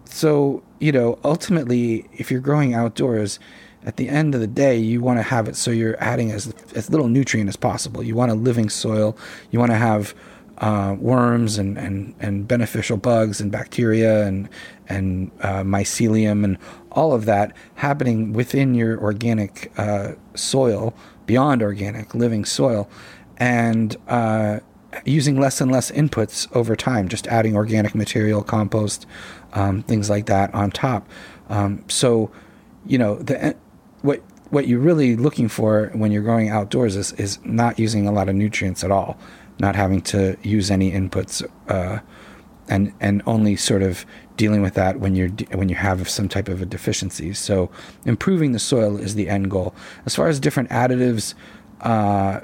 so 0.04 0.62
you 0.80 0.92
know, 0.92 1.18
ultimately, 1.24 2.08
if 2.12 2.30
you're 2.30 2.40
growing 2.40 2.74
outdoors, 2.74 3.40
at 3.84 3.96
the 3.96 4.08
end 4.08 4.34
of 4.34 4.40
the 4.40 4.46
day, 4.46 4.76
you 4.76 5.00
want 5.00 5.18
to 5.18 5.22
have 5.22 5.48
it 5.48 5.56
so 5.56 5.70
you're 5.70 5.96
adding 6.02 6.30
as 6.30 6.52
as 6.74 6.90
little 6.90 7.08
nutrient 7.08 7.48
as 7.48 7.56
possible. 7.56 8.02
You 8.02 8.14
want 8.14 8.30
a 8.30 8.34
living 8.34 8.68
soil. 8.68 9.16
You 9.50 9.58
want 9.58 9.70
to 9.70 9.78
have 9.78 10.14
uh, 10.58 10.96
worms 10.98 11.56
and, 11.56 11.78
and, 11.78 12.14
and 12.18 12.48
beneficial 12.48 12.96
bugs 12.96 13.40
and 13.40 13.50
bacteria 13.50 14.26
and 14.26 14.48
and 14.88 15.30
uh, 15.40 15.62
mycelium 15.62 16.44
and 16.44 16.58
all 16.90 17.12
of 17.12 17.24
that 17.26 17.54
happening 17.76 18.32
within 18.32 18.74
your 18.74 19.00
organic 19.00 19.72
uh, 19.78 20.12
soil, 20.34 20.92
beyond 21.26 21.62
organic 21.62 22.14
living 22.14 22.44
soil, 22.44 22.90
and 23.38 23.96
uh, 24.08 24.60
using 25.04 25.40
less 25.40 25.60
and 25.60 25.72
less 25.72 25.90
inputs 25.90 26.54
over 26.54 26.76
time. 26.76 27.08
Just 27.08 27.26
adding 27.28 27.56
organic 27.56 27.94
material, 27.94 28.42
compost, 28.42 29.06
um, 29.54 29.82
things 29.82 30.10
like 30.10 30.26
that 30.26 30.52
on 30.54 30.70
top. 30.70 31.08
Um, 31.48 31.84
so, 31.88 32.30
you 32.86 32.98
know, 32.98 33.16
the 33.16 33.56
what 34.02 34.22
what 34.50 34.66
you're 34.66 34.80
really 34.80 35.16
looking 35.16 35.48
for 35.48 35.90
when 35.94 36.12
you're 36.12 36.22
growing 36.22 36.48
outdoors 36.48 36.96
is 36.96 37.12
is 37.12 37.38
not 37.44 37.78
using 37.78 38.06
a 38.06 38.12
lot 38.12 38.28
of 38.28 38.34
nutrients 38.34 38.84
at 38.84 38.90
all 38.90 39.18
not 39.60 39.76
having 39.76 40.00
to 40.00 40.36
use 40.42 40.70
any 40.70 40.92
inputs, 40.92 41.46
uh, 41.68 42.00
and 42.68 42.92
and 43.00 43.22
only 43.26 43.56
sort 43.56 43.82
of 43.82 44.04
dealing 44.36 44.62
with 44.62 44.74
that 44.74 45.00
when 45.00 45.14
you're 45.14 45.30
when 45.52 45.68
you 45.68 45.74
have 45.74 46.08
some 46.08 46.28
type 46.28 46.48
of 46.48 46.62
a 46.62 46.66
deficiency. 46.66 47.32
So 47.34 47.70
improving 48.04 48.52
the 48.52 48.58
soil 48.58 48.96
is 48.98 49.14
the 49.14 49.28
end 49.28 49.50
goal. 49.50 49.74
As 50.06 50.14
far 50.14 50.28
as 50.28 50.38
different 50.38 50.70
additives 50.70 51.34
uh, 51.80 52.40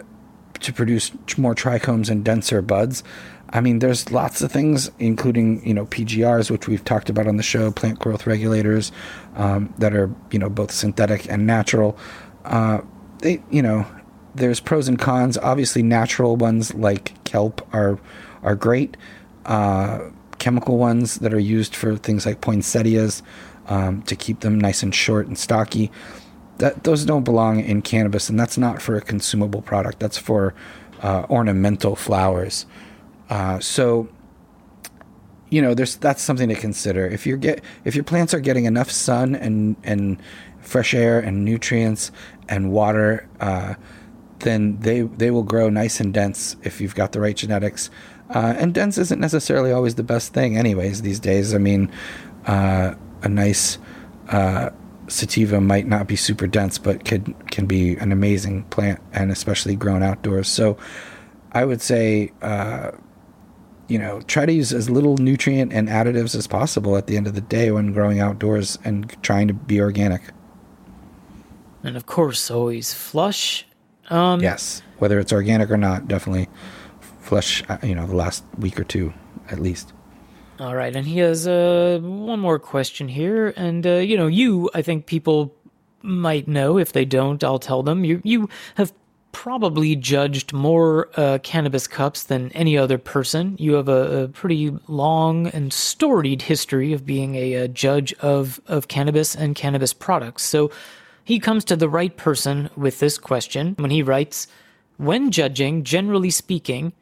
to 0.65 0.73
produce 0.73 1.13
more 1.39 1.55
trichomes 1.55 2.11
and 2.11 2.25
denser 2.25 2.63
buds. 2.63 3.05
I 3.51 3.61
mean, 3.61 3.79
there's 3.79 4.11
lots 4.11 4.43
of 4.43 4.51
things, 4.51 4.91
including 4.99 5.65
you 5.67 5.75
know 5.75 5.87
PGRs, 5.87 6.51
which 6.51 6.67
we've 6.67 6.85
talked 6.85 7.09
about 7.09 7.27
on 7.27 7.37
the 7.37 7.43
show, 7.43 7.71
plant 7.71 8.01
growth 8.01 8.27
regulators, 8.27 8.91
um, 9.37 9.73
that 9.79 9.95
are 9.95 10.13
you 10.31 10.39
know 10.39 10.51
both 10.51 10.73
synthetic 10.73 11.31
and 11.31 11.47
natural. 11.47 11.97
Uh, 12.45 12.81
they 13.19 13.43
you 13.51 13.63
know 13.63 13.87
there's 14.35 14.61
pros 14.61 14.89
and 14.89 14.99
cons. 14.99 15.39
Obviously, 15.39 15.83
natural 15.83 16.37
ones 16.37 16.75
like 16.75 17.23
kelp 17.25 17.67
are 17.73 17.99
are 18.43 18.57
great. 18.57 18.97
Uh, 19.47 20.11
chemical 20.39 20.79
ones 20.79 21.17
that 21.17 21.33
are 21.33 21.39
used 21.39 21.77
for 21.77 21.97
things 21.97 22.27
like 22.27 22.41
poinsettias 22.41 23.23
um, 23.69 24.03
to 24.03 24.17
keep 24.17 24.41
them 24.41 24.61
nice 24.61 24.83
and 24.83 24.95
short 24.95 25.27
and 25.27 25.39
stocky. 25.39 25.91
That 26.59 26.85
those 26.85 27.05
don't 27.05 27.25
belong 27.25 27.61
in 27.61 27.83
cannabis, 27.83 28.29
and 28.29 28.39
that's 28.39 28.57
not 28.57 28.81
for 28.81 28.97
a 28.97 29.01
consumable 29.01 29.63
product. 29.63 29.99
That's 30.01 30.19
for 30.19 30.55
uh, 31.03 31.27
ornamental 31.29 31.97
flowers. 31.97 32.67
Uh, 33.29 33.59
so 33.59 34.09
you 35.51 35.63
know, 35.63 35.73
there's 35.73 35.97
that's 35.97 36.23
something 36.23 36.49
to 36.49 36.55
consider. 36.55 37.07
If 37.07 37.27
you 37.27 37.37
get 37.37 37.63
if 37.85 37.95
your 37.95 38.05
plants 38.05 38.35
are 38.35 38.41
getting 38.41 38.65
enough 38.65 38.91
sun 38.91 39.35
and 39.35 39.77
and 39.85 40.21
fresh 40.61 40.95
air 40.95 41.21
and 41.21 41.45
nutrients 41.45 42.11
and 42.49 42.73
water, 42.73 43.29
uh, 43.41 43.75
then 44.41 44.81
they 44.81 45.03
they 45.03 45.31
will 45.31 45.43
grow 45.43 45.71
nice 45.71 46.01
and 46.01 46.13
dense 46.13 46.57
if 46.63 46.81
you've 46.81 46.95
got 46.95 47.13
the 47.13 47.21
right 47.21 47.37
genetics. 47.37 47.89
Uh, 48.31 48.55
and 48.57 48.75
dense 48.75 48.99
isn't 48.99 49.21
necessarily 49.21 49.71
always 49.71 49.95
the 49.95 50.03
best 50.03 50.33
thing, 50.33 50.57
anyways, 50.57 51.03
these 51.03 51.21
days. 51.21 51.55
I 51.55 51.59
mean, 51.59 51.89
uh, 52.47 52.95
a 53.23 53.29
nice 53.29 53.79
uh, 54.31 54.71
sativa 55.09 55.61
might 55.61 55.87
not 55.87 56.07
be 56.07 56.17
super 56.17 56.47
dense, 56.47 56.79
but 56.79 57.05
can 57.05 57.35
can 57.51 57.67
be 57.67 57.97
an 57.97 58.13
amazing 58.13 58.65
plant, 58.65 59.01
and 59.13 59.31
especially 59.31 59.77
grown 59.77 60.03
outdoors. 60.03 60.49
So, 60.49 60.77
I 61.53 61.65
would 61.65 61.81
say, 61.81 62.33
uh, 62.43 62.91
you 63.89 63.99
know, 63.99 64.21
try 64.23 64.45
to 64.47 64.53
use 64.53 64.73
as 64.73 64.91
little 64.91 65.17
nutrient 65.17 65.73
and 65.73 65.89
additives 65.89 66.35
as 66.35 66.47
possible 66.47 66.97
at 66.97 67.07
the 67.07 67.17
end 67.17 67.27
of 67.27 67.35
the 67.35 67.41
day 67.41 67.71
when 67.71 67.93
growing 67.93 68.21
outdoors 68.21 68.79
and 68.85 69.15
trying 69.23 69.49
to 69.49 69.55
be 69.55 69.81
organic. 69.81 70.23
And 71.83 71.97
of 71.97 72.07
course, 72.07 72.51
always 72.51 72.93
flush. 72.95 73.67
Um, 74.11 74.41
Yes, 74.41 74.83
whether 74.99 75.19
it's 75.19 75.33
organic 75.33 75.71
or 75.71 75.77
not, 75.77 76.09
definitely 76.09 76.49
flush. 77.21 77.63
uh, 77.69 77.79
You 77.83 77.95
know, 77.95 78.07
the 78.07 78.17
last 78.17 78.45
week 78.59 78.79
or 78.79 78.85
two 78.85 79.13
at 79.51 79.61
least. 79.61 79.93
All 80.65 80.75
right, 80.75 80.97
and 80.97 81.07
he 81.07 81.19
has 81.19 81.47
uh, 81.47 81.99
one 82.01 82.41
more 82.41 82.59
question 82.59 83.07
here, 83.07 83.53
and 83.55 83.87
uh, 83.87 83.97
you 83.97 84.17
know, 84.17 84.29
you, 84.29 84.71
I 84.73 84.81
think 84.81 85.05
people 85.05 85.55
might 86.01 86.49
know. 86.49 86.79
If 86.79 86.95
they 86.95 87.05
don't, 87.05 87.45
I'll 87.45 87.59
tell 87.59 87.83
them. 87.83 88.03
You, 88.03 88.23
you 88.25 88.49
have 88.77 88.95
probably 89.33 89.95
judged 89.95 90.55
more 90.55 91.11
uh, 91.21 91.37
cannabis 91.43 91.87
cups 91.87 92.23
than 92.23 92.51
any 92.53 92.79
other 92.79 92.97
person. 92.97 93.57
You 93.59 93.75
have 93.75 93.91
a, 93.91 94.23
a 94.23 94.29
pretty 94.29 94.75
long 94.89 95.49
and 95.49 95.71
storied 95.71 96.41
history 96.41 96.95
of 96.95 97.05
being 97.05 97.35
a, 97.35 97.53
a 97.53 97.69
judge 97.69 98.15
of 98.15 98.59
of 98.67 98.89
cannabis 98.89 99.37
and 99.37 99.55
cannabis 99.55 99.93
products. 99.93 100.45
So 100.45 100.71
he 101.23 101.39
comes 101.39 101.67
to 101.67 101.77
the 101.77 101.91
right 101.91 102.17
person 102.17 102.71
with 102.75 103.01
this 103.01 103.19
question 103.19 103.75
when 103.79 103.91
he 103.91 104.03
writes, 104.03 104.47
"When 104.97 105.31
judging, 105.31 105.85
generally 105.85 106.31
speaking." 106.31 106.95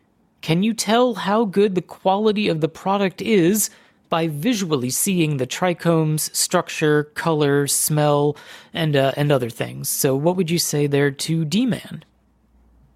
Can 0.42 0.62
you 0.62 0.74
tell 0.74 1.14
how 1.14 1.44
good 1.44 1.74
the 1.74 1.82
quality 1.82 2.48
of 2.48 2.60
the 2.60 2.68
product 2.68 3.22
is 3.22 3.70
by 4.10 4.28
visually 4.28 4.90
seeing 4.90 5.38
the 5.38 5.46
trichomes, 5.46 6.34
structure, 6.34 7.04
color, 7.14 7.66
smell, 7.66 8.36
and 8.74 8.94
uh, 8.94 9.12
and 9.16 9.32
other 9.32 9.48
things? 9.48 9.88
So, 9.88 10.14
what 10.14 10.36
would 10.36 10.50
you 10.50 10.58
say 10.58 10.86
there 10.86 11.10
to 11.10 11.44
D 11.44 11.64
Man? 11.64 12.04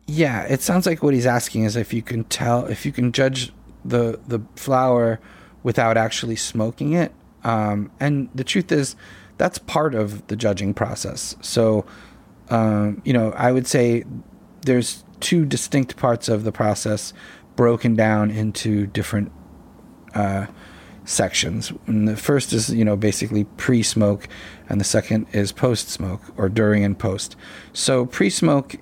Yeah, 0.06 0.42
it 0.42 0.60
sounds 0.60 0.86
like 0.86 1.02
what 1.02 1.14
he's 1.14 1.26
asking 1.26 1.64
is 1.64 1.76
if 1.76 1.94
you 1.94 2.02
can 2.02 2.24
tell 2.24 2.66
if 2.66 2.84
you 2.84 2.92
can 2.92 3.12
judge 3.12 3.52
the 3.84 4.20
the 4.26 4.40
flower 4.56 5.20
without 5.62 5.96
actually 5.96 6.36
smoking 6.36 6.92
it. 6.92 7.12
Um, 7.44 7.90
and 8.00 8.28
the 8.34 8.44
truth 8.44 8.72
is, 8.72 8.96
that's 9.38 9.58
part 9.58 9.94
of 9.94 10.26
the 10.26 10.36
judging 10.36 10.74
process. 10.74 11.36
So, 11.40 11.86
um, 12.50 13.02
you 13.04 13.12
know, 13.12 13.32
I 13.32 13.52
would 13.52 13.66
say 13.66 14.04
there's 14.62 15.04
two 15.20 15.44
distinct 15.44 15.96
parts 15.96 16.28
of 16.28 16.44
the 16.44 16.52
process 16.52 17.12
broken 17.56 17.94
down 17.94 18.30
into 18.30 18.86
different 18.86 19.32
uh, 20.14 20.46
sections. 21.04 21.72
And 21.86 22.06
the 22.06 22.16
first 22.16 22.52
is, 22.52 22.70
you 22.70 22.84
know, 22.84 22.96
basically 22.96 23.44
pre-smoke, 23.44 24.28
and 24.68 24.80
the 24.80 24.84
second 24.84 25.26
is 25.32 25.52
post-smoke 25.52 26.22
or 26.36 26.48
during 26.48 26.84
and 26.84 26.98
post. 26.98 27.36
So 27.72 28.06
pre-smoke, 28.06 28.76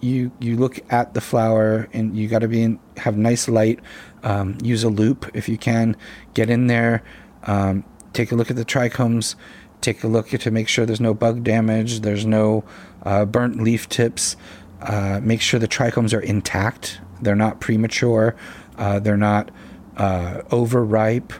you 0.00 0.30
you 0.40 0.56
look 0.56 0.80
at 0.92 1.14
the 1.14 1.20
flower 1.20 1.88
and 1.92 2.16
you 2.16 2.28
got 2.28 2.40
to 2.40 2.48
be 2.48 2.62
in, 2.62 2.78
have 2.98 3.16
nice 3.16 3.48
light. 3.48 3.80
Um, 4.22 4.58
use 4.62 4.84
a 4.84 4.88
loupe 4.90 5.30
if 5.34 5.48
you 5.48 5.56
can. 5.56 5.96
Get 6.34 6.50
in 6.50 6.66
there. 6.66 7.02
Um, 7.44 7.84
take 8.12 8.32
a 8.32 8.34
look 8.34 8.50
at 8.50 8.56
the 8.56 8.64
trichomes. 8.64 9.36
Take 9.80 10.02
a 10.02 10.08
look 10.08 10.28
to 10.28 10.50
make 10.50 10.68
sure 10.68 10.84
there's 10.86 11.00
no 11.00 11.14
bug 11.14 11.44
damage. 11.44 12.00
There's 12.00 12.26
no 12.26 12.64
uh, 13.04 13.24
burnt 13.24 13.62
leaf 13.62 13.88
tips. 13.88 14.36
Uh, 14.80 15.20
make 15.22 15.40
sure 15.40 15.58
the 15.58 15.68
trichomes 15.68 16.12
are 16.14 16.20
intact. 16.20 17.00
They're 17.20 17.34
not 17.34 17.60
premature. 17.60 18.36
Uh, 18.76 18.98
they're 18.98 19.16
not 19.16 19.50
uh, 19.96 20.42
overripe. 20.50 21.32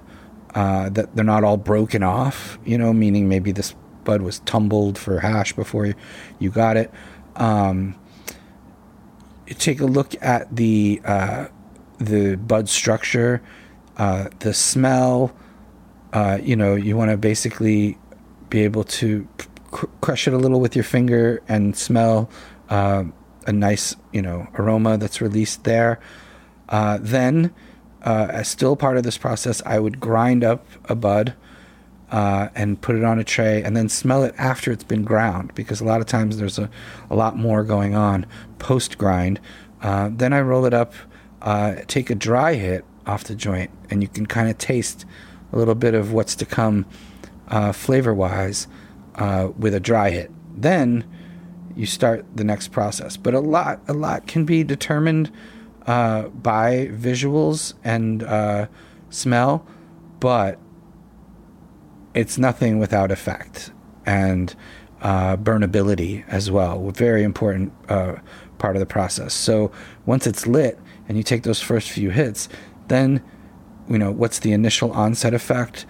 Uh, 0.55 0.89
that 0.89 1.15
they're 1.15 1.25
not 1.25 1.45
all 1.45 1.59
broken 1.59 2.03
off. 2.03 2.59
You 2.65 2.79
know, 2.79 2.93
meaning 2.93 3.29
maybe 3.29 3.53
this 3.53 3.75
bud 4.05 4.23
was 4.23 4.39
tumbled 4.41 4.97
for 4.97 5.21
hash 5.21 5.53
before 5.53 5.95
you, 6.39 6.51
got 6.51 6.79
it. 6.79 6.91
Um, 7.35 7.95
take 9.47 9.81
a 9.81 9.87
look 9.87 10.15
at 10.23 10.55
the 10.55 11.03
uh, 11.05 11.49
the 11.99 12.37
bud 12.37 12.71
structure, 12.71 13.43
uh, 13.99 14.29
the 14.39 14.55
smell. 14.55 15.35
You 16.43 16.57
know, 16.57 16.75
you 16.75 16.97
want 16.97 17.11
to 17.11 17.19
basically 17.19 17.99
be 18.49 18.63
able 18.63 18.85
to 18.85 19.29
cr- 19.71 19.87
crush 20.01 20.27
it 20.27 20.33
a 20.33 20.39
little 20.39 20.61
with 20.61 20.75
your 20.75 20.85
finger 20.85 21.43
and 21.47 21.77
smell 21.77 22.31
a 23.47 23.53
nice, 23.53 23.97
you 24.13 24.21
know, 24.21 24.49
aroma 24.59 24.99
that's 24.99 25.21
released 25.21 25.65
there. 25.65 26.01
Uh, 26.69 26.99
then, 27.01 27.55
uh, 28.03 28.29
as 28.31 28.49
still 28.49 28.77
part 28.77 28.97
of 28.97 29.05
this 29.05 29.17
process, 29.17 29.63
I 29.65 29.79
would 29.79 30.01
grind 30.01 30.45
up 30.45 30.67
a 30.87 30.95
bud 30.95 31.35
uh, 32.11 32.49
and 32.55 32.81
put 32.81 32.97
it 32.97 33.05
on 33.05 33.19
a 33.19 33.25
tray 33.25 33.63
and 33.63 33.77
then 33.77 33.89
smell 33.89 34.23
it 34.23 34.35
after 34.37 34.71
it's 34.71 34.85
been 34.85 35.05
ground 35.05 35.53
because 35.55 35.81
a 35.81 35.85
lot 35.85 36.01
of 36.01 36.07
times 36.07 36.39
there's 36.39 36.59
a, 36.59 36.71
a 37.11 37.17
lot 37.17 37.37
more 37.37 37.65
going 37.65 37.95
on 37.95 38.27
post 38.59 38.99
grind. 38.99 39.41
Uh, 39.81 40.11
then 40.13 40.33
I 40.33 40.41
roll 40.41 40.65
it 40.67 40.75
up, 40.75 40.93
uh, 41.43 41.77
take 41.87 42.11
a 42.11 42.15
dry 42.15 42.55
hit 42.55 42.85
off 43.07 43.25
the 43.25 43.35
joint, 43.35 43.71
and 43.91 44.03
you 44.03 44.09
can 44.09 44.27
kind 44.27 44.49
of 44.51 44.59
taste 44.59 45.05
a 45.53 45.59
little 45.59 45.75
bit 45.75 45.95
of 45.95 46.13
what's 46.13 46.35
to 46.37 46.47
come 46.47 46.87
uh, 47.49 47.73
flavor 47.73 48.13
wise 48.13 48.67
with 49.57 49.75
a 49.75 49.81
dry 49.81 50.11
hit. 50.11 50.31
Then 50.55 51.05
you 51.77 51.87
start 51.87 52.25
the 52.35 52.45
next 52.45 52.69
process. 52.69 53.17
But 53.17 53.35
a 53.35 53.41
lot, 53.41 53.81
a 53.87 53.93
lot 53.93 54.27
can 54.27 54.45
be 54.45 54.65
determined 54.65 55.31
uh, 55.87 56.29
by 56.29 56.89
visuals 56.93 57.75
and 57.85 58.23
uh, 58.23 58.67
smell, 59.11 59.65
but 60.19 60.59
it's 62.15 62.39
nothing 62.39 62.79
without 62.79 63.13
effect 63.13 63.71
and 64.07 64.57
uh, 65.03 65.37
burnability 65.37 66.27
as 66.29 66.51
well. 66.51 66.91
Very 66.91 67.23
important 67.23 67.73
uh, 67.89 68.17
part 68.59 68.75
of 68.75 68.81
the 68.81 68.87
process. 68.87 69.35
So 69.35 69.71
once 70.07 70.27
it's 70.27 70.47
lit 70.47 70.79
and 71.09 71.17
you 71.17 71.23
take 71.23 71.43
those 71.43 71.61
first 71.61 71.91
few 71.91 72.11
hits, 72.11 72.49
then 72.89 73.23
you 73.89 73.99
know 73.99 74.11
what's 74.11 74.39
the 74.41 74.53
initial 74.53 74.91
onset 74.93 75.35
effect? 75.35 75.87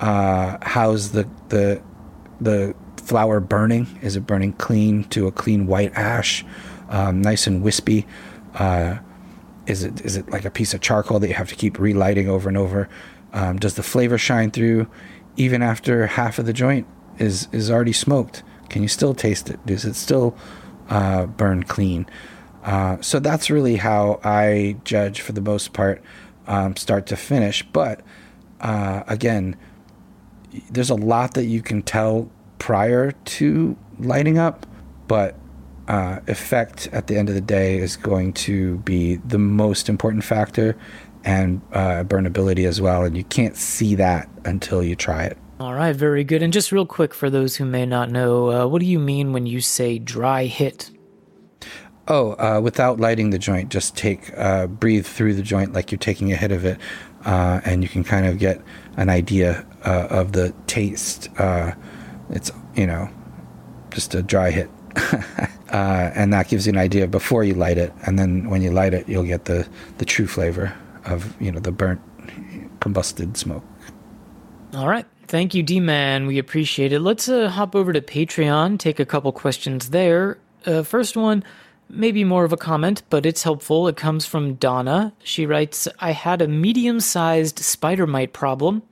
Uh, 0.00 0.56
how's 0.62 1.12
the 1.12 1.28
the 1.48 1.82
the 2.40 2.74
flower 3.06 3.40
burning? 3.40 3.86
Is 4.02 4.16
it 4.16 4.26
burning 4.26 4.52
clean 4.54 5.04
to 5.04 5.26
a 5.26 5.32
clean 5.32 5.66
white 5.66 5.92
ash, 5.94 6.44
um, 6.88 7.22
nice 7.22 7.46
and 7.46 7.62
wispy? 7.62 8.06
Uh, 8.54 8.98
is 9.66 9.84
it 9.84 10.00
is 10.02 10.16
it 10.16 10.30
like 10.30 10.44
a 10.44 10.50
piece 10.50 10.74
of 10.74 10.80
charcoal 10.80 11.18
that 11.20 11.28
you 11.28 11.34
have 11.34 11.48
to 11.48 11.54
keep 11.54 11.78
relighting 11.78 12.28
over 12.28 12.48
and 12.48 12.58
over? 12.58 12.88
Um, 13.32 13.58
does 13.58 13.74
the 13.74 13.82
flavor 13.82 14.18
shine 14.18 14.50
through 14.50 14.88
even 15.36 15.62
after 15.62 16.06
half 16.06 16.38
of 16.38 16.46
the 16.46 16.52
joint 16.52 16.86
is 17.18 17.48
is 17.52 17.70
already 17.70 17.92
smoked? 17.92 18.42
Can 18.68 18.82
you 18.82 18.88
still 18.88 19.14
taste 19.14 19.48
it? 19.50 19.64
Does 19.66 19.84
it 19.84 19.94
still 19.94 20.36
uh, 20.88 21.26
burn 21.26 21.62
clean? 21.62 22.06
Uh, 22.64 23.00
so 23.00 23.20
that's 23.20 23.48
really 23.48 23.76
how 23.76 24.18
I 24.24 24.76
judge 24.84 25.20
for 25.20 25.30
the 25.32 25.40
most 25.40 25.72
part, 25.72 26.02
um, 26.48 26.74
start 26.74 27.06
to 27.06 27.16
finish. 27.16 27.62
But 27.62 28.00
uh, 28.60 29.04
again, 29.06 29.54
there's 30.70 30.90
a 30.90 30.96
lot 30.96 31.34
that 31.34 31.44
you 31.44 31.62
can 31.62 31.82
tell 31.82 32.28
prior 32.58 33.12
to 33.12 33.76
lighting 33.98 34.38
up, 34.38 34.66
but 35.08 35.36
uh, 35.88 36.20
effect 36.26 36.88
at 36.92 37.06
the 37.06 37.16
end 37.16 37.28
of 37.28 37.34
the 37.34 37.40
day 37.40 37.78
is 37.78 37.96
going 37.96 38.32
to 38.32 38.78
be 38.78 39.16
the 39.16 39.38
most 39.38 39.88
important 39.88 40.24
factor 40.24 40.76
and 41.24 41.60
uh, 41.72 42.04
burnability 42.04 42.66
as 42.66 42.80
well. 42.80 43.04
And 43.04 43.16
you 43.16 43.24
can't 43.24 43.56
see 43.56 43.94
that 43.96 44.28
until 44.44 44.82
you 44.82 44.96
try 44.96 45.24
it. 45.24 45.38
All 45.58 45.74
right, 45.74 45.94
very 45.94 46.22
good. 46.22 46.42
And 46.42 46.52
just 46.52 46.70
real 46.70 46.86
quick 46.86 47.14
for 47.14 47.30
those 47.30 47.56
who 47.56 47.64
may 47.64 47.86
not 47.86 48.10
know, 48.10 48.50
uh, 48.50 48.66
what 48.66 48.80
do 48.80 48.86
you 48.86 48.98
mean 48.98 49.32
when 49.32 49.46
you 49.46 49.60
say 49.60 49.98
dry 49.98 50.44
hit? 50.44 50.90
Oh, 52.08 52.32
uh, 52.32 52.60
without 52.60 53.00
lighting 53.00 53.30
the 53.30 53.38
joint, 53.38 53.70
just 53.70 53.96
take 53.96 54.36
uh, 54.36 54.66
breathe 54.66 55.06
through 55.06 55.34
the 55.34 55.42
joint 55.42 55.72
like 55.72 55.90
you're 55.90 55.98
taking 55.98 56.32
a 56.32 56.36
hit 56.36 56.52
of 56.52 56.64
it, 56.64 56.78
uh, 57.24 57.60
and 57.64 57.82
you 57.82 57.88
can 57.88 58.04
kind 58.04 58.26
of 58.26 58.38
get 58.38 58.60
an 58.96 59.08
idea 59.08 59.66
uh, 59.84 60.06
of 60.10 60.32
the 60.32 60.54
taste. 60.68 61.28
It's 62.30 62.50
you 62.74 62.86
know 62.86 63.08
just 63.90 64.14
a 64.14 64.22
dry 64.22 64.50
hit, 64.50 64.70
uh, 65.72 66.10
and 66.14 66.32
that 66.32 66.48
gives 66.48 66.66
you 66.66 66.72
an 66.72 66.78
idea 66.78 67.06
before 67.06 67.44
you 67.44 67.54
light 67.54 67.78
it, 67.78 67.92
and 68.06 68.18
then 68.18 68.50
when 68.50 68.62
you 68.62 68.70
light 68.70 68.94
it, 68.94 69.08
you'll 69.08 69.24
get 69.24 69.44
the 69.44 69.68
the 69.98 70.04
true 70.04 70.26
flavor 70.26 70.74
of 71.04 71.40
you 71.40 71.52
know 71.52 71.60
the 71.60 71.72
burnt 71.72 72.00
combusted 72.80 73.36
smoke. 73.36 73.64
All 74.74 74.88
right. 74.88 75.06
Thank 75.28 75.54
you, 75.54 75.62
D 75.62 75.80
Man. 75.80 76.26
We 76.26 76.38
appreciate 76.38 76.92
it. 76.92 77.00
Let's 77.00 77.28
uh, 77.28 77.48
hop 77.48 77.74
over 77.74 77.92
to 77.92 78.00
Patreon, 78.00 78.78
take 78.78 79.00
a 79.00 79.04
couple 79.06 79.32
questions 79.32 79.90
there. 79.90 80.38
Uh, 80.64 80.82
first 80.82 81.16
one, 81.16 81.42
maybe 81.88 82.24
more 82.24 82.44
of 82.44 82.52
a 82.52 82.56
comment, 82.56 83.02
but 83.10 83.26
it's 83.26 83.42
helpful. 83.42 83.88
It 83.88 83.96
comes 83.96 84.26
from 84.26 84.54
Donna. 84.54 85.12
She 85.22 85.46
writes 85.46 85.88
I 85.98 86.12
had 86.12 86.42
a 86.42 86.48
medium 86.48 87.00
sized 87.00 87.58
spider 87.58 88.06
mite 88.06 88.32
problem. 88.32 88.82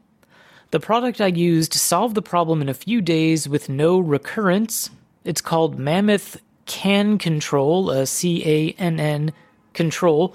The 0.75 0.81
product 0.81 1.21
I 1.21 1.29
used 1.29 1.73
solved 1.73 2.17
the 2.17 2.21
problem 2.21 2.61
in 2.61 2.69
a 2.69 2.75
few 2.75 3.01
days 3.01 3.49
with 3.49 3.69
no 3.69 4.01
recurrence. 4.01 4.91
It's 5.23 5.41
called 5.41 5.79
Mammoth 5.79 6.43
CannControl, 6.67 7.95
uh, 7.95 8.05
C 8.07 8.43
A 8.45 8.71
N 8.73 8.99
N 8.99 9.33
Control. 9.73 10.35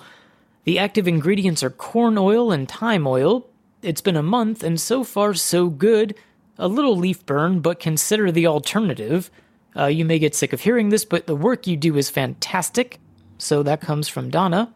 The 0.64 0.80
active 0.80 1.10
ingredients 1.10 1.62
are 1.62 1.70
corn 1.70 2.18
oil 2.18 2.54
and 2.54 2.72
thyme 2.72 3.06
oil. 3.06 3.48
It's 3.82 4.00
been 4.00 4.16
a 4.16 4.24
month, 4.24 4.64
and 4.64 4.80
so 4.80 5.04
far, 5.04 5.34
so 5.34 5.68
good. 5.68 6.16
A 6.58 6.70
little 6.70 6.96
leaf 6.96 7.26
burn, 7.26 7.60
but 7.60 7.82
consider 7.82 8.32
the 8.32 8.48
alternative. 8.48 9.30
Uh, 9.76 9.88
you 9.88 10.06
may 10.06 10.20
get 10.20 10.36
sick 10.36 10.54
of 10.54 10.62
hearing 10.62 10.88
this, 10.88 11.04
but 11.04 11.28
the 11.28 11.36
work 11.36 11.68
you 11.68 11.76
do 11.76 11.98
is 11.98 12.10
fantastic. 12.10 12.98
So 13.38 13.62
that 13.64 13.82
comes 13.82 14.08
from 14.08 14.30
Donna. 14.30 14.74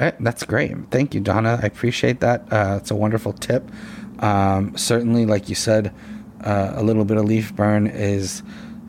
Eh, 0.00 0.10
That's 0.18 0.42
great. 0.42 0.74
Thank 0.90 1.14
you, 1.14 1.20
Donna. 1.20 1.60
I 1.62 1.66
appreciate 1.66 2.18
that. 2.20 2.52
Uh, 2.52 2.78
it's 2.80 2.90
a 2.90 2.96
wonderful 2.96 3.32
tip. 3.32 3.70
Um, 4.20 4.76
certainly, 4.76 5.26
like 5.26 5.48
you 5.48 5.54
said, 5.54 5.94
uh, 6.42 6.72
a 6.74 6.82
little 6.82 7.04
bit 7.04 7.16
of 7.16 7.24
leaf 7.24 7.54
burn 7.54 7.86
is 7.86 8.42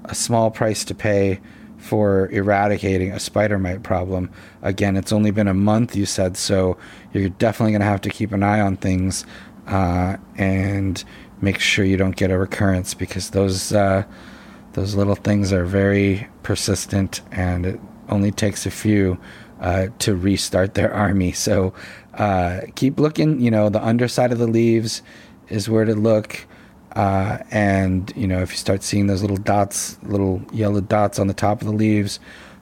a 0.05 0.15
small 0.15 0.51
price 0.51 0.83
to 0.85 0.95
pay 0.95 1.39
for 1.77 2.29
eradicating 2.31 3.11
a 3.11 3.19
spider 3.19 3.57
mite 3.57 3.83
problem. 3.83 4.29
Again, 4.61 4.97
it's 4.97 5.11
only 5.11 5.31
been 5.31 5.47
a 5.47 5.53
month, 5.53 5.95
you 5.95 6.05
said, 6.05 6.35
so 6.37 6.77
you're 7.13 7.29
definitely 7.29 7.71
going 7.71 7.81
to 7.81 7.87
have 7.87 8.01
to 8.01 8.09
keep 8.09 8.31
an 8.31 8.43
eye 8.43 8.59
on 8.59 8.77
things 8.77 9.25
uh, 9.67 10.17
and 10.37 11.03
make 11.41 11.59
sure 11.59 11.85
you 11.85 11.97
don't 11.97 12.15
get 12.15 12.31
a 12.31 12.37
recurrence 12.37 12.93
because 12.93 13.29
those 13.29 13.71
uh, 13.71 14.03
those 14.73 14.95
little 14.95 15.15
things 15.15 15.53
are 15.53 15.65
very 15.65 16.27
persistent 16.43 17.21
and 17.31 17.65
it 17.65 17.79
only 18.09 18.31
takes 18.31 18.65
a 18.65 18.71
few 18.71 19.17
uh, 19.59 19.87
to 19.99 20.15
restart 20.15 20.73
their 20.73 20.93
army. 21.05 21.31
So 21.31 21.73
uh, 22.17 22.61
keep 22.75 22.99
looking. 22.99 23.39
You 23.39 23.51
know, 23.51 23.69
the 23.69 23.83
underside 23.83 24.31
of 24.31 24.39
the 24.39 24.47
leaves 24.47 25.01
is 25.49 25.69
where 25.69 25.85
to 25.85 25.95
look. 25.95 26.45
Uh, 26.95 27.39
and 27.51 28.11
you 28.15 28.27
know, 28.27 28.41
if 28.41 28.51
you 28.51 28.57
start 28.57 28.83
seeing 28.83 29.07
those 29.07 29.21
little 29.21 29.37
dots, 29.37 29.97
little 30.03 30.41
yellow 30.51 30.81
dots 30.81 31.19
on 31.19 31.27
the 31.27 31.33
top 31.33 31.61
of 31.61 31.67
the 31.67 31.73
leaves, 31.73 32.19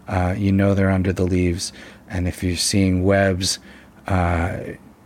uh, 0.08 0.36
you 0.38 0.52
know 0.52 0.74
they're 0.74 0.92
under 0.92 1.14
the 1.14 1.24
leaves. 1.24 1.72
And 2.10 2.28
if 2.28 2.44
you're 2.44 2.58
seeing 2.58 3.04
webs, 3.04 3.60
uh, 4.08 4.60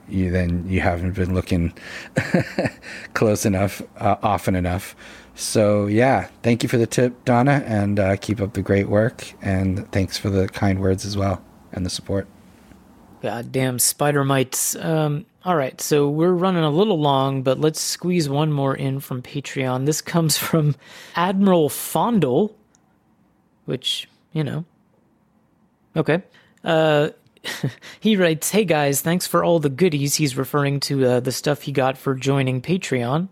you 0.07 0.31
then 0.31 0.67
you 0.67 0.81
haven't 0.81 1.13
been 1.13 1.33
looking 1.33 1.73
close 3.13 3.45
enough, 3.45 3.81
uh, 3.97 4.15
often 4.23 4.55
enough. 4.55 4.95
So 5.35 5.85
yeah, 5.85 6.27
thank 6.43 6.63
you 6.63 6.69
for 6.69 6.77
the 6.77 6.87
tip, 6.87 7.23
Donna, 7.23 7.63
and 7.65 7.99
uh, 7.99 8.15
keep 8.17 8.41
up 8.41 8.53
the 8.53 8.61
great 8.61 8.89
work. 8.89 9.33
And 9.41 9.89
thanks 9.91 10.17
for 10.17 10.29
the 10.29 10.49
kind 10.49 10.79
words 10.79 11.05
as 11.05 11.15
well 11.15 11.41
and 11.71 11.85
the 11.85 11.89
support. 11.89 12.27
Goddamn 13.21 13.79
spider 13.79 14.23
mites. 14.23 14.75
Um, 14.75 15.25
all 15.43 15.55
right, 15.55 15.79
so 15.81 16.09
we're 16.09 16.33
running 16.33 16.63
a 16.63 16.69
little 16.69 16.99
long, 16.99 17.43
but 17.43 17.59
let's 17.59 17.79
squeeze 17.79 18.29
one 18.29 18.51
more 18.51 18.75
in 18.75 18.99
from 18.99 19.21
Patreon. 19.21 19.85
This 19.85 20.01
comes 20.01 20.37
from 20.37 20.75
Admiral 21.15 21.69
Fondle, 21.69 22.55
which, 23.65 24.07
you 24.31 24.43
know. 24.43 24.65
Okay. 25.95 26.21
Uh, 26.63 27.09
he 27.99 28.15
writes, 28.15 28.51
Hey 28.51 28.65
guys, 28.65 29.01
thanks 29.01 29.27
for 29.27 29.43
all 29.43 29.59
the 29.59 29.69
goodies. 29.69 30.15
He's 30.15 30.37
referring 30.37 30.79
to 30.81 31.05
uh, 31.05 31.19
the 31.19 31.31
stuff 31.31 31.63
he 31.63 31.71
got 31.71 31.97
for 31.97 32.15
joining 32.15 32.61
Patreon. 32.61 33.29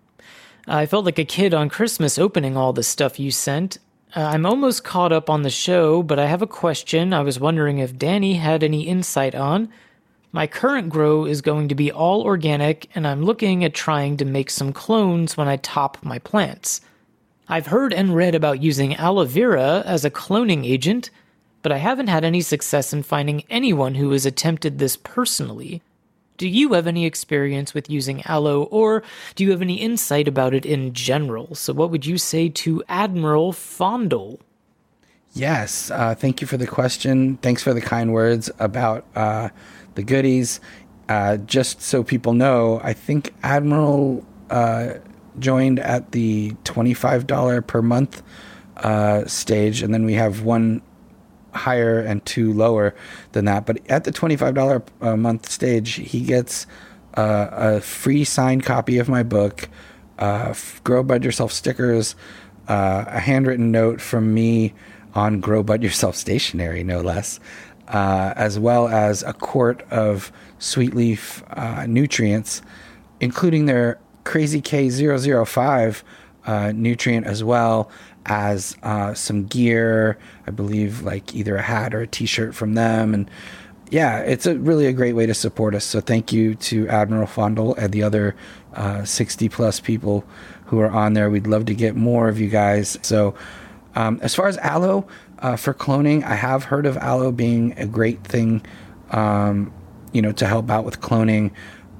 I 0.67 0.85
felt 0.85 1.05
like 1.05 1.19
a 1.19 1.25
kid 1.25 1.53
on 1.53 1.69
Christmas 1.69 2.17
opening 2.17 2.57
all 2.57 2.73
the 2.73 2.83
stuff 2.83 3.19
you 3.19 3.31
sent. 3.31 3.77
Uh, 4.17 4.31
I'm 4.33 4.47
almost 4.47 4.83
caught 4.83 5.11
up 5.11 5.29
on 5.29 5.43
the 5.43 5.49
show, 5.51 6.01
but 6.01 6.17
I 6.17 6.25
have 6.25 6.41
a 6.41 6.47
question 6.47 7.13
I 7.13 7.21
was 7.21 7.39
wondering 7.39 7.77
if 7.77 7.99
Danny 7.99 8.33
had 8.33 8.63
any 8.63 8.87
insight 8.87 9.35
on. 9.35 9.69
My 10.31 10.47
current 10.47 10.89
grow 10.89 11.25
is 11.25 11.43
going 11.43 11.67
to 11.67 11.75
be 11.75 11.91
all 11.91 12.23
organic, 12.23 12.89
and 12.95 13.05
I'm 13.05 13.21
looking 13.21 13.63
at 13.63 13.75
trying 13.75 14.17
to 14.17 14.25
make 14.25 14.49
some 14.49 14.73
clones 14.73 15.37
when 15.37 15.47
I 15.47 15.57
top 15.57 15.99
my 16.01 16.17
plants. 16.17 16.81
I've 17.47 17.67
heard 17.67 17.93
and 17.93 18.15
read 18.15 18.33
about 18.33 18.63
using 18.63 18.95
aloe 18.95 19.25
vera 19.25 19.83
as 19.85 20.03
a 20.03 20.09
cloning 20.09 20.65
agent, 20.65 21.11
but 21.61 21.71
I 21.71 21.77
haven't 21.77 22.07
had 22.07 22.25
any 22.25 22.41
success 22.41 22.91
in 22.93 23.03
finding 23.03 23.43
anyone 23.51 23.93
who 23.93 24.09
has 24.09 24.25
attempted 24.25 24.79
this 24.79 24.97
personally. 24.97 25.83
Do 26.37 26.47
you 26.47 26.73
have 26.73 26.87
any 26.87 27.05
experience 27.05 27.73
with 27.73 27.89
using 27.89 28.21
aloe, 28.25 28.63
or 28.63 29.03
do 29.35 29.43
you 29.43 29.51
have 29.51 29.61
any 29.61 29.75
insight 29.75 30.27
about 30.27 30.53
it 30.53 30.65
in 30.65 30.93
general? 30.93 31.55
So, 31.55 31.73
what 31.73 31.89
would 31.91 32.05
you 32.05 32.17
say 32.17 32.49
to 32.49 32.83
Admiral 32.87 33.53
Fondle? 33.53 34.39
Yes, 35.33 35.91
uh, 35.91 36.15
thank 36.15 36.41
you 36.41 36.47
for 36.47 36.57
the 36.57 36.67
question. 36.67 37.37
Thanks 37.37 37.61
for 37.61 37.73
the 37.73 37.81
kind 37.81 38.13
words 38.13 38.49
about 38.59 39.05
uh, 39.15 39.49
the 39.95 40.03
goodies. 40.03 40.59
Uh, 41.09 41.37
just 41.37 41.81
so 41.81 42.03
people 42.03 42.33
know, 42.33 42.81
I 42.83 42.93
think 42.93 43.33
Admiral 43.43 44.25
uh, 44.49 44.93
joined 45.39 45.79
at 45.79 46.11
the 46.11 46.51
$25 46.63 47.65
per 47.65 47.81
month 47.81 48.23
uh, 48.77 49.25
stage, 49.25 49.81
and 49.81 49.93
then 49.93 50.05
we 50.05 50.13
have 50.13 50.41
one 50.41 50.81
higher 51.53 51.99
and 51.99 52.25
two 52.25 52.53
lower 52.53 52.95
than 53.31 53.45
that. 53.45 53.65
But 53.65 53.79
at 53.89 54.03
the 54.03 54.11
$25 54.11 54.83
a 55.01 55.17
month 55.17 55.49
stage, 55.49 55.95
he 55.95 56.21
gets 56.21 56.67
uh, 57.15 57.47
a 57.51 57.81
free 57.81 58.23
signed 58.23 58.63
copy 58.63 58.97
of 58.99 59.09
my 59.09 59.23
book, 59.23 59.69
uh, 60.19 60.53
Grow 60.83 61.03
Bud 61.03 61.23
Yourself 61.23 61.51
stickers, 61.51 62.15
uh, 62.67 63.05
a 63.07 63.19
handwritten 63.19 63.71
note 63.71 64.01
from 64.01 64.33
me 64.33 64.73
on 65.15 65.39
Grow 65.39 65.63
Bud 65.63 65.81
Yourself 65.81 66.15
stationery, 66.15 66.83
no 66.83 67.01
less, 67.01 67.39
uh, 67.87 68.33
as 68.35 68.59
well 68.59 68.87
as 68.87 69.23
a 69.23 69.33
quart 69.33 69.81
of 69.89 70.31
sweet 70.59 70.93
leaf 70.93 71.43
uh, 71.51 71.85
nutrients, 71.87 72.61
including 73.19 73.65
their 73.65 73.99
Crazy 74.23 74.61
K005 74.61 76.03
uh, 76.45 76.71
nutrient 76.75 77.25
as 77.25 77.43
well 77.43 77.89
as 78.27 78.77
uh, 78.83 79.13
some 79.13 79.45
gear. 79.45 80.17
I 80.45 80.51
believe 80.51 81.01
like 81.01 81.33
either 81.33 81.55
a 81.55 81.61
hat 81.61 81.93
or 81.93 82.01
a 82.01 82.07
T-shirt 82.07 82.53
from 82.53 82.75
them, 82.75 83.13
and 83.13 83.29
yeah, 83.89 84.19
it's 84.19 84.45
a 84.45 84.57
really 84.57 84.85
a 84.85 84.93
great 84.93 85.13
way 85.13 85.25
to 85.25 85.33
support 85.33 85.73
us. 85.73 85.85
So 85.85 86.01
thank 86.01 86.33
you 86.33 86.55
to 86.55 86.87
Admiral 86.89 87.27
Fondle 87.27 87.75
and 87.75 87.91
the 87.93 88.03
other 88.03 88.35
uh, 88.73 89.05
60 89.05 89.49
plus 89.49 89.79
people 89.79 90.25
who 90.65 90.79
are 90.79 90.89
on 90.89 91.13
there. 91.13 91.29
We'd 91.29 91.47
love 91.47 91.65
to 91.65 91.73
get 91.73 91.95
more 91.95 92.27
of 92.27 92.39
you 92.39 92.49
guys. 92.49 92.97
So 93.01 93.33
um, 93.95 94.19
as 94.21 94.35
far 94.35 94.47
as 94.47 94.57
aloe 94.57 95.07
uh, 95.39 95.55
for 95.55 95.73
cloning, 95.73 96.23
I 96.23 96.35
have 96.35 96.65
heard 96.65 96.85
of 96.85 96.97
aloe 96.97 97.31
being 97.31 97.73
a 97.77 97.87
great 97.87 98.23
thing, 98.23 98.65
um, 99.11 99.71
you 100.11 100.21
know, 100.21 100.33
to 100.33 100.45
help 100.45 100.69
out 100.69 100.83
with 100.83 100.99
cloning. 100.99 101.51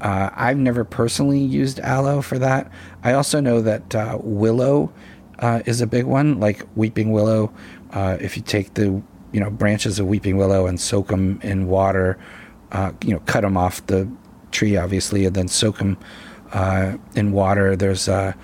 Uh, 0.02 0.30
I've 0.36 0.58
never 0.58 0.84
personally 0.84 1.40
used 1.40 1.80
aloe 1.80 2.22
for 2.22 2.38
that. 2.38 2.70
I 3.04 3.14
also 3.14 3.40
know 3.40 3.62
that 3.62 3.96
uh, 3.96 4.20
willow 4.22 4.92
uh, 5.40 5.62
is 5.66 5.82
a 5.82 5.88
big 5.88 6.06
one, 6.06 6.40
like 6.40 6.66
weeping 6.76 7.12
willow. 7.12 7.52
Uh, 7.92 8.18
if 8.20 8.36
you 8.36 8.44
take 8.44 8.74
the 8.74 9.02
you 9.32 9.40
know 9.40 9.50
branches 9.50 10.00
of 10.00 10.08
weeping 10.08 10.38
willow 10.38 10.68
and 10.68 10.80
soak 10.80 11.08
them 11.08 11.40
in 11.44 11.68
water, 11.68 12.18
uh, 12.72 12.92
you 13.04 13.14
know, 13.14 13.20
cut 13.26 13.42
them 13.42 13.58
off 13.58 13.86
the 13.88 14.10
tree, 14.52 14.78
obviously, 14.78 15.26
and 15.26 15.36
then 15.36 15.48
soak 15.48 15.78
them 15.78 15.98
uh, 16.54 16.98
in 17.16 17.32
water. 17.32 17.76
There's 17.76 18.08
a, 18.08 18.36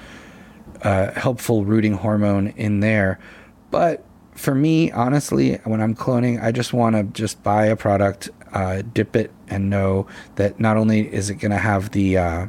a 0.82 1.20
helpful 1.20 1.66
rooting 1.66 1.94
hormone 1.94 2.48
in 2.50 2.80
there, 2.80 3.20
but 3.72 4.06
for 4.36 4.56
me, 4.56 4.92
honestly, 4.92 5.56
when 5.64 5.80
I'm 5.80 5.96
cloning, 5.96 6.42
I 6.42 6.52
just 6.52 6.74
want 6.74 6.96
to 6.96 7.04
just 7.04 7.44
buy 7.44 7.68
a 7.68 7.76
product, 7.76 8.30
uh, 8.52 8.82
dip 8.94 9.16
it, 9.16 9.32
and 9.48 9.70
know 9.70 10.08
that 10.36 10.60
not 10.60 10.76
only 10.78 11.14
is 11.14 11.30
it 11.30 11.36
going 11.36 11.52
to 11.52 11.58
have 11.58 11.92
the 11.92 12.18
uh, 12.18 12.48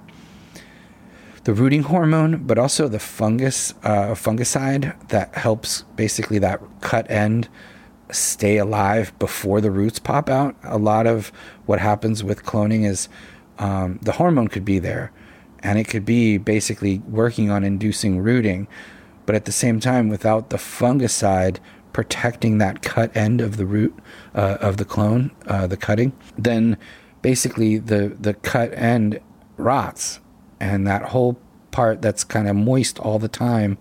the 1.45 1.53
rooting 1.53 1.83
hormone, 1.83 2.43
but 2.45 2.59
also 2.59 2.89
the 2.89 2.99
fungus 2.99 3.75
uh, 3.83 4.15
fungicide 4.15 5.09
that 5.09 5.35
helps 5.35 5.83
basically 5.95 6.39
that 6.39 6.61
cut 6.81 7.09
end 7.11 7.49
stay 8.11 8.57
alive 8.57 9.16
before 9.19 9.61
the 9.61 9.71
roots 9.71 9.99
pop 9.99 10.29
out. 10.31 10.57
A 10.65 10.79
lot 10.79 11.07
of 11.07 11.33
what 11.66 11.81
happens 11.81 12.25
with 12.25 12.45
cloning 12.45 12.85
is 12.85 13.09
um, 13.59 13.99
the 14.03 14.12
hormone 14.12 14.49
could 14.49 14.65
be 14.65 14.79
there, 14.79 15.12
and 15.62 15.79
it 15.79 15.85
could 15.85 16.05
be 16.05 16.39
basically 16.39 16.99
working 17.09 17.51
on 17.51 17.62
inducing 17.62 18.21
rooting, 18.21 18.66
but 19.27 19.35
at 19.35 19.45
the 19.45 19.53
same 19.53 19.81
time, 19.81 20.09
without 20.09 20.51
the 20.51 20.57
fungicide 20.57 21.59
protecting 21.93 22.59
that 22.59 22.83
cut 22.83 23.15
end 23.16 23.41
of 23.41 23.57
the 23.57 23.66
root 23.66 23.95
uh, 24.35 24.57
of 24.61 24.79
the 24.79 24.85
clone, 24.85 25.31
uh, 25.47 25.66
the 25.66 25.77
cutting, 25.77 26.12
then 26.37 26.77
basically 27.23 27.79
the 27.79 28.16
the 28.19 28.35
cut 28.35 28.73
end 28.75 29.21
rots 29.57 30.21
and 30.60 30.86
that 30.86 31.02
whole 31.02 31.39
part 31.70 32.01
that's 32.02 32.22
kind 32.24 32.48
of 32.48 32.55
moist 32.55 32.98
all 33.01 33.18
the 33.18 33.28
time 33.28 33.76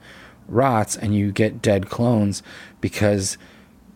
rots 0.48 0.96
and 0.96 1.16
you 1.16 1.32
get 1.32 1.62
dead 1.62 1.90
clones 1.90 2.44
because 2.82 3.38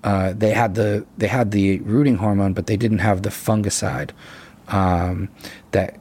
uh, 0.03 0.33
they 0.33 0.51
had 0.51 0.75
the 0.75 1.05
they 1.17 1.27
had 1.27 1.51
the 1.51 1.79
rooting 1.79 2.17
hormone 2.17 2.53
but 2.53 2.67
they 2.67 2.77
didn't 2.77 2.99
have 2.99 3.23
the 3.23 3.29
fungicide 3.29 4.11
um, 4.67 5.29
that 5.71 5.97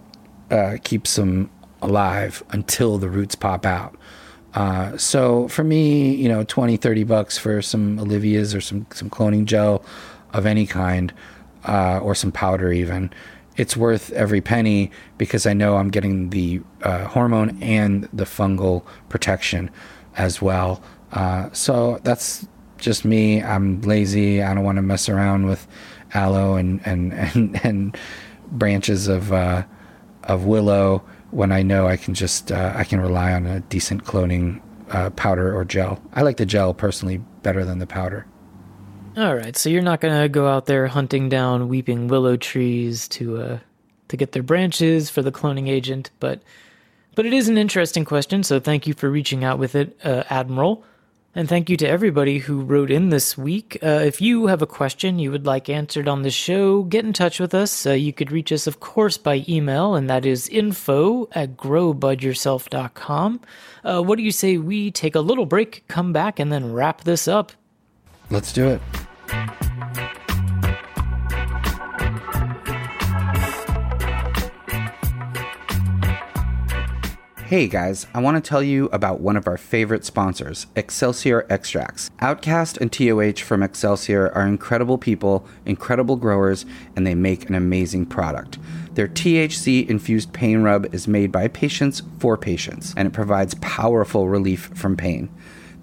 uh, 0.51 0.77
keeps 0.85 1.17
them 1.17 1.51
alive 1.83 2.43
until 2.51 2.99
the 2.99 3.09
roots 3.09 3.35
pop 3.35 3.67
out. 3.67 3.97
Uh, 4.55 4.97
so 4.97 5.49
for 5.49 5.65
me 5.65 6.15
you 6.15 6.29
know 6.29 6.45
20 6.45 6.77
30 6.77 7.05
bucks 7.05 7.37
for 7.37 7.61
some 7.61 7.99
Olivia's 7.99 8.55
or 8.55 8.61
some 8.61 8.87
some 8.93 9.11
cloning 9.11 9.45
gel 9.45 9.85
of 10.33 10.47
any 10.47 10.67
kind 10.67 11.13
uh, 11.67 11.99
or 11.99 12.15
some 12.15 12.33
powder 12.33 12.73
even 12.73 13.11
it's 13.57 13.77
worth 13.77 14.13
every 14.13 14.41
penny 14.41 14.91
because 15.19 15.47
I 15.47 15.53
know 15.53 15.77
I'm 15.77 15.91
getting 15.91 16.31
the 16.31 16.61
uh, 16.83 17.05
hormone 17.07 17.61
and 17.63 18.09
the 18.13 18.25
fungal 18.25 18.85
protection 19.09 19.71
as 20.17 20.43
well. 20.43 20.83
Uh, 21.13 21.51
so 21.53 22.01
that's 22.03 22.47
just 22.79 23.05
me. 23.05 23.43
I'm 23.43 23.81
lazy. 23.83 24.43
I 24.43 24.55
don't 24.55 24.65
want 24.65 24.77
to 24.77 24.83
mess 24.83 25.09
around 25.09 25.47
with 25.47 25.67
aloe 26.15 26.55
and 26.55 26.81
and 26.87 27.13
and, 27.13 27.61
and 27.65 27.97
branches 28.53 29.09
of 29.09 29.33
uh, 29.33 29.65
of 30.25 30.45
willow 30.45 31.03
when 31.31 31.53
I 31.53 31.63
know 31.63 31.87
I 31.87 31.97
can 31.97 32.15
just 32.15 32.53
uh, 32.53 32.73
I 32.75 32.85
can 32.85 33.01
rely 33.01 33.33
on 33.33 33.47
a 33.47 33.61
decent 33.61 34.05
cloning 34.05 34.61
uh, 34.91 35.11
powder 35.11 35.57
or 35.57 35.65
gel. 35.65 36.01
I 36.13 36.23
like 36.23 36.37
the 36.37 36.47
gel 36.47 36.75
personally 36.75 37.19
better 37.43 37.65
than 37.65 37.79
the 37.79 37.87
powder. 37.87 38.27
All 39.17 39.35
right, 39.35 39.57
so 39.57 39.71
you're 39.71 39.81
not 39.81 40.03
gonna 40.03 40.29
go 40.29 40.47
out 40.47 40.67
there 40.67 40.87
hunting 40.89 41.31
down 41.31 41.69
weeping 41.69 42.07
willow 42.09 42.37
trees 42.37 43.09
to 43.09 43.39
uh 43.39 43.59
to 44.09 44.17
get 44.17 44.33
their 44.33 44.43
branches 44.43 45.09
for 45.09 45.23
the 45.23 45.33
cloning 45.33 45.69
agent, 45.69 46.11
but 46.21 46.43
but 47.15 47.25
it 47.25 47.33
is 47.33 47.49
an 47.49 47.57
interesting 47.57 48.05
question. 48.05 48.43
So 48.43 48.61
thank 48.61 48.87
you 48.87 48.93
for 48.93 49.11
reaching 49.11 49.43
out 49.43 49.59
with 49.59 49.75
it, 49.75 49.99
uh, 50.05 50.25
Admiral. 50.29 50.85
And 51.35 51.49
thank 51.49 51.71
you 51.71 51.77
to 51.79 51.89
everybody 51.89 52.39
who 52.39 52.61
wrote 52.61 52.91
in 52.91 53.09
this 53.09 53.39
week. 53.39 53.79
Uh, 53.83 54.03
if 54.05 54.21
you 54.21 54.47
have 54.47 54.61
a 54.63 54.67
question 54.67 55.19
you 55.19 55.31
would 55.31 55.47
like 55.47 55.69
answered 55.69 56.09
on 56.09 56.23
the 56.23 56.31
show, 56.31 56.83
get 56.83 57.05
in 57.05 57.13
touch 57.15 57.41
with 57.41 57.55
us. 57.55 57.87
Uh, 57.87 57.93
you 57.93 58.13
could 58.13 58.33
reach 58.33 58.53
us, 58.53 58.67
of 58.67 58.81
course, 58.81 59.19
by 59.19 59.45
email, 59.49 59.95
and 59.95 60.09
that 60.11 60.25
is 60.25 60.49
info 60.49 61.29
at 61.33 61.57
growbudyourself.com. 61.57 63.41
Uh, 63.85 64.03
what 64.03 64.17
do 64.17 64.23
you 64.23 64.33
say 64.33 64.57
we 64.57 64.91
take 64.91 65.15
a 65.15 65.21
little 65.21 65.47
break, 65.47 65.85
come 65.89 66.13
back, 66.13 66.39
and 66.39 66.53
then 66.53 66.73
wrap 66.73 67.05
this 67.05 67.27
up? 67.29 67.53
Let's 68.31 68.53
do 68.53 68.69
it. 68.69 68.81
Hey 77.47 77.69
guys, 77.69 78.09
I 78.13 78.21
want 78.21 78.43
to 78.43 78.49
tell 78.49 78.61
you 78.61 78.87
about 78.93 79.21
one 79.21 79.37
of 79.37 79.47
our 79.47 79.57
favorite 79.57 80.05
sponsors, 80.05 80.67
Excelsior 80.75 81.47
Extracts. 81.49 82.11
Outcast 82.19 82.77
and 82.79 82.93
TOH 82.93 83.45
from 83.45 83.63
Excelsior 83.63 84.33
are 84.33 84.49
incredible 84.49 84.99
people, 84.99 85.47
incredible 85.65 86.17
growers, 86.17 86.67
and 86.97 87.07
they 87.07 87.15
make 87.15 87.49
an 87.49 87.55
amazing 87.55 88.07
product. 88.07 88.59
Their 88.95 89.07
THC 89.07 89.89
infused 89.89 90.33
pain 90.33 90.63
rub 90.63 90.93
is 90.93 91.07
made 91.07 91.31
by 91.31 91.47
patients 91.47 92.03
for 92.19 92.37
patients, 92.37 92.93
and 92.97 93.07
it 93.07 93.13
provides 93.13 93.55
powerful 93.61 94.29
relief 94.29 94.71
from 94.75 94.97
pain. 94.97 95.29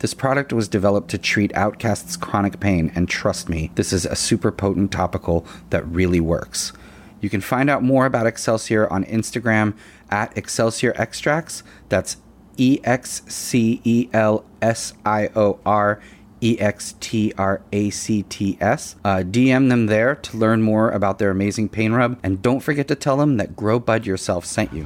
This 0.04 0.14
product 0.14 0.52
was 0.52 0.68
developed 0.68 1.10
to 1.12 1.18
treat 1.18 1.56
Outcast's 1.56 2.18
chronic 2.18 2.60
pain, 2.60 2.92
and 2.94 3.08
trust 3.08 3.48
me, 3.48 3.72
this 3.76 3.94
is 3.94 4.06
a 4.06 4.18
super 4.18 4.52
potent 4.52 4.92
topical 4.92 5.46
that 5.70 5.88
really 5.88 6.20
works. 6.20 6.74
You 7.22 7.30
can 7.30 7.40
find 7.40 7.70
out 7.70 7.84
more 7.84 8.06
about 8.06 8.28
Excelsior 8.28 8.92
on 8.92 9.06
Instagram 9.06 9.76
at 10.10 10.38
Excelsior 10.38 10.92
Extracts. 10.98 11.64
That's 11.88 12.18
E 12.58 12.82
X 12.84 13.22
C 13.30 13.80
E 13.86 14.10
L 14.12 14.44
S 14.62 14.92
I 15.06 15.30
O 15.38 15.62
R 15.66 16.02
E 16.42 16.60
X 16.60 16.96
T 17.00 17.34
R 17.38 17.62
A 17.72 17.90
C 17.90 18.24
T 18.24 18.58
S. 18.60 18.98
Uh, 19.06 19.24
DM 19.26 19.70
them 19.70 19.86
there 19.86 20.16
to 20.16 20.36
learn 20.36 20.62
more 20.62 20.92
about 20.92 21.18
their 21.18 21.32
amazing 21.32 21.70
pain 21.70 21.94
rub, 21.94 22.20
and 22.22 22.42
don't 22.42 22.60
forget 22.60 22.90
to 22.90 22.96
tell 22.96 23.16
them 23.16 23.38
that 23.38 23.56
Grow 23.56 23.80
Bud 23.80 24.06
Yourself 24.06 24.44
sent 24.44 24.74
you. 24.74 24.86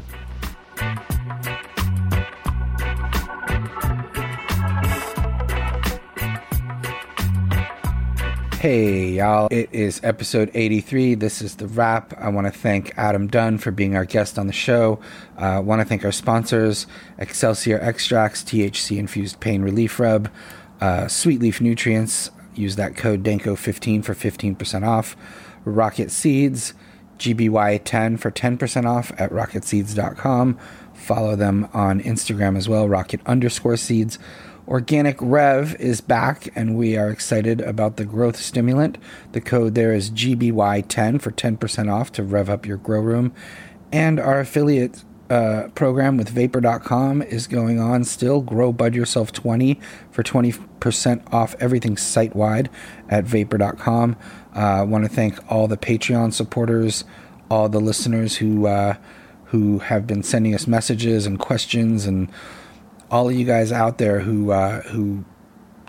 Hey, 8.60 9.10
y'all. 9.10 9.50
It 9.52 9.70
is 9.72 10.02
episode 10.04 10.50
83. 10.52 11.14
This 11.14 11.44
is 11.44 11.58
the 11.58 11.68
wrap. 11.68 12.18
I 12.18 12.30
want 12.30 12.48
to 12.48 12.52
thank 12.52 12.92
Adam 12.98 13.28
Dunn 13.28 13.60
for 13.60 13.70
being 13.70 13.96
our 13.96 14.04
guest 14.04 14.40
on 14.40 14.48
the 14.48 14.52
show. 14.52 15.00
I 15.38 15.58
uh, 15.58 15.62
want 15.62 15.80
to 15.82 15.86
thank 15.86 16.04
our 16.04 16.12
sponsors 16.12 16.88
Excelsior 17.20 17.80
Extracts, 17.80 18.44
THC 18.44 18.98
infused 18.98 19.40
pain 19.42 19.62
relief 19.62 20.00
rub, 20.00 20.32
uh, 20.82 21.08
Sweet 21.08 21.40
Leaf 21.40 21.62
Nutrients. 21.62 22.32
Use 22.56 22.78
that 22.78 22.98
code 22.98 23.22
DANKO15 23.22 24.04
for 24.04 24.16
15% 24.16 24.88
off. 24.88 25.16
Rocket 25.64 26.10
Seeds, 26.10 26.74
GBY10 27.20 28.20
for 28.20 28.32
10% 28.32 28.86
off 28.86 29.12
at 29.20 29.30
rocketseeds.com. 29.30 30.58
Follow 30.96 31.36
them 31.36 31.70
on 31.74 32.02
Instagram 32.02 32.58
as 32.58 32.68
well, 32.68 32.90
rocket 32.90 33.22
underscore 33.28 33.78
seeds. 33.78 34.18
Organic 34.68 35.16
Rev 35.22 35.76
is 35.80 36.02
back, 36.02 36.50
and 36.54 36.76
we 36.76 36.98
are 36.98 37.10
excited 37.10 37.62
about 37.62 37.96
the 37.96 38.04
growth 38.04 38.36
stimulant. 38.36 38.98
The 39.32 39.40
code 39.40 39.76
there 39.76 39.94
is 39.94 40.12
GBY10 40.12 41.22
for 41.22 41.32
10% 41.32 41.92
off 41.92 42.12
to 42.14 42.24
rev 42.24 42.50
up 42.50 42.66
your 42.66 42.76
grow 42.76 43.00
room. 43.00 43.34
And 43.94 44.20
our 44.20 44.42
affiliate 44.42 45.06
uh, 45.30 45.70
program 45.74 46.18
with 46.18 46.30
Vapor.com 46.30 47.22
is 47.22 47.48
going 47.48 47.80
on 47.80 48.04
still. 48.04 48.42
Grow 48.42 48.74
Bud 48.74 48.94
Yourself 48.94 49.32
20 49.32 49.80
for 50.12 50.22
20% 50.22 51.34
off 51.34 51.56
everything 51.60 51.96
site 51.96 52.36
wide 52.36 52.70
at 53.08 53.24
Vapor.com. 53.24 54.18
I 54.54 54.80
uh, 54.80 54.86
want 54.86 55.06
to 55.06 55.10
thank 55.10 55.40
all 55.50 55.70
the 55.70 55.78
Patreon 55.78 56.34
supporters, 56.34 57.06
all 57.50 57.70
the 57.70 57.80
listeners 57.80 58.38
who 58.38 58.68
uh, 58.68 58.96
who 59.46 59.80
have 59.80 60.06
been 60.06 60.24
sending 60.24 60.54
us 60.54 60.68
messages 60.68 61.26
and 61.26 61.40
questions 61.40 62.06
and 62.06 62.30
all 63.10 63.30
of 63.30 63.36
you 63.36 63.46
guys 63.46 63.72
out 63.72 63.98
there 63.98 64.20
who 64.20 64.52
uh, 64.52 64.82
who 64.82 65.24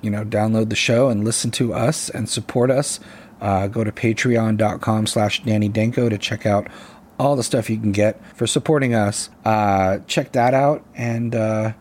you 0.03 0.11
know 0.11 0.24
download 0.24 0.69
the 0.70 0.77
show 0.77 1.09
and 1.09 1.24
listen 1.24 1.51
to 1.53 1.74
us 1.74 2.09
and 2.11 2.28
support 2.28 2.70
us. 2.70 3.01
Uh, 3.40 3.69
go 3.69 3.85
to 3.85 3.93
patreon.com 3.93 5.07
slash 5.07 5.43
Danny 5.45 5.69
Danko 5.69 6.09
to 6.09 6.19
check 6.19 6.45
out 6.45 6.66
all 7.19 7.36
the 7.36 7.43
stuff 7.43 7.69
you 7.69 7.78
can 7.78 7.93
get 7.93 8.20
for 8.36 8.47
supporting 8.47 8.95
us. 8.95 9.31
Uh, 9.45 9.99
check 10.07 10.32
that 10.32 10.55
out. 10.55 10.85
And 10.95 11.35
uh, 11.35 11.73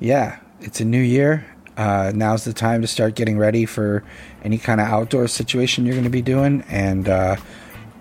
yeah, 0.00 0.38
it's 0.60 0.80
a 0.80 0.84
new 0.84 1.00
year. 1.00 1.46
Uh, 1.76 2.12
now's 2.14 2.44
the 2.44 2.52
time 2.52 2.80
to 2.80 2.86
start 2.86 3.14
getting 3.14 3.36
ready 3.36 3.66
for 3.66 4.02
any 4.42 4.58
kind 4.58 4.80
of 4.80 4.86
outdoor 4.86 5.28
situation 5.28 5.84
you're 5.84 5.94
going 5.94 6.04
to 6.04 6.10
be 6.10 6.22
doing. 6.22 6.64
And 6.68 7.08
uh, 7.08 7.36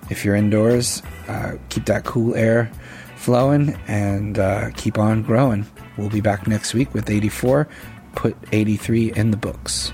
if 0.09 0.23
you're 0.23 0.35
indoors, 0.35 1.01
uh, 1.27 1.53
keep 1.69 1.85
that 1.85 2.05
cool 2.05 2.35
air 2.35 2.71
flowing 3.17 3.77
and 3.87 4.39
uh, 4.39 4.71
keep 4.71 4.97
on 4.97 5.23
growing. 5.23 5.65
We'll 5.97 6.09
be 6.09 6.21
back 6.21 6.47
next 6.47 6.73
week 6.73 6.93
with 6.93 7.09
84. 7.09 7.67
Put 8.15 8.37
83 8.51 9.13
in 9.13 9.31
the 9.31 9.37
books. 9.37 9.91